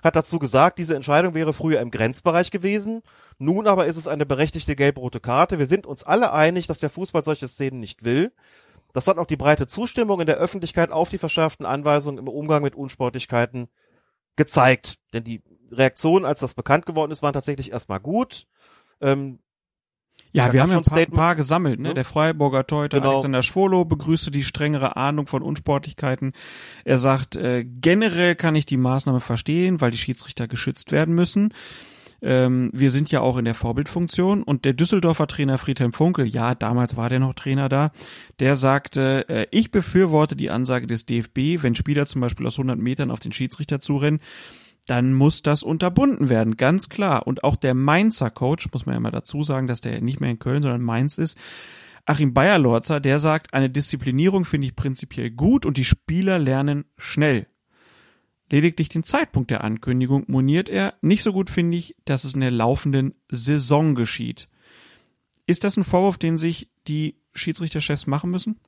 hat 0.00 0.14
dazu 0.14 0.38
gesagt, 0.38 0.78
diese 0.78 0.94
Entscheidung 0.94 1.34
wäre 1.34 1.52
früher 1.52 1.80
im 1.80 1.90
Grenzbereich 1.90 2.52
gewesen. 2.52 3.02
Nun 3.38 3.66
aber 3.66 3.86
ist 3.86 3.96
es 3.96 4.06
eine 4.06 4.24
berechtigte 4.24 4.76
gelb-rote 4.76 5.18
Karte. 5.18 5.58
Wir 5.58 5.66
sind 5.66 5.86
uns 5.86 6.04
alle 6.04 6.32
einig, 6.32 6.68
dass 6.68 6.78
der 6.78 6.88
Fußball 6.90 7.24
solche 7.24 7.48
Szenen 7.48 7.80
nicht 7.80 8.04
will. 8.04 8.30
Das 8.92 9.08
hat 9.08 9.18
auch 9.18 9.26
die 9.26 9.36
breite 9.36 9.66
Zustimmung 9.66 10.20
in 10.20 10.28
der 10.28 10.36
Öffentlichkeit 10.36 10.92
auf 10.92 11.08
die 11.08 11.18
verschärften 11.18 11.66
Anweisungen 11.66 12.18
im 12.18 12.28
Umgang 12.28 12.62
mit 12.62 12.76
Unsportlichkeiten 12.76 13.66
gezeigt. 14.36 15.00
Denn 15.12 15.24
die 15.24 15.42
Reaktionen, 15.72 16.24
als 16.24 16.38
das 16.38 16.54
bekannt 16.54 16.86
geworden 16.86 17.10
ist, 17.10 17.24
waren 17.24 17.34
tatsächlich 17.34 17.72
erstmal 17.72 17.98
gut. 17.98 18.46
Ähm, 19.00 19.40
Ja, 20.34 20.46
Da 20.46 20.52
wir 20.52 20.62
haben 20.62 20.70
ja 20.70 20.76
ein 20.78 20.82
paar, 20.82 20.96
Statement. 20.98 21.14
paar 21.18 21.36
gesammelt. 21.36 21.78
Ne? 21.80 21.88
Ne? 21.88 21.94
Der 21.94 22.04
Freiburger 22.04 22.66
Torhüter 22.66 22.98
Genau. 23.00 23.12
Alexander 23.12 23.42
Schwolo 23.42 23.84
begrüßte 23.84 24.30
die 24.30 24.42
strengere 24.42 24.96
Ahndung 24.96 25.26
von 25.26 25.42
Unsportlichkeiten. 25.42 26.32
Er 26.84 26.98
sagt, 26.98 27.36
äh, 27.36 27.64
generell 27.64 28.34
kann 28.34 28.54
ich 28.54 28.64
die 28.66 28.76
Maßnahme 28.78 29.20
verstehen, 29.20 29.80
weil 29.80 29.90
die 29.90 29.98
Schiedsrichter 29.98 30.48
geschützt 30.48 30.90
werden 30.90 31.14
müssen. 31.14 31.52
Ähm, 32.24 32.70
wir 32.72 32.92
sind 32.92 33.10
ja 33.10 33.20
auch 33.20 33.36
in 33.36 33.44
der 33.44 33.54
Vorbildfunktion 33.54 34.44
und 34.44 34.64
der 34.64 34.74
Düsseldorfer 34.74 35.26
Trainer 35.26 35.58
Friedhelm 35.58 35.92
Funkel, 35.92 36.24
ja, 36.24 36.54
damals 36.54 36.96
war 36.96 37.08
der 37.08 37.18
noch 37.18 37.34
Trainer 37.34 37.68
da, 37.68 37.90
der 38.38 38.54
sagte, 38.54 39.28
äh, 39.28 39.46
ich 39.50 39.72
befürworte 39.72 40.36
die 40.36 40.48
Ansage 40.50 40.86
des 40.86 41.04
DFB, 41.04 41.62
wenn 41.64 41.74
Spieler 41.74 42.06
zum 42.06 42.20
Beispiel 42.20 42.46
aus 42.46 42.54
100 42.58 42.78
Metern 42.78 43.10
auf 43.10 43.18
den 43.18 43.32
Schiedsrichter 43.32 43.80
zurennen, 43.80 44.20
dann 44.86 45.14
muss 45.14 45.42
das 45.42 45.62
unterbunden 45.62 46.28
werden, 46.28 46.56
ganz 46.56 46.88
klar. 46.88 47.26
Und 47.26 47.44
auch 47.44 47.56
der 47.56 47.74
Mainzer 47.74 48.30
Coach, 48.30 48.68
muss 48.72 48.86
man 48.86 48.94
ja 48.94 49.00
mal 49.00 49.10
dazu 49.10 49.42
sagen, 49.42 49.66
dass 49.66 49.80
der 49.80 50.00
nicht 50.00 50.20
mehr 50.20 50.30
in 50.30 50.38
Köln, 50.38 50.62
sondern 50.62 50.82
Mainz 50.82 51.18
ist, 51.18 51.38
Achim 52.04 52.34
Bayerlorzer, 52.34 52.98
der 52.98 53.20
sagt, 53.20 53.54
eine 53.54 53.70
Disziplinierung 53.70 54.44
finde 54.44 54.66
ich 54.66 54.76
prinzipiell 54.76 55.30
gut 55.30 55.64
und 55.64 55.76
die 55.76 55.84
Spieler 55.84 56.38
lernen 56.38 56.84
schnell. 56.96 57.46
Lediglich 58.50 58.88
den 58.88 59.04
Zeitpunkt 59.04 59.50
der 59.50 59.64
Ankündigung 59.64 60.24
moniert 60.26 60.68
er. 60.68 60.94
Nicht 61.00 61.22
so 61.22 61.32
gut 61.32 61.48
finde 61.48 61.78
ich, 61.78 61.96
dass 62.04 62.24
es 62.24 62.34
in 62.34 62.40
der 62.40 62.50
laufenden 62.50 63.14
Saison 63.30 63.94
geschieht. 63.94 64.48
Ist 65.46 65.64
das 65.64 65.76
ein 65.76 65.84
Vorwurf, 65.84 66.18
den 66.18 66.38
sich 66.38 66.70
die 66.86 67.16
Schiedsrichterchefs 67.34 68.06
machen 68.06 68.30
müssen? 68.30 68.60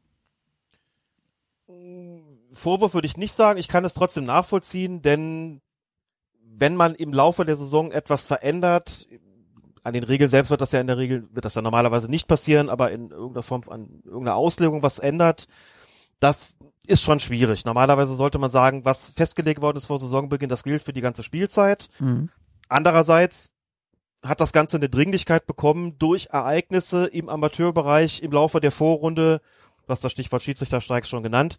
Vorwurf 2.53 2.95
würde 2.95 3.07
ich 3.07 3.17
nicht 3.17 3.33
sagen. 3.33 3.59
Ich 3.59 3.69
kann 3.69 3.85
es 3.85 3.95
trotzdem 3.95 4.25
nachvollziehen, 4.25 5.03
denn 5.03 5.61
wenn 6.59 6.77
man 6.77 6.95
im 6.95 7.13
Laufe 7.13 7.45
der 7.45 7.57
Saison 7.57 7.91
etwas 7.91 8.27
verändert, 8.27 9.09
an 9.83 9.93
den 9.93 10.05
Regeln 10.05 10.31
selbst 10.31 10.51
wird 10.51 10.61
das 10.61 10.73
ja 10.73 10.81
in 10.81 10.87
der 10.87 10.99
Regel, 10.99 11.29
wird 11.33 11.45
das 11.45 11.55
ja 11.55 11.63
normalerweise 11.63 12.11
nicht 12.11 12.27
passieren, 12.27 12.71
aber 12.71 12.91
in 12.91 13.11
irgendeiner 13.11 13.43
Form, 13.43 13.63
an 13.69 14.03
irgendeiner 14.05 14.37
Auslegung 14.37 14.83
was 14.83 14.99
ändert, 14.99 15.47
das 16.21 16.57
ist 16.87 17.03
schon 17.03 17.21
schwierig. 17.21 17.65
Normalerweise 17.65 18.15
sollte 18.15 18.39
man 18.39 18.51
sagen, 18.51 18.85
was 18.85 19.11
festgelegt 19.11 19.61
worden 19.61 19.77
ist 19.77 19.87
vor 19.87 19.99
Saisonbeginn, 19.99 20.49
das 20.49 20.63
gilt 20.63 20.83
für 20.83 20.93
die 20.93 21.01
ganze 21.01 21.23
Spielzeit. 21.23 21.89
Andererseits 22.69 23.51
hat 24.25 24.41
das 24.41 24.53
Ganze 24.53 24.79
eine 24.79 24.89
Dringlichkeit 24.89 25.47
bekommen 25.47 25.99
durch 25.99 26.29
Ereignisse 26.31 27.07
im 27.07 27.29
Amateurbereich 27.29 28.23
im 28.23 28.33
Laufe 28.33 28.61
der 28.61 28.71
Vorrunde, 28.71 29.43
was 29.87 30.01
das 30.01 30.13
Stichwort 30.13 30.43
Schiedsrichterstreiks 30.43 31.09
schon 31.11 31.23
genannt. 31.23 31.59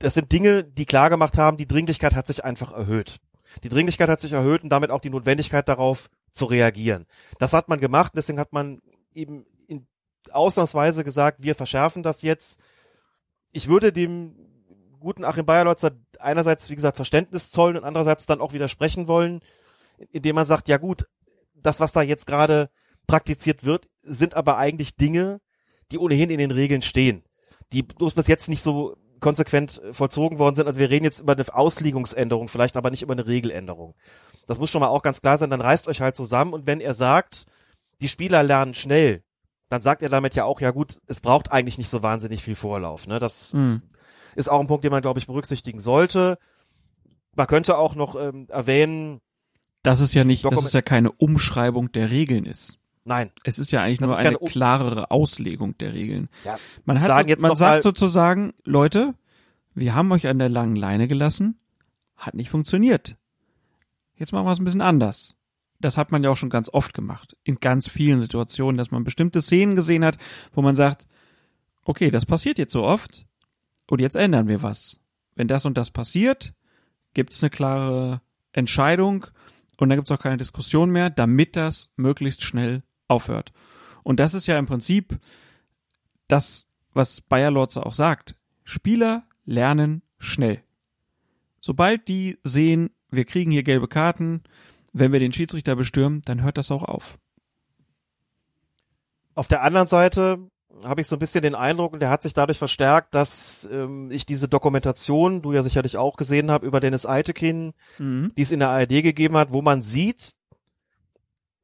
Das 0.00 0.14
sind 0.14 0.32
Dinge, 0.32 0.64
die 0.64 0.86
klar 0.86 1.10
gemacht 1.10 1.38
haben, 1.38 1.58
die 1.58 1.68
Dringlichkeit 1.68 2.14
hat 2.16 2.26
sich 2.26 2.44
einfach 2.44 2.72
erhöht. 2.72 3.20
Die 3.62 3.68
Dringlichkeit 3.68 4.08
hat 4.08 4.20
sich 4.20 4.32
erhöht 4.32 4.62
und 4.62 4.70
damit 4.70 4.90
auch 4.90 5.00
die 5.00 5.10
Notwendigkeit 5.10 5.68
darauf 5.68 6.10
zu 6.30 6.46
reagieren. 6.46 7.06
Das 7.38 7.52
hat 7.52 7.68
man 7.68 7.80
gemacht, 7.80 8.12
deswegen 8.16 8.40
hat 8.40 8.52
man 8.52 8.80
eben 9.14 9.46
in 9.68 9.86
ausnahmsweise 10.30 11.04
gesagt, 11.04 11.42
wir 11.42 11.54
verschärfen 11.54 12.02
das 12.02 12.22
jetzt. 12.22 12.58
Ich 13.52 13.68
würde 13.68 13.92
dem 13.92 14.34
guten 14.98 15.24
Achim 15.24 15.46
Bayerlotzer 15.46 15.92
einerseits, 16.18 16.70
wie 16.70 16.76
gesagt, 16.76 16.96
Verständnis 16.96 17.50
zollen 17.50 17.76
und 17.76 17.84
andererseits 17.84 18.26
dann 18.26 18.40
auch 18.40 18.52
widersprechen 18.52 19.06
wollen, 19.06 19.40
indem 20.10 20.34
man 20.34 20.46
sagt, 20.46 20.68
ja 20.68 20.78
gut, 20.78 21.06
das, 21.54 21.78
was 21.78 21.92
da 21.92 22.02
jetzt 22.02 22.26
gerade 22.26 22.70
praktiziert 23.06 23.64
wird, 23.64 23.88
sind 24.02 24.34
aber 24.34 24.56
eigentlich 24.56 24.96
Dinge, 24.96 25.40
die 25.92 25.98
ohnehin 25.98 26.30
in 26.30 26.38
den 26.38 26.50
Regeln 26.50 26.82
stehen. 26.82 27.22
Die 27.72 27.82
bloß 27.82 28.14
bis 28.14 28.26
jetzt 28.26 28.48
nicht 28.48 28.62
so 28.62 28.96
konsequent 29.24 29.80
vollzogen 29.92 30.38
worden 30.38 30.54
sind. 30.54 30.66
Also 30.68 30.78
wir 30.78 30.90
reden 30.90 31.04
jetzt 31.04 31.20
über 31.20 31.32
eine 31.32 31.44
Auslegungsänderung, 31.52 32.46
vielleicht 32.48 32.76
aber 32.76 32.90
nicht 32.90 33.02
über 33.02 33.14
eine 33.14 33.26
Regeländerung. 33.26 33.94
Das 34.46 34.58
muss 34.58 34.70
schon 34.70 34.80
mal 34.82 34.88
auch 34.88 35.02
ganz 35.02 35.22
klar 35.22 35.38
sein. 35.38 35.48
Dann 35.48 35.62
reißt 35.62 35.88
euch 35.88 36.02
halt 36.02 36.14
zusammen 36.14 36.52
und 36.52 36.66
wenn 36.66 36.80
er 36.80 36.92
sagt, 36.92 37.46
die 38.02 38.08
Spieler 38.08 38.42
lernen 38.42 38.74
schnell, 38.74 39.22
dann 39.70 39.80
sagt 39.80 40.02
er 40.02 40.10
damit 40.10 40.34
ja 40.34 40.44
auch, 40.44 40.60
ja 40.60 40.70
gut, 40.72 40.98
es 41.06 41.20
braucht 41.22 41.50
eigentlich 41.50 41.78
nicht 41.78 41.88
so 41.88 42.02
wahnsinnig 42.02 42.42
viel 42.44 42.54
Vorlauf. 42.54 43.06
Ne? 43.06 43.18
Das 43.18 43.54
Mhm. 43.54 43.80
ist 44.36 44.48
auch 44.50 44.60
ein 44.60 44.66
Punkt, 44.66 44.84
den 44.84 44.90
man, 44.92 45.00
glaube 45.00 45.18
ich, 45.18 45.26
berücksichtigen 45.26 45.80
sollte. 45.80 46.36
Man 47.34 47.46
könnte 47.46 47.78
auch 47.78 47.94
noch 47.94 48.14
ähm, 48.20 48.46
erwähnen, 48.50 49.20
Das 49.82 50.00
ist 50.00 50.12
ja 50.12 50.24
nicht, 50.24 50.44
dass 50.44 50.64
es 50.64 50.74
ja 50.74 50.82
keine 50.82 51.10
Umschreibung 51.12 51.90
der 51.92 52.10
Regeln 52.10 52.44
ist. 52.44 52.78
Nein, 53.04 53.30
Es 53.44 53.58
ist 53.58 53.70
ja 53.70 53.82
eigentlich 53.82 53.98
Das 53.98 54.08
nur 54.08 54.16
eine 54.16 54.36
klarere 54.38 55.10
Auslegung 55.10 55.76
der 55.78 55.94
Regeln. 55.94 56.28
Ja, 56.44 56.58
Man 56.84 57.00
hat, 57.00 57.28
jetzt 57.28 57.42
man 57.42 57.50
noch 57.50 57.56
sagt 57.56 57.82
sozusagen, 57.82 58.54
Leute, 58.64 59.14
wir 59.74 59.94
haben 59.94 60.10
euch 60.12 60.26
an 60.26 60.38
der 60.38 60.48
langen 60.48 60.76
Leine 60.76 61.08
gelassen, 61.08 61.58
hat 62.16 62.34
nicht 62.34 62.50
funktioniert. 62.50 63.16
Jetzt 64.16 64.32
machen 64.32 64.46
wir 64.46 64.52
es 64.52 64.60
ein 64.60 64.64
bisschen 64.64 64.80
anders. 64.80 65.36
Das 65.80 65.98
hat 65.98 66.12
man 66.12 66.22
ja 66.22 66.30
auch 66.30 66.36
schon 66.36 66.50
ganz 66.50 66.70
oft 66.72 66.94
gemacht. 66.94 67.36
In 67.42 67.56
ganz 67.56 67.88
vielen 67.88 68.20
Situationen, 68.20 68.78
dass 68.78 68.90
man 68.90 69.04
bestimmte 69.04 69.42
Szenen 69.42 69.74
gesehen 69.74 70.04
hat, 70.04 70.16
wo 70.52 70.62
man 70.62 70.76
sagt, 70.76 71.06
okay, 71.84 72.10
das 72.10 72.24
passiert 72.26 72.58
jetzt 72.58 72.72
so 72.72 72.84
oft 72.84 73.26
und 73.88 74.00
jetzt 74.00 74.16
ändern 74.16 74.48
wir 74.48 74.62
was. 74.62 75.00
Wenn 75.34 75.48
das 75.48 75.66
und 75.66 75.76
das 75.76 75.90
passiert, 75.90 76.54
gibt's 77.12 77.42
eine 77.42 77.50
klare 77.50 78.20
Entscheidung 78.52 79.26
und 79.76 79.88
dann 79.88 79.98
gibt's 79.98 80.12
auch 80.12 80.20
keine 80.20 80.36
Diskussion 80.36 80.90
mehr, 80.90 81.10
damit 81.10 81.56
das 81.56 81.92
möglichst 81.96 82.42
schnell 82.42 82.82
aufhört. 83.08 83.52
Und 84.02 84.20
das 84.20 84.34
ist 84.34 84.46
ja 84.46 84.58
im 84.58 84.66
Prinzip 84.66 85.18
das, 86.28 86.66
was 86.92 87.20
Bayer 87.20 87.50
Lorze 87.50 87.84
auch 87.84 87.94
sagt. 87.94 88.36
Spieler 88.64 89.24
lernen 89.44 90.02
schnell. 90.18 90.62
Sobald 91.60 92.08
die 92.08 92.38
sehen, 92.44 92.90
wir 93.10 93.24
kriegen 93.24 93.50
hier 93.50 93.62
gelbe 93.62 93.88
Karten, 93.88 94.42
wenn 94.92 95.12
wir 95.12 95.20
den 95.20 95.32
Schiedsrichter 95.32 95.76
bestürmen, 95.76 96.22
dann 96.24 96.42
hört 96.42 96.58
das 96.58 96.70
auch 96.70 96.82
auf. 96.82 97.18
Auf 99.34 99.48
der 99.48 99.62
anderen 99.62 99.88
Seite 99.88 100.38
habe 100.82 101.00
ich 101.00 101.06
so 101.06 101.16
ein 101.16 101.20
bisschen 101.20 101.42
den 101.42 101.54
Eindruck, 101.54 101.92
und 101.92 102.00
der 102.00 102.10
hat 102.10 102.22
sich 102.22 102.34
dadurch 102.34 102.58
verstärkt, 102.58 103.14
dass 103.14 103.68
ähm, 103.72 104.10
ich 104.10 104.26
diese 104.26 104.48
Dokumentation, 104.48 105.42
du 105.42 105.52
ja 105.52 105.62
sicherlich 105.62 105.96
auch 105.96 106.16
gesehen 106.16 106.50
habe, 106.50 106.66
über 106.66 106.80
Dennis 106.80 107.06
Eitekin, 107.06 107.72
die 108.36 108.42
es 108.42 108.52
in 108.52 108.60
der 108.60 108.70
ARD 108.70 109.02
gegeben 109.02 109.36
hat, 109.36 109.52
wo 109.52 109.62
man 109.62 109.82
sieht, 109.82 110.34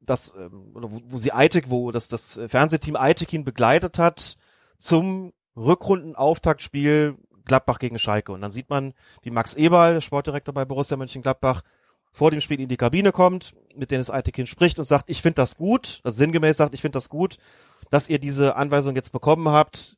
dass, 0.01 0.33
ähm, 0.35 0.71
wo, 0.73 1.01
wo 1.05 1.17
sie 1.17 1.31
Eitek, 1.31 1.69
wo 1.69 1.91
das, 1.91 2.09
das 2.09 2.39
Fernsehteam 2.47 2.95
Eitekin 2.95 3.43
begleitet 3.43 3.99
hat 3.99 4.37
zum 4.77 5.33
Rückrundenauftaktspiel 5.55 7.17
Gladbach 7.45 7.79
gegen 7.79 7.99
Schalke. 7.99 8.31
Und 8.31 8.41
dann 8.41 8.51
sieht 8.51 8.69
man, 8.69 8.93
wie 9.21 9.31
Max 9.31 9.53
Eberl, 9.55 9.95
der 9.95 10.01
Sportdirektor 10.01 10.53
bei 10.53 10.65
Borussia 10.65 10.97
Mönchengladbach, 10.97 11.61
vor 12.11 12.31
dem 12.31 12.41
Spiel 12.41 12.59
in 12.59 12.67
die 12.67 12.77
Kabine 12.77 13.11
kommt, 13.11 13.53
mit 13.75 13.91
Dennis 13.91 14.09
Eitekin 14.09 14.45
spricht 14.45 14.79
und 14.79 14.85
sagt, 14.85 15.09
ich 15.09 15.21
finde 15.21 15.35
das 15.35 15.55
gut, 15.55 16.01
das 16.03 16.17
sinngemäß 16.17 16.57
sagt, 16.57 16.73
ich 16.73 16.81
finde 16.81 16.97
das 16.97 17.09
gut, 17.09 17.37
dass 17.89 18.09
ihr 18.09 18.19
diese 18.19 18.55
Anweisung 18.55 18.95
jetzt 18.95 19.11
bekommen 19.11 19.49
habt. 19.49 19.97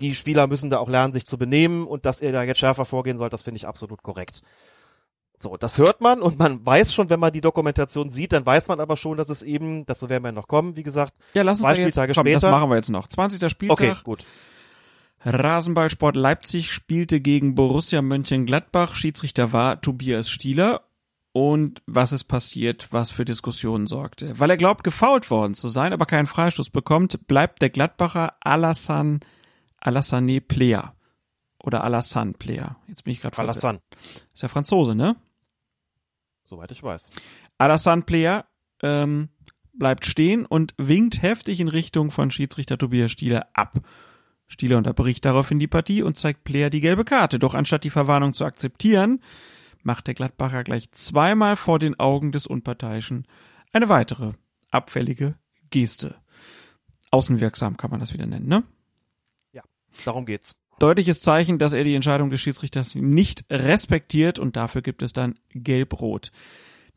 Die 0.00 0.14
Spieler 0.14 0.46
müssen 0.48 0.70
da 0.70 0.78
auch 0.78 0.88
lernen, 0.88 1.12
sich 1.12 1.24
zu 1.24 1.38
benehmen 1.38 1.86
und 1.86 2.04
dass 2.04 2.20
ihr 2.20 2.32
da 2.32 2.42
jetzt 2.42 2.58
schärfer 2.58 2.84
vorgehen 2.84 3.16
sollt, 3.16 3.32
das 3.32 3.42
finde 3.42 3.56
ich 3.56 3.66
absolut 3.66 4.02
korrekt. 4.02 4.42
So, 5.38 5.56
das 5.56 5.78
hört 5.78 6.00
man 6.00 6.22
und 6.22 6.38
man 6.38 6.64
weiß 6.64 6.94
schon, 6.94 7.10
wenn 7.10 7.20
man 7.20 7.32
die 7.32 7.40
Dokumentation 7.42 8.08
sieht, 8.08 8.32
dann 8.32 8.46
weiß 8.46 8.68
man 8.68 8.80
aber 8.80 8.96
schon, 8.96 9.16
dass 9.18 9.28
es 9.28 9.42
eben, 9.42 9.84
dazu 9.86 10.08
werden 10.08 10.24
wir 10.24 10.32
noch 10.32 10.48
kommen, 10.48 10.76
wie 10.76 10.82
gesagt, 10.82 11.12
Ja, 11.34 11.42
lass 11.42 11.60
uns 11.60 11.60
zwei 11.60 11.74
da 11.74 11.80
jetzt, 11.80 11.80
Spieltage 11.94 12.12
komm, 12.14 12.24
das 12.24 12.32
später. 12.42 12.50
machen 12.50 12.70
wir 12.70 12.76
jetzt 12.76 12.88
noch. 12.90 13.06
20. 13.08 13.50
Spieltag. 13.50 13.78
Okay, 13.78 13.94
gut. 14.02 14.26
Rasenballsport 15.24 16.14
Leipzig 16.16 16.70
spielte 16.70 17.20
gegen 17.20 17.54
Borussia 17.54 18.00
Mönchengladbach. 18.02 18.94
Schiedsrichter 18.94 19.52
war 19.52 19.80
Tobias 19.80 20.30
Stieler. 20.30 20.82
Und 21.32 21.82
was 21.86 22.12
ist 22.12 22.24
passiert, 22.24 22.88
was 22.92 23.10
für 23.10 23.26
Diskussionen 23.26 23.86
sorgte? 23.86 24.38
Weil 24.38 24.48
er 24.50 24.56
glaubt, 24.56 24.84
gefoult 24.84 25.30
worden 25.30 25.52
zu 25.54 25.68
sein, 25.68 25.92
aber 25.92 26.06
keinen 26.06 26.26
Freistoß 26.26 26.70
bekommt, 26.70 27.26
bleibt 27.26 27.60
der 27.60 27.68
Gladbacher 27.68 28.34
Alassane, 28.40 29.20
Alassane 29.78 30.40
Plea. 30.40 30.94
Oder 31.62 31.84
Alassane 31.84 32.32
Plea. 32.32 32.76
Jetzt 32.88 33.04
bin 33.04 33.12
ich 33.12 33.20
gerade 33.20 33.36
Alassane, 33.36 33.80
Ist 34.32 34.42
ja 34.42 34.48
Franzose, 34.48 34.94
ne? 34.94 35.16
Soweit 36.46 36.72
ich 36.72 36.82
weiß. 36.82 37.10
Alassane 37.58 38.02
Plea 38.02 38.40
ähm, 38.82 39.28
bleibt 39.72 40.06
stehen 40.06 40.46
und 40.46 40.74
winkt 40.78 41.22
heftig 41.22 41.60
in 41.60 41.68
Richtung 41.68 42.10
von 42.10 42.30
Schiedsrichter 42.30 42.78
Tobias 42.78 43.12
Stieler 43.12 43.48
ab. 43.52 43.80
Stieler 44.48 44.78
unterbricht 44.78 45.24
daraufhin 45.24 45.58
die 45.58 45.66
Partie 45.66 46.02
und 46.02 46.16
zeigt 46.16 46.44
Plea 46.44 46.70
die 46.70 46.80
gelbe 46.80 47.04
Karte. 47.04 47.38
Doch 47.38 47.54
anstatt 47.54 47.84
die 47.84 47.90
Verwarnung 47.90 48.32
zu 48.32 48.44
akzeptieren, 48.44 49.20
macht 49.82 50.06
der 50.06 50.14
Gladbacher 50.14 50.64
gleich 50.64 50.90
zweimal 50.92 51.56
vor 51.56 51.78
den 51.78 51.98
Augen 51.98 52.32
des 52.32 52.46
Unparteiischen 52.46 53.26
eine 53.72 53.88
weitere 53.88 54.32
abfällige 54.70 55.36
Geste. 55.70 56.16
Außenwirksam 57.10 57.76
kann 57.76 57.90
man 57.90 58.00
das 58.00 58.12
wieder 58.12 58.26
nennen, 58.26 58.46
ne? 58.46 58.64
Ja, 59.52 59.62
darum 60.04 60.26
geht's. 60.26 60.56
Deutliches 60.78 61.22
Zeichen, 61.22 61.58
dass 61.58 61.72
er 61.72 61.84
die 61.84 61.94
Entscheidung 61.94 62.28
des 62.28 62.40
Schiedsrichters 62.40 62.94
nicht 62.94 63.44
respektiert 63.50 64.38
und 64.38 64.56
dafür 64.56 64.82
gibt 64.82 65.02
es 65.02 65.12
dann 65.14 65.34
Gelb-Rot. 65.54 66.32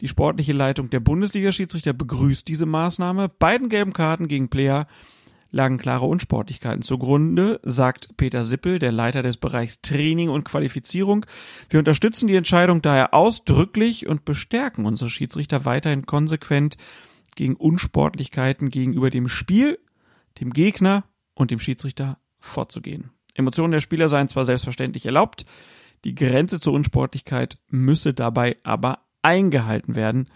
Die 0.01 0.07
sportliche 0.07 0.53
Leitung 0.53 0.89
der 0.89 0.99
Bundesliga-Schiedsrichter 0.99 1.93
begrüßt 1.93 2.47
diese 2.47 2.65
Maßnahme. 2.65 3.29
Beiden 3.29 3.69
gelben 3.69 3.93
Karten 3.93 4.27
gegen 4.27 4.49
Player 4.49 4.87
lagen 5.51 5.77
klare 5.77 6.05
Unsportlichkeiten 6.05 6.83
zugrunde, 6.83 7.59
sagt 7.63 8.15
Peter 8.17 8.45
Sippel, 8.45 8.79
der 8.79 8.91
Leiter 8.91 9.23
des 9.23 9.37
Bereichs 9.37 9.81
Training 9.81 10.29
und 10.29 10.43
Qualifizierung. 10.43 11.25
Wir 11.69 11.79
unterstützen 11.79 12.27
die 12.27 12.35
Entscheidung 12.35 12.81
daher 12.81 13.13
ausdrücklich 13.13 14.07
und 14.07 14.25
bestärken 14.25 14.85
unsere 14.85 15.09
Schiedsrichter 15.09 15.65
weiterhin 15.65 16.05
konsequent 16.05 16.77
gegen 17.35 17.55
Unsportlichkeiten 17.55 18.69
gegenüber 18.69 19.09
dem 19.09 19.27
Spiel, 19.27 19.79
dem 20.39 20.51
Gegner 20.51 21.05
und 21.33 21.51
dem 21.51 21.59
Schiedsrichter 21.59 22.19
vorzugehen. 22.39 23.11
Emotionen 23.33 23.71
der 23.71 23.79
Spieler 23.79 24.09
seien 24.09 24.27
zwar 24.27 24.45
selbstverständlich 24.45 25.05
erlaubt, 25.05 25.45
die 26.03 26.15
Grenze 26.15 26.59
zur 26.59 26.73
Unsportlichkeit 26.73 27.57
müsse 27.69 28.13
dabei 28.13 28.57
aber 28.63 28.99
eingehalten 29.21 29.95
werden, 29.95 30.29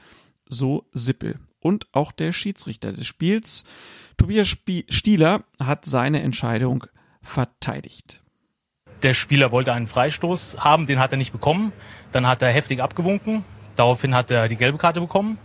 so 0.48 0.86
Sippel. 0.92 1.40
Und 1.60 1.88
auch 1.94 2.12
der 2.12 2.34
Schiedsrichter 2.34 2.92
des 2.92 3.08
Spiels, 3.08 3.64
Tobias 4.18 4.48
Stieler, 4.90 5.44
hat 5.60 5.86
seine 5.86 6.22
Entscheidung 6.22 6.86
verteidigt. 7.22 8.22
Der 9.02 9.14
Spieler 9.14 9.52
wollte 9.52 9.74
einen 9.74 9.88
Freistoß 9.88 10.58
haben, 10.60 10.88
den 10.88 11.00
hat 11.00 11.12
er 11.12 11.18
nicht 11.18 11.32
bekommen. 11.32 11.72
Dann 12.12 12.28
hat 12.28 12.42
er 12.42 12.50
heftig 12.50 12.82
abgewunken. 12.82 13.44
Daraufhin 13.76 14.14
hat 14.14 14.32
er 14.32 14.48
die 14.48 14.56
gelbe 14.56 14.78
Karte 14.78 15.02
bekommen. 15.02 15.38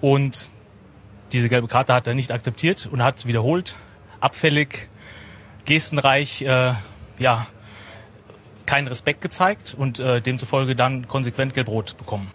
Und 0.00 0.50
diese 1.32 1.48
gelbe 1.48 1.68
Karte 1.68 1.94
hat 1.94 2.06
er 2.06 2.14
nicht 2.14 2.30
akzeptiert 2.30 2.88
und 2.90 3.02
hat 3.02 3.26
wiederholt, 3.26 3.76
abfällig, 4.20 4.88
gestenreich, 5.66 6.42
äh, 6.42 6.72
ja, 7.18 7.46
keinen 8.64 8.88
Respekt 8.88 9.20
gezeigt 9.20 9.74
und 9.78 9.98
äh, 10.00 10.20
demzufolge 10.20 10.74
dann 10.74 11.06
konsequent 11.06 11.54
gelb-rot 11.54 11.96
bekommen. 11.96 12.32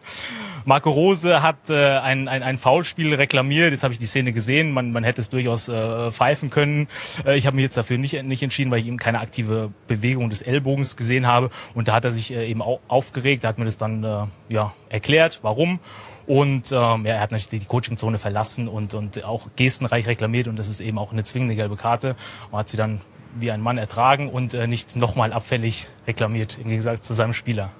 Marco 0.65 0.91
Rose 0.91 1.41
hat 1.41 1.69
äh, 1.69 1.97
ein, 1.97 2.27
ein, 2.27 2.43
ein 2.43 2.57
Foulspiel 2.57 3.13
reklamiert. 3.15 3.71
Jetzt 3.71 3.83
habe 3.83 3.93
ich 3.93 3.99
die 3.99 4.05
Szene 4.05 4.31
gesehen. 4.31 4.71
Man, 4.71 4.91
man 4.91 5.03
hätte 5.03 5.21
es 5.21 5.29
durchaus 5.29 5.67
äh, 5.69 6.11
pfeifen 6.11 6.49
können. 6.49 6.87
Äh, 7.25 7.37
ich 7.37 7.47
habe 7.47 7.55
mich 7.55 7.63
jetzt 7.63 7.77
dafür 7.77 7.97
nicht, 7.97 8.21
nicht 8.23 8.43
entschieden, 8.43 8.69
weil 8.71 8.79
ich 8.79 8.87
eben 8.87 8.97
keine 8.97 9.19
aktive 9.19 9.71
Bewegung 9.87 10.29
des 10.29 10.41
Ellbogens 10.41 10.97
gesehen 10.97 11.25
habe. 11.25 11.49
Und 11.73 11.87
da 11.87 11.93
hat 11.93 12.05
er 12.05 12.11
sich 12.11 12.31
äh, 12.31 12.47
eben 12.47 12.61
auch 12.61 12.79
aufgeregt. 12.87 13.43
Da 13.43 13.47
hat 13.47 13.57
mir 13.57 13.65
das 13.65 13.77
dann 13.77 14.03
äh, 14.03 14.27
ja, 14.49 14.73
erklärt, 14.89 15.39
warum. 15.41 15.79
Und 16.27 16.71
ähm, 16.71 17.05
ja, 17.05 17.15
er 17.15 17.21
hat 17.21 17.31
natürlich 17.31 17.61
die 17.61 17.65
Coachingzone 17.65 18.19
verlassen 18.19 18.67
und, 18.67 18.93
und 18.93 19.23
auch 19.23 19.47
gestenreich 19.55 20.07
reklamiert. 20.07 20.47
Und 20.47 20.57
das 20.57 20.67
ist 20.67 20.79
eben 20.79 20.99
auch 20.99 21.11
eine 21.11 21.23
zwingende 21.23 21.55
gelbe 21.55 21.75
Karte. 21.75 22.15
Und 22.51 22.59
hat 22.59 22.69
sie 22.69 22.77
dann 22.77 23.01
wie 23.39 23.51
ein 23.51 23.61
Mann 23.61 23.77
ertragen 23.77 24.29
und 24.29 24.53
äh, 24.53 24.67
nicht 24.67 24.95
nochmal 24.95 25.33
abfällig 25.33 25.87
reklamiert, 26.07 26.57
im 26.57 26.69
Gegensatz 26.69 27.07
zu 27.07 27.13
seinem 27.13 27.33
Spieler. 27.33 27.71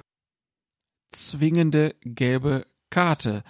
Zwingende 1.10 1.94
gelbe 2.02 2.66
Karte. 2.90 3.44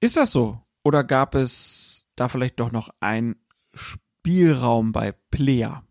Ist 0.00 0.16
das 0.16 0.32
so? 0.32 0.60
Oder 0.82 1.04
gab 1.04 1.34
es 1.34 2.06
da 2.16 2.28
vielleicht 2.28 2.60
doch 2.60 2.70
noch 2.70 2.90
einen 3.00 3.36
Spielraum 3.74 4.92
bei 4.92 5.12
Player? 5.30 5.82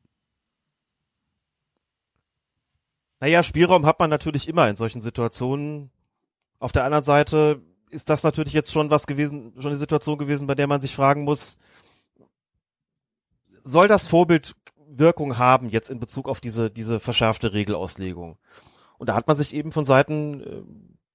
Naja, 3.19 3.43
Spielraum 3.43 3.85
hat 3.85 3.99
man 3.99 4.09
natürlich 4.09 4.47
immer 4.47 4.69
in 4.69 4.75
solchen 4.75 5.01
Situationen. 5.01 5.91
Auf 6.59 6.71
der 6.71 6.83
anderen 6.83 7.03
Seite 7.03 7.61
ist 7.89 8.09
das 8.09 8.23
natürlich 8.23 8.53
jetzt 8.53 8.71
schon 8.71 8.89
was 8.89 9.07
gewesen, 9.07 9.53
schon 9.57 9.71
eine 9.71 9.77
Situation 9.77 10.17
gewesen, 10.17 10.47
bei 10.47 10.55
der 10.55 10.67
man 10.67 10.81
sich 10.81 10.93
fragen 10.93 11.23
muss, 11.23 11.57
soll 13.63 13.87
das 13.87 14.07
Vorbild 14.07 14.55
Wirkung 14.99 15.37
haben 15.37 15.69
jetzt 15.69 15.89
in 15.89 15.99
Bezug 15.99 16.29
auf 16.29 16.41
diese, 16.41 16.69
diese 16.69 16.99
verschärfte 16.99 17.53
Regelauslegung. 17.53 18.37
Und 18.97 19.09
da 19.09 19.15
hat 19.15 19.27
man 19.27 19.35
sich 19.35 19.53
eben 19.53 19.71
von 19.71 19.83
Seiten 19.83 20.41
äh, 20.41 20.61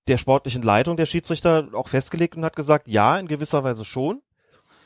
der 0.08 0.18
sportlichen 0.18 0.62
Leitung 0.62 0.96
der 0.96 1.06
Schiedsrichter 1.06 1.68
auch 1.72 1.88
festgelegt 1.88 2.36
und 2.36 2.44
hat 2.44 2.56
gesagt, 2.56 2.88
ja, 2.88 3.18
in 3.18 3.28
gewisser 3.28 3.64
Weise 3.64 3.84
schon. 3.84 4.22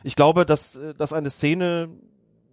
Ich 0.02 0.16
glaube, 0.16 0.44
dass 0.46 0.76
äh, 0.76 0.94
dass 0.94 1.12
eine 1.12 1.30
Szene 1.30 1.88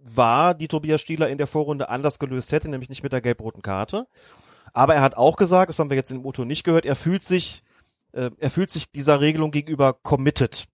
war, 0.04 0.54
die 0.54 0.68
Tobias 0.68 1.00
Stieler 1.00 1.28
in 1.28 1.38
der 1.38 1.46
Vorrunde 1.46 1.88
anders 1.88 2.18
gelöst 2.18 2.50
hätte, 2.50 2.68
nämlich 2.68 2.88
nicht 2.88 3.04
mit 3.04 3.12
der 3.12 3.20
gelb-roten 3.20 3.62
Karte. 3.62 4.08
Aber 4.72 4.94
er 4.94 5.02
hat 5.02 5.16
auch 5.16 5.36
gesagt, 5.36 5.68
das 5.68 5.78
haben 5.78 5.90
wir 5.90 5.96
jetzt 5.96 6.10
im 6.10 6.26
Auto 6.26 6.44
nicht 6.44 6.64
gehört, 6.64 6.86
er 6.86 6.96
fühlt 6.96 7.22
sich, 7.22 7.62
äh, 8.12 8.30
er 8.38 8.50
fühlt 8.50 8.70
sich 8.70 8.90
dieser 8.90 9.20
Regelung 9.20 9.52
gegenüber 9.52 9.92
committed. 9.92 10.66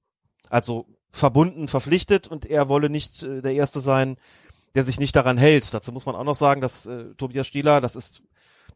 Also 0.49 0.86
verbunden, 1.11 1.69
verpflichtet 1.69 2.28
und 2.28 2.47
er 2.47 2.69
wolle 2.69 2.90
nicht 2.90 3.23
der 3.23 3.53
Erste 3.53 3.81
sein, 3.81 4.19
der 4.74 4.85
sich 4.85 5.01
nicht 5.01 5.16
daran 5.16 5.39
hält. 5.39 5.73
Dazu 5.73 5.93
muss 5.93 6.07
man 6.07 6.16
auch 6.16 6.24
noch 6.24 6.35
sagen, 6.35 6.61
dass 6.61 6.86
äh, 6.86 7.15
Tobias 7.16 7.47
Stieler, 7.47 7.81
das 7.81 7.97
ist 7.97 8.23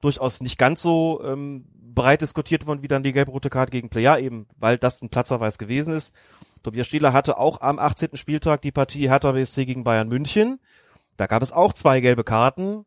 durchaus 0.00 0.40
nicht 0.40 0.58
ganz 0.58 0.82
so 0.82 1.22
ähm, 1.24 1.64
breit 1.94 2.22
diskutiert 2.22 2.66
worden 2.66 2.82
wie 2.82 2.88
dann 2.88 3.02
die 3.02 3.12
gelb-rote 3.12 3.50
Karte 3.50 3.70
gegen 3.70 3.88
Player, 3.88 4.18
eben 4.18 4.46
weil 4.56 4.78
das 4.78 5.02
ein 5.02 5.10
Platzerweis 5.10 5.58
gewesen 5.58 5.94
ist. 5.94 6.14
Tobias 6.62 6.86
Stieler 6.86 7.12
hatte 7.12 7.38
auch 7.38 7.60
am 7.60 7.78
18. 7.78 8.16
Spieltag 8.16 8.62
die 8.62 8.72
Partie 8.72 9.08
Hertha 9.08 9.32
BSC 9.32 9.64
gegen 9.66 9.84
Bayern 9.84 10.08
München. 10.08 10.60
Da 11.16 11.26
gab 11.26 11.42
es 11.42 11.52
auch 11.52 11.72
zwei 11.72 12.00
gelbe 12.00 12.24
Karten 12.24 12.84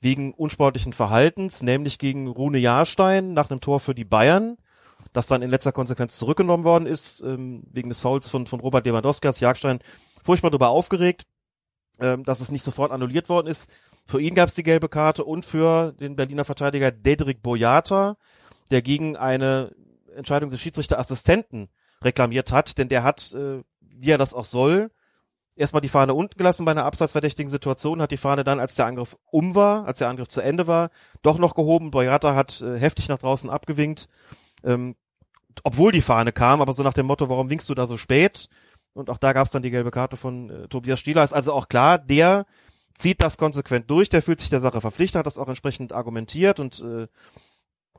wegen 0.00 0.34
unsportlichen 0.34 0.92
Verhaltens, 0.92 1.62
nämlich 1.62 1.98
gegen 1.98 2.28
Rune 2.28 2.58
Jahrstein 2.58 3.32
nach 3.32 3.50
einem 3.50 3.60
Tor 3.60 3.80
für 3.80 3.94
die 3.94 4.04
Bayern, 4.04 4.58
das 5.12 5.28
dann 5.28 5.42
in 5.42 5.50
letzter 5.50 5.72
Konsequenz 5.72 6.18
zurückgenommen 6.18 6.64
worden 6.64 6.86
ist, 6.86 7.22
ähm, 7.22 7.62
wegen 7.70 7.88
des 7.88 8.02
Fouls 8.02 8.28
von, 8.28 8.46
von 8.46 8.60
Robert 8.60 8.84
Lewandowski, 8.84 9.26
als 9.28 9.40
Jahrstein 9.40 9.78
furchtbar 10.22 10.50
darüber 10.50 10.70
aufgeregt 10.70 11.26
ähm, 12.00 12.24
dass 12.24 12.40
es 12.40 12.50
nicht 12.50 12.64
sofort 12.64 12.92
annulliert 12.92 13.28
worden 13.28 13.46
ist. 13.46 13.68
Für 14.06 14.20
ihn 14.20 14.34
gab 14.34 14.48
es 14.48 14.54
die 14.54 14.62
gelbe 14.62 14.88
Karte 14.88 15.24
und 15.24 15.44
für 15.44 15.92
den 15.92 16.16
Berliner 16.16 16.44
Verteidiger 16.44 16.90
Dedrick 16.90 17.42
Boyata, 17.42 18.16
der 18.70 18.82
gegen 18.82 19.16
eine 19.16 19.74
Entscheidung 20.14 20.50
des 20.50 20.60
Schiedsrichterassistenten 20.60 21.68
reklamiert 22.02 22.52
hat, 22.52 22.78
denn 22.78 22.88
der 22.88 23.02
hat, 23.02 23.32
äh, 23.32 23.62
wie 23.80 24.10
er 24.10 24.18
das 24.18 24.34
auch 24.34 24.44
soll, 24.44 24.90
erstmal 25.56 25.80
die 25.80 25.88
Fahne 25.88 26.14
unten 26.14 26.36
gelassen 26.36 26.64
bei 26.64 26.72
einer 26.72 26.84
abseitsverdächtigen 26.84 27.50
Situation, 27.50 28.02
hat 28.02 28.10
die 28.10 28.16
Fahne 28.16 28.44
dann, 28.44 28.60
als 28.60 28.74
der 28.74 28.86
Angriff 28.86 29.16
um 29.30 29.54
war, 29.54 29.86
als 29.86 29.98
der 29.98 30.08
Angriff 30.08 30.28
zu 30.28 30.40
Ende 30.40 30.66
war, 30.66 30.90
doch 31.22 31.38
noch 31.38 31.54
gehoben. 31.54 31.90
Boyata 31.90 32.34
hat 32.34 32.60
äh, 32.60 32.78
heftig 32.78 33.08
nach 33.08 33.18
draußen 33.18 33.50
abgewinkt, 33.50 34.08
ähm, 34.64 34.96
obwohl 35.62 35.92
die 35.92 36.00
Fahne 36.00 36.32
kam, 36.32 36.60
aber 36.60 36.72
so 36.72 36.82
nach 36.82 36.94
dem 36.94 37.06
Motto, 37.06 37.28
warum 37.28 37.50
winkst 37.50 37.68
du 37.68 37.74
da 37.74 37.86
so 37.86 37.96
spät? 37.96 38.48
Und 38.94 39.10
auch 39.10 39.18
da 39.18 39.32
gab 39.32 39.46
es 39.46 39.52
dann 39.52 39.62
die 39.62 39.70
gelbe 39.70 39.90
Karte 39.90 40.16
von 40.16 40.50
äh, 40.50 40.68
Tobias 40.68 41.00
Stieler. 41.00 41.24
Ist 41.24 41.32
also 41.32 41.52
auch 41.52 41.68
klar, 41.68 41.98
der 41.98 42.46
zieht 42.94 43.20
das 43.20 43.36
konsequent 43.36 43.90
durch, 43.90 44.08
der 44.08 44.22
fühlt 44.22 44.40
sich 44.40 44.50
der 44.50 44.60
Sache 44.60 44.80
verpflichtet, 44.80 45.18
hat 45.18 45.26
das 45.26 45.38
auch 45.38 45.48
entsprechend 45.48 45.92
argumentiert 45.92 46.60
und 46.60 46.80
äh, 46.80 47.08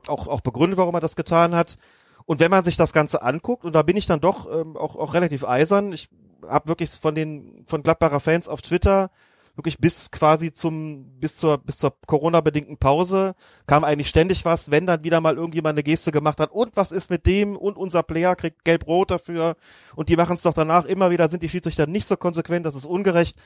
auch, 0.06 0.26
auch 0.26 0.40
begründet, 0.40 0.78
warum 0.78 0.94
er 0.94 1.00
das 1.00 1.16
getan 1.16 1.54
hat. 1.54 1.76
Und 2.24 2.40
wenn 2.40 2.50
man 2.50 2.64
sich 2.64 2.76
das 2.76 2.92
Ganze 2.92 3.22
anguckt, 3.22 3.64
und 3.64 3.74
da 3.74 3.82
bin 3.82 3.96
ich 3.96 4.06
dann 4.06 4.20
doch 4.20 4.50
ähm, 4.50 4.76
auch, 4.76 4.96
auch 4.96 5.14
relativ 5.14 5.44
eisern, 5.44 5.92
ich 5.92 6.08
habe 6.48 6.68
wirklich 6.68 6.90
von 6.90 7.14
den 7.14 7.64
von 7.66 7.82
Gladbacher 7.82 8.20
Fans 8.20 8.48
auf 8.48 8.62
Twitter 8.62 9.10
wirklich 9.56 9.78
bis 9.78 10.10
quasi 10.10 10.52
zum, 10.52 11.18
bis 11.18 11.38
zur, 11.38 11.58
bis 11.58 11.78
zur 11.78 11.96
Corona-bedingten 12.06 12.76
Pause 12.76 13.34
kam 13.66 13.84
eigentlich 13.84 14.08
ständig 14.08 14.44
was, 14.44 14.70
wenn 14.70 14.86
dann 14.86 15.02
wieder 15.02 15.20
mal 15.20 15.36
irgendjemand 15.36 15.74
eine 15.74 15.82
Geste 15.82 16.12
gemacht 16.12 16.38
hat, 16.40 16.52
und 16.52 16.76
was 16.76 16.92
ist 16.92 17.10
mit 17.10 17.26
dem, 17.26 17.56
und 17.56 17.76
unser 17.76 18.02
Player 18.02 18.36
kriegt 18.36 18.64
gelb-rot 18.64 19.10
dafür, 19.10 19.56
und 19.94 20.10
die 20.10 20.16
machen 20.16 20.34
es 20.34 20.42
doch 20.42 20.52
danach 20.52 20.84
immer 20.84 21.10
wieder, 21.10 21.28
sind 21.28 21.42
die 21.42 21.48
Schiedsrichter 21.48 21.86
nicht 21.86 22.06
so 22.06 22.16
konsequent, 22.16 22.66
das 22.66 22.74
ist 22.74 22.86
ungerecht. 22.86 23.38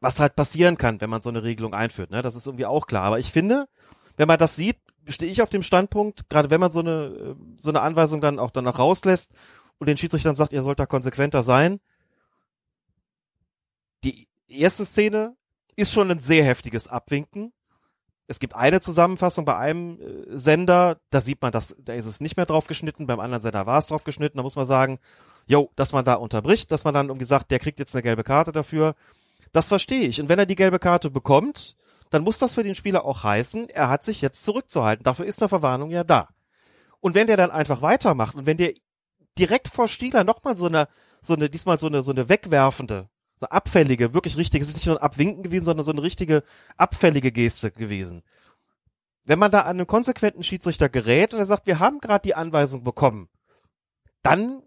Was 0.00 0.20
halt 0.20 0.36
passieren 0.36 0.76
kann, 0.78 1.00
wenn 1.00 1.10
man 1.10 1.20
so 1.20 1.28
eine 1.28 1.42
Regelung 1.42 1.74
einführt, 1.74 2.10
ne, 2.10 2.22
das 2.22 2.36
ist 2.36 2.46
irgendwie 2.46 2.66
auch 2.66 2.86
klar. 2.86 3.04
Aber 3.04 3.18
ich 3.18 3.32
finde, 3.32 3.68
wenn 4.16 4.28
man 4.28 4.38
das 4.38 4.54
sieht, 4.54 4.76
stehe 5.08 5.30
ich 5.30 5.42
auf 5.42 5.50
dem 5.50 5.62
Standpunkt, 5.62 6.28
gerade 6.28 6.50
wenn 6.50 6.60
man 6.60 6.70
so 6.70 6.80
eine, 6.80 7.36
so 7.56 7.70
eine 7.70 7.80
Anweisung 7.80 8.20
dann 8.20 8.38
auch 8.38 8.50
danach 8.50 8.78
rauslässt 8.78 9.32
und 9.78 9.88
den 9.88 9.96
Schiedsrichtern 9.96 10.36
sagt, 10.36 10.52
ihr 10.52 10.62
sollt 10.62 10.78
da 10.78 10.86
konsequenter 10.86 11.42
sein, 11.42 11.80
die 14.04 14.28
erste 14.48 14.84
Szene 14.84 15.36
ist 15.76 15.92
schon 15.92 16.10
ein 16.10 16.20
sehr 16.20 16.44
heftiges 16.44 16.88
Abwinken. 16.88 17.52
Es 18.26 18.40
gibt 18.40 18.54
eine 18.54 18.80
Zusammenfassung 18.80 19.44
bei 19.44 19.56
einem 19.56 20.00
äh, 20.00 20.36
Sender, 20.36 20.98
da 21.10 21.20
sieht 21.20 21.40
man, 21.40 21.52
dass 21.52 21.76
da 21.78 21.94
ist 21.94 22.06
es 22.06 22.20
nicht 22.20 22.36
mehr 22.36 22.46
drauf 22.46 22.66
geschnitten, 22.66 23.06
beim 23.06 23.20
anderen 23.20 23.40
Sender 23.40 23.66
war 23.66 23.78
es 23.78 23.86
drauf 23.86 24.04
geschnitten, 24.04 24.36
da 24.36 24.42
muss 24.42 24.56
man 24.56 24.66
sagen, 24.66 24.98
jo, 25.46 25.70
dass 25.76 25.92
man 25.92 26.04
da 26.04 26.14
unterbricht, 26.14 26.70
dass 26.70 26.84
man 26.84 26.92
dann 26.92 27.08
irgendwie 27.08 27.24
sagt, 27.24 27.50
der 27.50 27.58
kriegt 27.58 27.78
jetzt 27.78 27.94
eine 27.94 28.02
gelbe 28.02 28.24
Karte 28.24 28.52
dafür. 28.52 28.94
Das 29.52 29.68
verstehe 29.68 30.06
ich. 30.06 30.20
Und 30.20 30.28
wenn 30.28 30.38
er 30.38 30.44
die 30.46 30.56
gelbe 30.56 30.78
Karte 30.78 31.10
bekommt, 31.10 31.76
dann 32.10 32.22
muss 32.22 32.38
das 32.38 32.54
für 32.54 32.64
den 32.64 32.74
Spieler 32.74 33.04
auch 33.04 33.22
heißen, 33.22 33.68
er 33.70 33.88
hat 33.88 34.02
sich 34.02 34.20
jetzt 34.20 34.44
zurückzuhalten. 34.44 35.04
Dafür 35.04 35.24
ist 35.24 35.40
eine 35.42 35.48
Verwarnung 35.48 35.90
ja 35.90 36.04
da. 36.04 36.28
Und 37.00 37.14
wenn 37.14 37.26
der 37.26 37.36
dann 37.36 37.50
einfach 37.50 37.80
weitermacht 37.80 38.34
und 38.34 38.44
wenn 38.44 38.56
der 38.56 38.74
direkt 39.38 39.68
vor 39.68 39.88
Stieler 39.88 40.24
nochmal 40.24 40.56
so 40.56 40.66
eine, 40.66 40.88
so 41.22 41.34
eine, 41.34 41.48
diesmal 41.48 41.78
so 41.78 41.86
eine, 41.86 42.02
so 42.02 42.10
eine 42.10 42.28
wegwerfende 42.28 43.08
so 43.38 43.46
abfällige, 43.46 44.14
wirklich 44.14 44.36
richtig, 44.36 44.62
es 44.62 44.68
ist 44.68 44.76
nicht 44.76 44.86
nur 44.86 44.96
ein 44.96 45.02
Abwinken 45.02 45.42
gewesen, 45.42 45.64
sondern 45.64 45.84
so 45.84 45.92
eine 45.92 46.02
richtige 46.02 46.42
abfällige 46.76 47.32
Geste 47.32 47.70
gewesen. 47.70 48.22
wenn 49.24 49.38
man 49.38 49.50
da 49.50 49.60
an 49.60 49.76
einen 49.76 49.86
konsequenten 49.86 50.42
Schiedsrichter 50.42 50.88
gerät 50.88 51.34
und 51.34 51.40
er 51.40 51.46
sagt, 51.46 51.66
wir 51.66 51.78
haben 51.78 51.98
gerade 51.98 52.22
die 52.22 52.34
Anweisung 52.34 52.82
bekommen, 52.82 53.28
dann 54.22 54.62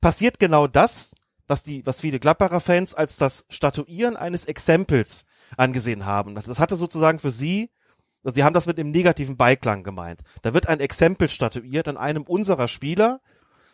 passiert 0.00 0.38
genau 0.38 0.66
das, 0.66 1.14
was 1.46 1.62
die, 1.62 1.84
was 1.86 2.00
viele 2.00 2.18
Gladbacher 2.18 2.60
Fans 2.60 2.94
als 2.94 3.18
das 3.18 3.46
Statuieren 3.50 4.16
eines 4.16 4.46
Exempels 4.46 5.26
angesehen 5.56 6.06
haben. 6.06 6.34
Das 6.34 6.60
hatte 6.60 6.76
sozusagen 6.76 7.18
für 7.18 7.30
sie, 7.30 7.70
also 8.24 8.34
sie 8.34 8.44
haben 8.44 8.54
das 8.54 8.66
mit 8.66 8.78
dem 8.78 8.90
negativen 8.90 9.36
Beiklang 9.36 9.84
gemeint. 9.84 10.22
Da 10.42 10.54
wird 10.54 10.68
ein 10.68 10.80
Exempel 10.80 11.30
statuiert 11.30 11.86
an 11.86 11.96
einem 11.96 12.22
unserer 12.22 12.68
Spieler. 12.68 13.20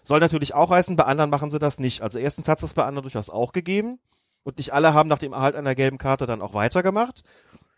Soll 0.03 0.21
natürlich 0.21 0.55
auch 0.55 0.71
heißen, 0.71 0.97
bei 0.97 1.05
anderen 1.05 1.31
machen 1.31 1.51
sie 1.51 1.59
das 1.59 1.79
nicht. 1.79 2.03
Also 2.03 2.19
erstens 2.19 2.49
hat 2.49 2.63
es 2.63 2.75
bei 2.75 2.85
anderen 2.85 3.05
durchaus 3.05 3.31
auch 3.31 3.53
gegeben. 3.53 4.01
Und 4.45 4.59
nicht 4.59 4.73
alle 4.73 4.95
haben 4.95 5.09
nach 5.09 5.19
dem 5.19 5.33
Erhalt 5.33 5.55
einer 5.55 5.75
gelben 5.75 5.99
Karte 5.99 6.27
dann 6.27 6.43
auch 6.43 6.55
weitergemacht. 6.55 7.23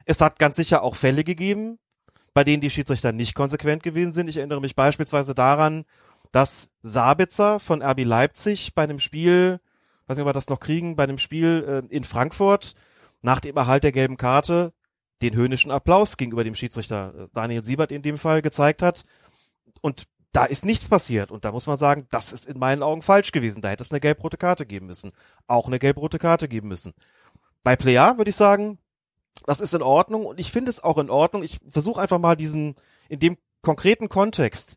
Es 0.05 0.21
hat 0.21 0.39
ganz 0.39 0.57
sicher 0.57 0.83
auch 0.83 0.97
Fälle 0.97 1.25
gegeben, 1.25 1.79
bei 2.33 2.45
denen 2.45 2.61
die 2.61 2.71
Schiedsrichter 2.71 3.13
nicht 3.13 3.35
konsequent 3.35 3.83
gewesen 3.83 4.13
sind. 4.13 4.29
Ich 4.29 4.37
erinnere 4.37 4.61
mich 4.61 4.75
beispielsweise 4.75 5.35
daran, 5.35 5.85
dass 6.33 6.71
Sabitzer 6.83 7.61
von 7.61 7.83
RB 7.83 8.05
Leipzig 8.05 8.75
bei 8.75 8.83
einem 8.83 8.99
Spiel, 8.99 9.61
weiß 10.07 10.17
nicht, 10.17 10.23
ob 10.23 10.29
wir 10.29 10.33
das 10.33 10.49
noch 10.49 10.61
kriegen, 10.61 10.97
bei 10.97 11.05
einem 11.05 11.19
Spiel 11.19 11.85
äh, 11.91 11.95
in 11.95 12.05
Frankfurt 12.05 12.75
nach 13.23 13.41
dem 13.41 13.57
Erhalt 13.57 13.85
der 13.85 13.93
gelben 13.93 14.17
Karte 14.17 14.73
den 15.23 15.35
höhnischen 15.35 15.71
Applaus 15.71 16.17
gegenüber 16.17 16.45
dem 16.45 16.55
Schiedsrichter 16.55 17.15
äh, 17.17 17.29
Daniel 17.33 17.63
Siebert 17.63 17.93
in 17.93 18.03
dem 18.03 18.19
Fall 18.19 18.43
gezeigt 18.43 18.83
hat. 18.83 19.05
Und 19.81 20.05
da 20.35 20.45
ist 20.45 20.65
nichts 20.65 20.89
passiert. 20.89 21.31
Und 21.31 21.45
da 21.45 21.53
muss 21.53 21.69
man 21.69 21.77
sagen, 21.77 22.09
das 22.11 22.33
ist 22.33 22.47
in 22.47 22.59
meinen 22.59 22.83
Augen 22.83 23.03
falsch 23.03 23.31
gewesen. 23.31 23.63
Da 23.63 23.71
hätte 23.71 23.85
es 23.85 23.93
eine 23.93 24.01
gelb-rote 24.01 24.37
Karte 24.37 24.67
geben 24.67 24.87
müssen. 24.87 25.13
Auch 25.47 25.69
eine 25.69 25.79
gelb-rote 25.79 26.19
Karte 26.19 26.49
geben 26.49 26.69
müssen. 26.69 26.93
Bei 27.63 27.77
Player 27.77 28.19
würde 28.19 28.31
ich 28.31 28.37
sagen, 28.37 28.79
das 29.47 29.61
ist 29.61 29.75
in 29.75 29.83
Ordnung 29.83 30.27
und 30.27 30.41
ich 30.41 30.51
finde 30.51 30.71
es 30.71 30.83
auch 30.83 30.99
in 30.99 31.09
Ordnung. 31.09 31.45
Ich 31.45 31.59
versuche 31.69 32.01
einfach 32.01 32.19
mal 32.19 32.35
diesen, 32.35 32.75
in 33.09 33.21
dem 33.21 33.39
konkreten 33.63 34.09
Kontext, 34.09 34.77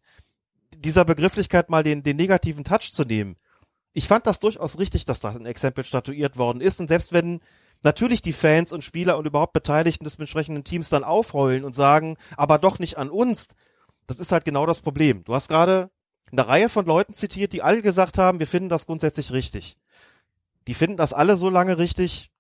dieser 0.78 1.06
Begrifflichkeit 1.06 1.70
mal 1.70 1.84
den, 1.84 2.04
den 2.04 2.18
negativen 2.18 2.64
Touch 2.64 2.94
zu 2.94 3.04
nehmen. 3.04 3.36
Ich 3.94 4.08
fand 4.08 4.28
das 4.28 4.40
durchaus 4.40 4.78
richtig, 4.78 5.06
dass 5.06 5.22
das 5.22 5.36
ein 5.38 5.48
Exempel 5.48 5.84
statuiert 5.86 6.38
worden 6.38 6.62
ist. 6.62 6.80
Und 6.80 6.88
selbst 6.88 7.14
wenn 7.14 7.40
natürlich 7.82 8.22
die 8.22 8.34
Fans 8.34 8.72
und 8.72 8.84
Spieler 8.84 9.18
und 9.18 9.26
überhaupt 9.26 9.54
Beteiligten 9.54 10.04
des 10.04 10.20
entsprechenden 10.20 10.64
Teams 10.64 10.90
dann 10.90 11.04
aufheulen 11.04 11.64
und 11.64 11.74
sagen, 11.74 12.16
aber 12.36 12.60
doch 12.60 12.78
nicht 12.78 13.00
an 13.00 13.10
uns, 13.10 13.48
das 14.08 14.20
ist 14.20 14.32
halt 14.32 14.46
genau 14.46 14.66
das 14.66 14.82
Problem. 14.82 15.24
Du 15.24 15.36
hast 15.36 15.48
gerade 15.48 15.90
eine 16.32 16.48
Reihe 16.48 16.70
von 16.70 16.86
Leuten 16.86 17.14
zitiert, 17.14 17.54
die 17.54 17.62
alle 17.62 17.82
gesagt 17.82 18.18
haben, 18.18 18.40
wir 18.40 18.48
finden 18.48 18.70
das 18.70 18.86
grundsätzlich 18.86 19.32
richtig. 19.32 19.78
Die 20.68 20.74
finden 20.74 20.98
das 20.98 21.14
alle 21.14 21.38
so 21.38 21.50
lange 21.50 21.78
richtig, 21.78 22.32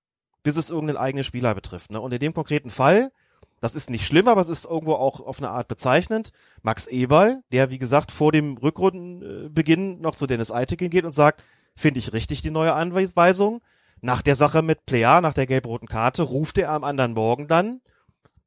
bis 0.44 0.58
es 0.58 0.70
irgendeinen 0.70 0.98
eigenen 0.98 1.24
Spieler 1.24 1.56
betrifft. 1.56 1.92
Ne? 1.92 2.02
Und 2.02 2.14
in 2.14 2.20
dem 2.20 2.34
konkreten 2.34 2.70
Fall 2.70 3.12
das 3.60 3.74
ist 3.74 3.90
nicht 3.90 4.06
schlimm, 4.06 4.28
aber 4.28 4.42
es 4.42 4.50
ist 4.50 4.66
irgendwo 4.66 4.94
auch 4.94 5.20
auf 5.20 5.40
eine 5.40 5.50
Art 5.50 5.68
bezeichnend. 5.68 6.32
Max 6.62 6.86
Eberl, 6.86 7.42
der 7.52 7.72
wie 7.72 7.80
gesagt 7.80 8.12
vor 8.12 8.32
dem 8.32 8.58
Rückrundenbeginn 8.58 10.00
noch 10.00 10.16
zu 10.16 10.28
Dennis 10.28 10.52
Eitekin 10.52 10.90
geht 10.90 11.06
und 11.06 11.14
sagt, 11.14 11.44
finde 11.76 12.00
ich 12.00 12.14
richtig 12.14 12.42
die 12.42 12.52
neue 12.52 12.74
Anweisung. 12.74 13.62
Nach 14.00 14.22
der 14.22 14.36
Sache 14.36 14.62
mit 14.62 14.86
Plea, 14.86 15.22
nach 15.22 15.34
der 15.34 15.48
gelb-roten 15.48 15.88
Karte, 15.88 16.22
ruft 16.22 16.60
er 16.60 16.70
am 16.70 16.84
anderen 16.84 17.14
Morgen 17.14 17.48
dann 17.48 17.82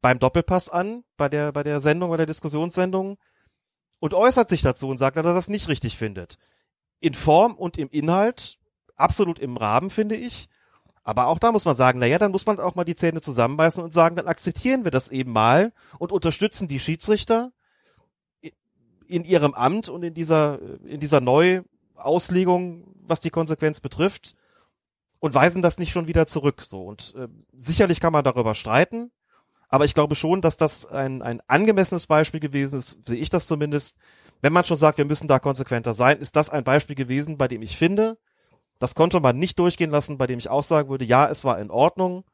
beim 0.01 0.19
Doppelpass 0.19 0.69
an, 0.69 1.05
bei 1.17 1.29
der, 1.29 1.53
bei 1.53 1.63
der 1.63 1.81
Sendung, 1.81 2.11
bei 2.11 2.17
der 2.17 2.27
Diskussionssendung 2.27 3.19
und 3.99 4.15
äußert 4.15 4.49
sich 4.49 4.63
dazu 4.63 4.89
und 4.89 4.99
sagt, 4.99 5.17
dass 5.17 5.27
er 5.27 5.35
das 5.35 5.49
nicht 5.49 5.69
richtig 5.69 5.97
findet. 5.97 6.39
In 7.01 7.15
Form 7.15 7.55
und 7.55 7.79
im 7.79 7.89
Inhalt 7.91 8.59
absolut 8.97 9.39
im 9.39 9.57
Rahmen, 9.57 9.91
finde 9.91 10.17
ich. 10.17 10.49
Aber 11.03 11.27
auch 11.27 11.39
da 11.39 11.53
muss 11.53 11.65
man 11.65 11.75
sagen, 11.75 11.99
naja, 11.99 12.19
dann 12.19 12.31
muss 12.31 12.47
man 12.47 12.61
auch 12.61 12.75
mal 12.75 12.85
die 12.85 12.95
Zähne 12.95 13.21
zusammenbeißen 13.21 13.83
und 13.83 13.93
sagen, 13.93 14.17
dann 14.17 14.29
akzeptieren 14.29 14.85
wir 14.85 14.91
das 14.91 15.09
eben 15.09 15.33
mal 15.33 15.73
und 15.99 16.13
unterstützen 16.13 16.69
die 16.69 16.79
Schiedsrichter 16.79 17.53
in 19.07 19.25
ihrem 19.25 19.55
Amt 19.55 19.89
und 19.89 20.03
in 20.03 20.15
dieser, 20.15 20.61
in 20.85 21.01
dieser 21.01 21.21
Neuauslegung, 21.21 22.95
was 23.03 23.21
die 23.21 23.31
Konsequenz 23.31 23.81
betrifft 23.81 24.37
und 25.19 25.35
weisen 25.35 25.63
das 25.63 25.79
nicht 25.79 25.93
schon 25.93 26.07
wieder 26.07 26.27
zurück, 26.27 26.63
so. 26.63 26.85
Und 26.85 27.15
äh, 27.17 27.29
sicherlich 27.53 28.01
kann 28.01 28.13
man 28.13 28.25
darüber 28.25 28.55
streiten, 28.55 29.11
aber 29.71 29.85
ich 29.85 29.95
glaube 29.95 30.17
schon, 30.17 30.41
dass 30.41 30.57
das 30.57 30.85
ein, 30.87 31.23
ein 31.23 31.41
angemessenes 31.47 32.09
Beispiel 32.09 32.41
gewesen 32.41 32.81
ist, 32.81 33.07
sehe 33.07 33.17
ich 33.17 33.31
das 33.31 33.47
zumindest. 33.47 33.97
Wenn 34.43 34.53
man 34.53 34.65
schon 34.65 34.77
sagt, 34.77 34.99
wir 34.99 35.05
müssen 35.05 35.29
da 35.29 35.39
konsequenter 35.39 35.95
sein, 35.95 36.19
ist 36.19 36.35
das 36.35 36.51
ein 36.51 36.65
Beispiel 36.65 36.97
gewesen, 36.97 37.39
bei 37.39 37.47
dem 37.47 37.63
ich 37.63 37.77
finde, 37.77 38.19
das 38.81 38.95
konnte 38.95 39.21
man 39.21 39.39
nicht 39.39 39.59
durchgehen 39.59 39.91
lassen, 39.91 40.19
bei 40.19 40.27
dem 40.27 40.39
ich 40.39 40.49
auch 40.49 40.65
sagen 40.65 40.89
würde, 40.89 41.05
ja, 41.05 41.29
es 41.29 41.45
war 41.45 41.61
in 41.61 41.71
Ordnung, 41.71 42.25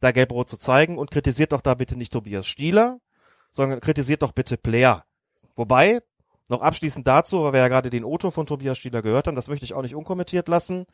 da 0.00 0.12
Gelbrot 0.12 0.48
zu 0.48 0.58
zeigen 0.58 0.98
und 0.98 1.10
kritisiert 1.10 1.52
doch 1.52 1.62
da 1.62 1.74
bitte 1.74 1.96
nicht 1.96 2.12
Tobias 2.12 2.46
Stieler, 2.46 2.98
sondern 3.50 3.80
kritisiert 3.80 4.22
doch 4.22 4.32
bitte 4.32 4.58
Player. 4.58 5.04
Wobei, 5.54 6.00
noch 6.48 6.60
abschließend 6.60 7.06
dazu, 7.06 7.44
weil 7.44 7.54
wir 7.54 7.60
ja 7.60 7.68
gerade 7.68 7.88
den 7.88 8.04
Otto 8.04 8.30
von 8.30 8.44
Tobias 8.44 8.76
Stieler 8.76 9.00
gehört 9.00 9.28
haben, 9.28 9.36
das 9.36 9.48
möchte 9.48 9.64
ich 9.64 9.72
auch 9.72 9.82
nicht 9.82 9.94
unkommentiert 9.94 10.48
lassen. 10.48 10.86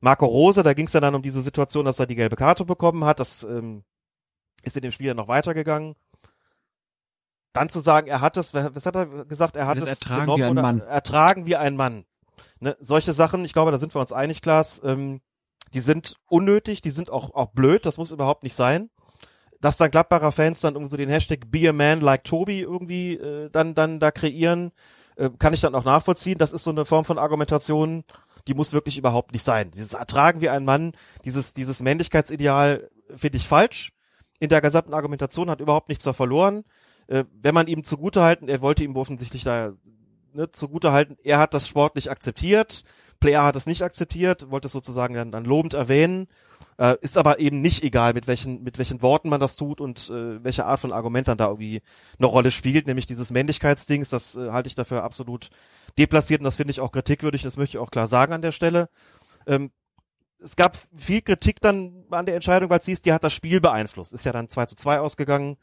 Marco 0.00 0.26
Rose, 0.26 0.62
da 0.62 0.72
ging 0.72 0.86
es 0.86 0.94
ja 0.94 1.00
dann 1.00 1.14
um 1.14 1.22
diese 1.22 1.42
Situation, 1.42 1.84
dass 1.84 2.00
er 2.00 2.06
die 2.06 2.16
gelbe 2.16 2.36
Karte 2.36 2.64
bekommen 2.64 3.04
hat, 3.04 3.20
das 3.20 3.44
ähm, 3.44 3.84
ist 4.62 4.76
in 4.76 4.82
dem 4.82 4.92
Spiel 4.92 5.08
ja 5.08 5.14
noch 5.14 5.28
weitergegangen. 5.28 5.94
Dann 7.52 7.68
zu 7.68 7.80
sagen, 7.80 8.06
er 8.06 8.20
hat 8.20 8.36
es, 8.36 8.54
was 8.54 8.86
hat 8.86 8.94
er 8.94 9.06
gesagt, 9.24 9.56
er 9.56 9.66
hat 9.66 9.78
Das 9.78 9.84
es 9.84 9.90
ertragen 9.90 10.20
genommen 10.22 10.38
wie 10.40 10.44
ein 10.44 10.50
oder 10.52 10.62
Mann. 10.62 10.80
ertragen 10.80 11.46
wie 11.46 11.56
ein 11.56 11.76
Mann. 11.76 12.04
Ne, 12.60 12.76
solche 12.78 13.12
Sachen, 13.12 13.44
ich 13.44 13.52
glaube, 13.52 13.72
da 13.72 13.78
sind 13.78 13.94
wir 13.94 14.00
uns 14.00 14.12
einig, 14.12 14.42
Klaas, 14.42 14.80
ähm, 14.84 15.20
die 15.72 15.80
sind 15.80 16.16
unnötig, 16.28 16.80
die 16.82 16.90
sind 16.90 17.10
auch, 17.10 17.34
auch 17.34 17.46
blöd, 17.46 17.86
das 17.86 17.96
muss 17.98 18.12
überhaupt 18.12 18.42
nicht 18.44 18.54
sein. 18.54 18.90
Dass 19.60 19.76
dann 19.76 19.90
Gladbacher 19.90 20.32
Fans 20.32 20.60
dann 20.60 20.74
irgendwie 20.74 20.90
so 20.90 20.96
den 20.96 21.08
Hashtag 21.08 21.50
Be 21.50 21.68
a 21.68 21.72
Man 21.72 22.00
like 22.00 22.24
Tobi 22.24 22.60
irgendwie 22.60 23.14
äh, 23.14 23.50
dann, 23.50 23.74
dann 23.74 24.00
da 24.00 24.10
kreieren, 24.10 24.72
äh, 25.16 25.30
kann 25.38 25.52
ich 25.52 25.60
dann 25.60 25.74
auch 25.74 25.84
nachvollziehen. 25.84 26.38
Das 26.38 26.52
ist 26.52 26.64
so 26.64 26.70
eine 26.70 26.84
Form 26.86 27.04
von 27.04 27.18
Argumentation, 27.18 28.04
die 28.46 28.54
muss 28.54 28.72
wirklich 28.72 28.96
überhaupt 28.96 29.32
nicht 29.32 29.42
sein. 29.44 29.70
Dieses 29.70 29.94
Ertragen 29.94 30.40
wie 30.40 30.48
ein 30.48 30.64
Mann, 30.64 30.92
dieses, 31.24 31.52
dieses 31.52 31.82
Männlichkeitsideal 31.82 32.90
finde 33.14 33.36
ich 33.36 33.48
falsch. 33.48 33.92
In 34.40 34.48
der 34.48 34.60
gesamten 34.60 34.94
Argumentation 34.94 35.50
hat 35.50 35.60
überhaupt 35.60 35.88
nichts 35.88 36.04
da 36.04 36.12
verloren. 36.12 36.64
Äh, 37.06 37.24
wenn 37.40 37.54
man 37.54 37.68
ihm 37.68 37.84
zugutehalten, 37.84 38.48
er 38.48 38.60
wollte 38.60 38.82
ihm 38.82 38.96
offensichtlich 38.96 39.44
da 39.44 39.72
ne, 40.32 40.50
zugutehalten, 40.50 41.16
er 41.22 41.38
hat 41.38 41.54
das 41.54 41.68
sportlich 41.68 42.10
akzeptiert, 42.10 42.84
Player 43.20 43.44
hat 43.44 43.56
es 43.56 43.66
nicht 43.66 43.82
akzeptiert, 43.82 44.50
wollte 44.50 44.66
es 44.66 44.72
sozusagen 44.72 45.14
dann, 45.14 45.30
dann 45.30 45.44
lobend 45.44 45.74
erwähnen, 45.74 46.26
äh, 46.78 46.96
ist 47.02 47.18
aber 47.18 47.38
eben 47.38 47.60
nicht 47.60 47.82
egal, 47.84 48.14
mit 48.14 48.26
welchen, 48.26 48.62
mit 48.62 48.78
welchen 48.78 49.02
Worten 49.02 49.28
man 49.28 49.40
das 49.40 49.56
tut 49.56 49.80
und 49.80 50.08
äh, 50.08 50.42
welche 50.42 50.64
Art 50.64 50.80
von 50.80 50.92
Argument 50.92 51.28
dann 51.28 51.36
da 51.36 51.48
irgendwie 51.48 51.82
eine 52.18 52.26
Rolle 52.26 52.50
spielt, 52.50 52.86
nämlich 52.86 53.06
dieses 53.06 53.30
Männlichkeitsdings, 53.30 54.08
das 54.08 54.36
äh, 54.36 54.50
halte 54.50 54.68
ich 54.68 54.74
dafür 54.74 55.04
absolut 55.04 55.50
deplatziert 55.98 56.40
und 56.40 56.44
das 56.44 56.56
finde 56.56 56.70
ich 56.70 56.80
auch 56.80 56.92
kritikwürdig, 56.92 57.42
das 57.42 57.58
möchte 57.58 57.76
ich 57.76 57.82
auch 57.82 57.90
klar 57.90 58.06
sagen 58.06 58.32
an 58.32 58.42
der 58.42 58.52
Stelle. 58.52 58.88
Ähm, 59.46 59.70
es 60.42 60.56
gab 60.56 60.76
viel 60.96 61.22
Kritik 61.22 61.60
dann 61.60 62.04
an 62.10 62.26
der 62.26 62.34
Entscheidung, 62.34 62.70
weil 62.70 62.78
es 62.78 62.86
hieß, 62.86 63.02
die 63.02 63.12
hat 63.12 63.24
das 63.24 63.32
Spiel 63.32 63.60
beeinflusst. 63.60 64.12
Ist 64.12 64.24
ja 64.24 64.32
dann 64.32 64.48
2 64.48 64.66
zu 64.66 64.76
2 64.76 65.00
ausgegangen, 65.00 65.56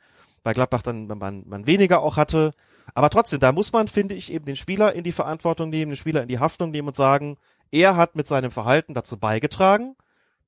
bei 0.44 0.54
Gladbach 0.54 0.82
dann 0.82 1.08
man, 1.08 1.44
man 1.48 1.68
weniger 1.68 2.02
auch 2.02 2.18
hatte. 2.18 2.54
Aber 2.94 3.10
trotzdem, 3.10 3.40
da 3.40 3.52
muss 3.52 3.74
man, 3.74 3.88
finde 3.88 4.16
ich, 4.16 4.32
eben 4.32 4.46
den 4.46 4.56
Spieler 4.56 4.94
in 4.94 5.04
die 5.04 5.12
Verantwortung 5.12 5.70
nehmen, 5.70 5.92
den 5.92 5.98
Spieler 5.98 6.22
in 6.22 6.28
die 6.28 6.40
Haftung 6.40 6.72
nehmen 6.72 6.88
und 6.88 6.96
sagen, 6.96 7.38
er 7.72 7.98
hat 7.98 8.16
mit 8.16 8.28
seinem 8.28 8.52
Verhalten 8.52 8.94
dazu 8.94 9.18
beigetragen, 9.18 9.96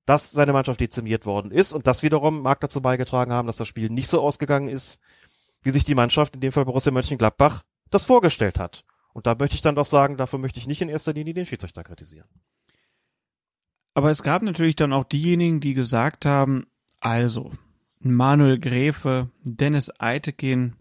dass 0.05 0.31
seine 0.31 0.53
Mannschaft 0.53 0.79
dezimiert 0.79 1.25
worden 1.25 1.51
ist 1.51 1.73
und 1.73 1.85
das 1.85 2.01
wiederum 2.01 2.41
mag 2.41 2.59
dazu 2.61 2.81
beigetragen 2.81 3.33
haben, 3.33 3.47
dass 3.47 3.57
das 3.57 3.67
Spiel 3.67 3.89
nicht 3.89 4.07
so 4.07 4.21
ausgegangen 4.21 4.69
ist, 4.69 4.99
wie 5.61 5.71
sich 5.71 5.83
die 5.83 5.95
Mannschaft, 5.95 6.35
in 6.35 6.41
dem 6.41 6.51
Fall 6.51 6.65
Borussia 6.65 6.91
Mönchengladbach, 6.91 7.63
das 7.91 8.05
vorgestellt 8.05 8.57
hat. 8.57 8.85
Und 9.13 9.27
da 9.27 9.35
möchte 9.37 9.55
ich 9.55 9.61
dann 9.61 9.75
doch 9.75 9.85
sagen, 9.85 10.17
dafür 10.17 10.39
möchte 10.39 10.59
ich 10.59 10.67
nicht 10.67 10.81
in 10.81 10.89
erster 10.89 11.13
Linie 11.13 11.33
den 11.33 11.45
Schiedsrichter 11.45 11.83
kritisieren. 11.83 12.29
Aber 13.99 14.11
es 14.11 14.23
gab 14.23 14.43
natürlich 14.43 14.77
dann 14.77 14.93
auch 14.93 15.03
diejenigen, 15.03 15.59
die 15.59 15.73
gesagt 15.73 16.25
haben, 16.25 16.67
also, 17.01 17.51
Manuel 17.99 18.57
Gräfe, 18.57 19.29
Dennis 19.43 19.91
Eitekin, 19.99 20.77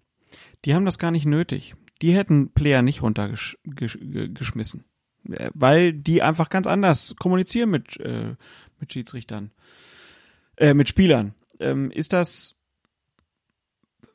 die 0.65 0.73
haben 0.73 0.85
das 0.85 1.01
gar 1.01 1.11
nicht 1.11 1.27
nötig. 1.27 1.75
Die 2.01 2.15
hätten 2.15 2.53
Player 2.53 2.81
nicht 2.81 3.03
runtergeschmissen. 3.03 4.85
Äh, 5.33 5.51
Weil 5.53 5.95
die 5.95 6.23
einfach 6.23 6.49
ganz 6.49 6.69
anders 6.69 7.17
kommunizieren 7.19 7.71
mit, 7.71 7.99
äh, 7.99 8.37
mit 8.79 8.93
Schiedsrichtern, 8.93 9.51
äh, 10.57 10.73
mit 10.75 10.89
Spielern. 10.89 11.35
Ähm, 11.59 11.91
ist 11.91 12.13
das, 12.13 12.55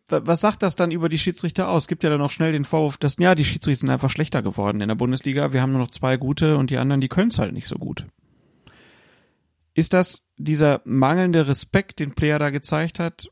wa- 0.07 0.21
was 0.23 0.39
sagt 0.39 0.63
das 0.63 0.77
dann 0.77 0.91
über 0.91 1.09
die 1.09 1.19
Schiedsrichter 1.19 1.67
aus? 1.67 1.89
Gibt 1.89 2.05
ja 2.05 2.09
dann 2.09 2.21
auch 2.21 2.31
schnell 2.31 2.53
den 2.53 2.63
Vorwurf, 2.63 2.95
dass, 2.95 3.17
ja, 3.17 3.35
die 3.35 3.43
Schiedsrichter 3.43 3.81
sind 3.81 3.89
einfach 3.89 4.09
schlechter 4.09 4.41
geworden 4.41 4.79
in 4.79 4.87
der 4.87 4.95
Bundesliga. 4.95 5.51
Wir 5.51 5.61
haben 5.61 5.73
nur 5.73 5.81
noch 5.81 5.91
zwei 5.91 6.15
gute 6.15 6.55
und 6.55 6.69
die 6.69 6.77
anderen, 6.77 7.01
die 7.01 7.09
können 7.09 7.31
es 7.31 7.37
halt 7.37 7.51
nicht 7.51 7.67
so 7.67 7.75
gut. 7.75 8.05
Ist 9.73 9.93
das 9.93 10.25
dieser 10.37 10.81
mangelnde 10.85 11.47
Respekt, 11.47 11.99
den 11.99 12.13
Player 12.13 12.39
da 12.39 12.49
gezeigt 12.49 12.99
hat? 12.99 13.29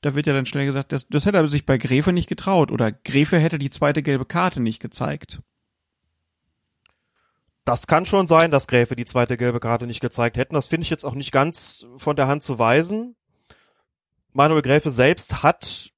Da 0.00 0.14
wird 0.14 0.26
ja 0.26 0.32
dann 0.32 0.46
schnell 0.46 0.66
gesagt, 0.66 0.92
das, 0.92 1.06
das 1.08 1.26
hätte 1.26 1.38
er 1.38 1.48
sich 1.48 1.66
bei 1.66 1.78
Gräfe 1.78 2.12
nicht 2.12 2.28
getraut 2.28 2.72
oder 2.72 2.92
Gräfe 2.92 3.38
hätte 3.38 3.58
die 3.58 3.70
zweite 3.70 4.02
gelbe 4.02 4.24
Karte 4.24 4.60
nicht 4.60 4.80
gezeigt. 4.80 5.40
Das 7.64 7.86
kann 7.86 8.06
schon 8.06 8.26
sein, 8.26 8.50
dass 8.50 8.66
Gräfe 8.66 8.96
die 8.96 9.04
zweite 9.04 9.36
gelbe 9.36 9.60
Karte 9.60 9.86
nicht 9.86 10.00
gezeigt 10.00 10.36
hätten. 10.36 10.54
Das 10.54 10.68
finde 10.68 10.82
ich 10.82 10.90
jetzt 10.90 11.04
auch 11.04 11.14
nicht 11.14 11.30
ganz 11.30 11.86
von 11.96 12.16
der 12.16 12.26
Hand 12.26 12.42
zu 12.42 12.58
weisen. 12.58 13.14
Manuel 14.32 14.62
Gräfe 14.62 14.90
selbst 14.90 15.44
hat 15.44 15.92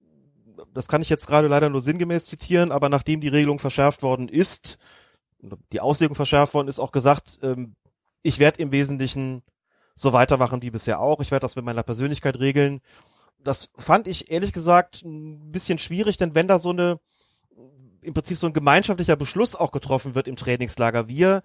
das 0.74 0.89
kann 0.89 1.02
ich 1.02 1.09
jetzt 1.09 1.27
gerade 1.27 1.48
leider 1.48 1.70
nur 1.70 1.81
sinngemäß 1.81 2.27
zitieren, 2.27 2.73
aber 2.73 2.89
nachdem 2.89 3.20
die 3.20 3.28
Regelung 3.28 3.59
verschärft 3.59 4.02
worden 4.02 4.28
ist, 4.28 4.78
die 5.73 5.81
Auslegung 5.81 6.16
verschärft 6.16 6.52
worden 6.52 6.69
ist, 6.69 6.81
auch 6.81 6.93
gesagt, 6.93 7.39
ähm, 7.43 7.77
ich 8.23 8.39
werde 8.39 8.61
im 8.61 8.73
Wesentlichen 8.73 9.43
so 9.94 10.12
weitermachen 10.12 10.62
wie 10.62 10.70
bisher 10.70 11.00
auch. 11.00 11.20
Ich 11.20 11.30
werde 11.30 11.44
das 11.44 11.56
mit 11.56 11.64
meiner 11.64 11.82
Persönlichkeit 11.82 12.38
regeln. 12.38 12.80
Das 13.42 13.70
fand 13.76 14.08
ich 14.08 14.30
ehrlich 14.30 14.52
gesagt 14.52 15.02
ein 15.04 15.52
bisschen 15.52 15.78
schwierig, 15.78 16.16
denn 16.16 16.34
wenn 16.34 16.48
da 16.48 16.58
so 16.58 16.70
eine 16.70 16.98
im 18.02 18.14
Prinzip 18.14 18.36
so 18.36 18.46
ein 18.46 18.52
gemeinschaftlicher 18.52 19.16
Beschluss 19.16 19.54
auch 19.54 19.72
getroffen 19.72 20.14
wird 20.14 20.28
im 20.28 20.36
Trainingslager, 20.36 21.08
wir 21.08 21.42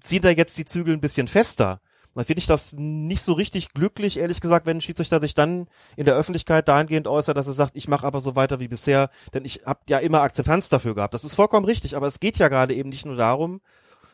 ziehen 0.00 0.22
da 0.22 0.30
jetzt 0.30 0.56
die 0.56 0.64
Zügel 0.64 0.94
ein 0.94 1.00
bisschen 1.00 1.28
fester. 1.28 1.80
Dann 2.14 2.24
finde 2.24 2.38
ich 2.38 2.46
das 2.46 2.72
nicht 2.78 3.20
so 3.20 3.34
richtig 3.34 3.74
glücklich, 3.74 4.18
ehrlich 4.18 4.40
gesagt, 4.40 4.64
wenn 4.64 4.78
ein 4.78 4.80
Schiedsrichter 4.80 5.20
sich 5.20 5.34
dann 5.34 5.68
in 5.96 6.06
der 6.06 6.14
Öffentlichkeit 6.14 6.66
dahingehend 6.66 7.06
äußert, 7.06 7.36
dass 7.36 7.46
er 7.46 7.52
sagt, 7.52 7.76
ich 7.76 7.88
mache 7.88 8.06
aber 8.06 8.22
so 8.22 8.34
weiter 8.34 8.58
wie 8.58 8.68
bisher, 8.68 9.10
denn 9.34 9.44
ich 9.44 9.66
habe 9.66 9.80
ja 9.90 9.98
immer 9.98 10.22
Akzeptanz 10.22 10.70
dafür 10.70 10.94
gehabt. 10.94 11.12
Das 11.12 11.24
ist 11.24 11.34
vollkommen 11.34 11.66
richtig, 11.66 11.94
aber 11.94 12.06
es 12.06 12.18
geht 12.18 12.38
ja 12.38 12.48
gerade 12.48 12.74
eben 12.74 12.88
nicht 12.88 13.04
nur 13.04 13.16
darum, 13.16 13.60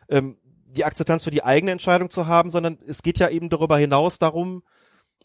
ähm, 0.09 0.37
die 0.73 0.85
Akzeptanz 0.85 1.25
für 1.25 1.31
die 1.31 1.45
eigene 1.45 1.73
Entscheidung 1.73 2.11
zu 2.11 2.27
haben, 2.27 2.51
sondern 2.51 2.79
es 2.87 3.03
geht 3.03 3.19
ja 3.19 3.29
eben 3.29 3.49
darüber 3.49 3.79
hinaus 3.79 4.19
darum, 4.19 4.63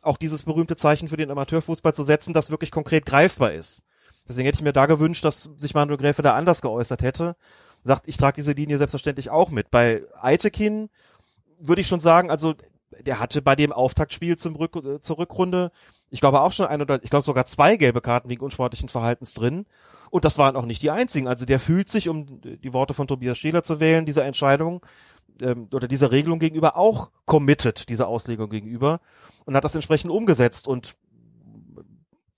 auch 0.02 0.18
dieses 0.18 0.44
berühmte 0.44 0.76
Zeichen 0.76 1.08
für 1.08 1.18
den 1.18 1.32
Amateurfußball 1.32 1.94
zu 1.94 2.04
setzen, 2.04 2.34
das 2.34 2.52
wirklich 2.52 2.72
konkret 2.72 3.06
greifbar 3.06 3.54
ist. 3.54 3.84
Deswegen 4.28 4.46
hätte 4.46 4.58
ich 4.58 4.64
mir 4.64 4.74
da 4.74 4.86
gewünscht, 4.86 5.24
dass 5.24 5.50
sich 5.56 5.74
Manuel 5.74 5.98
Gräfe 5.98 6.22
da 6.22 6.36
anders 6.36 6.62
geäußert 6.62 7.02
hätte. 7.02 7.36
Sagt, 7.84 8.08
ich 8.08 8.18
trage 8.18 8.36
diese 8.36 8.52
Linie 8.52 8.78
selbstverständlich 8.78 9.30
auch 9.30 9.50
mit. 9.50 9.72
Bei 9.72 10.04
Eitekin 10.22 10.90
würde 11.60 11.82
ich 11.82 11.88
schon 11.88 12.00
sagen, 12.00 12.30
also 12.30 12.56
der 13.06 13.20
hatte 13.20 13.42
bei 13.42 13.56
dem 13.56 13.72
Auftaktspiel 13.72 14.38
zum 14.38 14.56
Rück, 14.56 15.02
zur 15.02 15.18
Rückrunde, 15.18 15.72
ich 16.10 16.20
glaube 16.20 16.42
auch 16.42 16.52
schon 16.52 16.68
ein 16.68 16.82
oder 16.82 17.04
ich 17.04 17.10
glaube 17.10 17.24
sogar 17.24 17.46
zwei 17.46 17.78
gelbe 17.78 18.02
Karten 18.02 18.30
wegen 18.30 18.44
unsportlichen 18.44 18.90
Verhaltens 18.90 19.34
drin. 19.34 19.66
Und 20.10 20.24
das 20.24 20.38
waren 20.38 20.56
auch 20.56 20.66
nicht 20.66 20.82
die 20.82 20.92
einzigen. 20.92 21.28
Also 21.28 21.46
der 21.46 21.60
fühlt 21.60 21.90
sich, 21.90 22.08
um 22.08 22.42
die 22.42 22.74
Worte 22.74 22.94
von 22.94 23.08
Tobias 23.08 23.38
Scheler 23.38 23.64
zu 23.64 23.80
wählen, 23.80 24.06
dieser 24.06 24.26
Entscheidung 24.26 24.86
ähm, 25.42 25.70
oder 25.74 25.88
dieser 25.88 26.12
Regelung 26.12 26.40
gegenüber 26.40 26.78
auch 26.78 27.12
committed, 27.26 27.90
dieser 27.90 28.08
Auslegung 28.08 28.50
gegenüber 28.50 29.00
und 29.46 29.56
hat 29.56 29.64
das 29.64 29.76
entsprechend 29.76 30.12
umgesetzt. 30.12 30.68
Und 30.68 30.96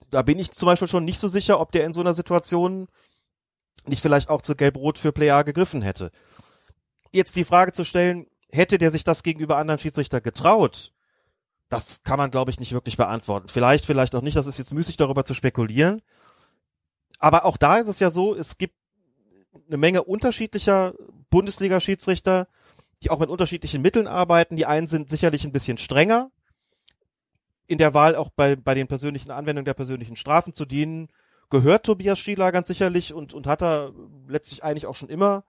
da 0.09 0.21
bin 0.21 0.39
ich 0.39 0.51
zum 0.51 0.65
Beispiel 0.67 0.87
schon 0.87 1.05
nicht 1.05 1.19
so 1.19 1.27
sicher, 1.27 1.59
ob 1.59 1.71
der 1.71 1.85
in 1.85 1.93
so 1.93 2.01
einer 2.01 2.13
Situation 2.13 2.87
nicht 3.85 4.01
vielleicht 4.01 4.29
auch 4.29 4.41
zu 4.41 4.55
Gelb-Rot 4.55 4.97
für 4.97 5.11
Player 5.11 5.43
gegriffen 5.43 5.81
hätte. 5.81 6.11
Jetzt 7.11 7.35
die 7.35 7.43
Frage 7.43 7.71
zu 7.71 7.83
stellen, 7.83 8.27
hätte 8.51 8.77
der 8.77 8.91
sich 8.91 9.03
das 9.03 9.23
gegenüber 9.23 9.57
anderen 9.57 9.79
Schiedsrichter 9.79 10.21
getraut? 10.21 10.93
Das 11.69 12.03
kann 12.03 12.17
man, 12.17 12.31
glaube 12.31 12.51
ich, 12.51 12.59
nicht 12.59 12.73
wirklich 12.73 12.97
beantworten. 12.97 13.47
Vielleicht, 13.47 13.85
vielleicht 13.85 14.15
auch 14.15 14.21
nicht. 14.21 14.35
Das 14.35 14.47
ist 14.47 14.57
jetzt 14.57 14.73
müßig, 14.73 14.97
darüber 14.97 15.23
zu 15.23 15.33
spekulieren. 15.33 16.01
Aber 17.19 17.45
auch 17.45 17.57
da 17.57 17.77
ist 17.77 17.87
es 17.87 17.99
ja 17.99 18.09
so, 18.09 18.35
es 18.35 18.57
gibt 18.57 18.75
eine 19.67 19.77
Menge 19.77 20.03
unterschiedlicher 20.03 20.93
Bundesliga-Schiedsrichter, 21.29 22.47
die 23.03 23.09
auch 23.09 23.19
mit 23.19 23.29
unterschiedlichen 23.29 23.81
Mitteln 23.81 24.07
arbeiten. 24.07 24.55
Die 24.55 24.65
einen 24.65 24.87
sind 24.87 25.09
sicherlich 25.09 25.45
ein 25.45 25.51
bisschen 25.51 25.77
strenger 25.77 26.31
in 27.69 27.77
der 27.77 27.93
Wahl 27.93 28.15
auch 28.15 28.29
bei, 28.35 28.55
bei 28.55 28.73
den 28.73 28.87
persönlichen 28.87 29.29
Anwendungen 29.29 29.65
der 29.65 29.75
persönlichen 29.75 30.15
Strafen 30.15 30.53
zu 30.53 30.65
dienen, 30.65 31.07
gehört 31.51 31.85
Tobias 31.85 32.19
Schieler 32.19 32.51
ganz 32.51 32.67
sicherlich 32.67 33.13
und, 33.13 33.33
und 33.33 33.45
hat 33.45 33.61
er 33.61 33.93
letztlich 34.27 34.63
eigentlich 34.63 34.87
auch 34.87 34.95
schon 34.95 35.09
immer 35.09 35.43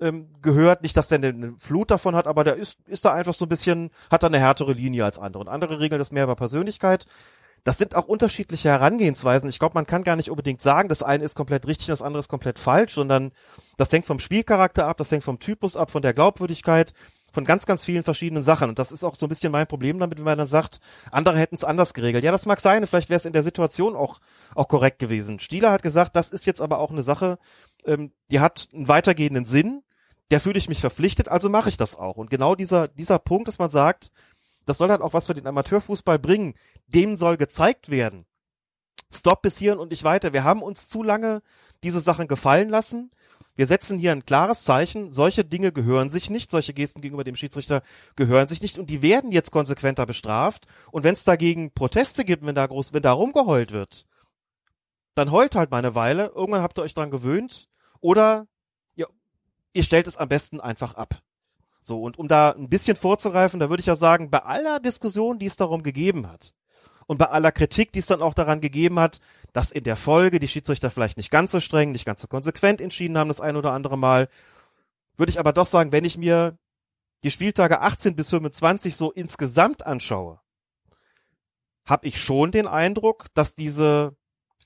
ähm, 0.00 0.28
gehört. 0.42 0.82
Nicht, 0.82 0.96
dass 0.96 1.12
er 1.12 1.18
eine, 1.18 1.54
Flut 1.58 1.92
davon 1.92 2.16
hat, 2.16 2.26
aber 2.26 2.42
der 2.42 2.56
ist, 2.56 2.80
ist 2.88 3.04
da 3.04 3.12
einfach 3.12 3.34
so 3.34 3.44
ein 3.44 3.48
bisschen, 3.48 3.90
hat 4.10 4.24
da 4.24 4.26
eine 4.26 4.40
härtere 4.40 4.72
Linie 4.72 5.04
als 5.04 5.18
andere. 5.18 5.42
Und 5.42 5.48
andere 5.48 5.78
regeln 5.78 6.00
das 6.00 6.10
mehr 6.10 6.24
über 6.24 6.34
Persönlichkeit. 6.34 7.06
Das 7.64 7.78
sind 7.78 7.94
auch 7.94 8.06
unterschiedliche 8.06 8.68
Herangehensweisen. 8.68 9.50
Ich 9.50 9.58
glaube, 9.58 9.74
man 9.74 9.86
kann 9.86 10.02
gar 10.02 10.16
nicht 10.16 10.30
unbedingt 10.30 10.62
sagen, 10.62 10.88
das 10.88 11.02
eine 11.02 11.24
ist 11.24 11.34
komplett 11.34 11.66
richtig, 11.66 11.88
das 11.88 12.02
andere 12.02 12.20
ist 12.20 12.28
komplett 12.28 12.58
falsch, 12.58 12.94
sondern 12.94 13.32
das 13.76 13.92
hängt 13.92 14.06
vom 14.06 14.18
Spielcharakter 14.18 14.86
ab, 14.86 14.96
das 14.96 15.10
hängt 15.12 15.24
vom 15.24 15.38
Typus 15.38 15.76
ab, 15.76 15.90
von 15.90 16.02
der 16.02 16.14
Glaubwürdigkeit, 16.14 16.94
von 17.32 17.44
ganz, 17.44 17.66
ganz 17.66 17.84
vielen 17.84 18.02
verschiedenen 18.02 18.42
Sachen. 18.42 18.70
Und 18.70 18.78
das 18.78 18.92
ist 18.92 19.04
auch 19.04 19.14
so 19.14 19.26
ein 19.26 19.28
bisschen 19.28 19.52
mein 19.52 19.66
Problem 19.66 19.98
damit, 19.98 20.18
wenn 20.18 20.24
man 20.24 20.38
dann 20.38 20.46
sagt, 20.46 20.80
andere 21.10 21.38
hätten 21.38 21.54
es 21.54 21.64
anders 21.64 21.94
geregelt. 21.94 22.24
Ja, 22.24 22.32
das 22.32 22.46
mag 22.46 22.60
sein, 22.60 22.86
vielleicht 22.86 23.10
wäre 23.10 23.18
es 23.18 23.26
in 23.26 23.32
der 23.32 23.42
Situation 23.42 23.94
auch, 23.94 24.20
auch 24.54 24.68
korrekt 24.68 24.98
gewesen. 24.98 25.38
Stieler 25.38 25.70
hat 25.70 25.82
gesagt, 25.82 26.16
das 26.16 26.30
ist 26.30 26.46
jetzt 26.46 26.60
aber 26.60 26.78
auch 26.78 26.90
eine 26.90 27.02
Sache, 27.02 27.38
ähm, 27.84 28.12
die 28.30 28.40
hat 28.40 28.68
einen 28.72 28.88
weitergehenden 28.88 29.44
Sinn 29.44 29.82
der 30.30 30.40
fühle 30.40 30.58
ich 30.58 30.68
mich 30.68 30.80
verpflichtet, 30.80 31.28
also 31.28 31.48
mache 31.48 31.68
ich 31.68 31.76
das 31.76 31.98
auch. 31.98 32.16
Und 32.16 32.30
genau 32.30 32.54
dieser, 32.54 32.88
dieser 32.88 33.18
Punkt, 33.18 33.48
dass 33.48 33.58
man 33.58 33.70
sagt, 33.70 34.10
das 34.66 34.78
soll 34.78 34.90
halt 34.90 35.00
auch 35.00 35.12
was 35.12 35.26
für 35.26 35.34
den 35.34 35.46
Amateurfußball 35.46 36.18
bringen, 36.18 36.54
dem 36.94 37.16
soll 37.16 37.36
gezeigt 37.36 37.90
werden. 37.90 38.26
Stopp 39.12 39.42
bis 39.42 39.58
hierhin 39.58 39.80
und 39.80 39.90
nicht 39.90 40.04
weiter. 40.04 40.32
Wir 40.32 40.44
haben 40.44 40.62
uns 40.62 40.88
zu 40.88 41.02
lange 41.02 41.42
diese 41.82 42.00
Sachen 42.00 42.28
gefallen 42.28 42.68
lassen. 42.68 43.10
Wir 43.56 43.66
setzen 43.66 43.98
hier 43.98 44.12
ein 44.12 44.24
klares 44.24 44.64
Zeichen. 44.64 45.10
Solche 45.10 45.44
Dinge 45.44 45.72
gehören 45.72 46.08
sich 46.08 46.30
nicht. 46.30 46.50
Solche 46.50 46.72
Gesten 46.72 47.00
gegenüber 47.00 47.24
dem 47.24 47.36
Schiedsrichter 47.36 47.82
gehören 48.14 48.46
sich 48.46 48.62
nicht. 48.62 48.78
Und 48.78 48.88
die 48.88 49.02
werden 49.02 49.32
jetzt 49.32 49.50
konsequenter 49.50 50.06
bestraft. 50.06 50.66
Und 50.92 51.04
wenn 51.04 51.14
es 51.14 51.24
dagegen 51.24 51.72
Proteste 51.72 52.24
gibt, 52.24 52.46
wenn 52.46 52.54
da 52.54 52.66
groß, 52.66 52.92
wenn 52.92 53.02
da 53.02 53.12
rumgeheult 53.12 53.72
wird, 53.72 54.06
dann 55.14 55.32
heult 55.32 55.56
halt 55.56 55.70
mal 55.70 55.78
eine 55.78 55.94
Weile. 55.94 56.32
Irgendwann 56.34 56.62
habt 56.62 56.78
ihr 56.78 56.82
euch 56.82 56.94
dran 56.94 57.10
gewöhnt. 57.10 57.68
Oder 58.00 58.46
ihr 59.72 59.82
stellt 59.82 60.06
es 60.06 60.16
am 60.16 60.28
besten 60.28 60.60
einfach 60.60 60.94
ab. 60.94 61.20
So, 61.80 62.02
und 62.02 62.18
um 62.18 62.28
da 62.28 62.50
ein 62.50 62.68
bisschen 62.68 62.96
vorzugreifen, 62.96 63.60
da 63.60 63.70
würde 63.70 63.80
ich 63.80 63.86
ja 63.86 63.96
sagen, 63.96 64.30
bei 64.30 64.42
aller 64.42 64.80
Diskussion, 64.80 65.38
die 65.38 65.46
es 65.46 65.56
darum 65.56 65.82
gegeben 65.82 66.28
hat, 66.28 66.54
und 67.10 67.18
bei 67.18 67.26
aller 67.26 67.50
Kritik, 67.50 67.90
die 67.90 67.98
es 67.98 68.06
dann 68.06 68.22
auch 68.22 68.34
daran 68.34 68.60
gegeben 68.60 69.00
hat, 69.00 69.18
dass 69.52 69.72
in 69.72 69.82
der 69.82 69.96
Folge 69.96 70.38
die 70.38 70.46
Schiedsrichter 70.46 70.92
vielleicht 70.92 71.16
nicht 71.16 71.32
ganz 71.32 71.50
so 71.50 71.58
streng, 71.58 71.90
nicht 71.90 72.04
ganz 72.04 72.22
so 72.22 72.28
konsequent 72.28 72.80
entschieden 72.80 73.18
haben, 73.18 73.26
das 73.26 73.40
ein 73.40 73.56
oder 73.56 73.72
andere 73.72 73.98
Mal, 73.98 74.28
würde 75.16 75.30
ich 75.30 75.40
aber 75.40 75.52
doch 75.52 75.66
sagen, 75.66 75.90
wenn 75.90 76.04
ich 76.04 76.16
mir 76.16 76.56
die 77.24 77.32
Spieltage 77.32 77.80
18 77.80 78.14
bis 78.14 78.30
25 78.30 78.94
so 78.94 79.10
insgesamt 79.10 79.84
anschaue, 79.84 80.38
habe 81.84 82.06
ich 82.06 82.22
schon 82.22 82.52
den 82.52 82.68
Eindruck, 82.68 83.26
dass 83.34 83.56
diese 83.56 84.14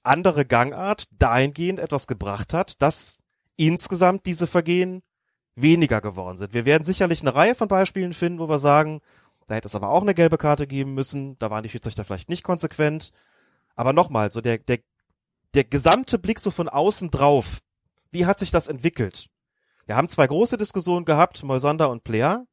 andere 0.03 0.45
Gangart 0.45 1.07
dahingehend 1.13 1.81
etwas 1.81 2.07
gebracht 2.07 2.53
hat, 2.53 2.83
dass 2.83 3.21
insgesamt 3.57 4.27
diese 4.27 4.47
Vergehen 4.47 5.03
weniger 5.55 6.03
geworden 6.03 6.37
sind. 6.37 6.53
Wir 6.53 6.67
werden 6.67 6.85
sicherlich 6.85 7.23
eine 7.23 7.35
Reihe 7.35 7.55
von 7.55 7.69
Beispielen 7.69 8.13
finden, 8.13 8.39
wo 8.39 8.51
wir 8.51 8.59
sagen, 8.59 9.01
da 9.47 9.55
hätte 9.55 9.69
es 9.69 9.75
aber 9.75 9.91
auch 9.91 10.03
eine 10.03 10.15
gelbe 10.15 10.39
Karte 10.39 10.67
geben 10.67 10.95
müssen, 10.95 11.39
da 11.39 11.51
waren 11.51 11.63
die 11.63 11.69
Schiedsrichter 11.69 12.05
vielleicht 12.05 12.29
nicht 12.29 12.45
konsequent. 12.45 13.13
Aber 13.77 13.93
nochmal, 13.93 14.31
so 14.31 14.41
der, 14.41 14.59
der, 14.59 14.79
der 15.55 15.65
gesamte 15.65 16.19
Blick 16.19 16.39
so 16.39 16.51
von 16.51 16.69
außen 16.69 17.11
drauf, 17.11 17.61
wie 18.11 18.27
hat 18.27 18.39
sich 18.39 18.51
das 18.51 18.69
entwickelt? 18.69 19.29
Wir 19.87 19.97
haben 19.97 20.09
zwei 20.09 20.27
große 20.27 20.57
Diskussionen 20.57 21.05
gehabt, 21.05 21.43
Moisander 21.43 21.91
und 21.91 22.05
Player. 22.05 22.47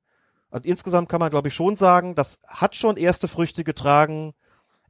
Und 0.50 0.66
insgesamt 0.66 1.08
kann 1.08 1.20
man, 1.22 1.30
glaube 1.30 1.48
ich, 1.48 1.54
schon 1.54 1.76
sagen, 1.76 2.14
das 2.16 2.40
hat 2.46 2.76
schon 2.76 2.98
erste 2.98 3.28
Früchte 3.28 3.64
getragen, 3.64 4.34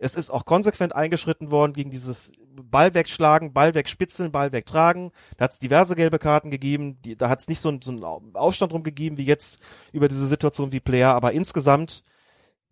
es 0.04 0.16
ist 0.16 0.32
auch 0.32 0.46
konsequent 0.46 0.96
eingeschritten 0.96 1.52
worden 1.52 1.74
gegen 1.74 1.92
dieses 1.92 2.32
Ball 2.56 2.96
wegschlagen, 2.96 3.54
Ball 3.54 3.76
wegspitzeln, 3.76 4.32
Ball 4.32 4.52
wegtragen. 4.52 5.12
Da 5.38 5.44
hat 5.44 5.52
es 5.52 5.60
diverse 5.60 5.96
gelbe 5.96 6.18
Karten 6.18 6.50
gegeben. 6.50 7.00
Die, 7.04 7.16
da 7.16 7.30
hat 7.30 7.40
es 7.40 7.48
nicht 7.48 7.60
so, 7.60 7.78
so 7.80 7.92
einen 7.92 8.36
Aufstand 8.36 8.72
drum 8.72 8.82
gegeben 8.82 9.18
wie 9.18 9.26
jetzt 9.26 9.62
über 9.94 10.08
diese 10.08 10.26
Situation 10.26 10.72
wie 10.72 10.80
Player. 10.80 11.14
Aber 11.14 11.34
insgesamt 11.34 12.04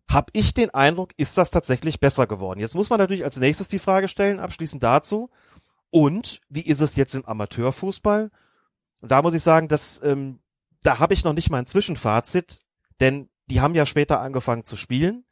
habe 0.10 0.32
ich 0.34 0.56
den 0.56 0.72
Eindruck, 0.72 1.14
ist 1.18 1.38
das 1.38 1.52
tatsächlich 1.52 2.00
besser 2.00 2.26
geworden. 2.26 2.60
Jetzt 2.60 2.74
muss 2.74 2.90
man 2.90 2.98
natürlich 2.98 3.24
als 3.24 3.38
nächstes 3.38 3.68
die 3.68 3.78
Frage 3.78 4.08
stellen, 4.08 4.40
abschließend 4.40 4.82
dazu. 4.82 5.30
Und 5.92 6.42
wie 6.50 6.66
ist 6.66 6.82
es 6.82 6.96
jetzt 6.96 7.14
im 7.14 7.26
Amateurfußball? 7.26 8.32
Und 9.02 9.12
da 9.12 9.22
muss 9.22 9.36
ich 9.36 9.44
sagen, 9.44 9.68
dass 9.68 10.02
ähm, 10.02 10.40
da 10.82 10.98
habe 10.98 11.14
ich 11.14 11.24
noch 11.24 11.34
nicht 11.34 11.52
mal 11.52 11.60
ein 11.60 11.68
Zwischenfazit, 11.68 12.62
denn 13.00 13.30
die 13.52 13.62
haben 13.62 13.76
ja 13.76 13.86
später 13.86 14.20
angefangen 14.20 14.66
zu 14.66 14.78
spielen. 14.78 15.26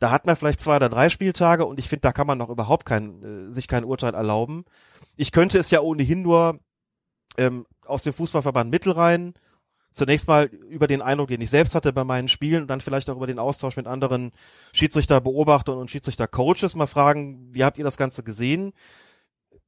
Da 0.00 0.10
hat 0.10 0.26
man 0.26 0.34
vielleicht 0.34 0.60
zwei 0.60 0.76
oder 0.76 0.88
drei 0.88 1.08
Spieltage 1.08 1.64
und 1.64 1.78
ich 1.78 1.88
finde, 1.88 2.00
da 2.00 2.12
kann 2.12 2.26
man 2.26 2.38
noch 2.38 2.48
überhaupt 2.48 2.84
kein, 2.86 3.48
äh, 3.48 3.52
sich 3.52 3.68
kein 3.68 3.84
Urteil 3.84 4.14
erlauben. 4.14 4.64
Ich 5.16 5.30
könnte 5.30 5.58
es 5.58 5.70
ja 5.70 5.80
ohnehin 5.80 6.22
nur 6.22 6.58
ähm, 7.36 7.66
aus 7.86 8.02
dem 8.02 8.12
Fußballverband 8.12 8.70
Mittelrhein 8.70 9.34
zunächst 9.92 10.28
mal 10.28 10.46
über 10.46 10.86
den 10.86 11.02
Eindruck, 11.02 11.28
den 11.28 11.40
ich 11.40 11.50
selbst 11.50 11.74
hatte 11.74 11.92
bei 11.92 12.04
meinen 12.04 12.28
Spielen 12.28 12.62
und 12.62 12.68
dann 12.68 12.80
vielleicht 12.80 13.10
auch 13.10 13.16
über 13.16 13.26
den 13.26 13.38
Austausch 13.38 13.76
mit 13.76 13.86
anderen 13.86 14.32
Schiedsrichterbeobachtern 14.72 15.76
und 15.76 15.90
Schiedsrichtercoaches 15.90 16.74
mal 16.74 16.86
fragen, 16.86 17.48
wie 17.52 17.64
habt 17.64 17.78
ihr 17.78 17.84
das 17.84 17.96
Ganze 17.96 18.22
gesehen? 18.22 18.72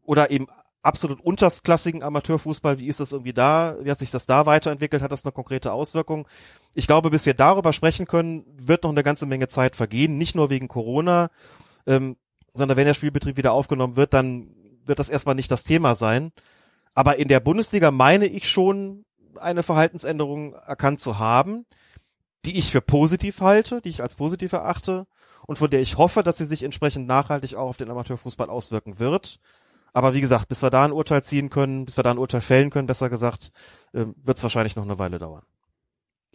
Oder 0.03 0.31
eben 0.31 0.47
absolut 0.83 1.21
untersklassigen 1.21 2.03
Amateurfußball, 2.03 2.79
wie 2.79 2.89
ist 2.89 3.01
das 3.01 3.13
irgendwie 3.13 3.33
da, 3.33 3.77
wie 3.81 3.91
hat 3.91 3.99
sich 3.99 4.11
das 4.11 4.27
da 4.27 4.47
weiterentwickelt, 4.47 5.03
hat 5.03 5.13
das 5.13 5.25
eine 5.25 5.33
konkrete 5.33 5.73
Auswirkung? 5.73 6.27
Ich 6.75 6.87
glaube, 6.87 7.11
bis 7.11 7.25
wir 7.25 7.35
darüber 7.35 7.73
sprechen 7.73 8.07
können, 8.07 8.45
wird 8.57 8.83
noch 8.83 8.91
eine 8.91 9.05
ganze 9.05 9.27
Menge 9.27 9.49
Zeit 9.49 9.77
vergehen, 9.77 10.19
nicht 10.19 10.35
nur 10.35 10.51
wegen 10.51 10.69
Corona, 10.69 11.31
ähm, 11.87 12.17
sondern 12.53 12.77
wenn 12.77 12.87
der 12.87 12.95
Spielbetrieb 12.95 13.37
wieder 13.37 13.53
aufgenommen 13.53 13.97
wird, 13.97 14.13
dann 14.13 14.49
wird 14.85 14.99
das 14.99 15.09
erstmal 15.09 15.37
nicht 15.37 15.51
das 15.51 15.65
Thema 15.65 15.95
sein. 15.95 16.33
Aber 16.95 17.17
in 17.17 17.29
der 17.29 17.41
Bundesliga 17.41 17.91
meine 17.91 18.27
ich 18.27 18.49
schon, 18.49 19.05
eine 19.41 19.63
Verhaltensänderung 19.63 20.55
erkannt 20.55 21.01
zu 21.01 21.19
haben, 21.19 21.65
die 22.45 22.59
ich 22.59 22.71
für 22.71 22.81
positiv 22.81 23.41
halte, 23.41 23.81
die 23.81 23.89
ich 23.89 24.03
als 24.03 24.17
positiv 24.17 24.53
erachte 24.53 25.07
und 25.47 25.59
von 25.59 25.71
der 25.71 25.81
ich 25.81 25.97
hoffe, 25.97 26.23
dass 26.23 26.39
sie 26.39 26.45
sich 26.45 26.63
entsprechend 26.63 27.07
nachhaltig 27.07 27.55
auch 27.55 27.69
auf 27.69 27.77
den 27.77 27.91
Amateurfußball 27.91 28.51
auswirken 28.51 28.99
wird. 28.99 29.41
Aber 29.93 30.14
wie 30.14 30.20
gesagt, 30.20 30.48
bis 30.48 30.62
wir 30.62 30.70
da 30.70 30.85
ein 30.85 30.93
Urteil 30.93 31.23
ziehen 31.23 31.51
können, 31.51 31.85
bis 31.85 31.97
wir 31.97 32.05
da 32.05 32.10
ein 32.10 32.19
Urteil 32.19 32.40
fällen 32.40 32.70
können, 32.70 32.86
besser 32.86 33.10
gesagt, 33.10 33.52
äh, 33.93 34.06
wird 34.23 34.39
es 34.39 34.43
wahrscheinlich 34.43 34.77
noch 34.77 34.85
eine 34.85 34.98
Weile 34.98 35.19
dauern. 35.19 35.43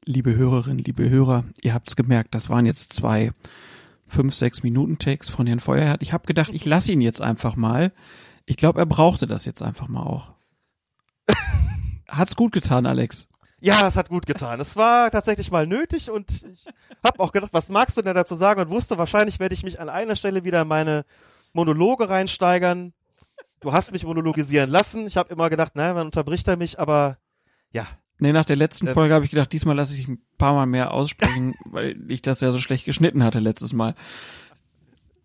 Liebe 0.05 0.35
Hörerinnen, 0.35 0.77
liebe 0.77 1.09
Hörer, 1.09 1.43
ihr 1.61 1.73
habt's 1.73 1.95
gemerkt, 1.95 2.33
das 2.33 2.49
waren 2.49 2.65
jetzt 2.65 2.93
zwei 2.93 3.33
fünf, 4.07 4.33
sechs 4.33 4.63
Minuten 4.63 4.99
Takes 4.99 5.29
von 5.29 5.47
Herrn 5.47 5.59
Feuerherd. 5.59 6.01
Ich 6.01 6.13
habe 6.13 6.25
gedacht, 6.25 6.51
ich 6.53 6.65
lasse 6.65 6.91
ihn 6.91 7.01
jetzt 7.01 7.21
einfach 7.21 7.55
mal. 7.55 7.91
Ich 8.45 8.57
glaube, 8.57 8.79
er 8.79 8.85
brauchte 8.85 9.27
das 9.27 9.45
jetzt 9.45 9.61
einfach 9.61 9.87
mal 9.89 10.03
auch. 10.03 10.33
Hat's 12.07 12.35
gut 12.35 12.53
getan, 12.53 12.85
Alex. 12.85 13.27
Ja, 13.59 13.87
es 13.87 13.97
hat 13.97 14.09
gut 14.09 14.25
getan. 14.27 14.59
Es 14.59 14.75
war 14.77 15.09
tatsächlich 15.09 15.51
mal 15.51 15.65
nötig 15.65 16.11
und 16.11 16.29
ich 16.29 16.67
habe 17.05 17.19
auch 17.19 17.31
gedacht, 17.31 17.53
was 17.53 17.69
magst 17.69 17.97
du 17.97 18.01
denn 18.03 18.15
dazu 18.15 18.35
sagen 18.35 18.61
und 18.61 18.69
wusste, 18.69 18.97
wahrscheinlich 18.97 19.39
werde 19.39 19.55
ich 19.55 19.63
mich 19.63 19.79
an 19.81 19.89
einer 19.89 20.15
Stelle 20.15 20.43
wieder 20.43 20.61
in 20.61 20.67
meine 20.67 21.05
Monologe 21.53 22.07
reinsteigern. 22.07 22.93
Du 23.59 23.73
hast 23.73 23.91
mich 23.91 24.05
monologisieren 24.05 24.69
lassen. 24.69 25.07
Ich 25.07 25.17
habe 25.17 25.33
immer 25.33 25.49
gedacht, 25.49 25.75
naja, 25.75 25.93
man 25.93 26.05
unterbricht 26.05 26.47
er 26.47 26.57
mich, 26.57 26.79
aber 26.79 27.17
ja. 27.71 27.87
Nee, 28.19 28.31
nach 28.31 28.45
der 28.45 28.55
letzten 28.55 28.87
Ähm. 28.87 28.93
Folge 28.93 29.13
habe 29.13 29.25
ich 29.25 29.31
gedacht, 29.31 29.51
diesmal 29.51 29.75
lasse 29.75 29.97
ich 29.97 30.07
ein 30.07 30.21
paar 30.37 30.53
Mal 30.53 30.65
mehr 30.65 30.91
aussprechen, 30.91 31.55
weil 31.65 31.99
ich 32.09 32.21
das 32.21 32.41
ja 32.41 32.51
so 32.51 32.59
schlecht 32.59 32.85
geschnitten 32.85 33.23
hatte 33.23 33.39
letztes 33.39 33.73
Mal. 33.73 33.95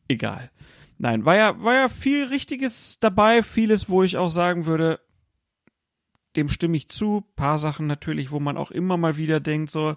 Egal. 0.08 0.50
Nein, 0.98 1.24
war 1.24 1.36
ja, 1.36 1.62
war 1.62 1.74
ja 1.74 1.88
viel 1.88 2.24
Richtiges 2.24 2.98
dabei, 3.00 3.42
vieles, 3.42 3.88
wo 3.88 4.02
ich 4.02 4.16
auch 4.16 4.28
sagen 4.28 4.66
würde, 4.66 5.00
dem 6.36 6.48
stimme 6.48 6.76
ich 6.76 6.88
zu. 6.88 7.24
Paar 7.34 7.58
Sachen 7.58 7.86
natürlich, 7.86 8.30
wo 8.30 8.40
man 8.40 8.56
auch 8.56 8.70
immer 8.70 8.96
mal 8.96 9.16
wieder 9.16 9.40
denkt, 9.40 9.70
so, 9.70 9.96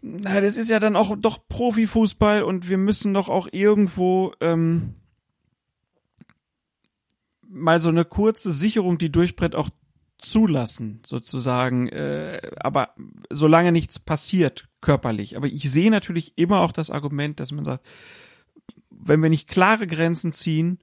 na, 0.00 0.40
das 0.40 0.56
ist 0.56 0.70
ja 0.70 0.78
dann 0.78 0.96
auch 0.96 1.16
doch 1.18 1.38
Profifußball 1.48 2.42
und 2.42 2.68
wir 2.68 2.78
müssen 2.78 3.14
doch 3.14 3.28
auch 3.28 3.48
irgendwo 3.50 4.32
ähm, 4.40 4.94
mal 7.58 7.80
so 7.80 7.88
eine 7.88 8.04
kurze 8.04 8.52
Sicherung, 8.52 8.98
die 8.98 9.10
durchbrennt, 9.10 9.54
auch 9.54 9.70
zulassen, 10.18 11.00
sozusagen. 11.06 11.88
Äh, 11.88 12.40
aber 12.58 12.94
solange 13.30 13.72
nichts 13.72 13.98
passiert 13.98 14.68
körperlich. 14.80 15.36
Aber 15.36 15.46
ich 15.46 15.70
sehe 15.70 15.90
natürlich 15.90 16.32
immer 16.36 16.60
auch 16.60 16.72
das 16.72 16.90
Argument, 16.90 17.40
dass 17.40 17.52
man 17.52 17.64
sagt, 17.64 17.86
wenn 18.90 19.22
wir 19.22 19.30
nicht 19.30 19.48
klare 19.48 19.86
Grenzen 19.86 20.32
ziehen, 20.32 20.78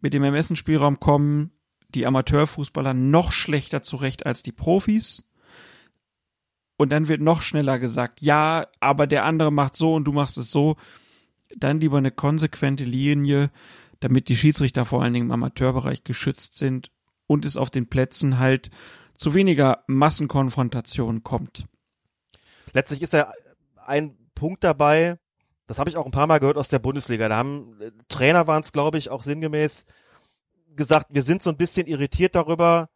mit 0.00 0.14
dem 0.14 0.22
Ermessensspielraum 0.22 1.00
kommen 1.00 1.50
die 1.94 2.06
Amateurfußballer 2.06 2.94
noch 2.94 3.32
schlechter 3.32 3.82
zurecht 3.82 4.26
als 4.26 4.42
die 4.42 4.52
Profis. 4.52 5.24
Und 6.76 6.92
dann 6.92 7.08
wird 7.08 7.20
noch 7.20 7.42
schneller 7.42 7.78
gesagt, 7.78 8.20
ja, 8.20 8.66
aber 8.78 9.06
der 9.06 9.24
andere 9.24 9.50
macht 9.50 9.74
so 9.74 9.94
und 9.94 10.04
du 10.04 10.12
machst 10.12 10.38
es 10.38 10.50
so. 10.50 10.76
Dann 11.56 11.80
lieber 11.80 11.98
eine 11.98 12.10
konsequente 12.10 12.84
Linie, 12.84 13.50
damit 14.00 14.28
die 14.28 14.36
Schiedsrichter 14.36 14.84
vor 14.84 15.02
allen 15.02 15.12
Dingen 15.12 15.26
im 15.26 15.32
Amateurbereich 15.32 16.04
geschützt 16.04 16.56
sind 16.56 16.90
und 17.26 17.44
es 17.44 17.56
auf 17.56 17.70
den 17.70 17.88
Plätzen 17.88 18.38
halt 18.38 18.70
zu 19.14 19.34
weniger 19.34 19.84
Massenkonfrontation 19.86 21.24
kommt. 21.24 21.66
Letztlich 22.72 23.02
ist 23.02 23.12
ja 23.12 23.32
ein 23.84 24.16
Punkt 24.34 24.62
dabei, 24.62 25.18
das 25.66 25.78
habe 25.78 25.90
ich 25.90 25.96
auch 25.96 26.06
ein 26.06 26.12
paar 26.12 26.26
Mal 26.26 26.38
gehört 26.38 26.56
aus 26.56 26.68
der 26.68 26.78
Bundesliga. 26.78 27.28
Da 27.28 27.36
haben 27.36 27.80
äh, 27.80 27.92
Trainer 28.08 28.46
waren 28.46 28.62
es, 28.62 28.72
glaube 28.72 28.98
ich, 28.98 29.10
auch 29.10 29.22
sinngemäß 29.22 29.84
gesagt, 30.74 31.08
wir 31.10 31.22
sind 31.22 31.42
so 31.42 31.50
ein 31.50 31.56
bisschen 31.56 31.86
irritiert 31.86 32.34
darüber, 32.34 32.88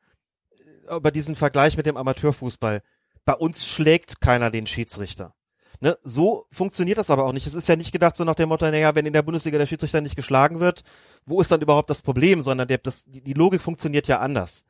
äh, 0.89 0.97
über 0.97 1.11
diesen 1.11 1.35
Vergleich 1.35 1.77
mit 1.77 1.87
dem 1.87 1.97
Amateurfußball. 1.97 2.83
Bei 3.25 3.35
uns 3.35 3.69
schlägt 3.69 4.21
keiner 4.21 4.51
den 4.51 4.67
Schiedsrichter. 4.67 5.35
Ne? 5.83 5.99
So 6.03 6.47
funktioniert 6.53 6.99
das 6.99 7.11
aber 7.11 7.25
auch 7.25 7.33
nicht. 7.33 7.45
Es 7.45 7.55
ist 7.55 7.69
ja 7.69 7.75
nicht 7.75 7.91
gedacht 7.91 8.15
so 8.15 8.23
nach 8.23 8.37
dem 8.37 8.51
Motto, 8.51 8.71
naja, 8.71 8.95
wenn 8.95 9.05
in 9.05 9.13
der 9.13 9.23
Bundesliga 9.23 9.59
der 9.59 9.67
Schiedsrichter 9.67 10.01
nicht 10.01 10.15
geschlagen 10.15 10.61
wird, 10.61 10.85
wo 11.25 11.41
ist 11.41 11.51
dann 11.51 11.61
überhaupt 11.61 11.91
das 11.91 12.03
Problem? 12.03 12.41
Sondern 12.41 12.69
der, 12.69 12.79
das, 12.79 13.03
die, 13.09 13.33
Logik 13.33 13.61
funktioniert 13.61 14.07
ja 14.07 14.21
anders. 14.21 14.65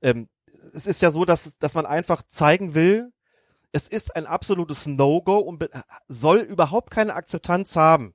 Ähm, 0.00 0.28
es 0.72 0.86
ist 0.86 1.02
ja 1.02 1.10
so, 1.10 1.24
dass, 1.24 1.58
dass 1.58 1.74
man 1.74 1.86
einfach 1.86 2.22
zeigen 2.22 2.76
will, 2.76 3.10
es 3.72 3.88
ist 3.88 4.14
ein 4.14 4.26
absolutes 4.26 4.86
No-Go 4.86 5.38
und 5.38 5.68
soll 6.06 6.38
überhaupt 6.38 6.92
keine 6.92 7.14
Akzeptanz 7.14 7.74
haben, 7.74 8.14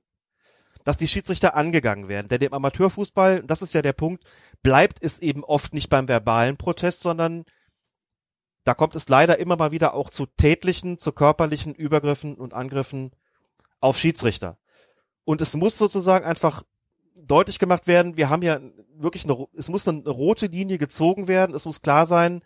dass 0.84 0.96
die 0.96 1.08
Schiedsrichter 1.08 1.54
angegangen 1.54 2.08
werden. 2.08 2.28
Denn 2.28 2.40
dem 2.40 2.54
Amateurfußball, 2.54 3.42
das 3.42 3.60
ist 3.60 3.74
ja 3.74 3.82
der 3.82 3.92
Punkt, 3.92 4.24
bleibt 4.62 4.96
es 5.02 5.18
eben 5.18 5.44
oft 5.44 5.74
nicht 5.74 5.90
beim 5.90 6.08
verbalen 6.08 6.56
Protest, 6.56 7.00
sondern 7.00 7.44
da 8.64 8.74
kommt 8.74 8.94
es 8.96 9.08
leider 9.08 9.38
immer 9.38 9.56
mal 9.56 9.70
wieder 9.70 9.94
auch 9.94 10.10
zu 10.10 10.26
tätlichen, 10.26 10.98
zu 10.98 11.12
körperlichen 11.12 11.74
Übergriffen 11.74 12.34
und 12.34 12.54
Angriffen 12.54 13.12
auf 13.80 13.98
Schiedsrichter. 13.98 14.58
Und 15.24 15.40
es 15.40 15.54
muss 15.54 15.78
sozusagen 15.78 16.24
einfach 16.24 16.62
deutlich 17.22 17.58
gemacht 17.58 17.86
werden, 17.86 18.16
wir 18.16 18.28
haben 18.28 18.42
ja 18.42 18.60
wirklich 18.96 19.24
eine, 19.24 19.46
es 19.54 19.68
muss 19.68 19.86
eine 19.86 20.08
rote 20.08 20.46
Linie 20.46 20.78
gezogen 20.78 21.28
werden, 21.28 21.54
es 21.54 21.64
muss 21.64 21.82
klar 21.82 22.06
sein, 22.06 22.42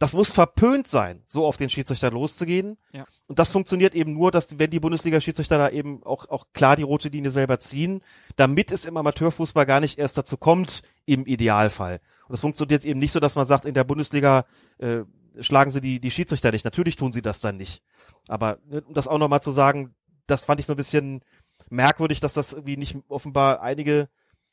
das 0.00 0.14
muss 0.14 0.30
verpönt 0.30 0.88
sein, 0.88 1.22
so 1.26 1.44
auf 1.44 1.58
den 1.58 1.68
Schiedsrichter 1.68 2.10
loszugehen. 2.10 2.78
Ja. 2.90 3.04
Und 3.28 3.38
das 3.38 3.52
funktioniert 3.52 3.94
eben 3.94 4.14
nur, 4.14 4.30
dass 4.30 4.58
wenn 4.58 4.70
die 4.70 4.80
Bundesliga-Schiedsrichter 4.80 5.58
da 5.58 5.68
eben 5.68 6.02
auch, 6.04 6.26
auch 6.30 6.46
klar 6.54 6.74
die 6.74 6.82
rote 6.82 7.10
Linie 7.10 7.30
selber 7.30 7.58
ziehen, 7.60 8.00
damit 8.36 8.72
es 8.72 8.86
im 8.86 8.96
Amateurfußball 8.96 9.66
gar 9.66 9.80
nicht 9.80 9.98
erst 9.98 10.16
dazu 10.16 10.38
kommt, 10.38 10.82
im 11.04 11.26
Idealfall. 11.26 12.00
Und 12.26 12.32
das 12.32 12.40
funktioniert 12.40 12.86
eben 12.86 12.98
nicht 12.98 13.12
so, 13.12 13.20
dass 13.20 13.36
man 13.36 13.44
sagt, 13.44 13.66
in 13.66 13.74
der 13.74 13.84
Bundesliga 13.84 14.46
äh, 14.78 15.02
schlagen 15.40 15.70
sie 15.70 15.80
die, 15.80 16.00
die 16.00 16.10
Schiedsrichter 16.10 16.50
nicht. 16.50 16.64
Natürlich 16.64 16.96
tun 16.96 17.12
sie 17.12 17.22
das 17.22 17.40
dann 17.40 17.56
nicht. 17.56 17.82
Aber 18.28 18.58
ne, 18.66 18.82
um 18.82 18.94
das 18.94 19.08
auch 19.08 19.18
nochmal 19.18 19.42
zu 19.42 19.52
sagen, 19.52 19.94
das 20.26 20.44
fand 20.44 20.60
ich 20.60 20.66
so 20.66 20.74
ein 20.74 20.76
bisschen 20.76 21.24
merkwürdig, 21.68 22.20
dass 22.20 22.34
das 22.34 22.52
irgendwie 22.52 22.76
nicht 22.76 22.96
offenbar 23.08 23.62
einige, 23.62 24.08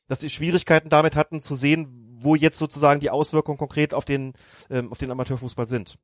dass 0.06 0.20
sie 0.20 0.30
Schwierigkeiten 0.30 0.88
damit 0.88 1.16
hatten 1.16 1.40
zu 1.40 1.54
sehen, 1.54 2.16
wo 2.20 2.34
jetzt 2.34 2.58
sozusagen 2.58 3.00
die 3.00 3.10
Auswirkungen 3.10 3.58
konkret 3.58 3.94
auf 3.94 4.04
den, 4.04 4.34
ähm, 4.70 4.90
auf 4.90 4.98
den 4.98 5.10
Amateurfußball 5.10 5.68
sind. 5.68 5.98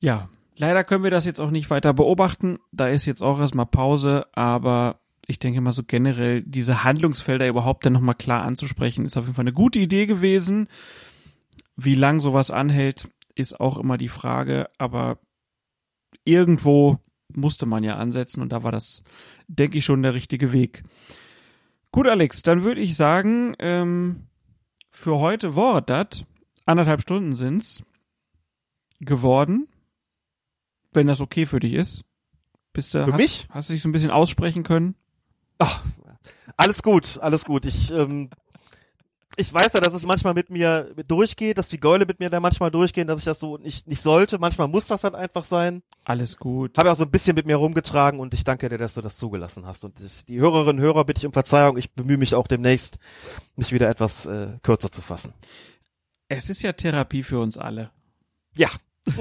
Ja, 0.00 0.28
leider 0.56 0.84
können 0.84 1.04
wir 1.04 1.10
das 1.10 1.26
jetzt 1.26 1.40
auch 1.40 1.50
nicht 1.50 1.70
weiter 1.70 1.92
beobachten. 1.92 2.58
Da 2.72 2.88
ist 2.88 3.06
jetzt 3.06 3.22
auch 3.22 3.40
erstmal 3.40 3.66
Pause, 3.66 4.26
aber 4.32 5.00
ich 5.26 5.38
denke 5.38 5.60
mal 5.60 5.72
so 5.72 5.82
generell 5.82 6.42
diese 6.42 6.84
Handlungsfelder 6.84 7.48
überhaupt 7.48 7.86
dann 7.86 7.94
nochmal 7.94 8.14
klar 8.14 8.42
anzusprechen, 8.42 9.06
ist 9.06 9.16
auf 9.16 9.24
jeden 9.24 9.34
Fall 9.34 9.44
eine 9.44 9.52
gute 9.52 9.78
Idee 9.78 10.06
gewesen. 10.06 10.68
Wie 11.76 11.94
lang 11.94 12.20
sowas 12.20 12.50
anhält, 12.50 13.08
ist 13.34 13.60
auch 13.60 13.78
immer 13.78 13.96
die 13.96 14.08
Frage, 14.08 14.68
aber 14.78 15.18
irgendwo 16.24 16.98
musste 17.32 17.66
man 17.66 17.82
ja 17.82 17.96
ansetzen 17.96 18.42
und 18.42 18.50
da 18.50 18.62
war 18.62 18.72
das, 18.72 19.02
denke 19.48 19.78
ich, 19.78 19.84
schon 19.84 20.02
der 20.02 20.14
richtige 20.14 20.52
Weg. 20.52 20.84
Gut, 21.90 22.06
Alex, 22.06 22.42
dann 22.42 22.64
würde 22.64 22.80
ich 22.80 22.96
sagen, 22.96 23.54
ähm, 23.58 24.26
für 24.90 25.18
heute 25.18 25.56
war 25.56 25.82
das. 25.82 26.24
Anderthalb 26.66 27.02
Stunden 27.02 27.34
sind's 27.34 27.84
geworden. 29.00 29.68
Wenn 30.92 31.06
das 31.06 31.20
okay 31.20 31.44
für 31.46 31.60
dich 31.60 31.74
ist. 31.74 32.04
Bist 32.72 32.94
du, 32.94 33.04
Für 33.04 33.12
hast, 33.12 33.20
mich? 33.20 33.46
Hast 33.50 33.68
du 33.68 33.74
dich 33.74 33.82
so 33.82 33.88
ein 33.88 33.92
bisschen 33.92 34.10
aussprechen 34.10 34.62
können? 34.62 34.94
Alles 36.56 36.82
gut, 36.82 37.18
alles 37.20 37.44
gut. 37.44 37.64
Ich, 37.64 37.90
ähm, 37.90 38.30
ich 39.36 39.52
weiß 39.52 39.72
ja, 39.72 39.80
dass 39.80 39.94
es 39.94 40.06
manchmal 40.06 40.34
mit 40.34 40.50
mir 40.50 40.94
durchgeht, 41.06 41.58
dass 41.58 41.68
die 41.68 41.80
Gäule 41.80 42.06
mit 42.06 42.20
mir 42.20 42.30
da 42.30 42.40
manchmal 42.40 42.70
durchgehen, 42.70 43.06
dass 43.06 43.18
ich 43.18 43.24
das 43.24 43.40
so 43.40 43.58
nicht, 43.58 43.86
nicht 43.86 44.00
sollte. 44.00 44.38
Manchmal 44.38 44.68
muss 44.68 44.86
das 44.86 45.04
halt 45.04 45.14
einfach 45.14 45.44
sein. 45.44 45.82
Alles 46.04 46.36
gut. 46.36 46.78
Habe 46.78 46.92
auch 46.92 46.96
so 46.96 47.04
ein 47.04 47.10
bisschen 47.10 47.34
mit 47.34 47.46
mir 47.46 47.56
rumgetragen 47.56 48.20
und 48.20 48.34
ich 48.34 48.44
danke 48.44 48.68
dir, 48.68 48.78
dass 48.78 48.94
du 48.94 49.00
das 49.00 49.16
zugelassen 49.16 49.66
hast. 49.66 49.84
Und 49.84 50.00
ich, 50.00 50.24
die 50.24 50.38
Hörerinnen 50.38 50.76
und 50.76 50.82
Hörer 50.82 51.04
bitte 51.04 51.20
ich 51.20 51.26
um 51.26 51.32
Verzeihung. 51.32 51.76
Ich 51.76 51.92
bemühe 51.92 52.18
mich 52.18 52.34
auch 52.34 52.46
demnächst, 52.46 52.98
mich 53.56 53.72
wieder 53.72 53.88
etwas 53.88 54.26
äh, 54.26 54.58
kürzer 54.62 54.90
zu 54.90 55.02
fassen. 55.02 55.34
Es 56.28 56.48
ist 56.50 56.62
ja 56.62 56.72
Therapie 56.72 57.22
für 57.22 57.40
uns 57.40 57.58
alle. 57.58 57.90
Ja. 58.56 58.68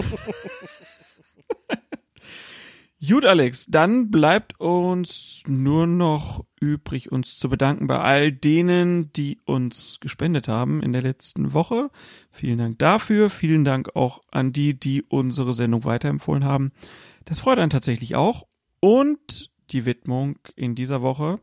Gut, 3.05 3.25
Alex, 3.25 3.65
dann 3.67 4.11
bleibt 4.11 4.61
uns 4.61 5.43
nur 5.45 5.88
noch 5.88 6.45
übrig, 6.61 7.11
uns 7.11 7.38
zu 7.38 7.49
bedanken 7.49 7.88
bei 7.88 7.99
all 7.99 8.31
denen, 8.31 9.11
die 9.11 9.41
uns 9.45 9.97
gespendet 9.99 10.47
haben 10.47 10.81
in 10.81 10.93
der 10.93 11.01
letzten 11.01 11.53
Woche. 11.53 11.89
Vielen 12.31 12.59
Dank 12.59 12.80
dafür. 12.80 13.30
Vielen 13.30 13.65
Dank 13.65 13.97
auch 13.97 14.21
an 14.31 14.53
die, 14.53 14.80
die 14.80 15.03
unsere 15.03 15.53
Sendung 15.53 15.84
weiterempfohlen 15.84 16.45
haben. 16.45 16.71
Das 17.25 17.41
freut 17.41 17.59
einen 17.59 17.71
tatsächlich 17.71 18.15
auch. 18.15 18.47
Und 18.80 19.51
die 19.71 19.85
Widmung 19.85 20.39
in 20.55 20.73
dieser 20.73 21.01
Woche 21.01 21.41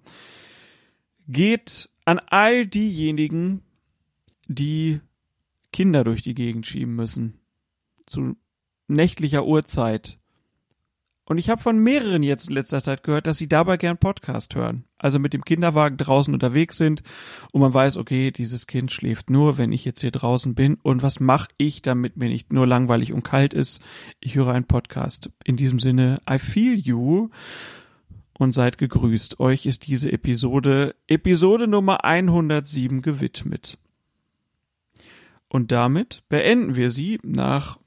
geht 1.28 1.90
an 2.06 2.20
all 2.20 2.66
diejenigen, 2.66 3.62
die 4.46 5.00
Kinder 5.74 6.04
durch 6.04 6.22
die 6.22 6.34
Gegend 6.34 6.66
schieben 6.66 6.96
müssen. 6.96 7.38
Zu 8.06 8.36
nächtlicher 8.88 9.44
Uhrzeit. 9.44 10.19
Und 11.30 11.38
ich 11.38 11.48
habe 11.48 11.62
von 11.62 11.78
mehreren 11.78 12.24
jetzt 12.24 12.48
in 12.48 12.56
letzter 12.56 12.82
Zeit 12.82 13.04
gehört, 13.04 13.28
dass 13.28 13.38
sie 13.38 13.48
dabei 13.48 13.76
gern 13.76 13.98
Podcast 13.98 14.56
hören. 14.56 14.82
Also 14.98 15.20
mit 15.20 15.32
dem 15.32 15.44
Kinderwagen 15.44 15.96
draußen 15.96 16.34
unterwegs 16.34 16.76
sind 16.76 17.04
und 17.52 17.60
man 17.60 17.72
weiß, 17.72 17.98
okay, 17.98 18.32
dieses 18.32 18.66
Kind 18.66 18.90
schläft 18.90 19.30
nur, 19.30 19.56
wenn 19.56 19.70
ich 19.70 19.84
jetzt 19.84 20.00
hier 20.00 20.10
draußen 20.10 20.56
bin. 20.56 20.78
Und 20.82 21.04
was 21.04 21.20
mache 21.20 21.46
ich, 21.56 21.82
damit 21.82 22.16
mir 22.16 22.28
nicht 22.28 22.52
nur 22.52 22.66
langweilig 22.66 23.12
und 23.12 23.22
kalt 23.22 23.54
ist? 23.54 23.80
Ich 24.18 24.34
höre 24.34 24.52
einen 24.52 24.64
Podcast. 24.64 25.30
In 25.44 25.54
diesem 25.54 25.78
Sinne, 25.78 26.20
I 26.28 26.40
feel 26.40 26.74
you. 26.74 27.28
und 28.36 28.52
seid 28.52 28.76
gegrüßt. 28.78 29.38
Euch 29.38 29.66
ist 29.66 29.86
diese 29.86 30.10
Episode, 30.10 30.96
Episode 31.06 31.68
Nummer 31.68 32.04
107 32.04 33.02
gewidmet. 33.02 33.78
Und 35.48 35.70
damit 35.70 36.24
beenden 36.28 36.74
wir 36.74 36.90
sie 36.90 37.20
nach 37.22 37.78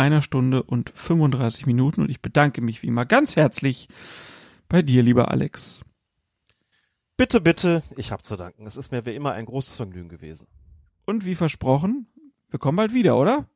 einer 0.00 0.22
Stunde 0.22 0.62
und 0.62 0.90
35 0.94 1.66
Minuten 1.66 2.00
und 2.02 2.10
ich 2.10 2.22
bedanke 2.22 2.62
mich 2.62 2.82
wie 2.82 2.88
immer 2.88 3.04
ganz 3.04 3.36
herzlich 3.36 3.88
bei 4.68 4.82
dir, 4.82 5.02
lieber 5.02 5.30
Alex. 5.30 5.84
Bitte, 7.16 7.40
bitte, 7.40 7.82
ich 7.96 8.12
hab 8.12 8.24
zu 8.24 8.36
danken. 8.36 8.66
Es 8.66 8.76
ist 8.76 8.92
mir 8.92 9.04
wie 9.04 9.14
immer 9.14 9.32
ein 9.32 9.44
großes 9.44 9.76
Vergnügen 9.76 10.08
gewesen. 10.08 10.48
Und 11.04 11.26
wie 11.26 11.34
versprochen, 11.34 12.06
wir 12.48 12.58
kommen 12.58 12.76
bald 12.76 12.94
wieder, 12.94 13.18
oder? 13.18 13.46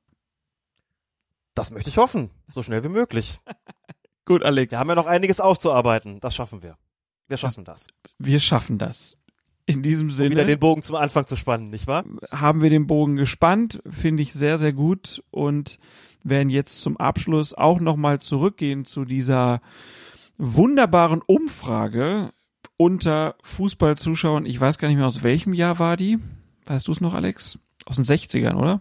Das 1.55 1.71
möchte 1.71 1.89
ich 1.89 1.97
hoffen. 1.97 2.31
So 2.51 2.63
schnell 2.63 2.85
wie 2.85 2.89
möglich. 2.89 3.39
Gut, 4.27 4.43
Alex. 4.43 4.73
Wir 4.73 4.79
haben 4.79 4.89
ja 4.89 4.95
noch 4.95 5.07
einiges 5.07 5.41
aufzuarbeiten. 5.41 6.21
Das 6.21 6.35
schaffen 6.35 6.63
wir. 6.63 6.77
Wir 7.27 7.37
schaffen 7.37 7.65
das. 7.65 7.87
Wir 8.19 8.41
schaffen 8.41 8.77
das. 8.77 9.17
In 9.67 9.83
diesem 9.83 10.11
Sinne. 10.11 10.29
Um 10.29 10.33
wieder 10.33 10.45
den 10.45 10.59
Bogen 10.59 10.83
zum 10.83 10.97
Anfang 10.97 11.27
zu 11.27 11.37
spannen, 11.37 11.71
nicht 11.71 11.87
wahr? 11.87 12.05
Haben 12.31 12.61
wir 12.61 12.69
den 12.69 12.87
Bogen 12.87 13.17
gespannt, 13.17 13.83
finde 13.89 14.23
ich 14.23 14.35
sehr, 14.35 14.59
sehr 14.59 14.75
gut 14.75 15.23
und 15.31 15.79
werden 16.25 16.49
jetzt 16.49 16.81
zum 16.81 16.97
Abschluss 16.97 17.55
auch 17.55 17.81
nochmal 17.81 18.21
zurückgehen 18.21 18.85
zu 18.85 19.05
dieser 19.05 19.61
wunderbaren 20.37 21.23
Umfrage 21.25 22.33
unter 22.77 23.37
Fußballzuschauern. 23.43 24.47
Ich 24.47 24.61
weiß 24.61 24.79
gar 24.79 24.89
nicht 24.89 24.97
mehr, 24.97 25.07
aus 25.07 25.23
welchem 25.23 25.55
Jahr 25.55 25.79
war 25.79 25.97
die. 25.97 26.19
Weißt 26.67 26.89
du 26.89 26.93
es 26.93 27.01
noch, 27.01 27.15
Alex? 27.15 27.59
Aus 27.85 27.97
den 27.97 28.05
60ern, 28.05 28.55
oder? 28.55 28.81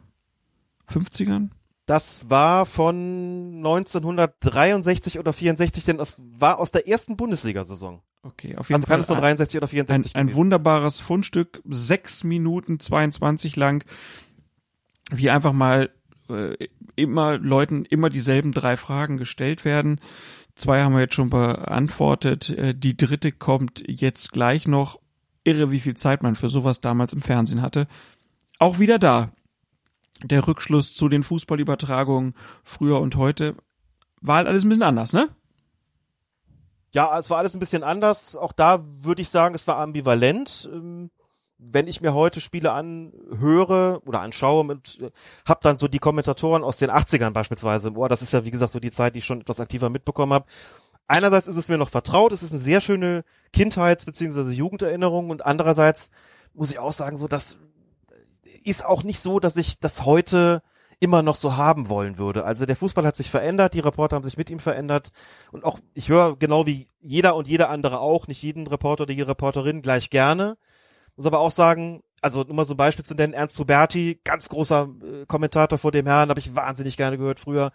50ern? 0.91 1.49
Das 1.86 2.30
war 2.30 2.65
von 2.65 3.57
1963 3.57 5.20
oder 5.20 5.34
64, 5.34 5.84
denn 5.84 5.98
das 5.98 6.22
war 6.38 6.60
aus 6.60 6.72
der 6.72 6.88
ersten 6.88 7.18
Bundesliga-Saison. 7.18 8.02
Okay, 8.24 8.56
auf 8.56 8.70
jeden 8.70 8.76
also 8.76 8.88
Fall. 8.88 8.95
kann 8.95 9.02
es 9.02 9.10
nur 9.10 9.18
63 9.18 9.57
oder 9.57 9.68
64 9.68 10.15
Ein, 10.15 10.30
ein 10.30 10.34
wunderbares 10.34 11.02
Fundstück, 11.02 11.61
sechs 11.65 12.24
Minuten 12.24 12.80
22 12.80 13.57
lang, 13.57 13.84
wie 15.11 15.30
einfach 15.30 15.52
mal 15.52 15.90
äh, 16.30 16.56
immer 16.95 17.38
Leuten 17.38 17.86
immer 17.86 18.10
dieselben 18.10 18.52
drei 18.52 18.78
Fragen 18.78 19.18
gestellt 19.18 19.65
werden. 19.65 19.99
Zwei 20.56 20.84
haben 20.84 20.94
wir 20.94 21.02
jetzt 21.02 21.15
schon 21.15 21.30
beantwortet. 21.30 22.49
Äh, 22.52 22.76
die 22.76 22.95
dritte 22.95 23.32
kommt 23.32 23.84
jetzt 23.88 24.32
gleich 24.32 24.68
noch. 24.68 24.99
Irre, 25.44 25.72
wie 25.72 25.80
viel 25.80 25.95
Zeit 25.95 26.24
man 26.24 26.36
für 26.36 26.49
sowas 26.49 26.80
damals 26.80 27.11
im 27.14 27.22
Fernsehen 27.22 27.61
hatte. 27.61 27.88
Auch 28.60 28.80
wieder 28.80 28.99
da. 28.99 29.32
Der 30.24 30.48
Rückschluss 30.48 30.95
zu 30.95 31.10
den 31.10 31.24
Fußballübertragungen 31.24 32.34
früher 32.64 33.02
und 33.02 33.18
heute 33.18 33.56
war 34.22 34.38
halt 34.38 34.48
alles 34.48 34.64
ein 34.64 34.70
bisschen 34.70 34.84
anders, 34.84 35.11
ne? 35.11 35.30
Ja, 36.91 37.18
es 37.18 37.30
war 37.30 37.40
alles 37.40 37.56
ein 37.56 37.60
bisschen 37.60 37.84
anders. 37.84 38.36
Auch 38.36 38.53
da 38.53 38.86
würde 38.86 39.22
ich 39.22 39.30
sagen, 39.30 39.56
es 39.56 39.68
war 39.68 39.78
ambivalent. 39.78 40.70
Wenn 41.72 41.88
ich 41.88 42.02
mir 42.02 42.14
heute 42.14 42.41
Spiele 42.41 42.72
anhöre 42.72 44.02
oder 44.06 44.22
anschaue 44.22 44.61
und 44.61 44.99
äh, 45.02 45.11
hab 45.45 45.61
dann 45.61 45.77
so 45.77 45.88
die 45.88 45.99
Kommentatoren 45.99 46.64
aus 46.64 46.77
den 46.77 46.91
80ern 46.91 47.31
beispielsweise 47.31 47.91
Ohr, 47.94 48.10
das 48.10 48.22
ist 48.22 48.34
ja 48.34 48.45
wie 48.45 48.52
gesagt 48.52 48.72
so 48.72 48.80
die 48.80 48.91
Zeit, 48.91 49.15
die 49.15 49.19
ich 49.19 49.26
schon 49.26 49.41
etwas 49.41 49.60
aktiver 49.60 49.90
mitbekommen 49.90 50.34
habe. 50.34 50.45
Einerseits 51.07 51.48
ist 51.48 51.57
es 51.57 51.68
mir 51.69 51.77
noch 51.77 51.90
vertraut, 51.90 52.31
es 52.31 52.44
ist 52.44 52.52
eine 52.52 52.61
sehr 52.61 52.81
schöne 52.81 53.23
Kindheits- 53.52 54.06
bzw. 54.06 54.52
Jugenderinnerung 54.52 55.30
und 55.30 55.45
andererseits 55.45 56.10
muss 56.53 56.72
ich 56.72 56.80
auch 56.80 56.94
sagen, 56.94 57.18
so 57.18 57.27
das 57.27 57.57
ist 58.64 58.85
auch 58.85 59.03
nicht 59.03 59.19
so, 59.19 59.40
dass 59.40 59.57
ich 59.57 59.80
das 59.80 60.06
heute 60.06 60.61
immer 60.99 61.22
noch 61.22 61.35
so 61.35 61.57
haben 61.57 61.90
wollen 61.90 62.18
würde. 62.18 62.45
Also 62.45 62.65
der 62.65 62.77
Fußball 62.77 63.06
hat 63.06 63.18
sich 63.18 63.30
verändert, 63.30 63.73
die 63.73 63.81
Reporter 63.81 64.15
haben 64.15 64.23
sich 64.23 64.38
mit 64.38 64.49
ihm 64.49 64.60
verändert 64.60 65.11
und 65.52 65.65
auch 65.65 65.80
ich 65.94 66.07
höre 66.07 66.38
genau 66.38 66.65
wie 66.65 66.88
jeder 67.02 67.35
und 67.35 67.48
jeder 67.48 67.69
andere 67.69 67.99
auch, 67.99 68.27
nicht 68.27 68.41
jeden 68.41 68.68
Reporter 68.68 69.03
oder 69.03 69.11
jede 69.11 69.27
Reporterin 69.27 69.81
gleich 69.81 70.10
gerne. 70.10 70.57
Muss 71.15 71.26
aber 71.26 71.40
auch 71.40 71.52
sagen, 71.52 72.02
also 72.22 72.44
nur 72.44 72.56
mal 72.56 72.65
so 72.65 72.73
ein 72.73 72.77
Beispiel 72.77 73.06
zu 73.06 73.15
nennen, 73.15 73.34
Ernst 73.34 73.60
Huberti, 73.60 74.19
ganz 74.23 74.49
großer 74.49 74.90
äh, 75.03 75.26
Kommentator 75.26 75.77
vor 75.77 75.91
dem 75.91 76.06
Herrn, 76.06 76.30
habe 76.30 76.40
ich 76.40 76.56
wahnsinnig 76.56 76.98
gerne 76.98 77.18
gehört 77.18 77.40
früher. 77.40 77.72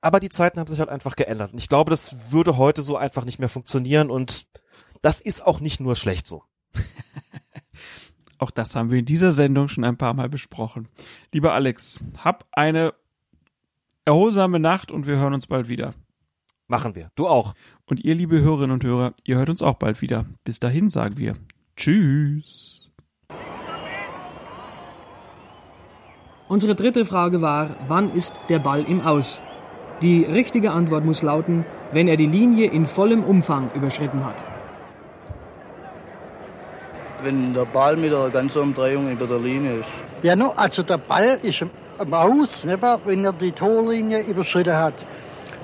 Aber 0.00 0.20
die 0.20 0.28
Zeiten 0.28 0.60
haben 0.60 0.68
sich 0.68 0.78
halt 0.78 0.90
einfach 0.90 1.16
geändert. 1.16 1.52
Und 1.52 1.58
ich 1.58 1.68
glaube, 1.68 1.90
das 1.90 2.30
würde 2.30 2.56
heute 2.56 2.82
so 2.82 2.96
einfach 2.96 3.24
nicht 3.24 3.38
mehr 3.38 3.48
funktionieren 3.48 4.10
und 4.10 4.46
das 5.02 5.20
ist 5.20 5.44
auch 5.44 5.60
nicht 5.60 5.80
nur 5.80 5.96
schlecht 5.96 6.26
so. 6.26 6.44
Auch 8.40 8.52
das 8.52 8.76
haben 8.76 8.92
wir 8.92 9.00
in 9.00 9.04
dieser 9.04 9.32
Sendung 9.32 9.66
schon 9.66 9.84
ein 9.84 9.96
paar 9.96 10.14
Mal 10.14 10.28
besprochen. 10.28 10.88
Lieber 11.32 11.54
Alex, 11.54 11.98
hab 12.18 12.46
eine 12.52 12.94
erholsame 14.04 14.60
Nacht 14.60 14.92
und 14.92 15.08
wir 15.08 15.16
hören 15.16 15.34
uns 15.34 15.48
bald 15.48 15.68
wieder. 15.68 15.94
Machen 16.68 16.94
wir. 16.94 17.10
Du 17.16 17.26
auch. 17.26 17.54
Und 17.84 18.04
ihr, 18.04 18.14
liebe 18.14 18.40
Hörerinnen 18.40 18.70
und 18.70 18.84
Hörer, 18.84 19.14
ihr 19.24 19.38
hört 19.38 19.50
uns 19.50 19.60
auch 19.60 19.74
bald 19.74 20.02
wieder. 20.02 20.26
Bis 20.44 20.60
dahin 20.60 20.88
sagen 20.88 21.18
wir 21.18 21.34
Tschüss. 21.78 22.90
Unsere 26.48 26.74
dritte 26.74 27.04
Frage 27.04 27.40
war, 27.40 27.70
wann 27.86 28.10
ist 28.10 28.34
der 28.48 28.58
Ball 28.58 28.82
im 28.82 29.00
Aus? 29.00 29.40
Die 30.02 30.24
richtige 30.24 30.72
Antwort 30.72 31.04
muss 31.04 31.22
lauten, 31.22 31.64
wenn 31.92 32.08
er 32.08 32.16
die 32.16 32.26
Linie 32.26 32.66
in 32.66 32.86
vollem 32.86 33.22
Umfang 33.22 33.70
überschritten 33.74 34.24
hat. 34.24 34.44
Wenn 37.22 37.54
der 37.54 37.64
Ball 37.64 37.96
mit 37.96 38.10
der 38.10 38.30
ganzen 38.30 38.60
Umdrehung 38.62 39.12
über 39.12 39.28
der 39.28 39.38
Linie 39.38 39.76
ist. 39.78 39.90
Ja, 40.22 40.34
no, 40.34 40.52
also 40.56 40.82
der 40.82 40.98
Ball 40.98 41.38
ist 41.42 41.64
am 41.98 42.12
Aus, 42.12 42.64
nicht 42.64 42.82
wahr, 42.82 43.00
wenn 43.04 43.24
er 43.24 43.32
die 43.32 43.52
Torlinie 43.52 44.22
überschritten 44.22 44.76
hat. 44.76 45.06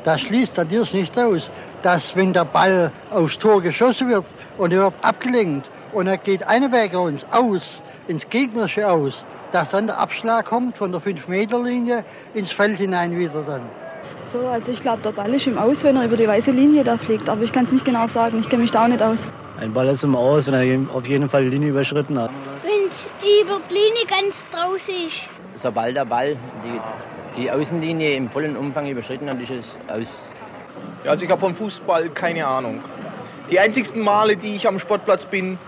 Das 0.04 0.20
schließt 0.20 0.56
natürlich 0.58 0.92
nicht 0.92 1.18
aus, 1.18 1.50
dass 1.82 2.14
wenn 2.14 2.32
der 2.32 2.44
Ball 2.44 2.92
aufs 3.10 3.36
Tor 3.36 3.60
geschossen 3.60 4.10
wird 4.10 4.26
und 4.58 4.72
er 4.72 4.82
wird 4.84 4.94
abgelenkt 5.02 5.68
und 5.94 6.06
er 6.06 6.18
geht 6.18 6.46
einen 6.46 6.72
Weg 6.72 6.94
uns 6.94 7.24
aus, 7.30 7.82
ins 8.08 8.28
gegnerische 8.28 8.90
Aus, 8.90 9.24
dass 9.52 9.70
dann 9.70 9.86
der 9.86 9.98
Abschlag 9.98 10.46
kommt 10.46 10.76
von 10.76 10.90
der 10.92 11.00
5-Meter-Linie 11.00 12.04
ins 12.34 12.52
Feld 12.52 12.78
hinein 12.78 13.16
wieder 13.16 13.42
dann. 13.42 13.62
So, 14.32 14.46
also 14.48 14.72
ich 14.72 14.80
glaube, 14.80 15.02
der 15.02 15.12
Ball 15.12 15.32
ist 15.32 15.46
im 15.46 15.56
Aus, 15.56 15.84
wenn 15.84 15.96
er 15.96 16.04
über 16.04 16.16
die 16.16 16.26
weiße 16.26 16.50
Linie 16.50 16.82
da 16.82 16.98
fliegt, 16.98 17.28
aber 17.28 17.42
ich 17.42 17.52
kann 17.52 17.64
es 17.64 17.72
nicht 17.72 17.84
genau 17.84 18.08
sagen, 18.08 18.40
ich 18.40 18.48
kenne 18.48 18.62
mich 18.62 18.72
da 18.72 18.84
auch 18.84 18.88
nicht 18.88 19.02
aus. 19.02 19.28
Ein 19.60 19.72
Ball 19.72 19.88
ist 19.88 20.02
im 20.02 20.16
Aus, 20.16 20.48
wenn 20.48 20.54
er 20.54 20.94
auf 20.94 21.06
jeden 21.06 21.28
Fall 21.28 21.44
die 21.44 21.50
Linie 21.50 21.70
überschritten 21.70 22.18
hat. 22.18 22.30
Wenn 22.62 22.90
es 22.90 23.08
über 23.22 23.60
die 23.70 23.74
Linie 23.74 24.06
ganz 24.08 24.44
draußen 24.50 25.06
ist. 25.06 25.20
Sobald 25.62 25.96
der 25.96 26.04
Ball 26.04 26.36
die, 26.64 27.40
die 27.40 27.50
Außenlinie 27.50 28.16
im 28.16 28.28
vollen 28.28 28.56
Umfang 28.56 28.88
überschritten 28.88 29.30
hat, 29.30 29.40
ist 29.40 29.52
es 29.52 29.78
aus. 29.86 30.34
Ja, 31.04 31.12
also 31.12 31.24
ich 31.24 31.30
habe 31.30 31.40
vom 31.40 31.54
Fußball 31.54 32.08
keine 32.10 32.44
Ahnung. 32.44 32.80
Die 33.50 33.60
einzigsten 33.60 34.02
Male, 34.02 34.36
die 34.36 34.56
ich 34.56 34.66
am 34.66 34.80
Sportplatz 34.80 35.26
bin, 35.26 35.58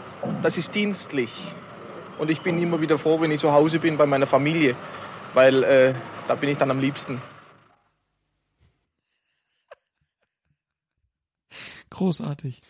das 0.43 0.57
ist 0.57 0.75
dienstlich. 0.75 1.33
Und 2.19 2.31
ich 2.31 2.41
bin 2.41 2.63
immer 2.63 2.81
wieder 2.81 2.99
froh, 2.99 3.21
wenn 3.21 3.31
ich 3.31 3.41
zu 3.41 3.53
Hause 3.53 3.79
bin 3.79 3.97
bei 3.97 4.07
meiner 4.07 4.27
Familie, 4.27 4.77
weil 5.35 5.63
äh, 5.65 5.95
da 6.29 6.35
bin 6.35 6.51
ich 6.51 6.59
dann 6.59 6.71
am 6.71 6.81
liebsten. 6.81 7.21
Großartig. 11.91 12.61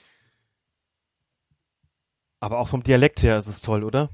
Aber 2.40 2.58
auch 2.58 2.68
vom 2.68 2.82
Dialekt 2.82 3.22
her 3.22 3.38
ist 3.38 3.46
es 3.46 3.60
toll, 3.60 3.82
oder? 3.82 4.10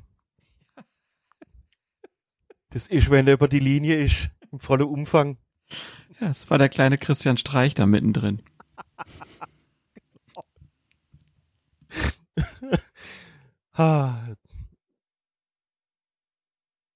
Das 2.71 2.89
ist, 2.89 3.11
wenn 3.11 3.27
der 3.27 3.35
über 3.35 3.49
die 3.49 3.59
Linie 3.59 3.97
ist, 3.97 4.31
im 4.51 4.61
vollen 4.61 4.83
Umfang. 4.83 5.37
Ja, 6.21 6.29
es 6.29 6.49
war 6.49 6.59
der 6.59 6.69
kleine 6.69 6.97
Christian 6.97 7.37
Streich 7.37 7.75
da 7.75 7.85
mittendrin. 7.85 8.43
А, 13.75 14.37